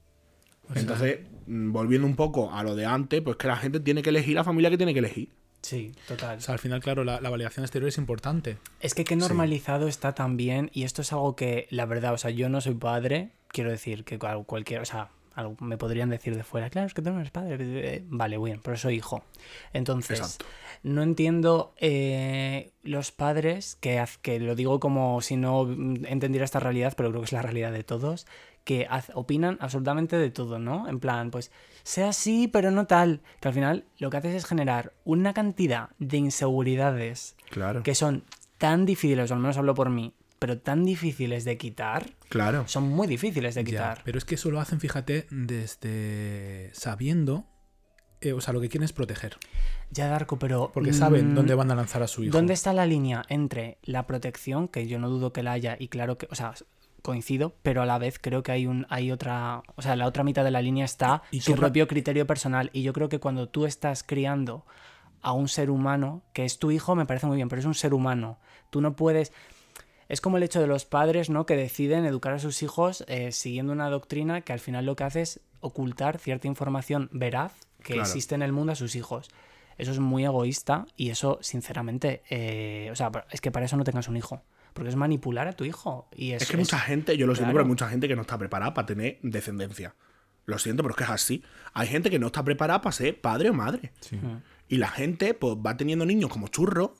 Entonces, 0.74 1.20
mm, 1.46 1.72
volviendo 1.72 2.06
un 2.06 2.16
poco 2.16 2.52
a 2.52 2.62
lo 2.62 2.74
de 2.74 2.84
antes, 2.86 3.22
pues 3.22 3.36
que 3.36 3.46
la 3.46 3.56
gente 3.56 3.80
tiene 3.80 4.02
que 4.02 4.10
elegir 4.10 4.34
la 4.34 4.44
familia 4.44 4.70
que 4.70 4.76
tiene 4.76 4.92
que 4.92 4.98
elegir. 4.98 5.30
Sí, 5.62 5.92
total. 6.06 6.38
O 6.38 6.40
sea, 6.40 6.52
al 6.54 6.58
final, 6.60 6.80
claro, 6.80 7.04
la, 7.04 7.20
la 7.20 7.30
validación 7.30 7.64
exterior 7.64 7.88
es 7.88 7.98
importante. 7.98 8.58
Es 8.80 8.94
que 8.94 9.04
qué 9.04 9.16
normalizado 9.16 9.88
está 9.88 10.14
también, 10.14 10.70
y 10.72 10.84
esto 10.84 11.02
es 11.02 11.12
algo 11.12 11.36
que, 11.36 11.66
la 11.70 11.84
verdad, 11.86 12.14
o 12.14 12.18
sea, 12.18 12.30
yo 12.30 12.48
no 12.48 12.60
soy 12.60 12.74
padre, 12.74 13.30
quiero 13.48 13.70
decir 13.70 14.04
que 14.04 14.18
cual- 14.18 14.44
cualquier, 14.46 14.80
o 14.80 14.84
sea, 14.84 15.10
algo- 15.38 15.56
me 15.60 15.76
podrían 15.78 16.10
decir 16.10 16.36
de 16.36 16.42
fuera, 16.44 16.68
claro, 16.70 16.86
es 16.86 16.94
que 16.94 17.02
tú 17.02 17.10
no 17.10 17.20
eres 17.20 17.30
padre, 17.30 17.56
eh, 17.60 18.04
vale, 18.08 18.38
bien, 18.38 18.60
pero 18.62 18.76
soy 18.76 18.96
hijo. 18.96 19.22
Entonces, 19.72 20.18
Exacto. 20.18 20.46
no 20.82 21.02
entiendo 21.02 21.74
eh, 21.78 22.72
los 22.82 23.12
padres, 23.12 23.76
que, 23.80 24.04
que 24.22 24.40
lo 24.40 24.54
digo 24.54 24.80
como 24.80 25.20
si 25.20 25.36
no 25.36 25.70
entendiera 25.70 26.44
esta 26.44 26.60
realidad, 26.60 26.94
pero 26.96 27.10
creo 27.10 27.20
que 27.22 27.26
es 27.26 27.32
la 27.32 27.42
realidad 27.42 27.72
de 27.72 27.84
todos, 27.84 28.26
que 28.64 28.86
opinan 29.14 29.56
absolutamente 29.60 30.16
de 30.18 30.30
todo, 30.30 30.58
¿no? 30.58 30.88
En 30.88 31.00
plan, 31.00 31.30
pues, 31.30 31.50
sea 31.84 32.10
así, 32.10 32.48
pero 32.48 32.70
no 32.70 32.86
tal. 32.86 33.22
Que 33.40 33.48
al 33.48 33.54
final 33.54 33.84
lo 33.98 34.10
que 34.10 34.18
haces 34.18 34.34
es 34.34 34.44
generar 34.44 34.92
una 35.04 35.32
cantidad 35.32 35.88
de 35.98 36.18
inseguridades 36.18 37.34
Claro. 37.50 37.82
que 37.82 37.94
son 37.94 38.24
tan 38.58 38.84
difíciles, 38.84 39.30
o 39.30 39.34
al 39.34 39.40
menos 39.40 39.56
hablo 39.56 39.74
por 39.74 39.88
mí, 39.88 40.12
pero 40.38 40.58
tan 40.58 40.84
difíciles 40.84 41.44
de 41.44 41.56
quitar, 41.58 42.06
Claro. 42.28 42.66
son 42.68 42.88
muy 42.88 43.06
difíciles 43.06 43.54
de 43.54 43.62
Ya, 43.62 43.66
quitar. 43.66 44.02
pero 44.04 44.18
es 44.18 44.24
que 44.24 44.36
eso 44.36 44.50
lo 44.50 44.60
hacen, 44.60 44.80
fíjate, 44.80 45.26
desde 45.30 46.70
sabiendo. 46.74 47.46
eh, 48.20 48.32
o 48.32 48.40
sea, 48.40 48.52
lo 48.52 48.60
que 48.60 48.68
quieren 48.68 48.84
es 48.84 48.92
proteger. 48.92 49.36
Ya, 49.92 50.08
Darko, 50.08 50.40
pero... 50.40 50.72
Porque 50.74 50.92
saben 50.92 51.30
mm, 51.32 51.34
dónde 51.36 51.54
van 51.54 51.70
a 51.70 51.76
lanzar 51.76 52.02
a 52.02 52.08
su 52.08 52.24
hijo. 52.24 52.32
¿Dónde 52.32 52.52
está 52.52 52.72
la 52.72 52.84
línea 52.84 53.22
entre 53.28 53.78
la 53.84 54.08
protección, 54.08 54.66
que 54.66 54.88
yo 54.88 54.98
no 54.98 55.08
dudo 55.08 55.32
que 55.32 55.44
la 55.44 55.52
haya, 55.52 55.76
y 55.78 55.86
claro 55.86 56.18
que, 56.18 56.26
o 56.30 56.34
sea, 56.34 56.52
coincido, 57.02 57.54
pero 57.62 57.80
a 57.80 57.86
la 57.86 57.96
vez 57.98 58.18
creo 58.18 58.42
que 58.42 58.50
hay 58.50 58.66
un 58.66 58.86
hay 58.90 59.12
otra, 59.12 59.62
o 59.76 59.82
sea, 59.82 59.94
la 59.94 60.06
otra 60.06 60.24
mitad 60.24 60.42
de 60.42 60.50
la 60.50 60.60
línea 60.62 60.84
está 60.84 61.22
¿Y 61.30 61.40
su 61.42 61.54
propio 61.54 61.86
criterio 61.86 62.26
personal 62.26 62.70
y 62.72 62.82
yo 62.82 62.92
creo 62.92 63.08
que 63.08 63.20
cuando 63.20 63.48
tú 63.48 63.66
estás 63.66 64.02
criando 64.02 64.66
a 65.22 65.32
un 65.32 65.46
ser 65.46 65.70
humano, 65.70 66.22
que 66.32 66.44
es 66.44 66.58
tu 66.58 66.72
hijo, 66.72 66.96
me 66.96 67.06
parece 67.06 67.26
muy 67.26 67.36
bien, 67.36 67.48
pero 67.48 67.60
es 67.60 67.66
un 67.66 67.74
ser 67.74 67.94
humano. 67.94 68.40
Tú 68.70 68.80
no 68.80 68.96
puedes 68.96 69.32
es 70.08 70.20
como 70.20 70.36
el 70.38 70.42
hecho 70.42 70.60
de 70.60 70.66
los 70.66 70.84
padres, 70.84 71.30
¿no? 71.30 71.46
Que 71.46 71.56
deciden 71.56 72.04
educar 72.04 72.32
a 72.32 72.38
sus 72.38 72.62
hijos 72.62 73.04
eh, 73.08 73.32
siguiendo 73.32 73.72
una 73.72 73.90
doctrina 73.90 74.40
que 74.40 74.52
al 74.52 74.60
final 74.60 74.86
lo 74.86 74.96
que 74.96 75.04
hace 75.04 75.20
es 75.22 75.40
ocultar 75.60 76.18
cierta 76.18 76.46
información 76.46 77.08
veraz 77.12 77.52
que 77.82 77.94
Claro. 77.94 78.02
existe 78.02 78.34
en 78.34 78.42
el 78.42 78.52
mundo 78.52 78.72
a 78.72 78.76
sus 78.76 78.96
hijos. 78.96 79.28
Eso 79.76 79.92
es 79.92 80.00
muy 80.00 80.24
egoísta 80.24 80.86
y 80.96 81.10
eso, 81.10 81.38
sinceramente, 81.40 82.22
eh, 82.30 82.88
o 82.90 82.96
sea, 82.96 83.10
es 83.30 83.40
que 83.40 83.50
para 83.50 83.66
eso 83.66 83.76
no 83.76 83.84
tengas 83.84 84.08
un 84.08 84.16
hijo. 84.16 84.42
Porque 84.72 84.90
es 84.90 84.96
manipular 84.96 85.48
a 85.48 85.52
tu 85.54 85.64
hijo. 85.64 86.08
Y 86.14 86.32
es, 86.32 86.42
Es 86.42 86.50
que 86.50 86.56
mucha 86.56 86.78
gente, 86.78 87.16
yo 87.16 87.26
lo 87.26 87.34
siento, 87.34 87.52
pero 87.52 87.62
hay 87.64 87.68
mucha 87.68 87.88
gente 87.88 88.06
que 88.06 88.14
no 88.14 88.22
está 88.22 88.38
preparada 88.38 88.74
para 88.74 88.86
tener 88.86 89.18
descendencia. 89.22 89.94
Lo 90.46 90.58
siento, 90.58 90.82
pero 90.82 90.92
es 90.92 90.96
que 90.96 91.04
es 91.04 91.10
así. 91.10 91.42
Hay 91.74 91.88
gente 91.88 92.10
que 92.10 92.18
no 92.18 92.28
está 92.28 92.44
preparada 92.44 92.80
para 92.80 92.92
ser 92.92 93.20
padre 93.20 93.50
o 93.50 93.54
madre. 93.54 93.92
Mm. 94.10 94.36
Y 94.68 94.76
la 94.76 94.88
gente, 94.88 95.34
pues, 95.34 95.56
va 95.56 95.76
teniendo 95.76 96.06
niños 96.06 96.30
como 96.30 96.48
churros. 96.48 96.90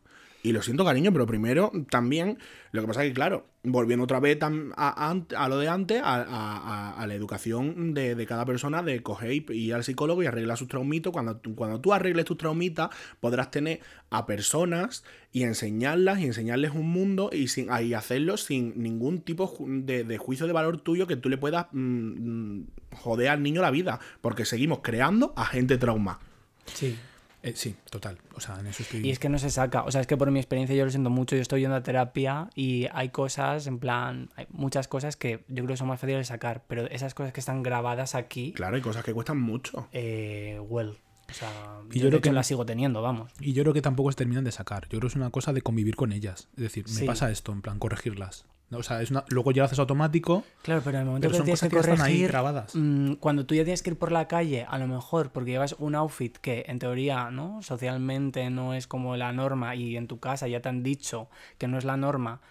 Y 0.41 0.53
lo 0.53 0.63
siento, 0.63 0.85
cariño, 0.85 1.13
pero 1.13 1.27
primero 1.27 1.73
también. 1.91 2.39
Lo 2.71 2.81
que 2.83 2.87
pasa 2.87 3.03
es 3.03 3.11
que, 3.11 3.15
claro, 3.15 3.47
volviendo 3.65 4.05
otra 4.05 4.21
vez 4.21 4.39
a, 4.41 5.11
a- 5.37 5.49
lo 5.49 5.59
de 5.59 5.69
antes, 5.69 6.01
a, 6.05 7.05
la 7.07 7.15
educación 7.15 7.93
de, 7.93 8.25
cada 8.27 8.45
persona, 8.45 8.83
de 8.85 9.03
coger 9.03 9.33
y 9.33 9.45
ir 9.53 9.75
al 9.75 9.83
psicólogo 9.83 10.23
y 10.23 10.27
arreglar 10.27 10.57
sus 10.57 10.69
traumitos. 10.69 11.13
Cuando, 11.13 11.41
cuando 11.57 11.81
tú 11.81 11.93
arregles 11.93 12.25
tus 12.25 12.39
traumitas, 12.39 12.91
podrás 13.19 13.51
tener 13.51 13.81
a 14.11 14.27
personas 14.27 15.05
y 15.33 15.43
enseñarlas 15.43 16.21
y 16.21 16.27
enseñarles 16.27 16.71
un 16.73 16.89
mundo 16.89 17.31
y, 17.33 17.49
sin, 17.49 17.69
y 17.83 17.95
hacerlo 17.95 18.37
sin 18.37 18.81
ningún 18.81 19.23
tipo 19.23 19.53
de, 19.67 20.19
juicio 20.19 20.47
de 20.47 20.53
valor 20.53 20.81
tuyo 20.81 21.09
que 21.09 21.17
tú 21.17 21.29
le 21.29 21.39
puedas 21.39 21.67
mm, 21.73 21.81
mm, 21.81 22.67
joder 22.95 23.29
al 23.29 23.43
niño 23.43 23.61
la 23.61 23.73
vida. 23.73 23.99
Porque 24.21 24.45
seguimos 24.45 24.81
creando 24.83 25.33
a 25.37 25.47
gente 25.47 25.79
trauma. 25.79 26.21
Sí. 26.67 26.97
Eh, 27.43 27.53
sí, 27.55 27.77
total. 27.91 28.19
O 28.35 28.41
sea, 28.41 28.59
en 28.59 28.67
eso 28.67 28.83
estoy. 28.83 29.07
Y 29.07 29.11
es 29.11 29.19
que 29.19 29.29
no 29.29 29.39
se 29.39 29.51
saca. 29.51 29.85
O 29.85 29.91
sea, 29.91 30.01
es 30.01 30.07
que 30.07 30.17
por 30.17 30.31
mi 30.31 30.41
experiencia 30.41 30.75
yo 30.75 30.85
lo 30.85 30.91
siento 30.91 31.09
mucho. 31.11 31.37
Yo 31.37 31.43
estoy 31.43 31.61
yendo 31.61 31.77
a 31.77 31.83
terapia 31.83 32.51
y 32.55 32.87
hay 32.93 33.11
cosas, 33.11 33.67
en 33.67 33.79
plan, 33.79 34.31
hay 34.37 34.47
muchas 34.51 34.89
cosas 34.89 35.17
que 35.17 35.45
yo 35.49 35.55
creo 35.65 35.69
que 35.69 35.77
son 35.77 35.89
más 35.89 36.01
fáciles 36.01 36.21
de 36.21 36.25
sacar. 36.25 36.65
Pero 36.67 36.87
esas 36.87 37.15
cosas 37.15 37.33
que 37.33 37.41
están 37.41 37.63
grabadas 37.63 38.15
aquí, 38.15 38.53
Claro, 38.53 38.77
hay 38.77 38.83
cosas 38.83 39.05
que 39.05 39.15
cuestan 39.15 39.41
mucho. 39.41 39.89
eh, 39.93 40.59
well. 40.69 40.99
O 41.31 41.35
sea, 41.35 41.51
Y 41.93 42.01
yo, 42.01 42.09
creo 42.09 42.21
que- 42.21 42.33
las 42.33 42.47
sigo 42.47 42.65
teniendo, 42.65 43.03
vamos. 43.03 43.31
Y 43.41 43.53
yo 43.53 43.63
creo 43.63 43.75
que 43.75 43.83
tampoco 43.83 44.11
se 44.11 44.17
terminan 44.17 44.45
de 44.45 44.53
sacar. 44.53 44.85
Yo 44.85 44.99
creo 44.99 45.01
que 45.03 45.07
es 45.09 45.17
una 45.17 45.31
cosa 45.31 45.53
de 45.53 45.61
convivir 45.63 45.95
con 45.97 46.13
ellas. 46.13 46.49
Es 46.57 46.63
decir, 46.63 46.85
me 46.89 46.95
Sí. 46.95 47.05
pasa 47.07 47.31
esto, 47.31 47.53
en 47.53 47.61
plan, 47.63 47.79
corregirlas. 47.79 48.47
O 48.71 48.83
sea, 48.83 49.01
es 49.01 49.11
una... 49.11 49.25
luego 49.29 49.51
ya 49.53 49.63
lo 49.63 49.65
haces 49.67 49.79
automático, 49.79 50.45
Claro, 50.61 50.83
pero 50.85 50.99
en 50.99 51.03
el 51.03 51.07
momento 51.07 51.29
que 51.31 51.37
son 51.37 51.45
tienes 51.47 51.61
cosas 51.61 51.71
que 51.71 51.75
que, 51.77 51.81
están 51.81 52.01
ahí 52.07 52.13
corregir, 52.13 52.29
grabadas. 52.29 52.73
mm, 52.75 53.13
cuando 53.15 53.47
tú 53.47 53.55
ya 53.55 53.65
tienes 53.65 53.83
que 53.83 53.89
ir 53.91 53.99
por 53.99 54.13
la 54.13 54.29
calle, 54.29 54.67
a 54.69 54.77
lo 54.79 54.87
mejor 54.87 55.31
porque 55.33 55.53
llevas 55.53 55.75
un 55.79 55.95
outfit 55.95 56.37
que 56.37 56.65
en 56.69 56.79
teoría, 56.79 57.31
¿no? 57.31 57.63
Socialmente 57.63 58.51
no 58.51 58.75
es 58.75 58.87
como 58.87 59.17
la 59.17 59.33
norma 59.33 59.75
y 59.75 59.97
en 59.97 60.07
tu 60.07 60.19
casa 60.21 60.49
ya 60.49 60.61
te 60.61 60.69
han 60.69 60.83
dicho 60.83 61.31
que 61.57 61.67
no 61.67 61.79
es 61.79 61.85
la 61.85 61.97
norma, 61.97 62.43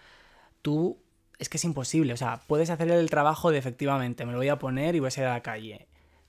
tú 0.62 0.98
es 1.38 1.48
que 1.48 1.56
es 1.56 1.64
imposible. 1.64 2.12
O 2.14 2.16
sea, 2.16 2.40
puedes 2.48 2.68
hacer 2.70 2.90
el 2.90 3.10
trabajo 3.10 3.52
de 3.52 3.58
efectivamente, 3.58 4.26
me 4.26 4.32
lo 4.32 4.38
voy 4.38 4.48
a 4.48 4.58
poner 4.58 4.96
y 4.96 4.98
voy 4.98 5.06
a 5.08 5.10
salir 5.12 5.28
a 5.28 5.34
la 5.34 5.42
calle. 5.42 5.86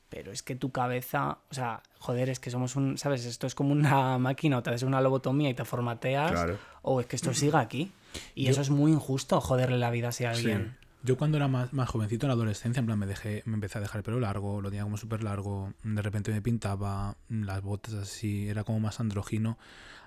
Pero 0.09 0.31
es 0.31 0.41
que 0.41 0.55
tu 0.55 0.71
cabeza, 0.71 1.37
o 1.49 1.53
sea, 1.53 1.83
joder, 1.99 2.29
es 2.29 2.39
que 2.39 2.49
somos 2.49 2.75
un, 2.75 2.97
¿sabes? 2.97 3.25
Esto 3.25 3.45
es 3.47 3.53
como 3.55 3.71
una 3.71 4.17
máquina, 4.19 4.57
o 4.57 4.63
te 4.63 4.71
haces 4.71 4.83
una 4.83 5.01
lobotomía 5.01 5.49
y 5.49 5.53
te 5.53 5.65
formateas, 5.65 6.31
Claro. 6.31 6.57
o 6.81 6.99
es 6.99 7.05
que 7.07 7.15
esto 7.15 7.33
siga 7.33 7.59
aquí. 7.59 7.91
Y 8.33 8.47
eso 8.47 8.61
es 8.61 8.69
muy 8.71 8.91
injusto, 8.91 9.39
joderle 9.39 9.77
la 9.77 9.91
vida 9.91 10.07
así 10.09 10.25
a 10.25 10.31
alguien. 10.31 10.75
Yo 11.03 11.15
cuando 11.15 11.37
era 11.37 11.47
más, 11.47 11.71
más 11.73 11.87
jovencito 11.87 12.25
en 12.25 12.29
la 12.29 12.33
adolescencia, 12.33 12.79
en 12.81 12.85
plan, 12.87 12.99
me 12.99 13.05
dejé, 13.05 13.43
me 13.45 13.53
empecé 13.53 13.77
a 13.77 13.81
dejar 13.81 13.99
el 13.99 14.03
pelo 14.03 14.19
largo, 14.19 14.61
lo 14.61 14.69
tenía 14.69 14.83
como 14.83 14.97
súper 14.97 15.23
largo, 15.23 15.73
de 15.83 16.01
repente 16.01 16.31
me 16.31 16.41
pintaba, 16.41 17.15
las 17.29 17.61
botas 17.61 17.93
así, 17.93 18.49
era 18.49 18.63
como 18.65 18.79
más 18.81 18.99
andrógino. 18.99 19.57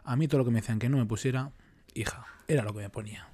A 0.05 0.17
mí 0.17 0.27
todo 0.29 0.39
lo 0.41 0.45
que 0.45 0.51
me 0.51 0.61
decían 0.61 0.79
que 0.81 0.89
no 0.91 0.99
me 0.99 1.07
pusiera, 1.07 1.53
hija, 1.95 2.27
era 2.49 2.63
lo 2.65 2.75
que 2.75 2.81
me 2.81 2.91
ponía. 2.91 3.29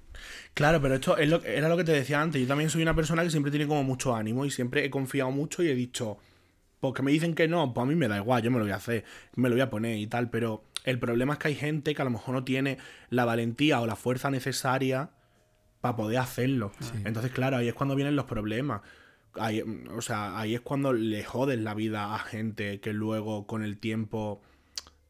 Claro, 0.54 0.80
pero 0.82 0.94
esto 0.96 1.16
es 1.16 1.28
lo, 1.28 1.42
era 1.42 1.68
lo 1.68 1.76
que 1.76 1.84
te 1.84 1.92
decía 1.92 2.20
antes. 2.20 2.40
Yo 2.40 2.46
también 2.46 2.70
soy 2.70 2.82
una 2.82 2.94
persona 2.94 3.22
que 3.24 3.30
siempre 3.30 3.50
tiene 3.50 3.66
como 3.66 3.82
mucho 3.82 4.14
ánimo 4.14 4.44
y 4.44 4.50
siempre 4.50 4.84
he 4.84 4.90
confiado 4.90 5.30
mucho 5.30 5.62
y 5.62 5.68
he 5.68 5.74
dicho, 5.74 6.18
porque 6.80 7.02
me 7.02 7.10
dicen 7.10 7.34
que 7.34 7.48
no, 7.48 7.74
pues 7.74 7.84
a 7.84 7.86
mí 7.88 7.94
me 7.94 8.08
da 8.08 8.16
igual, 8.18 8.42
yo 8.42 8.50
me 8.50 8.58
lo 8.58 8.64
voy 8.64 8.72
a 8.72 8.76
hacer, 8.76 9.04
me 9.34 9.48
lo 9.48 9.54
voy 9.54 9.62
a 9.62 9.70
poner 9.70 9.96
y 9.98 10.06
tal, 10.06 10.30
pero 10.30 10.64
el 10.84 10.98
problema 10.98 11.34
es 11.34 11.38
que 11.38 11.48
hay 11.48 11.54
gente 11.54 11.94
que 11.94 12.02
a 12.02 12.04
lo 12.04 12.10
mejor 12.10 12.34
no 12.34 12.44
tiene 12.44 12.78
la 13.10 13.24
valentía 13.24 13.80
o 13.80 13.86
la 13.86 13.96
fuerza 13.96 14.30
necesaria 14.30 15.10
para 15.80 15.96
poder 15.96 16.18
hacerlo. 16.18 16.72
Entonces, 17.04 17.30
claro, 17.32 17.56
ahí 17.56 17.68
es 17.68 17.74
cuando 17.74 17.94
vienen 17.94 18.16
los 18.16 18.24
problemas. 18.24 18.82
Ahí, 19.34 19.62
o 19.94 20.00
sea, 20.00 20.38
ahí 20.38 20.54
es 20.54 20.60
cuando 20.60 20.92
le 20.92 21.22
jodes 21.24 21.58
la 21.60 21.74
vida 21.74 22.14
a 22.14 22.18
gente 22.18 22.80
que 22.80 22.92
luego 22.92 23.46
con 23.46 23.62
el 23.62 23.78
tiempo 23.78 24.40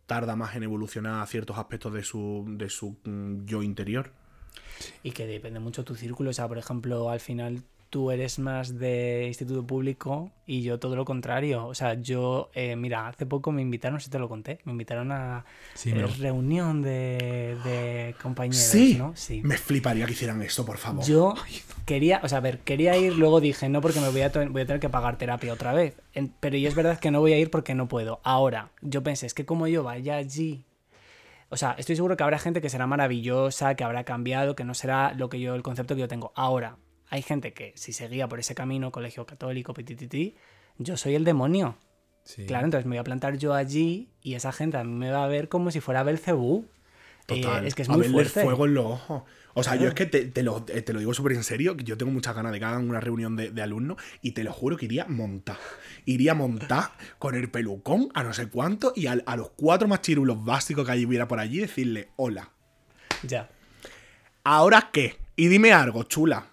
tarda 0.06 0.36
más 0.36 0.56
en 0.56 0.62
evolucionar 0.62 1.26
ciertos 1.28 1.58
aspectos 1.58 1.92
de 1.92 2.02
su, 2.02 2.44
de 2.48 2.68
su 2.70 2.96
mm, 3.04 3.44
yo 3.44 3.62
interior. 3.62 4.12
Y 5.02 5.12
que 5.12 5.26
depende 5.26 5.60
mucho 5.60 5.84
tu 5.84 5.94
círculo. 5.94 6.30
O 6.30 6.32
sea, 6.32 6.48
por 6.48 6.58
ejemplo, 6.58 7.10
al 7.10 7.20
final 7.20 7.62
tú 7.90 8.10
eres 8.10 8.38
más 8.38 8.78
de 8.78 9.24
instituto 9.28 9.66
público 9.66 10.30
y 10.46 10.62
yo 10.62 10.78
todo 10.78 10.94
lo 10.96 11.04
contrario. 11.04 11.66
O 11.66 11.74
sea, 11.74 11.94
yo, 11.94 12.50
eh, 12.54 12.76
mira, 12.76 13.08
hace 13.08 13.24
poco 13.26 13.50
me 13.52 13.62
invitaron, 13.62 14.00
si 14.00 14.10
te 14.10 14.18
lo 14.18 14.28
conté, 14.28 14.60
me 14.64 14.72
invitaron 14.72 15.10
a 15.12 15.44
Sí, 15.74 15.90
eh, 15.90 15.94
me 15.94 16.06
reunión 16.06 16.82
de, 16.82 17.56
de 17.64 18.14
compañeros, 18.22 18.58
Sí, 18.62 18.96
¿no? 18.98 19.14
Sí. 19.16 19.40
me 19.42 19.56
fliparía 19.56 20.04
que 20.06 20.12
hicieran 20.12 20.42
eso, 20.42 20.66
por 20.66 20.76
favor. 20.78 21.04
Yo 21.04 21.34
quería, 21.86 22.20
o 22.22 22.28
sea, 22.28 22.38
a 22.38 22.40
ver, 22.42 22.58
quería 22.60 22.96
ir, 22.96 23.14
luego 23.14 23.40
dije, 23.40 23.68
no, 23.68 23.80
porque 23.80 24.00
me 24.00 24.10
voy 24.10 24.20
a, 24.22 24.30
to- 24.32 24.48
voy 24.50 24.62
a 24.62 24.66
tener 24.66 24.80
que 24.80 24.88
pagar 24.90 25.16
terapia 25.18 25.52
otra 25.52 25.72
vez. 25.72 25.96
En- 26.12 26.32
pero 26.40 26.56
yo 26.58 26.68
es 26.68 26.74
verdad 26.74 26.98
que 26.98 27.10
no 27.10 27.20
voy 27.20 27.32
a 27.32 27.38
ir 27.38 27.50
porque 27.50 27.74
no 27.74 27.88
puedo. 27.88 28.20
Ahora, 28.22 28.70
yo 28.82 29.02
pensé, 29.02 29.26
es 29.26 29.34
que 29.34 29.46
como 29.46 29.66
yo 29.66 29.82
vaya 29.82 30.16
allí. 30.16 30.64
O 31.50 31.56
sea, 31.56 31.74
estoy 31.78 31.96
seguro 31.96 32.14
que 32.18 32.22
habrá 32.24 32.38
gente 32.38 32.60
que 32.60 32.68
será 32.68 32.86
maravillosa, 32.86 33.74
que 33.74 33.82
habrá 33.82 34.04
cambiado, 34.04 34.54
que 34.54 34.64
no 34.64 34.74
será 34.74 35.14
lo 35.14 35.30
que 35.30 35.40
yo, 35.40 35.54
el 35.54 35.62
concepto 35.62 35.94
que 35.94 36.02
yo 36.02 36.08
tengo. 36.08 36.30
Ahora, 36.34 36.76
hay 37.10 37.22
gente 37.22 37.52
que 37.52 37.72
si 37.76 37.92
seguía 37.92 38.28
por 38.28 38.38
ese 38.40 38.54
camino, 38.54 38.92
colegio 38.92 39.26
católico, 39.26 39.74
pitititi, 39.74 40.36
yo 40.78 40.96
soy 40.96 41.14
el 41.14 41.24
demonio. 41.24 41.76
Sí. 42.24 42.46
Claro, 42.46 42.66
entonces 42.66 42.84
me 42.86 42.90
voy 42.96 42.98
a 42.98 43.04
plantar 43.04 43.38
yo 43.38 43.54
allí 43.54 44.10
y 44.22 44.34
esa 44.34 44.52
gente 44.52 44.76
a 44.76 44.84
mí 44.84 44.92
me 44.92 45.10
va 45.10 45.24
a 45.24 45.28
ver 45.28 45.48
como 45.48 45.70
si 45.70 45.80
fuera 45.80 46.02
Belcebú. 46.02 46.66
Eh, 47.28 47.42
Total. 47.42 47.66
es 47.66 47.74
que 47.74 47.82
es 47.82 47.88
a 47.88 47.92
muy 47.92 48.02
verle 48.02 48.14
fuerte. 48.24 48.42
fuego 48.42 48.66
en 48.66 48.74
los 48.74 48.86
ojos. 48.86 49.22
O 49.54 49.62
sea, 49.64 49.74
yo 49.76 49.88
es 49.88 49.94
que 49.94 50.06
te, 50.06 50.24
te 50.26 50.42
lo, 50.42 50.64
eh, 50.68 50.82
te 50.82 50.92
lo 50.92 51.00
digo 51.00 51.12
súper 51.12 51.32
en 51.32 51.42
serio, 51.42 51.76
que 51.76 51.82
yo 51.84 51.96
tengo 51.98 52.12
muchas 52.12 52.34
ganas 52.34 52.52
de 52.52 52.58
que 52.60 52.64
hagan 52.64 52.88
una 52.88 53.00
reunión 53.00 53.34
de, 53.34 53.50
de 53.50 53.60
alumnos 53.60 53.96
y 54.22 54.30
te 54.32 54.44
lo 54.44 54.52
juro 54.52 54.76
que 54.76 54.84
iría 54.84 55.04
montar. 55.06 55.56
Iría 56.04 56.34
montar 56.34 56.92
con 57.18 57.34
el 57.34 57.50
pelucón 57.50 58.08
a 58.14 58.22
no 58.22 58.32
sé 58.32 58.48
cuánto 58.48 58.92
y 58.94 59.08
al- 59.08 59.24
a, 59.26 59.36
los 59.36 59.50
cuatro 59.50 59.88
más 59.88 60.00
chirulos 60.00 60.44
básicos 60.44 60.86
que 60.88 61.04
hubiera 61.04 61.26
por 61.26 61.40
allí 61.40 61.58
decirle, 61.58 62.10
hola. 62.16 62.50
Ya, 63.24 63.50
¿Ahora 64.44 64.90
qué? 64.92 65.16
Y 65.36 65.48
dime 65.48 65.72
algo, 65.72 66.04
chula. 66.04 66.46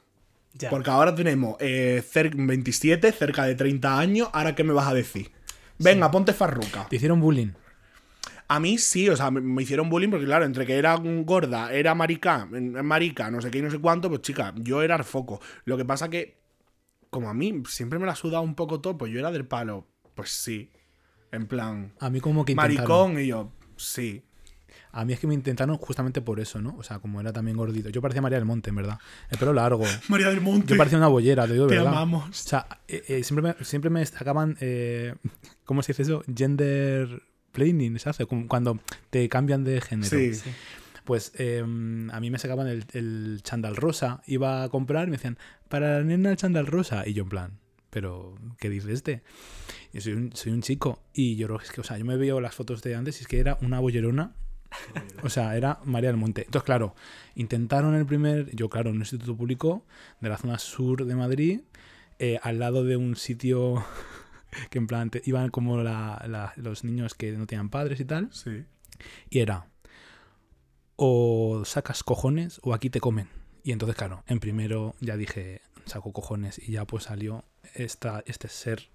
Ya. 0.58 0.70
Porque 0.70 0.90
ahora 0.90 1.14
tenemos 1.14 1.56
eh, 1.60 2.02
cer- 2.04 2.34
27, 2.36 3.12
cerca 3.12 3.44
de 3.46 3.56
30 3.56 4.00
años. 4.00 4.30
¿Ahora 4.34 4.56
qué 4.56 4.64
me 4.64 4.74
vas 4.74 4.88
a 4.88 4.94
decir? 4.94 5.32
Venga, 5.78 6.10
ponte 6.10 6.34
farruca. 6.34 6.88
Te 6.90 6.96
hicieron 6.96 7.20
bullying. 7.20 7.50
A 8.48 8.60
mí 8.60 8.78
sí, 8.78 9.10
o 9.10 9.16
sea, 9.18 9.32
me, 9.32 9.42
me 9.42 9.64
hicieron 9.64 9.90
bullying 9.90 10.10
porque, 10.10 10.26
claro, 10.26 10.46
entre 10.46 10.66
que 10.66 10.78
era 10.78 10.96
gorda, 10.96 11.74
era 11.74 11.96
marica, 11.96 12.46
marica, 12.46 13.32
no 13.32 13.42
sé 13.42 13.50
qué 13.52 13.58
y 13.58 13.62
no 13.64 13.72
sé 13.72 13.80
cuánto, 13.80 14.08
pues 14.08 14.22
chica, 14.22 14.54
yo 14.58 14.82
era 14.84 14.96
el 14.96 15.04
foco. 15.04 15.42
Lo 15.66 15.78
que 15.78 15.84
pasa 15.86 16.10
que, 16.10 16.38
como 17.10 17.30
a 17.30 17.34
mí 17.34 17.64
siempre 17.68 17.98
me 18.00 18.06
la 18.06 18.12
ha 18.12 18.16
sudado 18.16 18.44
un 18.44 18.56
poco 18.56 18.82
todo, 18.82 18.98
pues 18.98 19.12
yo 19.12 19.20
era 19.20 19.32
del 19.32 19.46
palo. 19.46 19.88
Pues 20.14 20.30
sí. 20.30 20.70
En 21.32 21.48
plan, 21.48 21.94
A 22.00 22.10
mí 22.10 22.22
como 22.22 22.46
que 22.46 22.54
intentaron. 22.54 22.88
maricón 22.88 23.20
y 23.22 23.28
yo, 23.28 23.52
sí. 23.78 24.24
A 24.98 25.06
mí 25.06 25.14
es 25.14 25.20
que 25.20 25.28
me 25.28 25.34
intentaron 25.34 25.78
justamente 25.78 26.22
por 26.22 26.40
eso, 26.40 26.62
¿no? 26.62 26.76
O 26.78 26.84
sea, 26.84 27.00
como 27.00 27.20
era 27.20 27.34
también 27.34 27.58
gordito. 27.58 27.90
Yo 27.90 28.02
parecía 28.02 28.22
María 28.22 28.38
del 28.38 28.46
Monte, 28.46 28.70
en 28.70 28.76
verdad. 28.78 28.98
El 29.30 29.38
pelo 29.38 29.54
largo. 29.54 29.84
María 30.10 30.30
del 30.30 30.42
Monte. 30.42 30.74
Yo 30.74 30.78
parecía 30.78 30.98
una 30.98 31.08
bollera, 31.10 31.46
te 31.48 31.54
digo 31.54 31.66
de 31.66 31.72
Te 31.72 31.76
verdad. 31.78 31.92
amamos. 31.94 32.30
O 32.30 32.34
sea, 32.34 32.66
eh, 32.88 33.04
eh, 33.08 33.24
siempre, 33.24 33.54
me, 33.60 33.66
siempre 33.66 33.90
me 33.90 34.00
destacaban. 34.00 34.58
eh, 34.62 35.16
¿Cómo 35.66 35.82
se 35.84 35.92
dice 35.94 36.04
eso? 36.04 36.24
Gender 36.34 37.22
planing, 37.52 38.00
se 38.00 38.10
hace 38.10 38.26
cuando 38.26 38.80
te 39.10 39.28
cambian 39.30 39.64
de 39.64 39.82
género. 39.82 40.10
Sí. 40.10 40.34
Sí. 40.34 40.50
Pues 41.04 41.34
eh, 41.36 41.60
a 41.62 42.20
mí 42.20 42.32
me 42.32 42.40
sacaban 42.40 42.68
el, 42.68 42.86
el 42.94 43.40
chándal 43.44 43.76
rosa. 43.76 44.22
Iba 44.28 44.64
a 44.64 44.70
comprar 44.70 45.08
y 45.08 45.12
me 45.12 45.18
decían, 45.18 45.38
para 45.70 46.00
la 46.00 46.04
nena 46.04 46.32
el 46.32 46.38
chándal 46.38 46.68
rosa. 46.68 47.04
Y 47.08 47.14
yo 47.14 47.24
en 47.24 47.30
plan, 47.30 47.60
¿pero 47.90 48.36
qué 48.60 48.70
dice 48.70 48.92
este? 48.92 49.22
Yo 49.94 50.02
soy 50.02 50.14
un, 50.14 50.32
soy 50.34 50.52
un 50.52 50.62
chico. 50.62 51.04
Y 51.14 51.36
yo 51.36 51.48
creo 51.48 51.60
que 51.60 51.66
es 51.66 51.72
que, 51.72 51.82
o 51.82 51.84
sea, 51.84 51.98
yo 51.98 52.06
me 52.06 52.18
veo 52.18 52.42
las 52.42 52.56
fotos 52.56 52.82
de 52.82 52.96
antes 52.96 53.20
y 53.20 53.22
es 53.22 53.28
que 53.28 53.40
era 53.40 53.58
una 53.62 53.80
bollerona. 53.80 54.36
O 55.24 55.30
sea, 55.30 55.56
era 55.56 55.80
María 55.86 56.10
del 56.10 56.18
Monte. 56.18 56.44
Entonces, 56.46 56.66
claro, 56.66 56.96
intentaron 57.36 57.96
el 57.96 58.06
primer, 58.06 58.54
yo 58.56 58.70
claro, 58.70 58.90
en 58.90 58.98
un 58.98 59.02
instituto 59.02 59.36
público 59.36 59.86
de 60.20 60.30
la 60.30 60.38
zona 60.38 60.60
sur 60.60 61.06
de 61.06 61.16
Madrid, 61.16 61.62
eh, 62.20 62.40
al 62.44 62.60
lado 62.60 62.84
de 62.84 62.98
un 62.98 63.16
sitio 63.16 63.86
que 64.70 64.78
en 64.78 64.88
plan 64.88 65.10
te- 65.10 65.22
iban 65.26 65.50
como 65.50 65.78
la- 65.82 66.24
la- 66.28 66.54
los 66.58 66.84
niños 66.84 67.14
que 67.16 67.32
no 67.34 67.46
tenían 67.48 67.70
padres 67.70 68.00
y 68.00 68.06
tal. 68.06 68.30
Sí. 68.34 68.66
Y 69.30 69.40
era, 69.40 69.68
o 70.96 71.64
sacas 71.66 72.04
cojones 72.04 72.60
o 72.64 72.74
aquí 72.74 72.90
te 72.90 73.00
comen. 73.00 73.28
Y 73.64 73.72
entonces, 73.72 73.96
claro, 73.98 74.24
en 74.28 74.40
primero 74.40 74.96
ya 75.02 75.18
dije, 75.18 75.62
saco 75.86 76.14
cojones 76.14 76.60
y 76.60 76.74
ya 76.74 76.86
pues 76.86 77.06
salió 77.06 77.46
esta, 77.74 78.24
este 78.28 78.48
ser 78.48 78.90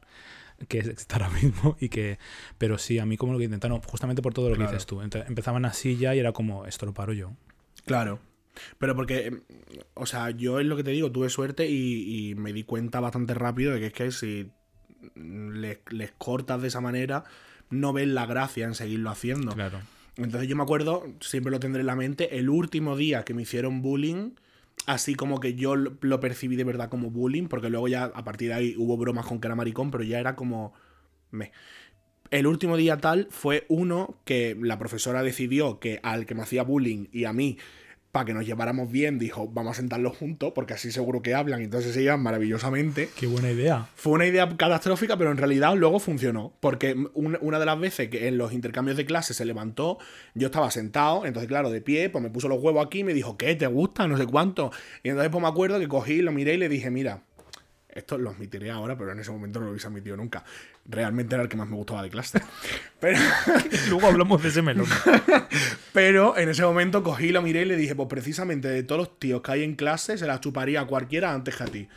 que 0.69 0.79
es- 0.79 0.87
está 0.89 1.17
ahora 1.25 1.31
mismo 1.31 1.77
y 1.81 1.89
que... 1.89 2.19
Pero 2.59 2.79
sí, 2.79 2.99
a 2.99 3.07
mí 3.07 3.17
como 3.17 3.33
lo 3.33 3.39
que 3.39 3.45
intentaron, 3.45 3.81
justamente 3.83 4.23
por 4.23 4.35
todo 4.35 4.49
lo 4.51 4.57
Claro. 4.57 4.71
que 4.71 4.75
dices 4.77 4.87
tú. 4.87 5.01
Empezaban 5.03 5.65
así 5.65 5.97
ya 5.97 6.15
y 6.15 6.19
era 6.19 6.33
como, 6.33 6.67
esto 6.67 6.87
lo 6.87 6.95
paro 6.95 7.13
yo. 7.13 7.33
Claro. 7.87 8.19
Pero 8.79 8.95
porque, 8.97 9.41
o 9.95 10.07
sea, 10.07 10.31
yo 10.31 10.61
es 10.61 10.67
lo 10.67 10.77
que 10.77 10.85
te 10.85 10.91
digo, 10.91 11.11
tuve 11.13 11.31
suerte 11.31 11.69
y, 11.69 12.31
y 12.31 12.35
me 12.35 12.53
di 12.53 12.65
cuenta 12.65 13.01
bastante 13.01 13.33
rápido 13.35 13.73
de 13.73 13.81
que 13.81 13.87
es 13.87 13.93
que 13.93 14.11
si 14.11 14.51
les, 15.15 15.79
les 15.91 16.13
cortas 16.13 16.61
de 16.61 16.69
esa 16.69 16.81
manera, 16.81 17.25
no 17.71 17.93
ven 17.93 18.15
la 18.15 18.27
gracia 18.27 18.67
en 18.67 18.75
seguirlo 18.75 19.11
haciendo. 19.11 19.53
Claro. 19.53 19.81
Entonces 20.17 20.49
yo 20.49 20.57
me 20.57 20.63
acuerdo, 20.63 21.05
siempre 21.21 21.51
lo 21.51 21.61
tendré 21.61 21.81
en 21.81 21.87
la 21.87 21.97
mente, 21.97 22.39
el 22.39 22.51
último 22.51 22.97
día 22.97 23.25
que 23.25 23.33
me 23.33 23.43
hicieron 23.43 23.81
bullying, 23.81 24.33
así 24.87 25.15
como 25.15 25.41
que 25.41 25.55
yo 25.55 25.77
lo 25.77 26.21
percibí 26.21 26.57
de 26.57 26.65
verdad 26.65 26.89
como 26.89 27.11
bullying, 27.11 27.49
porque 27.49 27.71
luego 27.71 27.89
ya 27.89 28.05
a 28.05 28.25
partir 28.25 28.49
de 28.49 28.55
ahí 28.55 28.75
hubo 28.77 28.97
bromas 28.97 29.27
con 29.27 29.41
que 29.41 29.49
era 29.49 29.55
maricón, 29.55 29.91
pero 29.91 30.05
ya 30.05 30.19
era 30.19 30.37
como... 30.37 30.73
Me. 31.31 31.53
El 32.31 32.47
último 32.47 32.77
día 32.77 32.97
tal 32.97 33.27
fue 33.31 33.67
uno 33.69 34.21
que 34.25 34.57
la 34.61 34.79
profesora 34.79 35.23
decidió 35.23 35.81
que 35.81 36.01
al 36.03 36.27
que 36.27 36.35
me 36.35 36.43
hacía 36.43 36.63
bullying 36.63 37.07
y 37.13 37.25
a 37.25 37.33
mí, 37.33 37.59
para 38.13 38.25
que 38.25 38.35
nos 38.35 38.45
lleváramos 38.45 38.91
bien, 38.91 39.19
dijo, 39.19 39.47
vamos 39.49 39.73
a 39.73 39.81
sentarlos 39.81 40.17
juntos, 40.17 40.53
porque 40.55 40.75
así 40.75 40.91
seguro 40.91 41.23
que 41.23 41.35
hablan, 41.35 41.61
y 41.61 41.65
entonces 41.65 41.95
se 41.95 42.03
llevan 42.03 42.23
maravillosamente. 42.23 43.09
Qué 43.17 43.27
buena 43.27 43.51
idea. 43.51 43.89
Fue 43.95 44.13
una 44.15 44.27
idea 44.27 44.49
catastrófica, 44.57 45.17
pero 45.17 45.31
en 45.31 45.37
realidad 45.37 45.75
luego 45.77 46.01
funcionó. 46.01 46.53
Porque 46.61 46.95
un- 47.15 47.39
una 47.41 47.59
de 47.59 47.67
las 47.67 47.79
veces 47.79 48.09
que 48.09 48.27
en 48.29 48.39
los 48.39 48.53
intercambios 48.53 48.97
de 48.97 49.07
clase 49.07 49.33
se 49.35 49.45
levantó, 49.45 49.99
yo 50.35 50.47
estaba 50.47 50.71
sentado, 50.71 51.25
entonces, 51.27 51.49
claro, 51.49 51.71
de 51.71 51.81
pie, 51.81 52.11
pues 52.11 52.23
me 52.23 52.31
puso 52.31 52.49
los 52.49 52.61
huevos 52.61 52.85
aquí 52.85 53.01
y 53.01 53.05
me 53.05 53.15
dijo, 53.15 53.37
¿qué? 53.37 53.55
¿Te 53.55 53.67
gusta? 53.69 54.09
No 54.09 54.17
sé 54.17 54.27
cuánto. 54.27 54.73
Y 55.03 55.11
entonces, 55.11 55.31
pues 55.31 55.43
me 55.43 55.49
acuerdo 55.49 55.79
que 55.79 55.87
cogí, 55.89 56.21
lo 56.23 56.33
miré 56.33 56.55
y 56.55 56.59
le 56.59 56.69
dije, 56.69 56.91
mira, 56.91 57.23
esto 58.01 58.19
lo 58.19 58.31
admitiré 58.31 58.71
ahora, 58.71 58.99
pero 58.99 59.13
en 59.13 59.21
ese 59.21 59.31
momento 59.31 59.61
no 59.61 59.67
lo 59.67 59.71
hubiese 59.71 59.87
admitido 59.87 60.17
nunca. 60.17 60.45
Realmente 60.87 61.35
era 61.35 61.45
el 61.45 61.49
que 61.49 61.57
más 61.57 61.69
me 61.69 61.77
gustaba 61.77 62.03
de 62.03 62.11
clase. 62.11 62.41
Pero. 63.01 63.19
Luego 63.89 64.09
hablamos 64.09 64.43
de 64.43 64.49
ese 64.49 64.63
melón. 64.63 64.87
Pero 65.93 66.37
en 66.37 66.49
ese 66.49 66.63
momento 66.63 67.03
cogí, 67.03 67.31
lo 67.31 67.43
miré 67.43 67.63
y 67.63 67.65
le 67.67 67.77
dije, 67.77 67.95
pues 67.95 68.09
precisamente 68.09 68.69
de 68.69 68.83
todos 68.83 68.99
los 68.99 69.19
tíos 69.19 69.43
que 69.43 69.53
hay 69.53 69.65
en 69.65 69.75
clase, 69.75 70.19
se 70.19 70.27
la 70.27 70.41
chuparía 70.41 70.83
a 70.83 70.87
cualquiera 70.87 71.33
antes 71.33 71.57
que 71.57 71.63
a 71.63 71.67
ti. 71.67 71.89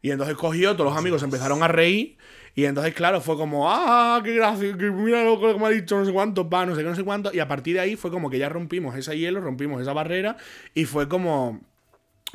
Y 0.00 0.10
entonces 0.10 0.36
cogió, 0.36 0.74
todos 0.74 0.90
los 0.90 0.98
amigos 0.98 1.22
empezaron 1.22 1.62
a 1.62 1.68
reír. 1.68 2.16
Y 2.54 2.64
entonces, 2.64 2.92
claro, 2.94 3.20
fue 3.20 3.36
como, 3.36 3.70
ah, 3.70 4.20
qué 4.24 4.34
gracia, 4.34 4.76
que 4.76 4.90
mira 4.90 5.22
lo 5.22 5.40
que 5.40 5.58
me 5.58 5.66
ha 5.66 5.70
dicho, 5.70 5.96
no 5.96 6.04
sé 6.04 6.12
cuánto, 6.12 6.48
va, 6.48 6.66
no 6.66 6.74
sé 6.74 6.82
qué, 6.82 6.88
no 6.88 6.96
sé 6.96 7.04
cuánto. 7.04 7.32
Y 7.32 7.38
a 7.38 7.46
partir 7.46 7.74
de 7.74 7.80
ahí 7.80 7.94
fue 7.94 8.10
como 8.10 8.30
que 8.30 8.38
ya 8.38 8.48
rompimos 8.48 8.96
ese 8.96 9.16
hielo, 9.16 9.40
rompimos 9.40 9.80
esa 9.80 9.92
barrera. 9.92 10.36
Y 10.74 10.84
fue 10.84 11.08
como, 11.08 11.60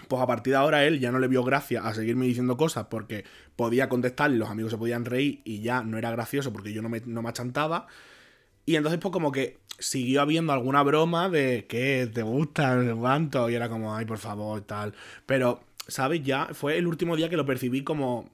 pues 0.08 0.22
a 0.22 0.28
partir 0.28 0.54
de 0.54 0.58
ahora 0.58 0.86
él 0.86 1.00
ya 1.00 1.12
no 1.12 1.20
le 1.20 1.28
vio 1.28 1.44
gracia 1.44 1.84
a 1.84 1.94
seguirme 1.94 2.26
diciendo 2.26 2.58
cosas 2.58 2.88
porque 2.90 3.26
podía 3.56 3.90
contestar 3.90 4.32
y 4.32 4.38
los 4.38 4.50
amigos 4.50 4.72
se 4.72 4.78
podían 4.78 5.06
reír 5.06 5.42
y 5.44 5.62
ya 5.62 5.84
no 5.84 5.98
era 5.98 6.12
gracioso 6.12 6.52
porque 6.52 6.74
yo 6.74 6.82
no 6.82 6.90
me, 6.90 7.02
no 7.06 7.22
me 7.22 7.30
achantaba. 7.30 7.88
Y 8.66 8.76
entonces, 8.76 9.00
pues 9.00 9.12
como 9.12 9.32
que 9.32 9.60
siguió 9.78 10.22
habiendo 10.22 10.54
alguna 10.54 10.84
broma 10.84 11.30
de 11.30 11.66
que 11.68 12.10
te 12.12 12.24
gusta, 12.24 12.76
no 12.76 12.94
sé 12.94 13.00
cuánto, 13.00 13.50
y 13.50 13.56
era 13.56 13.70
como, 13.70 13.96
ay, 13.96 14.06
por 14.06 14.18
favor, 14.18 14.62
tal. 14.62 14.94
Pero, 15.26 15.64
¿sabes? 15.88 16.24
Ya 16.24 16.50
fue 16.54 16.78
el 16.78 16.88
último 16.88 17.16
día 17.16 17.30
que 17.30 17.38
lo 17.38 17.46
percibí 17.46 17.84
como 17.84 18.30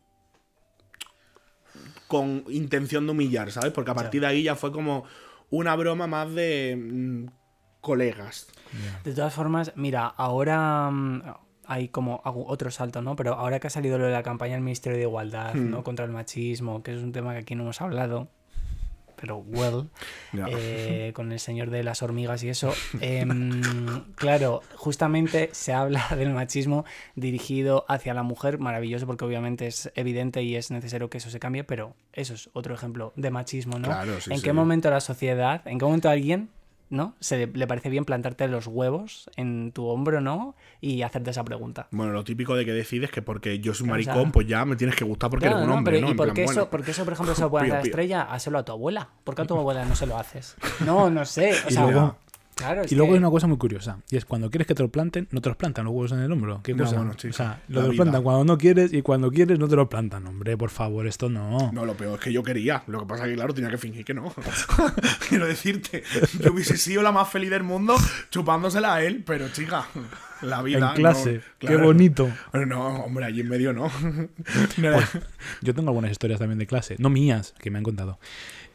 con 2.07 2.43
intención 2.49 3.05
de 3.05 3.12
humillar, 3.12 3.51
¿sabes? 3.51 3.72
Porque 3.72 3.91
a 3.91 3.95
partir 3.95 4.22
de 4.22 4.28
ahí 4.28 4.43
ya 4.43 4.55
fue 4.55 4.72
como 4.72 5.05
una 5.49 5.76
broma 5.76 6.07
más 6.07 6.34
de 6.34 6.76
mm, 6.76 7.26
colegas. 7.82 8.47
De 9.03 9.14
todas 9.14 9.34
formas, 9.34 9.72
mira, 9.76 10.05
ahora 10.05 10.89
mm, 10.91 11.22
hay 11.70 11.88
como 11.88 12.22
otro 12.24 12.72
salto, 12.72 13.01
¿no? 13.01 13.15
Pero 13.15 13.36
ahora 13.36 13.59
que 13.59 13.67
ha 13.67 13.70
salido 13.70 13.97
lo 13.97 14.05
de 14.05 14.11
la 14.11 14.24
campaña 14.24 14.53
del 14.53 14.63
Ministerio 14.63 14.97
de 14.97 15.03
Igualdad, 15.03 15.53
Hmm. 15.53 15.72
¿no? 15.72 15.84
Contra 15.84 16.03
el 16.05 16.11
machismo, 16.11 16.84
que 16.84 16.93
es 16.93 17.01
un 17.01 17.11
tema 17.11 17.34
que 17.34 17.39
aquí 17.39 17.55
no 17.55 17.63
hemos 17.63 17.80
hablado, 17.82 18.28
pero 19.15 19.38
well, 19.38 19.89
eh, 20.34 21.11
con 21.13 21.32
el 21.32 21.39
señor 21.39 21.70
de 21.70 21.84
las 21.84 22.01
hormigas 22.01 22.43
y 22.43 22.49
eso. 22.49 22.74
em, 23.01 23.61
claro, 24.15 24.61
justamente 24.76 25.49
se 25.51 25.74
habla 25.74 26.07
del 26.17 26.32
machismo 26.32 26.86
dirigido 27.15 27.86
hacia 27.88 28.13
la 28.13 28.24
mujer, 28.24 28.59
maravilloso 28.59 29.05
porque 29.05 29.26
obviamente 29.26 29.67
es 29.67 29.91
evidente 29.95 30.41
y 30.43 30.55
es 30.55 30.72
necesario 30.72 31.09
que 31.09 31.17
eso 31.17 31.30
se 31.30 31.39
cambie, 31.39 31.63
pero 31.63 31.95
eso 32.13 32.34
es 32.34 32.49
otro 32.53 32.74
ejemplo 32.74 33.13
de 33.15 33.30
machismo, 33.30 33.78
¿no? 33.78 33.89
Claro, 33.89 34.20
sí, 34.22 34.32
¿En 34.32 34.38
sí. 34.38 34.43
qué 34.43 34.53
momento 34.53 34.89
la 34.89 35.01
sociedad, 35.01 35.61
en 35.67 35.78
qué 35.80 35.86
momento 35.86 36.09
alguien 36.09 36.49
¿no? 36.89 37.15
Se 37.19 37.47
le, 37.47 37.67
parece 37.67 37.89
bien 37.89 38.05
plantarte 38.05 38.47
los 38.47 38.67
huevos 38.67 39.29
en 39.35 39.71
tu 39.71 39.85
hombro, 39.87 40.21
¿no? 40.21 40.55
Y 40.81 41.01
hacerte 41.03 41.29
esa 41.31 41.43
pregunta. 41.43 41.87
Bueno, 41.91 42.11
lo 42.13 42.23
típico 42.23 42.55
de 42.55 42.65
que 42.65 42.73
decides 42.73 43.11
que 43.11 43.21
porque 43.21 43.59
yo 43.59 43.73
soy 43.73 43.83
o 43.83 43.85
sea- 43.85 43.91
maricón, 44.13 44.31
pues 44.31 44.47
ya 44.47 44.65
me 44.65 44.75
tienes 44.75 44.95
que 44.95 45.03
gustar 45.05 45.29
porque 45.29 45.45
Claro, 45.45 45.59
eres 45.59 45.69
un 45.69 45.77
hombre, 45.77 45.95
Pero, 45.95 46.07
¿no? 46.07 46.13
¿Y 46.13 46.15
por 46.15 46.33
qué, 46.33 46.45
bueno. 46.45 46.61
eso, 46.61 46.69
por 46.69 46.83
qué 46.83 46.91
eso, 46.91 47.03
por 47.03 47.13
ejemplo, 47.13 47.35
se 47.35 47.41
lo 47.41 47.49
puede 47.49 47.65
hacer 47.65 47.77
a 47.77 47.81
pío. 47.83 47.89
Estrella? 47.91 48.21
Háselo 48.23 48.57
a 48.59 48.65
tu 48.65 48.71
abuela. 48.71 49.09
¿Por 49.23 49.35
qué 49.35 49.43
a 49.43 49.45
tu 49.45 49.55
abuela 49.57 49.85
no 49.85 49.95
se 49.95 50.05
lo 50.07 50.17
haces? 50.17 50.55
No, 50.85 51.09
no 51.09 51.25
sé. 51.25 51.51
O 51.67 51.69
sea, 51.71 51.83
luego- 51.83 52.17
claro, 52.60 52.82
Y 52.89 52.95
luego 52.95 53.10
que- 53.12 53.14
hay 53.16 53.20
una 53.20 53.30
cosa 53.32 53.47
muy 53.47 53.57
curiosa, 53.57 53.97
y 54.12 54.18
es 54.18 54.26
cuando 54.26 54.49
quieres 54.51 54.68
que 54.68 54.76
te 54.76 54.84
lo 54.84 54.89
planten, 54.89 55.28
no 55.32 55.41
te 55.41 55.49
los 55.49 55.57
plantan 55.57 55.86
los 55.86 55.93
huevos 55.93 56.12
en 56.12 56.20
el 56.20 56.32
hombro. 56.32 56.62
¿Qué 56.64 56.74
No, 56.76 56.84
cosa? 56.84 56.97
bueno, 56.97 57.12
o 57.18 57.34
sea, 57.34 57.62
lo 57.70 57.82
te 57.82 57.88
los 57.88 57.95
plantan 57.95 58.22
cuando 58.24 58.43
no 58.45 58.57
quieres 58.57 58.93
y 58.93 59.01
cuando 59.01 59.32
quieres 59.32 59.57
no 59.60 59.68
te 59.68 59.76
lo 59.76 59.89
plantan. 59.89 60.28
Hombre, 60.28 60.55
por 60.57 60.70
favor, 60.70 61.07
esto 61.07 61.30
no. 61.30 61.72
No, 61.72 61.86
lo 61.86 61.95
peor 61.95 62.16
es 62.20 62.20
que 62.26 62.32
yo 62.34 62.43
quería. 62.43 62.84
Lo 62.88 62.99
que 62.99 63.05
pasa 63.05 63.24
es 63.26 63.30
que, 63.30 63.36
claro, 63.36 63.53
tenía 63.53 63.70
que 63.70 63.78
fingir 63.78 64.05
que 64.05 64.14
no. 64.14 64.34
Quiero 65.30 65.47
decirte, 65.47 66.03
yo 66.39 66.51
hubiese 66.53 66.78
sido 66.78 67.01
la 67.01 67.12
más 67.12 67.30
feliz 67.30 67.49
del 67.49 67.64
mundo 67.64 67.95
chupándosela 68.30 68.93
a 68.95 69.03
él, 69.03 69.24
pero 69.26 69.49
chica, 69.49 69.88
la 70.41 70.61
vida. 70.61 70.77
en 70.77 70.83
no, 70.85 70.93
clase, 70.93 71.41
qué 71.59 71.67
claro. 71.67 71.85
bonito. 71.85 72.29
No, 72.53 73.03
hombre, 73.03 73.25
allí 73.25 73.41
en 73.41 73.49
medio 73.49 73.73
no. 73.73 73.89
No 74.77 74.93
Pues, 74.93 75.09
Yo 75.61 75.73
tengo 75.73 75.89
algunas 75.89 76.11
historias 76.11 76.39
también 76.39 76.59
de 76.59 76.67
clase, 76.67 76.95
no 76.99 77.09
mías, 77.09 77.53
que 77.59 77.71
me 77.71 77.77
han 77.77 77.83
contado. 77.83 78.19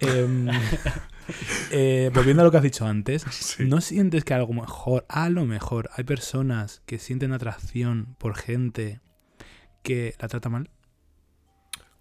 Em, 0.00 0.48
eh, 1.70 2.10
volviendo 2.12 2.42
a 2.42 2.44
lo 2.44 2.50
que 2.50 2.56
has 2.58 2.62
dicho 2.62 2.86
antes, 2.86 3.58
¿no 3.60 3.80
sientes 3.80 4.24
que 4.24 4.34
a 4.34 4.38
lo 4.38 4.48
mejor, 4.48 5.04
a 5.08 5.28
lo 5.30 5.44
mejor, 5.44 5.90
hay 5.96 6.04
personas 6.04 6.82
que 6.86 6.98
sienten 6.98 7.32
atracción 7.32 8.16
por 8.18 8.36
gente 8.36 9.00
que 9.82 10.14
la 10.20 10.28
trata 10.28 10.48
mal? 10.48 10.70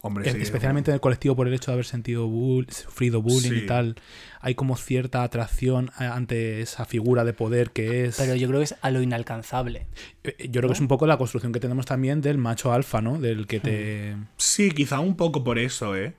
Hombre, 0.06 0.30
sí, 0.30 0.38
especialmente 0.42 0.92
en 0.92 0.96
el 0.96 1.00
colectivo 1.00 1.34
por 1.34 1.48
el 1.48 1.54
hecho 1.54 1.72
de 1.72 1.76
haber 1.76 1.86
sentido 1.86 2.28
bull- 2.28 2.70
sufrido 2.70 3.22
bullying 3.22 3.52
Sí. 3.52 3.56
y 3.64 3.66
tal, 3.66 3.96
hay 4.42 4.54
como 4.54 4.76
cierta 4.76 5.24
atracción 5.24 5.92
a- 5.96 6.14
ante 6.14 6.60
esa 6.60 6.84
figura 6.84 7.24
de 7.24 7.32
poder 7.32 7.72
que 7.72 8.04
es. 8.04 8.18
Pero 8.18 8.36
yo 8.36 8.50
creo 8.50 8.60
que 8.60 8.66
es 8.66 8.76
a 8.82 8.92
lo 8.92 9.02
inalcanzable. 9.02 9.88
Eh, 10.26 10.36
Yo 10.50 10.60
creo 10.60 10.68
que 10.68 10.74
es 10.74 10.82
un 10.82 10.90
poco 10.90 11.08
la 11.08 11.18
construcción 11.18 11.54
que 11.54 11.62
tenemos 11.62 11.86
también 11.86 12.20
del 12.20 12.38
macho 12.38 12.74
alfa, 12.74 13.02
¿no? 13.02 13.18
Del 13.18 13.48
que 13.48 13.62
te. 13.62 14.18
Sí, 14.36 14.72
quizá 14.72 15.00
un 15.00 15.16
poco 15.16 15.42
por 15.46 15.58
eso, 15.58 15.96
¿eh? 15.96 16.14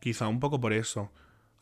Quizá 0.00 0.26
un 0.26 0.40
poco 0.40 0.60
por 0.60 0.72
eso. 0.72 1.12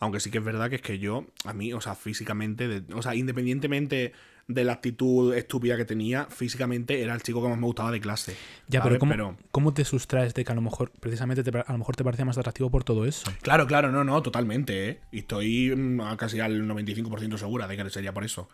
Aunque 0.01 0.21
sí 0.21 0.31
que 0.31 0.39
es 0.39 0.45
verdad 0.45 0.71
que 0.71 0.77
es 0.77 0.83
que 0.83 0.99
yo, 0.99 1.27
a 1.45 1.53
mí, 1.53 1.75
o 1.75 1.83
sea, 1.83 1.95
físicamente, 1.95 2.67
de- 2.67 2.95
o 2.95 3.03
sea, 3.03 3.15
independientemente 3.15 4.13
de 4.49 4.65
la 4.65 4.73
actitud 4.73 5.35
estúpida 5.35 5.77
que 5.77 5.85
tenía, 5.85 6.25
físicamente 6.25 7.03
era 7.03 7.15
el 7.15 7.23
chico 7.23 7.43
que 7.43 7.49
más 7.49 7.59
me 7.59 7.67
gustaba 7.67 7.93
de 7.93 8.01
clase. 8.01 8.35
Ya, 8.67 8.81
¿sabes? 8.81 8.99
pero 8.99 8.99
¿cómo, 8.99 9.37
cómo 9.51 9.75
te 9.75 9.85
sustraes 9.85 10.33
de 10.33 10.43
que 10.45 10.51
a 10.53 10.55
lo 10.55 10.63
mejor, 10.63 10.91
precisamente, 10.91 11.43
te, 11.45 11.57
a 11.57 11.73
lo 11.73 11.79
mejor 11.79 11.95
te 11.97 12.03
parecía 12.03 12.25
más 12.25 12.39
atractivo 12.39 12.71
por 12.71 12.83
todo 12.83 13.05
eso? 13.05 13.31
Claro, 13.43 13.67
claro, 13.67 13.93
no, 13.93 14.05
no, 14.05 14.23
totalmente, 14.23 14.89
¿eh? 14.89 15.01
Y 15.13 15.19
estoy 15.21 15.75
mm, 15.77 16.17
casi 16.17 16.41
al 16.41 16.67
95% 16.67 17.37
segura 17.37 17.69
de 17.69 17.77
que 17.77 17.91
sería 17.91 18.13
por 18.15 18.25
eso. 18.25 18.49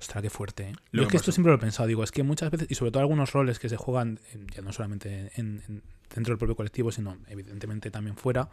Ostras, 0.00 0.20
qué 0.22 0.30
fuerte, 0.30 0.70
¿eh? 0.70 0.72
Yo 0.92 1.02
es 1.02 1.08
que 1.08 1.16
esto 1.18 1.30
siempre 1.30 1.52
lo 1.52 1.56
he 1.58 1.60
pensado, 1.60 1.86
digo, 1.86 2.02
es 2.02 2.10
que 2.10 2.24
muchas 2.24 2.50
veces, 2.50 2.66
y 2.68 2.74
sobre 2.74 2.90
todo 2.90 3.02
algunos 3.02 3.32
roles 3.32 3.60
que 3.60 3.68
se 3.68 3.76
juegan, 3.76 4.18
ya 4.52 4.60
no 4.62 4.72
solamente 4.72 5.30
en- 5.36 5.62
en- 5.68 5.82
dentro 6.12 6.32
del 6.32 6.38
propio 6.38 6.56
colectivo, 6.56 6.90
sino 6.90 7.16
evidentemente 7.28 7.90
también 7.92 8.16
fuera, 8.16 8.48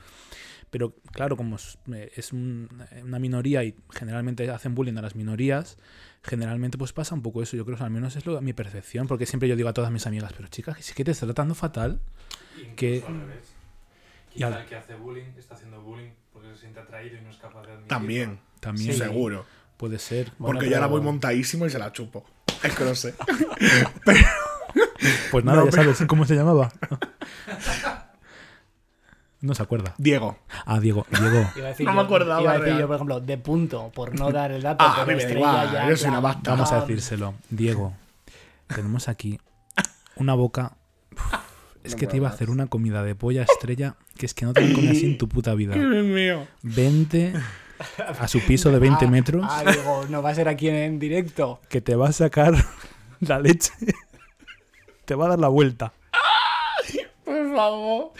pero 0.69 0.93
claro, 1.11 1.35
como 1.37 1.55
es, 1.55 1.77
es 2.15 2.31
un- 2.33 2.69
una 3.03 3.19
minoría 3.19 3.63
y 3.63 3.75
generalmente 3.91 4.49
hacen 4.49 4.75
bullying 4.75 4.97
a 4.97 5.01
las 5.01 5.15
minorías, 5.15 5.77
generalmente 6.23 6.77
pues 6.77 6.93
pasa 6.93 7.15
un 7.15 7.21
poco 7.21 7.41
eso, 7.41 7.55
yo 7.57 7.65
creo 7.65 7.77
que 7.77 7.83
al 7.83 7.89
menos 7.91 8.15
es 8.15 8.25
lo, 8.25 8.39
mi 8.41 8.53
percepción, 8.53 9.07
porque 9.07 9.25
siempre 9.25 9.47
yo 9.49 9.55
digo 9.55 9.69
a 9.69 9.73
todas 9.73 9.91
mis 9.91 10.05
amigas, 10.07 10.33
pero 10.35 10.47
chicas, 10.49 10.75
que 10.77 10.83
sí 10.83 10.93
que 10.93 11.03
te 11.03 11.11
está 11.11 11.25
tratando 11.25 11.55
fatal, 11.55 11.99
que... 12.75 13.03
Al 13.07 13.19
revés. 13.21 13.43
Y 14.31 14.33
Quizá 14.35 14.47
al- 14.47 14.53
el 14.61 14.65
que 14.67 14.75
hace 14.75 14.95
bullying 14.95 15.25
está 15.37 15.55
haciendo 15.55 15.81
bullying 15.81 16.11
porque 16.31 16.49
se 16.53 16.57
siente 16.61 16.79
atraído 16.79 17.17
y 17.17 17.21
no 17.21 17.29
es 17.31 17.37
capaz 17.37 17.61
de 17.63 17.71
admitirlo. 17.73 17.87
También, 17.87 18.39
También 18.59 18.93
Sí. 18.93 18.99
seguro. 18.99 19.45
puede 19.77 19.97
ser. 19.97 20.31
Bueno, 20.37 20.55
Porque 20.59 20.69
yo 20.69 20.75
ahora 20.75 20.87
pero- 20.87 20.97
voy 20.97 21.01
montadísimo 21.01 21.65
y 21.65 21.69
se 21.69 21.79
la 21.79 21.91
chupo. 21.93 22.25
Es 22.63 22.75
que 22.75 22.83
no 22.83 22.93
sé. 22.95 23.15
Pues 25.31 25.45
nada, 25.45 25.59
No, 25.59 25.65
ya 25.65 25.71
pero- 25.71 25.93
sabes 25.93 26.07
cómo 26.07 26.25
se 26.25 26.35
llamaba. 26.35 26.71
No 29.41 29.55
se 29.55 29.63
acuerda. 29.63 29.93
Diego. 29.97 30.37
Ah, 30.65 30.79
Diego, 30.79 31.05
Diego. 31.09 31.49
Iba 31.55 31.65
a 31.67 31.69
decir 31.69 31.85
No 31.85 31.93
yo- 31.93 31.95
me 31.95 32.01
acordaba, 32.03 32.41
Iba 32.41 32.51
a 32.53 32.59
decir 32.59 32.77
yo, 32.79 32.87
por 32.87 32.95
ejemplo, 32.95 33.19
de 33.21 33.37
punto, 33.37 33.91
por 33.93 34.17
no 34.17 34.31
dar 34.31 34.51
el 34.51 34.61
dato. 34.61 34.83
Ah, 34.85 35.01
pero 35.05 35.17
a 35.17 35.17
mí 35.17 35.25
me 35.25 35.31
igual, 35.39 35.71
ya, 35.71 35.89
yo 35.89 35.95
soy 35.97 36.05
en 36.07 36.11
una 36.11 36.19
basta. 36.19 36.51
Vamos 36.51 36.71
a 36.71 36.81
decírselo. 36.81 37.33
Diego, 37.49 37.93
tenemos 38.67 39.07
aquí 39.07 39.39
una 40.17 40.33
boca. 40.33 40.73
Uf, 41.13 41.21
es 41.83 41.93
No 41.93 41.97
que 41.99 42.07
te 42.07 42.17
iba 42.17 42.27
a 42.27 42.31
hacer 42.33 42.49
una 42.49 42.67
comida 42.67 43.01
de 43.03 43.15
polla 43.15 43.43
estrella 43.43 43.95
que 44.17 44.25
es 44.25 44.33
que 44.33 44.45
no 44.45 44.53
te 44.53 44.61
han 44.63 44.73
comido 44.73 44.91
así 44.91 45.05
en 45.05 45.17
tu 45.17 45.29
puta 45.29 45.53
vida. 45.55 45.73
Dios 45.75 46.03
mío. 46.05 46.45
Vente 46.61 47.33
a 48.19 48.27
su 48.27 48.41
piso 48.41 48.71
de 48.71 48.79
20 48.79 49.05
Ah, 49.05 49.07
metros 49.09 49.45
Ah, 49.49 49.63
digo, 49.71 50.05
no 50.09 50.21
va 50.21 50.31
a 50.31 50.35
ser 50.35 50.49
aquí 50.49 50.67
en, 50.67 50.75
en 50.75 50.99
directo. 50.99 51.61
que 51.69 51.79
te 51.79 51.95
va 51.95 52.09
a 52.09 52.11
sacar 52.11 52.53
la 53.21 53.39
leche. 53.39 53.71
Te 55.05 55.15
va 55.15 55.27
a 55.27 55.29
dar 55.29 55.39
la 55.39 55.47
vuelta. 55.47 55.93
Por 57.23 57.55
favor. 57.55 58.11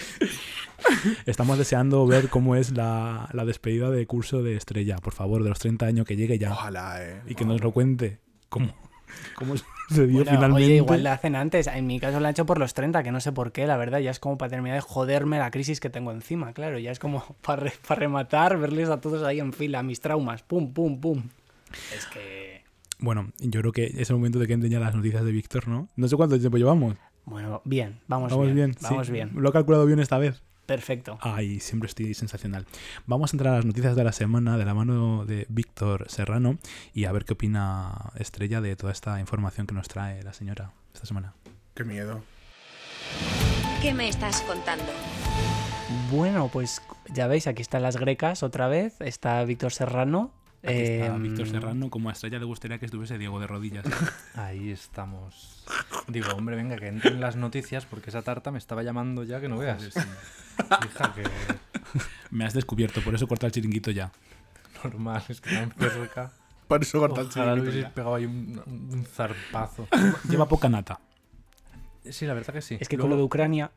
Estamos 1.25 1.57
deseando 1.57 2.05
ver 2.07 2.29
cómo 2.29 2.55
es 2.55 2.71
la, 2.71 3.29
la 3.33 3.45
despedida 3.45 3.89
de 3.89 4.05
curso 4.07 4.43
de 4.43 4.55
Estrella. 4.55 4.97
Por 4.97 5.13
favor, 5.13 5.43
de 5.43 5.49
los 5.49 5.59
30 5.59 5.85
años 5.85 6.05
que 6.05 6.15
llegue 6.15 6.37
ya. 6.37 6.51
Ojalá, 6.51 7.03
eh. 7.05 7.21
Y 7.27 7.35
que 7.35 7.45
nos 7.45 7.61
lo 7.61 7.71
cuente 7.71 8.19
cómo, 8.49 8.73
cómo 9.35 9.55
sucedió 9.87 10.17
Bueno, 10.17 10.31
finalmente. 10.31 10.65
Oye, 10.65 10.75
igual 10.77 11.03
la 11.03 11.13
hacen 11.13 11.35
antes. 11.35 11.67
En 11.67 11.87
mi 11.87 11.99
caso 11.99 12.19
la 12.19 12.29
han 12.29 12.31
hecho 12.33 12.45
por 12.45 12.59
los 12.59 12.73
30, 12.73 13.03
que 13.03 13.11
no 13.11 13.19
sé 13.21 13.31
por 13.31 13.51
qué, 13.51 13.67
la 13.67 13.77
verdad. 13.77 13.99
Ya 13.99 14.11
es 14.11 14.19
como 14.19 14.37
para 14.37 14.49
terminar 14.49 14.75
de 14.77 14.81
joderme 14.81 15.37
la 15.39 15.51
crisis 15.51 15.79
que 15.79 15.89
tengo 15.89 16.11
encima, 16.11 16.53
claro. 16.53 16.79
Ya 16.79 16.91
es 16.91 16.99
como 16.99 17.23
para, 17.41 17.63
re- 17.63 17.73
para 17.87 17.99
rematar, 17.99 18.57
verles 18.57 18.89
a 18.89 19.01
todos 19.01 19.23
ahí 19.23 19.39
en 19.39 19.53
fila, 19.53 19.83
mis 19.83 20.01
traumas. 20.01 20.43
Pum, 20.43 20.73
pum, 20.73 20.99
pum. 20.99 21.23
Es 21.95 22.05
que. 22.07 22.63
Bueno, 23.01 23.31
yo 23.39 23.61
creo 23.61 23.71
que 23.71 23.85
es 23.97 24.09
el 24.09 24.17
momento 24.17 24.39
de 24.39 24.47
que 24.47 24.53
entren 24.53 24.71
ya 24.71 24.79
las 24.79 24.93
noticias 24.93 25.23
de 25.23 25.31
Víctor, 25.31 25.67
¿no? 25.69 25.87
No 25.95 26.07
sé 26.09 26.17
cuánto 26.17 26.37
tiempo 26.37 26.57
llevamos. 26.57 26.95
Bueno, 27.23 27.61
bien, 27.63 27.99
vamos, 28.07 28.31
Vamos 28.31 28.47
bien, 28.47 28.55
bien. 28.55 28.73
sí. 28.73 28.79
Vamos 28.89 29.09
bien. 29.09 29.31
Lo 29.35 29.49
he 29.49 29.51
calculado 29.53 29.85
bien 29.85 29.99
esta 29.99 30.17
vez. 30.17 30.41
Perfecto. 30.69 31.17
Ay, 31.21 31.59
siempre 31.59 31.87
estoy 31.87 32.13
sensacional. 32.13 32.67
Vamos 33.07 33.33
a 33.33 33.35
entrar 33.35 33.53
a 33.53 33.55
las 33.57 33.65
noticias 33.65 33.95
de 33.95 34.03
la 34.03 34.11
semana 34.11 34.55
de 34.55 34.65
la 34.65 34.75
mano 34.75 35.25
de 35.25 35.47
Víctor 35.49 36.05
Serrano 36.09 36.59
y 36.93 37.05
a 37.05 37.11
ver 37.11 37.25
qué 37.25 37.33
opina 37.33 38.11
Estrella 38.19 38.61
de 38.61 38.75
toda 38.75 38.91
esta 38.91 39.19
información 39.19 39.65
que 39.65 39.73
nos 39.73 39.87
trae 39.87 40.21
la 40.21 40.31
señora 40.31 40.71
esta 40.93 41.07
semana. 41.07 41.33
Qué 41.73 41.83
miedo. 41.83 42.21
¿Qué 43.81 43.95
me 43.95 44.09
estás 44.09 44.41
contando? 44.41 44.85
Bueno, 46.11 46.49
pues 46.53 46.83
ya 47.11 47.25
veis, 47.25 47.47
aquí 47.47 47.63
están 47.63 47.81
las 47.81 47.97
grecas 47.97 48.43
otra 48.43 48.67
vez. 48.67 49.01
Está 49.01 49.43
Víctor 49.45 49.71
Serrano. 49.71 50.31
Aquí 50.63 50.73
está 50.73 51.05
Em, 51.15 51.23
Víctor 51.23 51.47
Serrano, 51.47 51.89
como 51.89 52.09
a 52.09 52.11
Estrella 52.11 52.37
le 52.39 52.45
gustaría 52.45 52.79
que 52.79 52.85
estuviese 52.85 53.17
Diego 53.17 53.39
de 53.39 53.47
rodillas. 53.47 53.85
Ahí 54.35 54.71
estamos. 54.71 55.65
Digo, 56.07 56.29
hombre, 56.35 56.55
venga, 56.57 56.75
que 56.77 56.87
entren 56.87 57.21
las 57.21 57.35
noticias 57.37 57.85
porque 57.85 58.09
esa 58.09 58.21
tarta 58.23 58.51
me 58.51 58.57
estaba 58.57 58.83
llamando 58.83 59.23
ya 59.23 59.39
que 59.39 59.47
no 59.47 59.57
veas. 59.57 59.83
Hija, 59.87 61.13
que. 61.15 61.23
Me 62.31 62.45
has 62.45 62.53
descubierto, 62.53 63.01
por 63.01 63.15
eso 63.15 63.27
corta 63.27 63.47
el 63.47 63.51
chiringuito 63.51 63.89
ya. 63.91 64.11
normal, 64.83 65.23
es 65.29 65.41
que 65.41 65.49
tan 65.55 65.71
cerca. 65.71 66.31
Por 66.67 66.81
eso 66.83 66.99
corta 66.99 67.21
el 67.21 67.29
chiringuito 67.29 67.61
hubieses 67.63 67.81
ya. 67.83 67.93
pegado 67.93 68.15
ahí 68.15 68.25
un, 68.25 68.61
un 68.67 69.05
zarpazo. 69.05 69.87
Lleva 70.29 70.47
poca 70.47 70.69
nata. 70.69 70.99
Sí, 72.09 72.25
la 72.27 72.33
verdad 72.35 72.53
que 72.53 72.61
sí. 72.61 72.77
Es 72.79 72.87
que 72.87 72.97
Luego- 72.97 73.05
con 73.05 73.09
lo 73.11 73.17
de 73.17 73.23
Ucrania. 73.23 73.71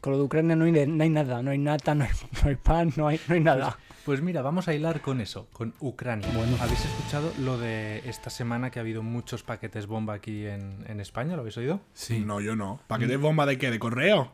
Con 0.00 0.12
lo 0.12 0.18
de 0.18 0.24
Ucrania 0.24 0.54
no 0.56 0.64
hay, 0.66 0.72
no 0.86 1.02
hay 1.02 1.10
nada, 1.10 1.42
no 1.42 1.50
hay 1.50 1.58
nata, 1.58 1.94
no 1.94 2.04
hay, 2.04 2.10
no 2.42 2.48
hay 2.48 2.56
pan, 2.56 2.92
no 2.96 3.08
hay, 3.08 3.20
no 3.28 3.34
hay 3.34 3.40
nada. 3.40 3.78
Pues 4.04 4.20
mira, 4.20 4.42
vamos 4.42 4.68
a 4.68 4.74
hilar 4.74 5.00
con 5.00 5.22
eso, 5.22 5.48
con 5.52 5.72
Ucrania. 5.80 6.28
Bueno. 6.34 6.58
¿Habéis 6.60 6.84
escuchado 6.84 7.32
lo 7.40 7.56
de 7.56 8.02
esta 8.08 8.28
semana 8.28 8.70
que 8.70 8.78
ha 8.78 8.82
habido 8.82 9.02
muchos 9.02 9.42
paquetes 9.42 9.86
bomba 9.86 10.12
aquí 10.12 10.44
en, 10.44 10.84
en 10.88 11.00
España? 11.00 11.36
¿Lo 11.36 11.40
habéis 11.40 11.56
oído? 11.56 11.80
Sí. 11.94 12.20
No, 12.20 12.40
yo 12.42 12.54
no. 12.54 12.80
¿Paquetes 12.86 13.18
bomba 13.18 13.46
de 13.46 13.56
qué? 13.56 13.70
¿De 13.70 13.78
correo? 13.78 14.30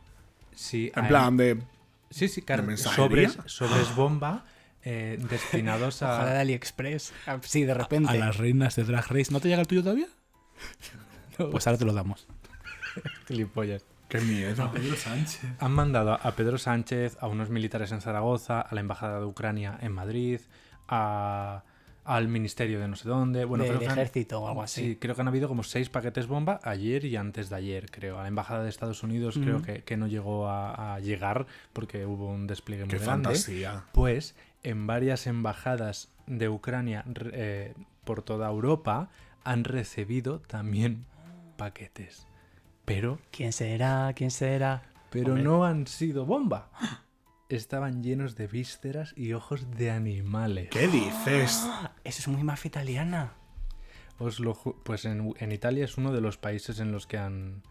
Sí. 0.53 0.91
En 0.97 1.05
hay- 1.05 1.09
plan, 1.09 1.37
de. 1.37 1.63
Sí, 2.11 2.27
sí, 2.27 2.43
claro. 2.43 2.65
¿de? 2.65 2.77
Sobres, 2.77 3.39
sobres 3.47 3.95
bomba 3.95 4.45
eh, 4.83 5.19
destinados 5.31 6.03
a... 6.03 6.15
Ojalá 6.15 6.33
de 6.33 6.39
AliExpress. 6.41 7.13
Ah, 7.29 7.39
Sí, 7.43 7.63
de 7.63 7.75
repente. 7.75 8.11
A 8.11 8.15
las 8.15 8.39
reinas 8.39 8.75
de 8.75 8.83
Drag 8.83 9.07
Race. 9.09 9.31
¿No 9.31 9.39
te 9.39 9.47
llega 9.49 9.61
el 9.61 9.69
tuyo 9.69 9.83
todavía? 9.83 10.09
Pues 11.51 11.67
ahora 11.67 11.79
te 11.79 11.85
lo 11.87 11.93
damos. 11.95 12.27
Gilipollas. 13.29 13.83
Qué 14.11 14.21
miedo. 14.21 14.71
Pedro 14.73 14.97
Sánchez. 14.97 15.41
Han 15.61 15.73
mandado 15.73 16.13
a 16.13 16.33
Pedro 16.37 16.59
Sánchez, 16.59 17.17
a 17.21 17.29
unos 17.29 17.49
militares 17.49 17.93
en 17.93 18.01
Zaragoza, 18.03 18.61
a 18.61 18.75
la 18.75 18.81
Embajada 18.81 19.21
de 19.21 19.25
Ucrania 19.25 19.79
en 19.81 19.93
Madrid, 19.93 20.41
a- 20.89 21.63
al 22.05 22.27
Ministerio 22.29 22.81
de 22.81 22.89
no 22.89 22.97
sé 22.97 23.09
dónde. 23.09 23.45
Bueno, 23.45 23.63
del 23.65 23.75
creo 23.75 23.81
que 23.87 23.93
han- 23.93 23.99
ejército 23.99 24.41
o 24.41 24.49
algo 24.49 24.63
así. 24.63 24.81
Sí, 24.83 24.97
creo 24.97 25.15
que 25.15 25.21
han 25.21 25.29
habido 25.29 25.47
como 25.49 25.63
seis 25.63 25.89
paquetes 25.91 26.27
bomba 26.27 26.59
ayer 26.65 27.05
y 27.05 27.15
antes 27.17 27.51
de 27.51 27.57
ayer, 27.57 27.91
creo. 27.91 28.19
A 28.19 28.23
la 28.23 28.29
Embajada 28.29 28.65
de 28.65 28.69
Estados 28.69 29.03
Unidos 29.05 29.39
creo 29.41 29.63
que, 29.63 29.85
que 29.85 29.97
no 29.97 30.07
llegó 30.09 30.49
a, 30.49 30.95
a 30.95 31.01
llegar 31.01 31.47
porque 31.73 32.05
hubo 32.07 32.27
un 32.31 32.47
despliegue 32.49 32.85
muy 32.87 32.91
Qué 32.91 32.99
grande. 33.05 33.29
fantasía. 33.29 33.85
Pues 33.93 34.35
en 34.65 34.87
varias 34.89 35.27
embajadas 35.29 36.09
de 36.27 36.49
Ucrania 36.49 37.05
eh, 37.33 37.75
por 38.05 38.23
toda 38.23 38.49
Europa 38.49 39.09
han 39.45 39.63
recibido 39.65 40.41
también 40.41 41.05
paquetes. 41.57 42.27
Pero, 42.95 43.19
¿Quién 43.31 43.53
será? 43.53 44.13
¿Quién 44.15 44.31
será? 44.31 44.83
pero 45.11 45.29
Hombre. 45.29 45.43
no 45.45 45.65
han 45.65 45.87
sido 45.87 46.25
bomba. 46.27 46.71
Estaban 47.49 48.03
llenos 48.03 48.37
de 48.37 48.47
vísceras 48.47 49.13
y 49.17 49.33
ojos 49.33 49.71
de 49.77 49.91
animales. 49.91 50.69
¿Qué 50.71 50.87
dices? 50.89 51.67
Eso 52.05 52.21
es 52.21 52.29
muy 52.29 52.43
mafia 52.45 52.69
italiana. 52.69 53.33
Os 54.19 54.39
lo 54.39 54.55
pues 54.85 55.05
en, 55.05 55.35
en 55.39 55.51
Italia 55.53 55.85
es 55.85 55.97
uno 55.99 56.13
de 56.13 56.21
los 56.21 56.37
países 56.37 56.79
en 56.79 56.93
los 56.93 57.07
que 57.07 57.17
han, 57.19 57.63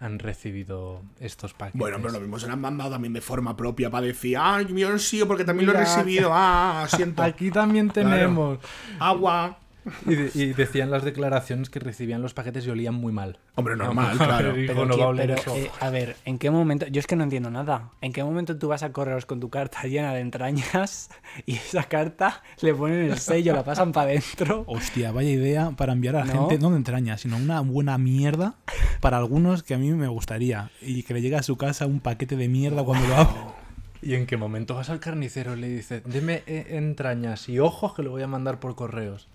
han 0.00 0.18
recibido 0.18 1.00
estos 1.20 1.54
paquetes. 1.54 1.78
Bueno, 1.78 1.98
pero 2.00 2.12
lo 2.14 2.20
mismo 2.20 2.38
se 2.38 2.46
lo 2.46 2.52
han 2.54 2.60
mandado 2.60 2.90
también 2.90 3.12
de 3.12 3.20
forma 3.20 3.56
propia 3.56 3.88
para 3.90 4.06
decir, 4.06 4.36
ay, 4.38 4.66
yo 4.74 4.90
no 4.90 4.98
sí, 4.98 5.22
porque 5.26 5.44
también 5.44 5.66
lo 5.70 5.74
he 5.74 5.78
recibido. 5.80 6.30
Ah, 6.32 6.86
siento. 6.94 7.22
Aquí 7.22 7.50
también 7.50 7.88
Claro. 7.88 8.10
tenemos. 8.10 8.58
Agua. 8.98 9.58
Y, 10.06 10.14
de- 10.14 10.30
y 10.34 10.46
decían 10.52 10.90
las 10.90 11.02
declaraciones 11.04 11.68
que 11.68 11.80
recibían 11.80 12.22
los 12.22 12.34
paquetes 12.34 12.64
y 12.66 12.70
olían 12.70 12.94
muy 12.94 13.12
mal. 13.12 13.38
Hombre, 13.56 13.76
normal, 13.76 14.16
claro. 14.18 14.52
Pero, 14.54 14.86
no 14.86 14.94
¿qué- 14.94 15.00
va 15.00 15.06
a 15.06 15.08
oler 15.08 15.26
pero, 15.28 15.40
eso. 15.40 15.56
eh, 15.56 15.70
a 15.80 15.90
ver, 15.90 16.16
¿en 16.24 16.38
qué 16.38 16.50
momento? 16.50 16.86
Yo 16.86 17.00
es 17.00 17.06
que 17.06 17.16
no 17.16 17.24
entiendo 17.24 17.50
nada. 17.50 17.90
¿En 18.00 18.12
qué 18.12 18.22
momento 18.22 18.56
tú 18.56 18.68
vas 18.68 18.82
a 18.82 18.92
correos 18.92 19.26
con 19.26 19.40
tu 19.40 19.50
carta 19.50 19.82
llena 19.88 20.14
de 20.14 20.20
entrañas 20.20 21.10
y 21.46 21.56
esa 21.56 21.84
carta 21.84 22.42
le 22.60 22.74
ponen 22.74 23.10
el 23.10 23.18
sello, 23.18 23.54
la 23.54 23.64
pasan 23.64 23.92
para 23.92 24.10
adentro? 24.10 24.64
Hostia, 24.66 25.10
vaya 25.12 25.30
idea 25.30 25.70
para 25.72 25.92
enviar 25.92 26.16
a 26.16 26.24
la 26.24 26.32
¿No? 26.32 26.48
gente, 26.48 26.58
no 26.62 26.70
de 26.70 26.76
entraña, 26.76 27.18
sino 27.18 27.36
una 27.36 27.60
buena 27.60 27.98
mierda 27.98 28.54
para 29.00 29.16
algunos 29.18 29.62
que 29.62 29.74
a 29.74 29.78
mí 29.78 29.90
me 29.92 30.08
gustaría. 30.08 30.70
Y 30.80 31.02
que 31.02 31.14
le 31.14 31.22
llegue 31.22 31.36
a 31.36 31.42
su 31.42 31.56
casa 31.56 31.86
un 31.86 32.00
paquete 32.00 32.36
de 32.36 32.48
mierda 32.48 32.84
cuando 32.84 33.08
lo 33.08 33.16
hago. 33.16 33.56
¿Y 34.04 34.14
en 34.14 34.26
qué 34.26 34.36
momento 34.36 34.74
vas 34.74 34.90
al 34.90 34.98
carnicero 34.98 35.56
y 35.56 35.60
le 35.60 35.68
dices, 35.68 36.02
deme 36.04 36.42
eh, 36.46 36.66
entrañas 36.70 37.48
y 37.48 37.60
ojos 37.60 37.94
que 37.94 38.02
lo 38.02 38.10
voy 38.10 38.22
a 38.22 38.26
mandar 38.26 38.58
por 38.58 38.74
correos? 38.74 39.28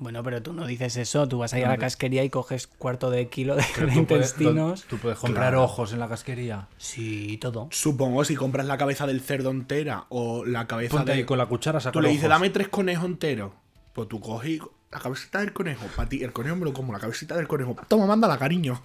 Bueno, 0.00 0.22
pero 0.22 0.40
tú 0.42 0.52
no 0.52 0.64
dices 0.66 0.96
eso. 0.96 1.26
Tú 1.26 1.38
vas 1.38 1.52
a 1.54 1.58
ir 1.58 1.64
a 1.66 1.70
la 1.70 1.76
casquería 1.76 2.22
y 2.22 2.30
coges 2.30 2.68
cuarto 2.68 3.10
de 3.10 3.28
kilo 3.28 3.56
de, 3.56 3.64
Pero 3.74 3.86
de 3.88 3.94
tú 3.94 4.06
puedes- 4.06 4.30
intestinos. 4.30 4.84
Tú 4.84 4.96
puedes 4.98 5.18
comprar 5.18 5.48
Claro. 5.50 5.64
ojos 5.64 5.92
en 5.92 5.98
la 5.98 6.08
casquería. 6.08 6.68
Sí, 6.76 7.36
todo. 7.40 7.68
Supongo 7.72 8.24
si 8.24 8.36
compras 8.36 8.66
la 8.66 8.78
cabeza 8.78 9.06
del 9.08 9.20
cerdo 9.20 9.50
entera 9.50 10.04
o 10.08 10.44
la 10.44 10.66
cabeza 10.68 10.96
Ponte 10.96 11.10
de. 11.12 11.18
ahí 11.18 11.24
con 11.24 11.36
la 11.38 11.46
cuchara, 11.46 11.80
saca 11.80 11.92
Tú 11.92 12.00
le 12.00 12.10
dices, 12.10 12.24
ojos. 12.24 12.30
dame 12.30 12.50
tres 12.50 12.68
conejos 12.68 13.06
enteros. 13.06 13.52
Pues 13.92 14.08
tú 14.08 14.20
coges 14.20 14.50
y- 14.50 14.60
la 14.90 15.00
cabecita 15.00 15.40
del 15.40 15.52
conejo. 15.52 15.84
Para 15.96 16.08
ti, 16.08 16.22
el 16.22 16.32
conejo 16.32 16.56
me 16.56 16.64
lo 16.64 16.72
como, 16.72 16.92
la 16.94 16.98
cabecita 16.98 17.36
del 17.36 17.46
conejo. 17.46 17.76
Toma, 17.88 18.06
mándala, 18.06 18.38
cariño. 18.38 18.80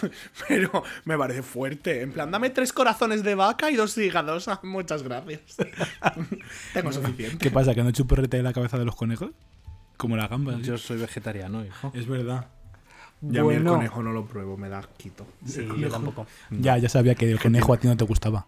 Pero 0.48 0.82
me 1.04 1.16
parece 1.16 1.42
fuerte. 1.42 2.00
En 2.02 2.10
plan, 2.12 2.30
dame 2.30 2.50
tres 2.50 2.72
corazones 2.72 3.22
de 3.22 3.34
vaca 3.36 3.70
y 3.70 3.76
dos 3.76 3.96
hígados. 3.98 4.48
Muchas 4.64 5.02
gracias. 5.04 5.42
Tengo 6.72 6.90
suficiente. 6.92 7.38
¿Qué 7.38 7.50
pasa? 7.52 7.72
¿Que 7.74 7.84
no 7.84 7.90
chupurrete 7.92 8.42
la 8.42 8.52
cabeza 8.52 8.78
de 8.78 8.84
los 8.84 8.96
conejos? 8.96 9.30
Como 9.96 10.16
la 10.16 10.28
gamba. 10.28 10.54
¿sí? 10.56 10.62
Yo 10.62 10.78
soy 10.78 10.98
vegetariano, 10.98 11.64
hijo. 11.64 11.92
Es 11.94 12.06
verdad. 12.06 12.48
Ya 13.20 13.40
a 13.40 13.44
mí 13.44 13.54
el 13.54 13.64
conejo 13.64 14.02
no 14.02 14.12
lo 14.12 14.26
pruebo, 14.26 14.56
me 14.56 14.68
da 14.68 14.80
asquito. 14.80 15.26
Sí, 15.46 15.66
yo 15.78 15.88
tampoco. 15.88 16.26
Ya, 16.50 16.76
ya 16.78 16.88
sabía 16.88 17.14
que 17.14 17.30
el 17.30 17.40
conejo 17.40 17.72
a 17.72 17.76
ti 17.78 17.88
no 17.88 17.96
te 17.96 18.04
gustaba. 18.04 18.46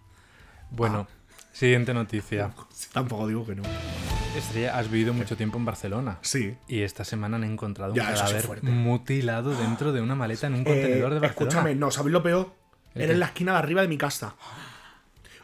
Bueno, 0.70 1.06
siguiente 1.52 1.94
noticia. 1.94 2.52
Tampoco 2.92 3.26
digo 3.26 3.46
que 3.46 3.54
no. 3.54 3.62
Estrella, 4.36 4.76
has 4.76 4.90
vivido 4.90 5.14
mucho 5.14 5.34
tiempo 5.36 5.56
en 5.56 5.64
Barcelona. 5.64 6.18
Sí. 6.20 6.54
Y 6.68 6.82
esta 6.82 7.04
semana 7.04 7.36
han 7.36 7.44
encontrado 7.44 7.92
un 7.92 7.96
Ya, 7.96 8.14
sí 8.14 8.22
cadáver 8.34 8.62
mutilado 8.64 9.54
dentro 9.56 9.92
de 9.92 10.02
una 10.02 10.14
maleta 10.14 10.46
en 10.48 10.54
un 10.54 10.64
contenedor 10.64 11.10
de 11.12 11.16
Eh, 11.16 11.20
Barcelona. 11.20 11.26
escúchame, 11.28 11.74
no, 11.74 11.90
¿sabéis 11.90 12.12
lo 12.12 12.22
peor? 12.22 12.52
¿El 12.94 13.02
Era 13.02 13.12
en 13.14 13.20
la 13.20 13.26
esquina 13.26 13.52
de 13.52 13.58
arriba 13.58 13.80
de 13.80 13.88
mi 13.88 13.96
casa. 13.96 14.34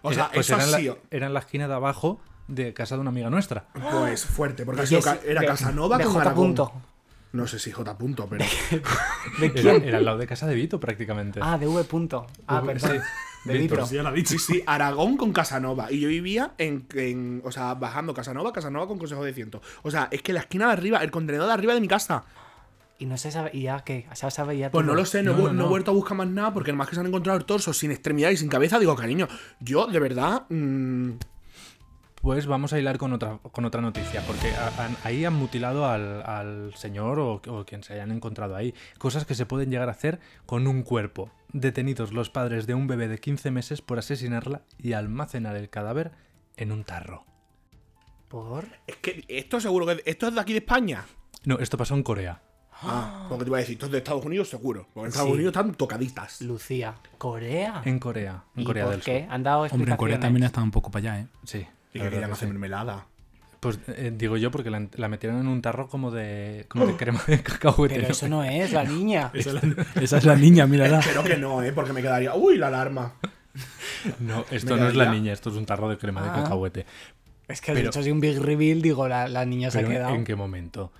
O 0.02 0.12
sea, 0.12 0.30
pues 0.30 0.46
eso 0.46 0.56
era, 0.56 0.62
ha 0.64 0.66
en 0.66 0.72
la, 0.72 0.78
sido. 0.78 0.98
era 1.10 1.26
en 1.28 1.32
la 1.34 1.40
esquina 1.40 1.68
de 1.68 1.74
abajo 1.74 2.20
de 2.48 2.74
casa 2.74 2.94
de 2.97 3.01
una 3.01 3.10
amiga 3.10 3.31
nuestra. 3.31 3.64
Pues 3.73 4.24
fuerte, 4.24 4.64
porque 4.64 4.82
ca- 5.01 5.19
era 5.27 5.40
de- 5.40 5.47
Casanova 5.47 5.98
de 5.98 6.05
con 6.05 6.12
J. 6.14 6.35
Punto. 6.35 6.73
No 7.32 7.47
sé 7.47 7.59
si 7.59 7.70
J. 7.73 7.97
punto, 7.97 8.27
pero. 8.28 8.44
¿De 9.40 9.47
Era, 9.55 9.73
era 9.77 9.98
al 9.98 10.05
lado 10.05 10.19
de 10.19 10.27
casa 10.27 10.47
de 10.47 10.55
Vito 10.55 10.78
prácticamente. 10.78 11.40
Ah, 11.43 11.56
de 11.56 11.66
V. 11.66 11.85
punto. 11.85 12.27
Ah, 12.47 12.60
V, 12.60 12.73
perdón. 12.74 12.90
sí. 12.90 12.97
De 13.44 13.55
Víctor, 13.59 13.78
litro. 13.78 13.86
Sí, 13.86 13.94
ya 13.97 14.02
lo 14.05 14.10
ha 14.10 14.12
dicho. 14.12 14.31
Sí, 14.31 14.39
sí, 14.39 14.62
Aragón 14.66 15.16
con 15.16 15.32
Casanova. 15.32 15.90
Y 15.90 15.98
yo 16.01 16.09
vivía 16.09 16.52
en, 16.59 16.86
en- 16.94 17.43
O 17.44 17.51
sea, 17.51 17.74
bajando 17.74 18.14
Casanova, 18.14 18.52
Casanova 18.52 18.86
con 18.86 18.98
Consejo 18.98 19.24
de 19.24 19.32
Ciento. 19.32 19.60
O 19.82 19.90
sea, 19.90 20.09
es 20.12 20.23
que 20.23 20.32
la 20.32 20.40
esquina 20.40 20.66
de 20.66 20.73
arriba, 20.74 20.98
el 20.98 21.10
contenedor 21.10 21.47
de 21.48 21.52
arriba 21.55 21.74
de 21.74 21.81
mi 21.81 21.89
casa. 21.89 22.24
Y 22.98 23.06
no 23.06 23.16
se 23.16 23.32
sabe. 23.32 23.51
¿Y 23.52 23.62
ya 23.62 23.81
qué? 23.81 24.06
¿Se 24.12 24.31
sabe 24.31 24.56
ya 24.59 24.70
Pues 24.70 24.86
no 24.86 24.94
lo 24.94 25.05
sé, 25.06 25.24
no, 25.24 25.32
he 25.32 25.35
No, 25.36 25.43
no, 25.48 25.52
no 25.55 25.64
he 25.64 25.69
vuelto 25.69 25.90
a 25.90 25.94
buscar 25.94 26.16
más 26.16 26.28
nada 26.28 26.52
porque 26.55 26.70
además 26.70 26.89
que 26.89 26.94
se 26.94 27.01
han 27.01 27.06
encontrado 27.06 27.36
el 27.36 27.44
torso 27.44 27.73
sin 27.73 27.90
extremidad 27.90 28.31
y 28.31 28.36
sin 28.36 28.48
cabeza. 28.48 28.78
Digo, 28.78 28.94
cariño, 28.94 29.27
yo 29.59 29.86
de 29.89 29.98
verdad. 29.98 30.43
mm, 30.48 31.12
Pues 32.23 32.47
vamos 32.47 32.73
a 32.73 32.78
hilar 32.78 32.99
con 32.99 33.12
otra, 33.12 33.39
con 33.39 33.65
otra 33.65 33.81
noticia, 33.81 34.23
porque 34.27 34.49
a- 34.55 34.85
han- 34.85 34.97
ahí 35.03 35.24
han 35.24 35.35
mutilado 35.35 35.86
al, 35.86 36.23
al 36.23 36.73
señor 36.77 37.19
o, 37.19 37.43
o 37.49 37.65
quien 37.65 37.82
se 37.82 37.94
hayan 37.94 38.12
encontrado 38.12 38.55
ahí. 38.55 38.74
Cosas 38.99 39.24
que 39.27 39.35
se 39.35 39.44
pueden 39.44 39.70
llegar 39.70 39.89
a 39.89 39.93
hacer 39.93 40.20
con 40.47 40.69
un 40.69 40.82
cuerpo. 40.85 41.31
Detenidos 41.53 42.12
los 42.12 42.31
padres 42.31 42.66
de 42.69 42.74
un 42.74 42.86
bebé 42.86 43.09
de 43.09 43.19
15 43.19 43.51
meses 43.51 43.82
por 43.82 43.99
asesinarla 43.99 44.62
y 44.78 44.93
almacenar 44.93 45.57
el 45.57 45.69
cadáver 45.69 46.12
en 46.57 46.70
un 46.70 46.85
tarro. 46.85 47.24
¿Por? 48.28 48.65
es 48.86 48.97
que 48.97 49.24
esto 49.28 49.61
seguro 49.61 49.85
que. 49.85 50.03
¿Esto 50.07 50.28
es 50.28 50.35
de 50.35 50.40
aquí 50.40 50.53
de 50.53 50.61
España? 50.61 51.05
No, 51.44 51.59
esto 51.59 51.77
pasó 51.77 51.94
en 51.94 52.03
Corea. 52.05 52.40
Ah, 52.85 53.27
porque 53.28 53.44
te 53.44 53.51
iba 53.51 53.59
a 53.59 53.61
decir, 53.61 53.74
esto 53.74 53.86
es 53.86 53.93
de 53.93 53.99
Estados 53.99 54.24
Unidos 54.24 54.49
seguro. 54.49 54.86
Porque 54.94 55.07
en 55.07 55.09
Estados 55.09 55.28
Sí. 55.28 55.35
Unidos 55.35 55.53
están 55.55 55.74
tocaditas. 55.74 56.40
Lucía. 56.40 56.94
¿Corea? 57.19 57.82
En 57.85 57.99
Corea. 57.99 58.44
En 58.57 58.62
¿Y 58.62 58.65
Corea 58.65 58.85
por 58.85 58.93
del 58.94 59.03
qué? 59.03 59.24
Sur. 59.24 59.32
¿Han 59.35 59.43
dado 59.43 59.62
Hombre, 59.70 59.90
en 59.90 59.97
Corea 59.97 60.19
también 60.20 60.44
está 60.44 60.62
un 60.62 60.70
poco 60.70 60.90
para 60.90 61.12
allá, 61.12 61.20
¿eh? 61.23 61.27
Sí. 61.44 61.66
Y 61.93 61.98
la 61.98 62.10
que 62.10 62.16
hacer 62.24 62.36
sí. 62.36 62.47
mermelada. 62.47 63.06
Pues 63.60 63.78
eh, 63.86 64.12
digo 64.12 64.36
yo 64.36 64.51
porque 64.51 64.70
la, 64.70 64.89
la 64.97 65.09
metieron 65.09 65.39
en 65.39 65.47
un 65.47 65.62
tarro 65.62 65.86
como 65.89 66.10
de, 66.10 66.66
como 66.69 66.85
de 66.86 66.97
crema 66.97 67.23
de 67.28 67.43
cacahuete. 67.43 67.94
Pero 67.94 68.09
¿no? 68.09 68.12
eso 68.12 68.28
no 68.28 68.43
es, 68.43 68.73
la 68.73 68.82
niña. 68.82 69.31
Esa 69.35 70.19
es 70.19 70.24
la 70.24 70.35
niña, 70.35 70.66
mírala. 70.66 70.98
Espero 71.01 71.23
que 71.23 71.36
no, 71.36 71.62
¿eh? 71.62 71.73
Porque 71.73 71.93
me 71.93 72.02
quedaría. 72.02 72.35
¡Uy, 72.35 72.56
la 72.59 72.69
alarma! 72.69 73.14
No, 74.19 74.44
esto 74.51 74.77
no 74.77 74.89
es 74.89 74.97
la 74.97 75.10
niña, 75.12 75.32
esto 75.32 75.51
es 75.51 75.56
un 75.56 75.66
tarro 75.66 75.89
de 75.89 75.97
crema 75.98 76.23
de 76.23 76.31
Ah. 76.31 76.43
cacahuete. 76.43 76.86
Es 77.47 77.60
que 77.60 77.70
has 77.70 77.77
Pero- 77.77 77.90
dicho 77.90 78.01
así 78.01 78.10
un 78.10 78.19
big 78.20 78.40
reveal, 78.40 78.81
digo, 78.82 79.06
la, 79.09 79.28
la 79.28 79.44
niña 79.44 79.70
se 79.70 79.81
ha 79.81 79.85
quedado. 79.85 80.14
¿en 80.14 80.24
qué 80.24 80.35
momento? 80.35 80.90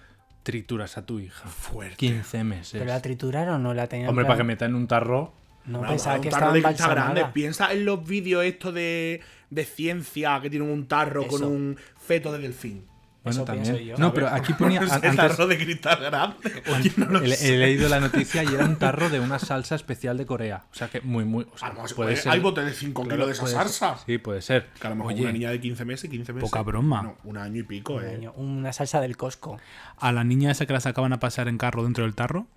Trituras 0.43 0.99
a 0.99 1.07
tu 1.07 1.19
hija. 1.19 1.49
Fuerte. 1.49 1.97
15 1.97 2.45
meses. 2.45 2.73
¿Pero 2.73 2.85
la 2.85 3.01
trituraron 3.01 3.55
o 3.55 3.59
no 3.59 3.75
la 3.75 3.87
tenían? 3.89 4.09
Hombre, 4.11 4.25
para 4.25 4.37
que 4.37 4.45
meta 4.45 4.67
en 4.67 4.75
un 4.75 4.87
tarro. 4.87 5.33
No 5.65 5.79
Bueno, 5.79 5.93
pensaba 5.95 6.17
un 6.17 6.23
que 6.23 6.31
tarro 6.31 6.55
estaba 6.55 6.89
de 6.89 6.95
grande. 6.95 7.25
Piensa 7.33 7.73
en 7.73 7.85
los 7.85 8.05
vídeos 8.07 8.45
estos 8.45 8.75
de, 8.75 9.21
de 9.53 9.65
ciencia 9.65 10.41
que 10.41 10.49
tienen 10.51 10.71
un 10.71 10.87
tarro 10.89 11.27
con 11.27 11.43
Eso. 11.43 11.49
un 11.49 11.77
feto 12.01 12.33
de 12.33 12.39
delfín. 12.39 12.87
Bueno, 13.23 13.37
Eso 13.37 13.45
también. 13.45 13.77
yo. 13.77 13.97
No, 13.99 14.13
pero 14.13 14.27
aquí 14.29 14.53
ponía. 14.55 14.81
An- 14.83 14.91
antes 14.91 15.15
tarro 15.15 15.47
de 15.47 15.57
cristal 15.57 16.01
grande. 16.01 16.37
Oye, 16.77 16.93
no 16.97 17.07
lo 17.07 17.21
he, 17.23 17.29
sé. 17.37 17.55
he 17.55 17.59
leído 17.59 17.89
la 17.89 18.01
noticia 18.01 18.43
y 18.43 18.49
era 18.49 18.65
un 18.65 18.77
tarro 18.81 19.11
de 19.11 19.21
una 19.21 19.39
salsa 19.39 19.77
especial 19.77 20.17
de 20.17 20.27
Corea. 20.27 20.65
O 20.73 20.75
sea 20.75 20.89
que 20.89 21.01
muy, 21.03 21.25
muy. 21.25 21.45
o 21.45 21.57
sea, 21.57 21.69
A 21.69 21.71
lo 21.71 21.83
mejor 21.83 21.95
puede 21.95 22.09
puede- 22.13 22.23
ser. 22.23 22.33
Hay 22.33 22.41
botes 22.41 22.65
de 22.65 22.73
5 22.73 23.03
claro, 23.03 23.15
kilos 23.15 23.27
de 23.29 23.33
esa 23.35 23.43
puede 23.43 23.55
ser. 23.55 23.63
salsa. 23.63 24.05
Sí, 24.07 24.19
puede 24.19 24.43
ser. 24.43 24.71
Que 24.81 24.87
a 24.89 24.91
lo 24.91 24.97
mejor 24.97 25.13
Oye, 25.13 25.23
una 25.23 25.33
niña 25.33 25.51
de 25.51 25.61
15 25.61 25.85
meses, 25.85 26.11
15 26.11 26.33
meses. 26.33 26.51
poca 26.51 26.63
broma. 26.63 27.03
No, 27.03 27.17
un 27.23 27.37
año 27.37 27.61
y 27.61 27.63
pico, 27.63 27.95
Un 27.95 28.05
eh. 28.05 28.15
año. 28.15 28.33
Una 28.37 28.73
salsa 28.73 29.01
del 29.01 29.17
Costco. 29.17 29.61
A 29.99 30.11
la 30.11 30.25
niña 30.25 30.51
esa 30.51 30.67
que 30.67 30.73
la 30.73 30.81
sacaban 30.81 31.13
a 31.13 31.21
pasar 31.21 31.47
en 31.47 31.59
carro 31.59 31.85
dentro 31.85 32.03
del 32.03 32.17
tarro, 32.17 32.49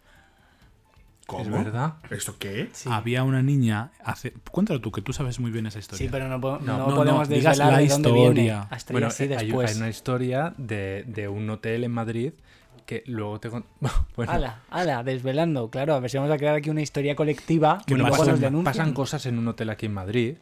¿Cómo? 1.25 1.41
¿Es 1.43 1.49
verdad? 1.51 1.95
¿Esto 2.11 2.35
qué? 2.37 2.69
Sí. 2.73 2.87
había 2.91 3.23
una 3.23 3.41
niña. 3.41 3.91
Hace... 4.03 4.31
Cuéntalo 4.51 4.79
tú, 4.81 4.91
que 4.91 5.01
tú 5.01 5.11
sabes 5.11 5.39
muy 5.39 5.49
bien 5.51 5.65
esa 5.65 5.79
historia. 5.79 6.05
Sí, 6.05 6.09
pero 6.11 6.27
no, 6.27 6.39
po- 6.39 6.59
No, 6.59 6.77
no 6.77 6.87
no, 6.89 6.95
podemos 6.95 7.27
no, 7.29 7.35
digas 7.35 7.57
desvelar 7.57 7.73
la 7.73 7.79
de 7.79 7.87
dónde 7.87 8.11
viene. 8.11 8.29
historia. 8.29 8.67
Hasta 8.69 8.91
Bueno, 8.93 9.07
así 9.07 9.23
hay, 9.23 9.29
después. 9.29 9.71
hay 9.71 9.77
una 9.77 9.89
historia 9.89 10.53
de, 10.57 11.03
de 11.07 11.27
un 11.27 11.49
hotel 11.49 11.83
en 11.83 11.91
Madrid 11.91 12.33
que 12.85 13.03
luego 13.07 13.39
te. 13.39 13.49
Bueno, 14.15 14.31
Ala, 14.31 14.61
ala, 14.69 15.01
desvelando, 15.03 15.71
claro, 15.71 15.95
a 15.95 15.99
ver 15.99 16.11
si 16.11 16.17
vamos 16.17 16.31
a 16.31 16.37
crear 16.37 16.55
aquí 16.55 16.69
una 16.69 16.81
historia 16.83 17.15
colectiva 17.15 17.79
que 17.87 17.95
Bueno, 17.95 18.07
luego 18.07 18.23
pasan- 18.23 18.51
nos 18.53 18.63
pasan 18.63 18.93
cosas 18.93 19.25
en 19.25 19.39
un 19.39 19.47
hotel 19.47 19.71
aquí 19.71 19.87
en 19.87 19.93
Madrid. 19.93 20.35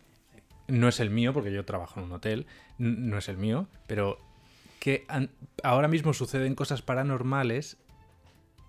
No 0.68 0.90
es 0.90 1.00
el 1.00 1.10
mío, 1.10 1.34
porque 1.34 1.54
yo 1.54 1.64
trabajo 1.64 2.02
en 2.02 2.08
un 2.08 2.12
hotel. 2.12 2.46
No 2.78 3.18
es 3.18 3.30
el 3.30 3.38
mío, 3.38 3.68
pero 3.88 4.18
que 4.80 5.06
ahora 5.64 5.88
mismo 5.88 6.12
suceden 6.14 6.56
cosas 6.56 6.82
paranormales 6.82 7.78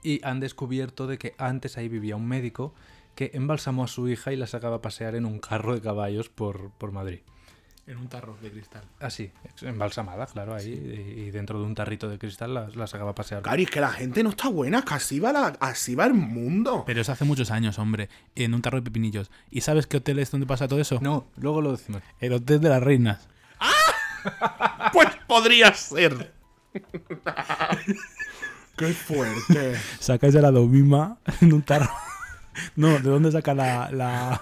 y 0.05 0.21
han 0.25 0.39
descubierto 0.39 1.09
de 1.09 1.19
que 1.19 1.35
antes 1.39 1.77
ahí 1.77 1.89
vivía 1.89 2.15
un 2.15 2.29
médico 2.29 2.73
que 3.17 3.33
embalsamó 3.35 3.85
a 3.85 3.89
su 3.89 4.09
hija 4.09 4.33
y 4.33 4.37
la 4.37 4.47
sacaba 4.47 4.77
a 4.77 4.83
pasear 4.83 5.15
en 5.17 5.25
un 5.25 5.41
carro 5.41 5.75
de 5.75 5.81
caballos 5.81 6.29
por, 6.29 6.71
por 6.73 6.93
Madrid. 6.93 7.21
En 7.87 7.99
un 7.99 8.09
tarro 8.09 8.35
de 8.41 8.51
cristal. 8.51 8.83
Así, 8.99 9.31
embalsamada, 9.61 10.25
claro, 10.27 10.55
ahí. 10.55 10.71
Y, 10.71 11.21
y 11.21 11.31
dentro 11.31 11.59
de 11.61 11.67
un 11.67 11.75
tarrito 11.75 12.09
de 12.09 12.19
cristal 12.19 12.55
la, 12.55 12.69
la 12.75 12.87
sacaba 12.87 13.11
a 13.11 13.15
pasear. 13.15 13.43
Cari, 13.43 13.65
es 13.65 13.71
que 13.71 13.81
la 13.81 13.91
gente 13.91 14.23
no 14.23 14.31
está 14.31 14.49
buena, 14.49 14.81
que 14.83 14.95
así 14.95 15.21
va, 15.21 15.33
la- 15.35 15.57
así 15.61 15.95
va 15.95 16.07
el 16.07 16.15
mundo. 16.15 16.85
Pero 16.87 17.03
eso 17.03 17.13
hace 17.13 17.27
muchos 17.27 17.51
años, 17.51 17.79
hombre. 17.79 18.09
En 18.37 18.55
un 18.55 18.63
tarro 18.63 18.79
de 18.79 18.85
pepinillos. 18.85 19.31
¿Y 19.51 19.61
sabes 19.61 19.87
qué 19.87 19.99
hotel 19.99 20.19
es 20.19 20.31
donde 20.31 20.47
pasa 20.47 20.67
todo 20.67 20.81
eso? 20.81 20.99
No, 21.03 21.27
luego 21.37 21.61
lo 21.61 21.73
decimos. 21.73 22.01
El 22.21 22.33
hotel 22.33 22.61
de 22.61 22.69
las 22.71 22.83
reinas. 22.83 23.29
Pues 24.95 25.09
podría 25.27 25.75
ser. 25.75 26.33
Qué 28.77 28.93
fuerte. 28.93 29.77
Sacáis 30.01 30.35
a 30.37 30.41
la 30.41 30.51
domima 30.51 31.19
en 31.41 31.53
un 31.53 31.63
tarro. 31.63 31.89
No, 32.77 32.89
¿de 32.91 33.11
dónde 33.11 33.33
saca 33.33 33.53
la. 33.53 33.91
la... 33.91 34.41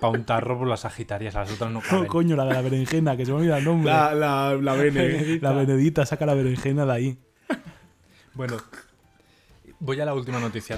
Para 0.00 0.12
un 0.12 0.24
tarro 0.24 0.58
por 0.58 0.68
las 0.68 0.80
sagitarias, 0.80 1.32
las 1.32 1.50
otras 1.50 1.70
no 1.72 1.78
Oh, 1.78 1.82
caben. 1.82 2.06
coño, 2.06 2.36
la 2.36 2.44
de 2.44 2.52
la 2.52 2.60
berenjena, 2.60 3.16
que 3.16 3.24
se 3.24 3.32
me 3.32 3.38
olvida 3.38 3.56
el 3.56 3.64
nombre. 3.64 3.90
La, 3.90 4.14
la, 4.14 4.54
la 4.54 4.74
Bene. 4.74 5.38
La 5.40 5.52
Benedita 5.52 6.04
saca 6.04 6.26
la 6.26 6.34
berenjena 6.34 6.84
de 6.84 6.92
ahí. 6.92 7.18
Bueno, 8.34 8.58
voy 9.80 9.98
a 9.98 10.04
la 10.04 10.12
última 10.12 10.38
noticia. 10.40 10.76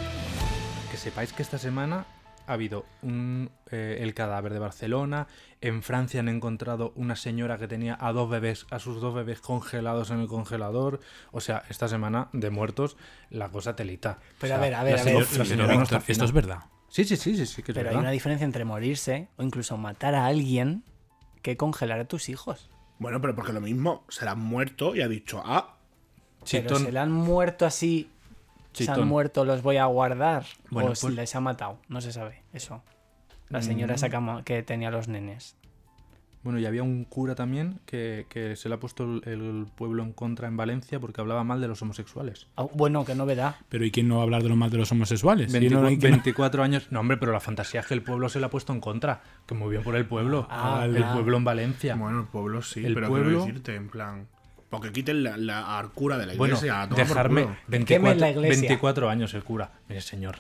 Que 0.93 0.97
sepáis 0.97 1.33
que 1.33 1.43
esta 1.43 1.59
semana 1.59 2.07
ha 2.47 2.53
habido 2.55 2.85
un, 3.03 3.51
eh, 3.71 3.99
el 4.01 4.15
cadáver 4.15 4.53
de 4.53 4.59
Barcelona. 4.59 5.27
En 5.61 5.83
Francia 5.83 6.21
han 6.21 6.29
encontrado 6.29 6.93
una 6.97 7.17
señora 7.17 7.59
que 7.59 7.69
tenía 7.69 7.97
a 8.01 8.13
dos 8.13 8.29
bebés, 8.31 8.67
a 8.71 8.79
sus 8.79 9.01
dos 9.01 9.15
bebés 9.15 9.41
congelados 9.41 10.11
en 10.11 10.21
el 10.21 10.27
congelador. 10.29 11.01
O 11.33 11.41
sea, 11.41 11.63
esta 11.69 11.89
semana 11.89 12.29
de 12.33 12.51
muertos, 12.51 12.97
la 13.31 13.49
cosa 13.49 13.77
telita. 13.77 14.19
Pero 14.41 14.55
O 14.55 14.57
a 14.57 14.61
ver, 14.61 14.75
a 14.75 14.83
ver, 14.83 14.95
la 14.97 15.01
a 15.01 15.05
ver. 15.05 15.13
señor- 15.15 15.23
la 15.25 15.33
Pero, 15.33 15.45
señora 15.45 15.75
no 15.75 15.83
está 15.83 15.97
Víctor, 15.99 16.11
esto 16.13 16.25
es 16.25 16.33
verdad. 16.33 16.59
Sí, 16.89 17.05
sí, 17.05 17.17
sí, 17.17 17.37
sí, 17.37 17.47
sí 17.47 17.63
que 17.63 17.73
es 17.73 17.77
Pero 17.79 17.91
hay 17.91 17.97
una 17.97 18.11
diferencia 18.11 18.45
entre 18.45 18.65
morirse 18.65 19.29
o 19.37 19.43
incluso 19.45 19.77
matar 19.77 20.15
a 20.17 20.27
alguien 20.27 20.83
que 21.43 21.57
congelar 21.57 22.01
a 22.01 22.05
tus 22.07 22.29
hijos. 22.29 22.69
Bueno, 22.99 23.21
pero 23.21 23.35
porque 23.35 23.53
lo 23.53 23.61
mismo, 23.61 24.05
se 24.09 24.25
la 24.25 24.33
han 24.33 24.41
muerto 24.41 24.95
y 24.97 25.01
ha 25.01 25.09
dicho, 25.09 25.41
ah, 25.45 25.77
Pero 26.41 26.45
Chitón. 26.45 26.83
se 26.85 26.93
le 26.93 26.99
han 26.99 27.13
muerto 27.13 27.65
así. 27.65 28.11
Se 28.73 28.85
han 28.85 28.95
Chitón. 28.95 29.09
muerto, 29.09 29.45
los 29.45 29.63
voy 29.63 29.77
a 29.79 29.87
guardar. 29.87 30.45
Bueno, 30.71 30.91
o 30.91 30.95
si 30.95 31.07
pues- 31.07 31.15
les 31.15 31.35
ha 31.35 31.41
matado. 31.41 31.79
No 31.89 32.01
se 32.01 32.13
sabe. 32.13 32.43
Eso. 32.53 32.83
La 33.49 33.63
señora 33.63 33.95
Mm. 33.95 33.97
esa 33.97 34.43
que 34.45 34.63
tenía 34.63 34.91
los 34.91 35.09
nenes. 35.09 35.57
Bueno, 36.43 36.59
y 36.59 36.65
había 36.65 36.83
un 36.83 37.05
cura 37.05 37.35
también 37.35 37.81
que, 37.85 38.25
que 38.31 38.57
se 38.57 38.71
le 38.71 38.77
ha 38.77 38.81
puesto 38.81 39.05
el, 39.05 39.23
el 39.29 39.67
pueblo 39.75 40.03
en 40.03 40.13
contra 40.15 40.49
en 40.49 40.57
Valencia 40.57 40.99
porque 40.99 41.21
hablaba 41.21 41.45
mal 41.45 41.61
de 41.61 41.69
los 41.69 41.83
homosexuales. 41.83 42.47
Ah, 42.57 42.65
bueno, 42.73 43.05
qué 43.05 43.15
novedad. 43.15 43.57
Pero 43.69 43.85
¿y 43.85 43.91
quién 43.91 44.09
no 44.09 44.15
va 44.15 44.21
a 44.23 44.25
hablar 44.25 44.43
de 44.43 44.49
lo 44.49 44.57
mal 44.57 44.71
de 44.71 44.79
los 44.79 44.91
homosexuales? 44.91 45.49
Si 45.53 45.59
24, 45.59 45.77
no, 45.77 45.83
no 45.83 45.89
hay 45.89 45.99
que- 45.99 46.09
24 46.09 46.63
años. 46.63 46.87
No, 46.91 47.01
hombre, 47.01 47.19
pero 47.19 47.33
la 47.33 47.41
fantasía 47.41 47.81
es 47.81 47.87
que 47.87 47.93
el 47.93 48.03
pueblo 48.03 48.31
se 48.31 48.41
le 48.41 48.47
ha 48.47 48.51
puesto 48.51 48.73
en 48.73 48.81
contra. 48.81 49.21
Que 49.47 49.55
muy 49.55 49.69
bien 49.71 49.83
por 49.83 49.97
el 49.97 50.07
pueblo. 50.07 50.47
Ah, 50.49 50.85
el 50.87 51.03
ah. 51.03 51.13
pueblo 51.13 51.37
en 51.37 51.45
Valencia. 51.45 51.95
bueno, 51.97 52.21
el 52.21 52.27
pueblo 52.29 52.63
sí, 52.63 52.87
El 52.87 52.95
pero 52.95 53.09
pueblo- 53.09 53.27
quiero 53.29 53.45
decirte, 53.45 53.75
en 53.75 53.89
plan. 53.91 54.27
Porque 54.71 54.93
quiten 54.93 55.23
la, 55.25 55.37
la 55.37 55.79
al 55.79 55.91
cura 55.91 56.17
de 56.17 56.27
la 56.27 56.35
Bueno, 56.35 56.55
iglesia. 56.55 56.83
a 56.83 56.89
tomar 56.89 57.07
por 57.07 57.09
dejarme 57.09 57.43
culo. 57.43 57.57
24, 57.69 58.21
la 58.21 58.31
iglesia. 58.31 58.61
24 58.61 59.11
años 59.11 59.35
el 59.35 59.43
cura. 59.45 59.73
Mire, 59.89 60.01
señor. 60.01 60.37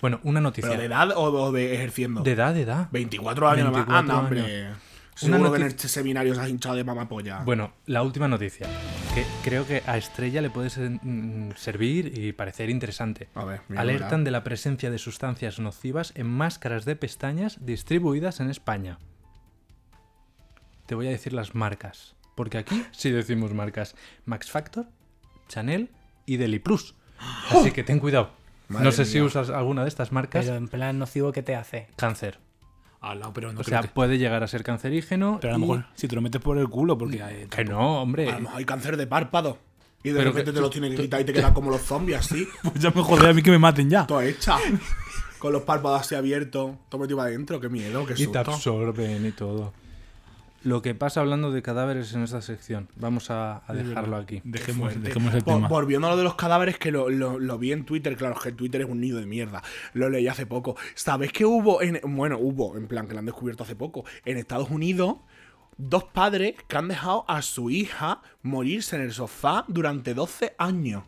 Bueno, 0.00 0.20
una 0.24 0.40
noticia. 0.40 0.70
¿Pero 0.70 0.80
de 0.80 0.86
edad 0.86 1.10
o, 1.16 1.22
o 1.24 1.52
de 1.52 1.74
ejerciendo? 1.74 2.22
De 2.22 2.32
edad, 2.32 2.54
de 2.54 2.62
edad. 2.62 2.88
24 2.90 3.48
años 3.48 3.66
nomás. 3.66 3.86
24 3.86 3.98
Anda, 3.98 4.18
hombre. 4.18 4.40
años. 4.64 4.78
Seguro 5.14 5.40
Una 5.40 5.50
que 5.50 5.56
en 5.62 5.68
este 5.68 5.88
seminario 5.88 6.34
se 6.34 6.40
has 6.42 6.48
hinchado 6.50 6.74
de 6.74 6.84
mamapolla. 6.84 7.38
Bueno, 7.42 7.72
la 7.86 8.02
última 8.02 8.28
noticia. 8.28 8.66
Que 9.14 9.24
creo 9.42 9.66
que 9.66 9.82
a 9.86 9.96
Estrella 9.96 10.42
le 10.42 10.50
puede 10.50 10.68
ser- 10.68 10.90
mm, 11.02 11.52
servir 11.56 12.12
y 12.18 12.32
parecer 12.32 12.68
interesante. 12.68 13.28
A 13.34 13.44
ver, 13.46 13.60
mira, 13.68 13.80
Alertan 13.80 14.20
mira. 14.20 14.24
de 14.24 14.30
la 14.32 14.44
presencia 14.44 14.90
de 14.90 14.98
sustancias 14.98 15.58
nocivas 15.58 16.12
en 16.16 16.26
máscaras 16.26 16.84
de 16.84 16.96
pestañas 16.96 17.64
distribuidas 17.64 18.40
en 18.40 18.50
España. 18.50 18.98
Te 20.86 20.94
voy 20.94 21.06
a 21.08 21.10
decir 21.10 21.32
las 21.32 21.54
marcas. 21.54 22.14
Porque 22.36 22.58
aquí 22.58 22.84
sí 22.92 23.10
decimos 23.10 23.52
marcas. 23.52 23.96
Max 24.26 24.48
Factor, 24.50 24.86
Chanel 25.48 25.90
y 26.26 26.36
Deli 26.36 26.60
Plus. 26.60 26.94
Así 27.50 27.72
que 27.72 27.82
ten 27.82 27.98
cuidado. 27.98 28.30
Madre 28.68 28.84
no 28.84 28.92
sé 28.92 29.04
si 29.04 29.20
usas 29.20 29.50
alguna 29.50 29.82
de 29.82 29.88
estas 29.88 30.12
marcas. 30.12 30.44
Pero 30.44 30.56
en 30.56 30.68
plan 30.68 30.98
nocivo, 30.98 31.32
¿qué 31.32 31.42
te 31.42 31.56
hace? 31.56 31.88
Cáncer. 31.96 32.38
Ala, 33.00 33.30
pero 33.32 33.52
no 33.52 33.60
O 33.60 33.64
sea, 33.64 33.80
que- 33.82 33.88
puede 33.88 34.18
llegar 34.18 34.42
a 34.42 34.48
ser 34.48 34.64
cancerígeno. 34.64 35.38
Pero 35.40 35.54
a 35.54 35.58
lo 35.58 35.64
y- 35.64 35.68
mejor 35.68 35.86
si 35.94 36.08
te 36.08 36.14
lo 36.16 36.22
metes 36.22 36.40
por 36.40 36.58
el 36.58 36.68
culo, 36.68 36.96
porque. 36.98 37.46
Que 37.50 37.64
no, 37.64 38.02
hombre. 38.02 38.28
A 38.30 38.34
lo 38.34 38.40
mejor 38.42 38.58
hay 38.58 38.64
cáncer 38.64 38.96
de 38.96 39.06
párpado. 39.06 39.58
Y 40.02 40.10
de 40.10 40.18
Pero 40.18 40.30
repente 40.30 40.50
que 40.50 40.52
te 40.52 40.56
tú- 40.58 40.62
lo 40.62 40.70
tienes 40.70 40.90
que 40.94 41.02
quitar 41.02 41.20
y 41.20 41.24
te 41.24 41.32
quedas 41.32 41.52
como 41.52 41.70
los 41.70 41.80
zombies 41.82 42.18
así. 42.18 42.46
Pues 42.62 42.74
ya 42.80 42.90
me 42.90 43.02
jodé 43.02 43.30
a 43.30 43.32
mí 43.32 43.42
que 43.42 43.50
me 43.50 43.58
maten 43.58 43.88
ya. 43.88 44.06
Todo 44.06 44.20
hecha. 44.20 44.58
Con 45.38 45.52
los 45.52 45.62
párpados 45.62 46.00
así 46.02 46.14
abiertos. 46.14 46.72
Todo 46.88 47.00
metido 47.00 47.16
para 47.18 47.28
adentro. 47.28 47.60
Qué 47.60 47.68
miedo, 47.68 48.04
qué 48.06 48.12
Y 48.14 48.16
te 48.16 48.24
susto. 48.24 48.38
absorben 48.40 49.24
y 49.26 49.32
todo. 49.32 49.72
Lo 50.66 50.82
que 50.82 50.96
pasa 50.96 51.20
hablando 51.20 51.52
de 51.52 51.62
cadáveres 51.62 52.12
en 52.14 52.24
esta 52.24 52.42
sección. 52.42 52.88
Vamos 52.96 53.30
a, 53.30 53.62
a 53.66 53.72
dejarlo 53.72 54.16
aquí. 54.16 54.40
Dejemos, 54.42 54.92
el 54.96 55.44
tema. 55.44 55.68
Volviendo 55.68 56.08
a 56.08 56.10
lo 56.10 56.16
de 56.16 56.24
los 56.24 56.34
cadáveres, 56.34 56.76
que 56.76 56.90
lo, 56.90 57.08
lo- 57.08 57.38
lo 57.38 57.56
vi 57.56 57.70
en 57.70 57.84
Twitter, 57.84 58.16
claro, 58.16 58.34
es 58.34 58.42
que 58.42 58.50
Twitter 58.50 58.80
es 58.80 58.88
un 58.88 59.00
nido 59.00 59.20
de 59.20 59.26
mierda. 59.26 59.62
Lo 59.92 60.08
leí 60.10 60.26
hace 60.26 60.44
poco. 60.44 60.76
¿Sabes 60.96 61.32
que 61.32 61.44
hubo 61.44 61.82
en. 61.82 62.00
Bueno, 62.16 62.36
hubo, 62.40 62.76
en 62.76 62.88
plan, 62.88 63.06
que 63.06 63.12
lo 63.14 63.20
han 63.20 63.26
descubierto 63.26 63.62
hace 63.62 63.76
poco. 63.76 64.04
En 64.24 64.38
Estados 64.38 64.68
Unidos, 64.68 65.18
dos 65.76 66.02
padres 66.02 66.54
que 66.66 66.76
han 66.76 66.88
dejado 66.88 67.24
a 67.28 67.42
su 67.42 67.70
hija 67.70 68.20
morirse 68.42 68.96
en 68.96 69.02
el 69.02 69.12
sofá 69.12 69.64
durante 69.68 70.14
12 70.14 70.56
años. 70.58 71.04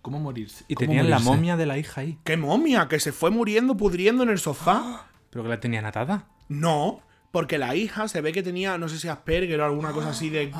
¿Cómo 0.00 0.18
morirse? 0.20 0.64
Y 0.68 0.74
¿Cómo 0.74 0.86
tenían 0.88 1.10
la 1.10 1.18
momia 1.18 1.56
de 1.58 1.66
la 1.66 1.76
hija 1.78 2.00
ahí. 2.00 2.18
¡Qué 2.24 2.36
momia! 2.38 2.88
Que 2.88 2.98
se 2.98 3.12
fue 3.12 3.30
muriendo, 3.30 3.76
pudriendo 3.76 4.22
en 4.22 4.30
el 4.30 4.38
sofá. 4.38 5.06
Pero 5.30 5.42
que 5.42 5.48
la 5.50 5.60
tenían 5.60 5.84
atada. 5.84 6.28
No, 6.48 7.00
porque 7.34 7.58
la 7.58 7.74
hija 7.74 8.06
se 8.06 8.20
ve 8.20 8.30
que 8.30 8.44
tenía, 8.44 8.78
no 8.78 8.88
sé 8.88 8.96
si 8.96 9.08
Asperger 9.08 9.60
o 9.60 9.64
alguna 9.64 9.90
cosa 9.90 10.10
así 10.10 10.30
de. 10.30 10.52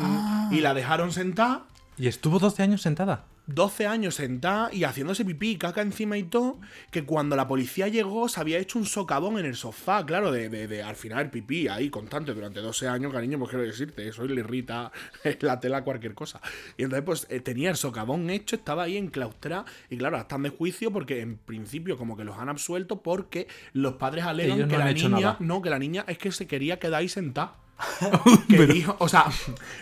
Y 0.51 0.61
la 0.61 0.75
dejaron 0.75 1.13
sentada. 1.13 1.67
Y 1.97 2.09
estuvo 2.09 2.41
12 2.41 2.65
años 2.65 2.83
sentada. 2.83 3.27
12 3.47 3.87
años 3.87 4.15
sentada 4.15 4.71
y 4.73 4.85
haciéndose 4.85 5.25
pipí 5.25 5.51
y 5.51 5.57
caca 5.57 5.83
encima 5.83 6.17
y 6.17 6.23
todo, 6.23 6.59
que 6.91 7.05
cuando 7.05 7.37
la 7.37 7.47
policía 7.47 7.89
llegó 7.89 8.29
se 8.29 8.41
había 8.41 8.59
hecho 8.59 8.79
un 8.79 8.87
socavón 8.87 9.39
en 9.39 9.45
el 9.45 9.55
sofá, 9.55 10.05
claro, 10.07 10.33
de, 10.33 10.49
de- 10.49 10.67
de 10.67 10.83
al 10.83 10.97
final 10.97 11.31
pipí 11.31 11.69
ahí 11.69 11.91
constante 11.91 12.33
durante 12.33 12.61
12 12.61 12.89
años, 12.89 13.13
cariño, 13.13 13.39
pues 13.39 13.51
quiero 13.51 13.65
decirte, 13.65 14.09
eso 14.09 14.25
le 14.25 14.41
irrita 14.41 14.91
la 15.41 15.61
tela 15.61 15.85
cualquier 15.85 16.15
cosa. 16.15 16.41
Y 16.79 16.85
entonces 16.85 17.05
pues 17.05 17.27
eh, 17.29 17.41
tenía 17.41 17.71
el 17.71 17.77
socavón 17.77 18.31
hecho, 18.31 18.57
estaba 18.57 18.85
ahí 18.85 18.97
enclaustrada 18.97 19.67
y 19.91 19.99
claro, 19.99 20.17
están 20.17 20.43
de 20.43 20.49
juicio 20.51 20.91
porque 20.91 21.21
en 21.21 21.37
principio 21.37 21.99
como 21.99 22.17
que 22.17 22.25
los 22.25 22.39
han 22.39 22.49
absuelto 22.49 23.03
porque 23.03 23.47
los 23.75 23.95
padres 23.95 24.25
alegan 24.25 24.57
Ellos 24.59 24.69
que 24.71 24.79
la 24.79 24.93
niña, 24.93 25.09
nada. 25.09 25.37
no, 25.41 25.61
que 25.61 25.71
la 25.71 25.79
niña 25.79 26.05
es 26.09 26.17
que 26.19 26.33
se 26.33 26.47
quería 26.47 26.79
quedar 26.79 27.01
ahí 27.01 27.09
sentada. 27.09 27.57
que 28.49 28.67
dijo, 28.67 28.97
o 28.99 29.09
sea, 29.09 29.27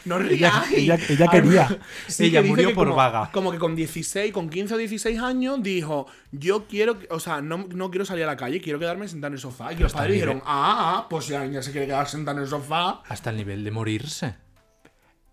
no 0.05 0.17
Ella- 0.19 0.63
rías. 0.65 0.73
ella- 0.73 0.99
ella 1.09 1.29
quería. 1.29 1.79
Ella 2.19 2.43
que 2.43 2.49
murió 2.49 2.69
que 2.69 2.75
por 2.75 2.87
como- 2.89 2.97
vaga. 2.97 3.31
Como 3.33 3.53
que 3.53 3.59
con 3.59 3.75
16, 3.77 4.33
con 4.33 4.49
15 4.49 4.75
o 4.75 4.77
16 4.79 5.19
años 5.21 5.63
dijo, 5.63 6.07
yo 6.31 6.67
quiero, 6.67 6.99
o 7.11 7.21
sea, 7.21 7.41
no, 7.43 7.67
no 7.75 7.91
quiero 7.91 8.05
salir 8.05 8.25
a 8.25 8.29
la 8.29 8.37
calle, 8.37 8.61
quiero 8.61 8.79
quedarme 8.79 9.09
sentada 9.09 9.29
en 9.29 9.35
el 9.35 9.39
sofá. 9.41 9.73
Y 9.73 9.77
que 9.77 9.83
los 9.83 9.93
padres 9.93 10.15
dijeron, 10.15 10.43
ah, 10.47 10.97
ah, 11.05 11.07
pues 11.09 11.29
la 11.31 11.45
niña 11.45 11.63
se 11.63 11.71
quiere 11.73 11.87
quedar 11.87 12.09
sentada 12.09 12.37
en 12.39 12.45
el 12.45 12.49
sofá. 12.49 13.03
Hasta 13.09 13.31
el 13.31 13.37
nivel 13.37 13.63
de 13.65 13.71
morirse. 13.71 14.35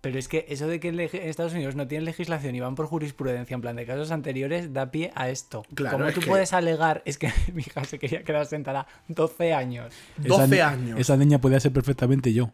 Pero 0.00 0.18
es 0.18 0.28
que 0.28 0.46
eso 0.48 0.66
de 0.66 0.80
que 0.80 0.88
en 0.88 0.98
Estados 1.00 1.52
Unidos 1.52 1.74
no 1.76 1.86
tienen 1.86 2.06
legislación 2.06 2.54
y 2.54 2.60
van 2.60 2.74
por 2.74 2.86
jurisprudencia 2.86 3.54
en 3.54 3.60
plan 3.60 3.76
de 3.76 3.84
casos 3.84 4.10
anteriores 4.10 4.72
da 4.72 4.90
pie 4.90 5.12
a 5.14 5.28
esto. 5.28 5.62
Claro, 5.74 5.98
Como 5.98 6.08
es 6.08 6.14
tú 6.14 6.20
que- 6.22 6.26
puedes 6.26 6.52
alegar, 6.54 7.02
es 7.04 7.18
que 7.18 7.30
mi 7.52 7.60
hija 7.62 7.84
se 7.84 7.98
quería 7.98 8.22
quedar 8.24 8.46
sentada 8.46 8.86
12 9.08 9.52
años. 9.52 9.92
12 10.16 10.48
ni- 10.48 10.58
años. 10.60 10.98
Esa 10.98 11.16
niña 11.18 11.38
podía 11.38 11.60
ser 11.60 11.72
perfectamente 11.72 12.32
yo. 12.32 12.50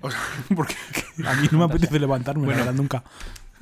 O 0.00 0.10
sea, 0.10 0.20
Porque 0.54 0.74
a 1.26 1.34
mí 1.34 1.48
no 1.50 1.58
me 1.58 1.64
apetece 1.74 1.98
levantarme, 1.98 2.46
la 2.48 2.54
verdad, 2.56 2.72
nunca. 2.74 3.02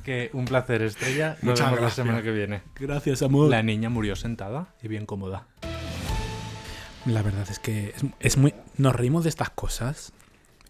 Que 0.03 0.29
un 0.33 0.45
placer, 0.45 0.83
Estrella. 0.83 1.29
Nos 1.41 1.59
Muchas 1.59 1.65
vemos 1.71 1.81
la 1.81 1.89
semana 1.89 2.21
que 2.21 2.31
viene. 2.31 2.61
Gracias, 2.79 3.23
amor. 3.23 3.49
La 3.49 3.63
niña 3.63 3.89
murió 3.89 4.15
sentada 4.15 4.67
y 4.83 4.87
bien 4.87 5.07
cómoda. 5.07 5.47
La 7.07 7.23
verdad 7.23 7.47
es 7.49 7.57
que 7.57 7.89
es, 7.95 8.03
es 8.19 8.37
muy. 8.37 8.53
Nos 8.77 8.95
reímos 8.95 9.23
de 9.23 9.29
estas 9.29 9.49
cosas, 9.49 10.13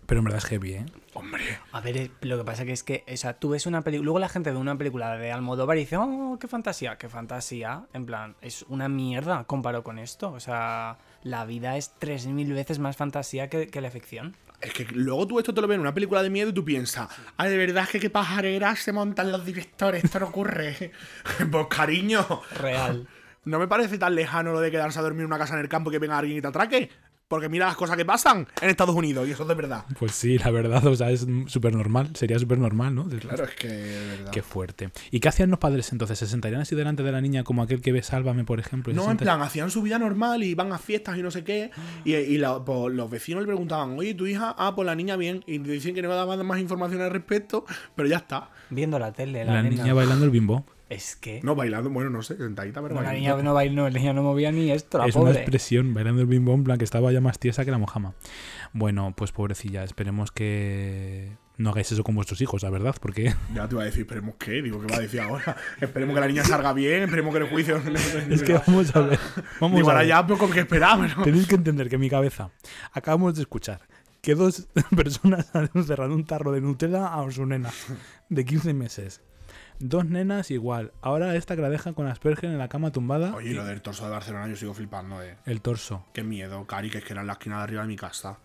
pero 0.06 0.19
en 0.19 0.26
verdad 0.26 0.40
es 0.40 0.45
heavy, 0.45 0.73
¿eh? 0.73 0.86
hombre. 1.14 1.44
A 1.72 1.82
ver, 1.82 1.98
eh, 1.98 2.11
lo 2.22 2.38
que 2.38 2.44
pasa 2.44 2.65
que 2.65 2.73
es 2.73 2.84
que, 2.84 3.03
o 3.11 3.18
sea, 3.18 3.34
tú 3.34 3.49
ves 3.49 3.65
una 3.65 3.82
película, 3.82 4.06
luego 4.06 4.19
la 4.19 4.30
gente 4.30 4.52
ve 4.52 4.57
una 4.57 4.77
película 4.77 5.18
de 5.18 5.32
Almodóvar 5.32 5.77
y 5.77 5.82
dice, 5.82 5.98
oh, 5.98 6.38
qué 6.40 6.48
fantasía, 6.48 6.98
qué 6.98 7.10
fantasía. 7.10 7.86
En 7.94 8.06
plan, 8.06 8.36
es 8.41 8.64
una 8.69 8.90
mierda 8.90 9.44
comparado 9.45 9.84
con 9.84 9.99
esto. 9.99 10.32
O 10.32 10.40
sea, 10.40 10.98
la 11.23 11.45
vida 11.45 11.77
es 11.77 11.94
3.000 11.99 12.53
veces 12.53 12.80
más 12.80 12.98
fantasía 12.98 13.49
que, 13.49 13.68
que 13.68 13.82
la 13.82 13.90
ficción. 13.90 14.36
Es 14.61 14.73
que 14.73 14.86
luego 14.86 15.27
tú 15.27 15.40
esto 15.40 15.53
te 15.53 15.61
lo 15.61 15.68
ves 15.68 15.76
en 15.76 15.82
una 15.82 15.94
película 15.94 16.23
de 16.23 16.30
miedo 16.30 16.49
y 16.49 16.53
tú 16.53 16.64
piensas, 16.64 17.10
ah, 17.38 17.48
de 17.48 17.57
verdad 17.57 17.84
es 17.84 17.90
que 17.90 17.99
qué 17.99 18.10
pajareras 18.10 18.80
se 18.80 18.91
montan 18.94 19.32
los 19.32 19.45
directores, 19.45 20.03
esto 20.03 20.19
no 20.19 20.27
ocurre. 20.27 20.91
pues 21.52 21.68
cariño, 21.69 22.41
Real. 22.60 23.07
no 23.45 23.60
me 23.60 23.68
parece 23.68 23.98
tan 23.98 24.15
lejano 24.15 24.53
lo 24.53 24.60
de 24.60 24.72
quedarse 24.72 24.98
a 24.99 25.02
dormir 25.02 25.22
en 25.22 25.27
una 25.27 25.38
casa 25.38 25.53
en 25.53 25.61
el 25.61 25.69
campo 25.69 25.90
y 25.90 25.94
que 25.94 25.99
venga 25.99 26.18
alguien 26.18 26.38
y 26.38 26.41
te 26.41 26.48
atraque. 26.48 26.90
Porque 27.28 27.50
mira 27.50 27.66
las 27.66 27.76
cosas 27.76 27.98
que 27.98 28.06
pasan 28.06 28.48
en 28.62 28.70
Estados 28.70 28.94
Unidos 28.96 29.28
y 29.28 29.32
eso 29.32 29.42
es 29.44 29.50
de 29.50 29.56
verdad. 29.56 29.86
Pues 29.98 30.12
sí, 30.12 30.38
la 30.38 30.52
verdad, 30.52 30.86
o 30.86 30.96
sea, 30.96 31.10
es 31.10 31.26
súper 31.48 31.74
normal. 31.74 32.12
Sería 32.16 32.38
súper 32.38 32.60
normal, 32.60 32.94
¿no? 32.94 33.08
Claro, 33.10 33.46
es 33.46 33.56
que 33.56 33.68
de 33.68 34.08
verdad. 34.10 34.32
Qué 34.32 34.44
fuerte. 34.44 34.92
¿Y 35.10 35.20
qué 35.20 35.30
hacían 35.30 35.50
los 35.50 35.58
padres 35.58 35.92
entonces? 35.92 36.20
¿Se 36.20 36.28
sentarían 36.28 36.62
así 36.62 36.76
delante 36.76 37.02
de 37.02 37.12
la 37.12 37.22
niña 37.22 37.44
como 37.44 37.64
aquel 37.64 37.82
que 37.82 37.92
ve 37.92 38.04
Sálvame, 38.04 38.44
por 38.44 38.60
ejemplo? 38.60 38.94
No, 38.94 39.10
en 39.10 39.18
plan, 39.18 39.42
hacían 39.42 39.72
su 39.72 39.82
vida 39.82 39.98
normal 39.98 40.44
y 40.44 40.50
iban 40.50 40.72
a 40.72 40.78
fiestas 40.78 41.18
y 41.18 41.24
no 41.24 41.32
sé 41.32 41.44
qué. 41.44 41.72
Y, 42.04 42.14
y 42.14 42.38
la- 42.38 42.64
pues, 42.64 42.94
los 42.94 43.10
vecinos 43.10 43.42
le 43.42 43.48
preguntaban, 43.48 43.98
oye, 43.98 44.14
¿tu 44.14 44.28
hija? 44.28 44.54
Ah, 44.56 44.74
pues 44.76 44.86
la 44.86 44.94
niña 44.94 45.16
bien. 45.16 45.44
Y 45.48 45.58
dicen 45.58 45.96
que 45.96 46.04
no 46.04 46.10
me 46.10 46.16
daban 46.16 46.46
más 46.46 46.60
información 46.60 47.02
al 47.02 47.10
respecto, 47.10 47.66
pero 47.96 48.08
ya 48.08 48.18
está. 48.18 48.52
Viendo 48.70 49.00
la 49.00 49.12
tele, 49.14 49.44
la, 49.46 49.54
La 49.54 49.64
niña 49.64 49.96
bailando 49.96 50.26
el 50.26 50.32
bimbo. 50.32 50.64
Es 50.90 51.16
que... 51.16 51.41
No, 51.44 51.56
bailando, 51.56 51.90
bueno, 51.90 52.12
no 52.12 52.22
sé, 52.22 52.38
sentadita, 52.38 52.82
pero 52.82 52.94
No, 52.95 53.02
la 53.02 53.14
niña 53.14 53.36
no 53.38 53.53
bailó, 53.53 53.84
no, 53.84 53.90
la 53.90 53.98
niña 53.98 54.14
no 54.14 54.22
movía 54.22 54.52
ni 54.52 54.72
esto, 54.72 54.99
la 54.99 55.07
es 55.07 55.16
una 55.16 55.32
expresión, 55.32 55.94
bailando 55.94 56.22
el 56.22 56.28
bimbo, 56.28 56.53
en 56.53 56.64
plan 56.64 56.78
que 56.78 56.84
estaba 56.84 57.12
ya 57.12 57.22
más 57.22 57.40
tiesa 57.40 57.66
que 57.66 57.72
la 57.72 57.80
mojama. 57.80 58.14
Bueno, 58.74 59.14
pues 59.18 59.32
pobrecilla, 59.32 59.84
esperemos 59.84 60.32
que 60.32 61.32
no 61.57 61.72
hagáis 61.72 61.91
eso 61.91 62.03
con 62.03 62.14
vuestros 62.14 62.40
hijos, 62.41 62.62
la 62.62 62.70
verdad, 62.70 62.95
porque 63.02 63.34
Ya 63.56 63.68
te 63.68 63.74
iba 63.74 63.82
a 63.82 63.86
decir, 63.86 64.02
esperemos 64.02 64.36
qué, 64.38 64.62
digo, 64.62 64.80
¿qué 64.82 64.88
va 64.91 64.98
a 64.98 65.02
decir 65.02 65.22
ahora? 65.22 65.57
esperemos 65.82 66.14
que 66.14 66.22
la 66.22 66.28
niña 66.28 66.44
salga 66.44 66.72
bien, 66.74 67.03
esperemos 67.03 67.34
que 67.34 67.41
el 67.41 67.49
juicio... 67.49 67.78
es 68.30 68.44
que 68.44 68.53
vamos 68.53 68.95
a 68.95 69.02
ver. 69.02 69.20
Vamos 69.60 69.78
Digo, 69.78 69.90
a 69.90 69.94
ahora 69.94 70.02
ver. 70.02 70.10
ya, 70.10 70.28
pues 70.28 70.40
con 70.40 70.52
qué 70.52 70.60
esperar, 70.60 70.99
pero... 71.02 71.24
Tenéis 71.24 71.48
que 71.48 71.56
entender 71.56 71.90
que 71.90 71.95
en 71.95 72.02
mi 72.02 72.10
cabeza 72.10 72.52
acabamos 72.91 73.36
de 73.36 73.41
escuchar 73.41 73.82
que 74.22 74.36
dos 74.36 74.68
personas 74.95 75.53
han 75.56 75.70
encerrado 75.74 76.14
un 76.14 76.26
tarro 76.26 76.52
de 76.52 76.62
Nutella 76.62 77.14
a 77.14 77.32
su 77.32 77.45
nena 77.45 77.72
de 78.30 78.44
15 78.45 78.74
meses. 78.74 79.22
Dos 79.80 80.06
nenas 80.06 80.52
igual. 80.52 80.92
Ahora 81.02 81.36
esta 81.36 81.56
que 81.56 81.62
la 81.62 81.70
deja 81.70 81.94
con 81.94 82.08
Asperger 82.08 82.50
en 82.50 82.58
la 82.58 82.68
cama 82.68 82.92
tumbada. 82.92 83.34
Oye, 83.36 83.52
y 83.52 83.54
lo 83.54 83.66
del 83.66 83.82
torso 83.82 84.06
de 84.06 84.12
Barcelona 84.12 84.48
yo 84.48 84.56
sigo 84.56 84.74
flipando, 84.74 85.22
eh. 85.22 85.38
El 85.46 85.62
torso. 85.62 86.06
Qué 86.14 86.24
miedo, 86.24 86.66
Cari, 86.66 86.90
que 86.90 87.00
es 87.00 87.04
que 87.04 87.14
era 87.14 87.22
en 87.22 87.28
la 87.28 87.34
esquina 87.34 87.58
de 87.58 87.64
arriba 87.64 87.82
de 87.82 87.88
mi 87.88 87.96
casa. 87.96 88.38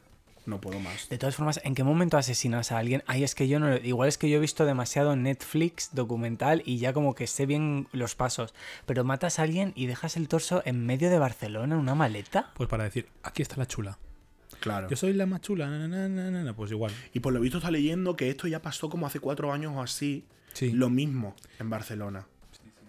No 0.46 0.60
puedo 0.60 0.80
más. 0.80 1.08
De 1.08 1.18
todas 1.18 1.36
formas, 1.36 1.60
¿en 1.64 1.74
qué 1.74 1.84
momento 1.84 2.16
asesinas 2.16 2.72
a 2.72 2.78
alguien? 2.78 3.04
Ay, 3.06 3.24
es 3.24 3.34
que 3.34 3.46
yo 3.46 3.60
no. 3.60 3.76
Igual 3.76 4.08
es 4.08 4.18
que 4.18 4.28
yo 4.28 4.38
he 4.38 4.40
visto 4.40 4.64
demasiado 4.64 5.14
Netflix 5.14 5.90
documental 5.92 6.62
y 6.64 6.78
ya 6.78 6.92
como 6.92 7.14
que 7.14 7.26
sé 7.26 7.46
bien 7.46 7.88
los 7.92 8.14
pasos. 8.16 8.54
Pero 8.86 9.04
matas 9.04 9.38
a 9.38 9.42
alguien 9.42 9.72
y 9.76 9.86
dejas 9.86 10.16
el 10.16 10.28
torso 10.28 10.62
en 10.64 10.84
medio 10.84 11.10
de 11.10 11.18
Barcelona 11.18 11.74
en 11.74 11.80
una 11.80 11.94
maleta. 11.94 12.50
Pues 12.54 12.68
para 12.68 12.84
decir, 12.84 13.08
aquí 13.22 13.42
está 13.42 13.56
la 13.56 13.66
chula. 13.66 13.98
Claro. 14.60 14.88
Yo 14.88 14.96
soy 14.96 15.12
la 15.12 15.26
más 15.26 15.42
chula. 15.42 15.68
na, 15.68 15.86
na, 15.86 16.08
na, 16.08 16.30
na, 16.30 16.42
na, 16.42 16.52
Pues 16.54 16.70
igual. 16.70 16.92
Y 17.12 17.20
por 17.20 17.32
lo 17.32 17.40
visto 17.40 17.58
está 17.58 17.70
leyendo 17.70 18.16
que 18.16 18.30
esto 18.30 18.48
ya 18.48 18.60
pasó 18.60 18.88
como 18.88 19.06
hace 19.06 19.20
cuatro 19.20 19.52
años 19.52 19.72
o 19.76 19.82
así. 19.82 20.24
Sí. 20.52 20.72
Lo 20.72 20.88
mismo 20.90 21.34
en 21.58 21.70
Barcelona. 21.70 22.26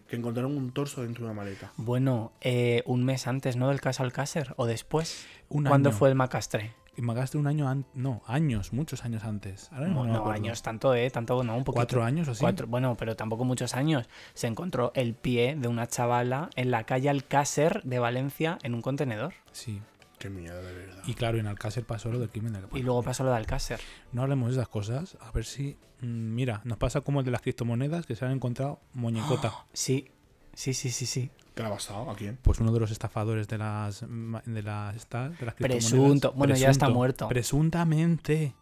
Que 0.08 0.18
encontraron 0.18 0.58
un 0.58 0.72
torso 0.72 1.04
dentro 1.04 1.24
de 1.26 1.32
una 1.32 1.42
maleta. 1.42 1.72
Bueno, 1.78 2.34
eh, 2.42 2.84
un 2.86 3.04
mes 3.06 3.28
antes, 3.28 3.56
¿no? 3.56 3.70
Del 3.70 3.80
caso 3.80 4.04
Alcácer. 4.04 4.54
¿O 4.58 4.66
después? 4.66 5.26
Un 5.48 5.64
¿Cuándo 5.64 5.90
año. 5.90 5.98
fue 5.98 6.10
el 6.10 6.16
Macastre? 6.16 6.74
Y 6.98 7.02
me 7.02 7.14
gasté 7.14 7.38
un 7.38 7.48
año 7.48 7.70
antes. 7.70 7.90
No, 7.96 8.22
años, 8.28 8.74
muchos 8.74 9.06
años 9.06 9.24
antes. 9.24 9.70
Ahora 9.72 9.86
mismo 9.86 10.06
No, 10.06 10.30
años, 10.30 10.62
tanto, 10.62 10.94
¿eh? 10.94 11.10
Tanto, 11.10 11.42
no, 11.46 11.56
un 11.56 11.64
poquito. 11.64 11.78
¿Cuatro 11.78 12.04
años 12.04 12.28
o 12.28 12.32
así? 12.32 12.42
Cuatro- 12.42 12.68
bueno, 12.68 12.98
pero 12.98 13.16
tampoco 13.16 13.46
muchos 13.46 13.74
años. 13.74 14.10
Se 14.34 14.48
encontró 14.48 14.92
el 14.96 15.14
pie 15.14 15.56
de 15.58 15.70
una 15.70 15.88
chavala 15.88 16.50
en 16.58 16.70
la 16.72 16.84
calle 16.84 17.10
Alcácer 17.10 17.82
de 17.84 18.00
Valencia 18.00 18.58
en 18.64 18.74
un 18.74 18.82
contenedor. 18.82 19.34
Sí. 19.54 19.82
Qué 20.20 20.30
miedo, 20.30 20.62
de 20.62 20.74
verdad. 20.74 21.02
Y 21.08 21.14
claro, 21.14 21.38
en 21.40 21.48
Alcácer 21.48 21.86
pasó 21.86 22.12
lo 22.12 22.20
del 22.20 22.30
crimen 22.30 22.52
del 22.52 22.66
Y 22.74 22.84
luego 22.84 23.02
pasó 23.02 23.24
lo 23.24 23.32
de 23.32 23.38
Alcácer. 23.38 23.80
No 24.12 24.24
hablemos 24.24 24.50
de 24.50 24.56
esas 24.56 24.68
cosas. 24.68 25.18
A 25.22 25.32
ver 25.32 25.46
si. 25.46 25.78
Mm, 26.02 26.34
Mira, 26.36 26.61
nos 26.64 26.78
pasa 26.78 27.02
como 27.02 27.19
el 27.19 27.26
de 27.26 27.32
las 27.32 27.41
criptomonedas 27.41 28.06
que 28.06 28.15
se 28.15 28.26
han 28.26 28.32
encontrado 28.32 28.80
muñecota. 28.94 29.53
Sí, 29.73 30.10
sí, 30.53 30.73
sí, 30.73 30.90
sí, 30.91 31.06
sí. 31.06 31.32
¿Qué 31.56 31.64
le 31.64 31.68
ha 31.69 31.72
pasado? 31.72 32.10
¿A 32.10 32.15
quién? 32.15 32.38
Pues 32.41 32.60
uno 32.60 32.72
de 32.72 32.80
los 32.80 32.91
estafadores 32.91 33.48
de 33.48 33.57
las. 33.57 34.02
de 34.02 34.07
las, 34.10 34.45
de 34.45 34.61
las 34.61 35.56
criptomonedas. 35.56 35.57
Presunto. 35.60 36.32
Bueno, 36.34 36.56
ya 36.56 36.69
está 36.69 36.90
muerto. 36.90 37.28
Presuntamente. 37.28 38.56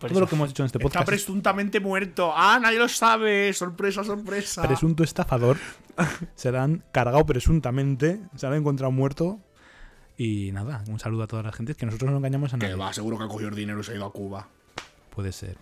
Por 0.00 0.10
Todo 0.10 0.20
lo 0.20 0.26
que 0.26 0.34
hemos 0.34 0.50
hecho 0.50 0.62
en 0.62 0.66
este 0.66 0.78
Está 0.78 0.84
podcast. 0.84 1.02
es 1.02 1.06
presuntamente 1.06 1.78
muerto. 1.78 2.32
¡Ah, 2.34 2.58
nadie 2.60 2.78
lo 2.78 2.88
sabe! 2.88 3.52
¡Sorpresa, 3.52 4.02
sorpresa! 4.02 4.62
presunto 4.62 5.04
estafador. 5.04 5.58
se 6.34 6.50
la 6.50 6.64
han 6.64 6.82
cargado 6.92 7.24
presuntamente. 7.24 8.20
Se 8.34 8.46
lo 8.46 8.52
han 8.54 8.58
encontrado 8.60 8.90
muerto. 8.90 9.38
Y 10.16 10.50
nada, 10.52 10.82
un 10.88 10.98
saludo 10.98 11.22
a 11.22 11.26
toda 11.28 11.42
la 11.44 11.52
gente. 11.52 11.74
Que 11.74 11.86
nosotros 11.86 12.10
no 12.10 12.16
engañamos 12.16 12.52
a 12.52 12.58
Que 12.58 12.66
nadie. 12.66 12.74
va, 12.76 12.92
seguro 12.92 13.16
que 13.18 13.24
ha 13.24 13.28
cogido 13.28 13.50
el 13.50 13.54
dinero 13.54 13.80
y 13.80 13.84
se 13.84 13.92
ha 13.92 13.94
ido 13.94 14.06
a 14.06 14.12
Cuba. 14.12 14.48
Puede 15.14 15.30
ser. 15.32 15.56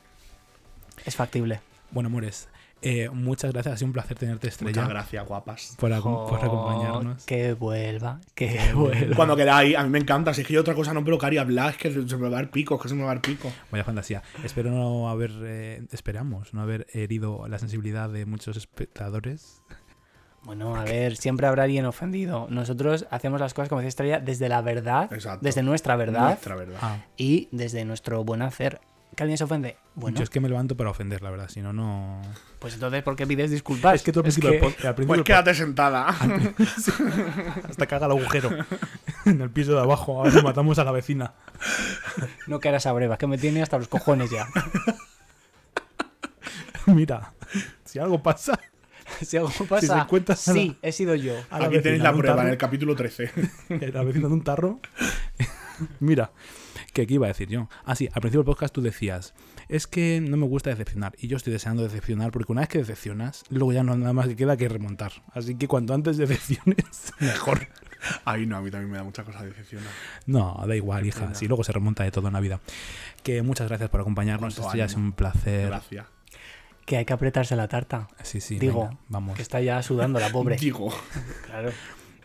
Es 1.05 1.17
factible. 1.17 1.61
Bueno, 1.91 2.09
amores. 2.09 2.49
eh, 2.83 3.09
muchas 3.13 3.53
gracias. 3.53 3.75
Ha 3.75 3.77
sido 3.79 3.87
un 3.89 3.93
placer 3.93 4.17
tenerte 4.19 4.47
estrella. 4.49 4.71
Muchas 4.83 4.89
gracias, 4.89 5.27
guapas. 5.27 5.77
Por, 5.79 5.93
acompañarnos. 5.93 7.25
Que 7.25 7.55
vuelva, 7.55 8.21
que 8.35 8.73
vuelva. 8.75 9.17
Cuando 9.17 9.35
queráis, 9.37 9.77
a 9.77 9.83
mí 9.83 9.91
me 9.91 9.99
encanta. 9.99 10.33
Si 10.35 10.43
es 10.43 10.47
que 10.47 10.55
yo 10.55 10.61
otra 10.61 10.75
cosa 10.75 10.93
no, 10.93 11.05
pero 11.05 11.19
Cari, 11.19 11.39
hablar, 11.39 11.71
es 11.71 11.77
que 11.77 11.91
se 11.93 12.17
me 12.17 12.23
va 12.23 12.29
a 12.29 12.41
dar 12.43 12.51
pico, 12.51 12.77
es 12.77 12.83
que 12.83 12.89
se 12.89 12.95
me 12.95 13.03
va 13.03 13.11
a 13.11 13.15
dar 13.15 13.23
pico. 13.23 13.51
Vaya 13.73 13.85
fantasía. 13.85 14.23
Espero 14.45 14.71
no 14.71 15.09
haber. 15.09 15.33
eh, 15.43 15.83
esperamos 15.93 16.55
no 16.55 16.61
haber 16.63 16.87
herido 16.93 17.49
la 17.49 17.59
sensibilidad 17.59 18.09
de 18.11 18.27
muchos 18.27 18.57
espectadores. 18.57 19.63
Bueno, 20.45 20.77
a 20.77 20.85
ver, 20.85 21.17
siempre 21.17 21.47
habrá 21.49 21.65
alguien 21.65 21.85
ofendido. 21.85 22.47
Nosotros 22.49 23.07
hacemos 23.11 23.41
las 23.41 23.55
cosas 23.55 23.69
como 23.69 23.81
decía 23.81 23.89
Estrella 23.89 24.21
desde 24.21 24.49
la 24.49 24.63
verdad, 24.63 25.13
Exacto. 25.13 25.41
desde 25.43 25.63
nuestra 25.63 25.97
verdad 25.97 26.29
Nuestra 26.29 26.55
verdad. 26.55 26.79
Ah, 26.81 26.99
y 27.17 27.49
desde 27.51 27.85
nuestro 27.85 28.23
buen 28.25 28.41
hacer. 28.43 28.81
¿Que 29.17 29.25
alguien 29.25 29.37
se 29.39 29.45
ofende? 29.45 29.77
Bueno, 29.95 30.17
yo 30.17 30.23
es 30.23 30.31
que 30.31 30.39
me 30.41 30.49
levanto 30.49 30.77
para 30.77 30.91
ofender, 30.91 31.23
la 31.23 31.31
verdad. 31.31 31.49
Si 31.49 31.61
no, 31.61 31.73
no. 31.73 32.23
pues 32.61 32.75
entonces, 32.75 33.03
¿por 33.03 33.17
qué 33.17 33.27
pides 33.27 33.51
disculpas? 33.51 33.97
Es 33.97 34.03
que 34.03 34.13
tú 34.13 34.21
al 34.21 34.23
principio, 34.25 34.51
al 34.51 34.61
principio 34.95 35.07
Pues 35.07 35.23
quédate 35.23 35.55
sentada. 35.55 36.09
hasta 37.69 37.87
que 37.87 37.95
haga 37.95 38.07
el 38.07 38.13
agujero 38.13 38.51
en 39.25 39.41
el 39.41 39.51
piso 39.51 39.73
de 39.73 39.81
abajo. 39.81 40.21
A 40.21 40.25
ver 40.25 40.33
si 40.35 40.43
matamos 40.43 40.79
a 40.79 40.85
la 40.85 40.93
vecina. 40.93 41.35
No 42.47 42.61
que 42.61 42.69
a 42.69 42.93
breva, 42.93 43.19
que 43.19 43.27
me 43.27 43.39
tiene 43.39 43.63
hasta 43.63 43.79
los 43.79 43.89
cojones 43.89 44.31
ya. 44.31 44.47
Mira, 46.87 47.33
si 47.85 47.99
algo 47.99 48.23
pasa, 48.23 48.59
si 49.21 49.37
algo 49.37 49.51
pasa, 49.69 49.87
se 49.87 49.93
encuentra- 50.01 50.37
sí, 50.37 50.79
he 50.81 50.93
sido 50.93 51.15
yo. 51.15 51.35
Aquí 51.51 51.81
tenéis 51.81 52.03
la 52.03 52.13
prueba 52.15 52.43
en 52.43 52.49
el 52.51 52.57
capítulo 52.57 52.95
13. 52.95 53.31
la 53.93 54.05
vecina 54.05 54.29
de 54.29 54.35
un 54.35 54.45
tarro. 54.45 54.81
Mira, 56.01 56.31
que 57.03 57.07
qué 57.07 57.15
iba 57.15 57.27
a 57.27 57.29
decir 57.29 57.49
yo. 57.49 57.69
Ah, 57.85 57.95
sí, 57.95 58.07
al 58.13 58.21
principio 58.21 58.41
del 58.41 58.47
podcast 58.47 58.75
tú 58.75 58.83
decías, 58.83 59.35
es 59.69 59.87
que 59.87 60.21
no 60.21 60.37
me 60.37 60.47
gusta 60.47 60.71
decepcionar. 60.71 61.13
Y 61.19 61.29
yo 61.29 61.37
estoy 61.37 61.53
deseando 61.53 61.83
decepcionar, 61.83 62.31
porque 62.33 62.51
una 62.53 62.63
vez 62.63 62.69
que 62.69 62.79
decepcionas, 62.79 63.45
luego 63.51 63.73
ya 63.73 63.83
no 63.83 63.93
hay 63.93 63.99
nada 63.99 64.13
más 64.13 64.27
que 64.29 64.37
queda 64.37 64.57
que 64.57 64.69
remontar. 64.69 65.13
Así 65.33 65.55
que 65.57 65.69
cuanto 65.69 65.95
antes 65.95 66.17
decepciones, 66.17 67.13
mejor. 67.21 67.69
Ay, 68.25 68.47
no, 68.47 68.57
a 68.57 68.61
mí 68.61 68.71
también 68.71 68.91
me 68.91 68.99
da 68.99 69.05
mucha 69.05 69.25
cosa 69.25 69.43
decepcionar. 69.45 69.89
No, 70.27 70.63
da 70.67 70.77
igual, 70.77 71.07
hija. 71.07 71.35
Si 71.35 71.49
luego 71.49 71.65
se 71.65 71.73
remonta 71.73 72.05
de 72.05 72.11
todo 72.11 72.29
en 72.29 72.35
la 72.35 72.41
vida. 72.41 72.61
Que 73.23 73.43
muchas 73.43 73.69
gracias 73.69 73.91
por 73.91 74.01
acompañarnos. 74.01 74.57
Esto 74.59 74.75
ya 74.75 74.85
es 74.85 74.95
un 74.95 75.13
placer. 75.13 75.67
Gracias. 75.69 76.07
Que 76.85 76.97
hay 76.97 77.05
que 77.05 77.13
apretarse 77.13 77.55
la 77.57 77.69
tarta. 77.69 78.09
Sí, 78.23 78.41
sí. 78.41 78.59
Digo, 78.59 78.85
venga, 78.85 78.99
vamos. 79.09 79.37
que 79.37 79.43
está 79.43 79.61
ya 79.61 79.83
sudando 79.83 80.19
la 80.21 80.31
pobre. 80.31 80.57
Digo, 80.61 80.93
Claro. 81.47 81.71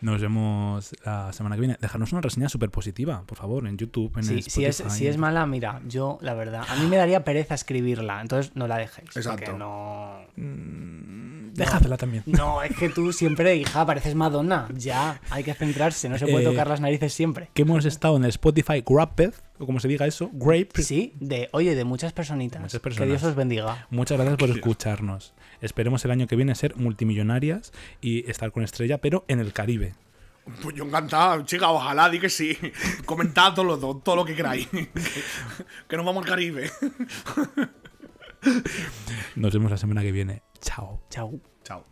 Nos 0.04 0.20
vemos 0.20 0.94
la 1.06 1.32
semana 1.32 1.56
que 1.56 1.60
viene. 1.60 1.78
Dejarnos 1.80 2.12
una 2.12 2.20
reseña 2.20 2.50
súper 2.50 2.68
positiva, 2.70 3.22
por 3.24 3.38
favor, 3.38 3.66
en 3.66 3.78
YouTube, 3.78 4.12
en 4.18 4.24
Sí, 4.24 4.42
si, 4.42 4.64
es, 4.66 4.80
Spotify. 4.80 4.98
si 4.98 5.06
es 5.06 5.16
mala, 5.16 5.46
mira, 5.46 5.80
yo, 5.86 6.18
la 6.20 6.34
verdad, 6.34 6.62
a 6.68 6.76
mí 6.76 6.86
me 6.86 6.96
daría 6.96 7.24
pereza 7.24 7.54
escribirla, 7.54 8.20
entonces 8.20 8.52
no 8.54 8.68
la 8.68 8.76
dejéis. 8.76 9.16
Exacto. 9.16 9.44
Porque 9.46 9.58
no... 9.58 10.18
Déjatela 11.54 11.96
también. 11.96 12.22
No, 12.26 12.62
es 12.62 12.76
que 12.76 12.90
tú 12.90 13.12
siempre, 13.12 13.56
hija, 13.56 13.86
pareces 13.86 14.14
Madonna. 14.14 14.68
Ya, 14.76 15.20
hay 15.30 15.42
que 15.44 15.54
centrarse, 15.54 16.08
no 16.08 16.18
se 16.18 16.26
puede 16.26 16.44
Eh, 16.44 16.50
tocar 16.50 16.66
las 16.68 16.80
narices 16.80 17.12
siempre. 17.14 17.48
Que 17.54 17.62
hemos 17.62 17.84
estado 17.84 18.16
en 18.16 18.24
el 18.24 18.30
Spotify 18.30 18.82
Grapped, 18.86 19.32
o 19.58 19.66
como 19.66 19.80
se 19.80 19.88
diga 19.88 20.06
eso, 20.06 20.30
Grape. 20.32 20.82
Sí, 20.82 21.12
de, 21.20 21.48
oye, 21.52 21.74
de 21.74 21.84
muchas 21.84 22.12
personitas. 22.12 22.60
Muchas 22.60 22.80
Que 22.80 22.82
personas. 22.82 23.08
Dios 23.08 23.22
os 23.22 23.34
bendiga. 23.34 23.86
Muchas 23.90 24.18
gracias 24.18 24.36
por 24.38 24.50
escucharnos. 24.50 25.34
Esperemos 25.60 26.04
el 26.04 26.10
año 26.10 26.26
que 26.26 26.36
viene 26.36 26.54
ser 26.54 26.76
multimillonarias 26.76 27.72
y 28.00 28.28
estar 28.30 28.50
con 28.52 28.62
estrella, 28.64 28.98
pero 28.98 29.24
en 29.28 29.40
el 29.40 29.52
Caribe. 29.52 29.94
pues 30.62 30.74
yo 30.76 30.84
encantado, 30.84 31.42
chica, 31.44 31.70
ojalá, 31.70 32.10
di 32.10 32.18
que 32.18 32.28
sí. 32.28 32.56
Comentad 33.06 33.54
todo 33.54 33.64
lo, 33.64 33.78
todo 33.98 34.16
lo 34.16 34.24
que 34.24 34.34
queráis. 34.34 34.68
que 35.88 35.96
nos 35.96 36.04
vamos 36.04 36.24
al 36.24 36.30
Caribe. 36.30 36.70
Nos 39.36 39.52
vemos 39.54 39.70
la 39.70 39.76
semana 39.78 40.02
que 40.02 40.12
viene. 40.12 40.42
Chao. 40.60 41.00
Chao. 41.10 41.40
Chao. 41.62 41.84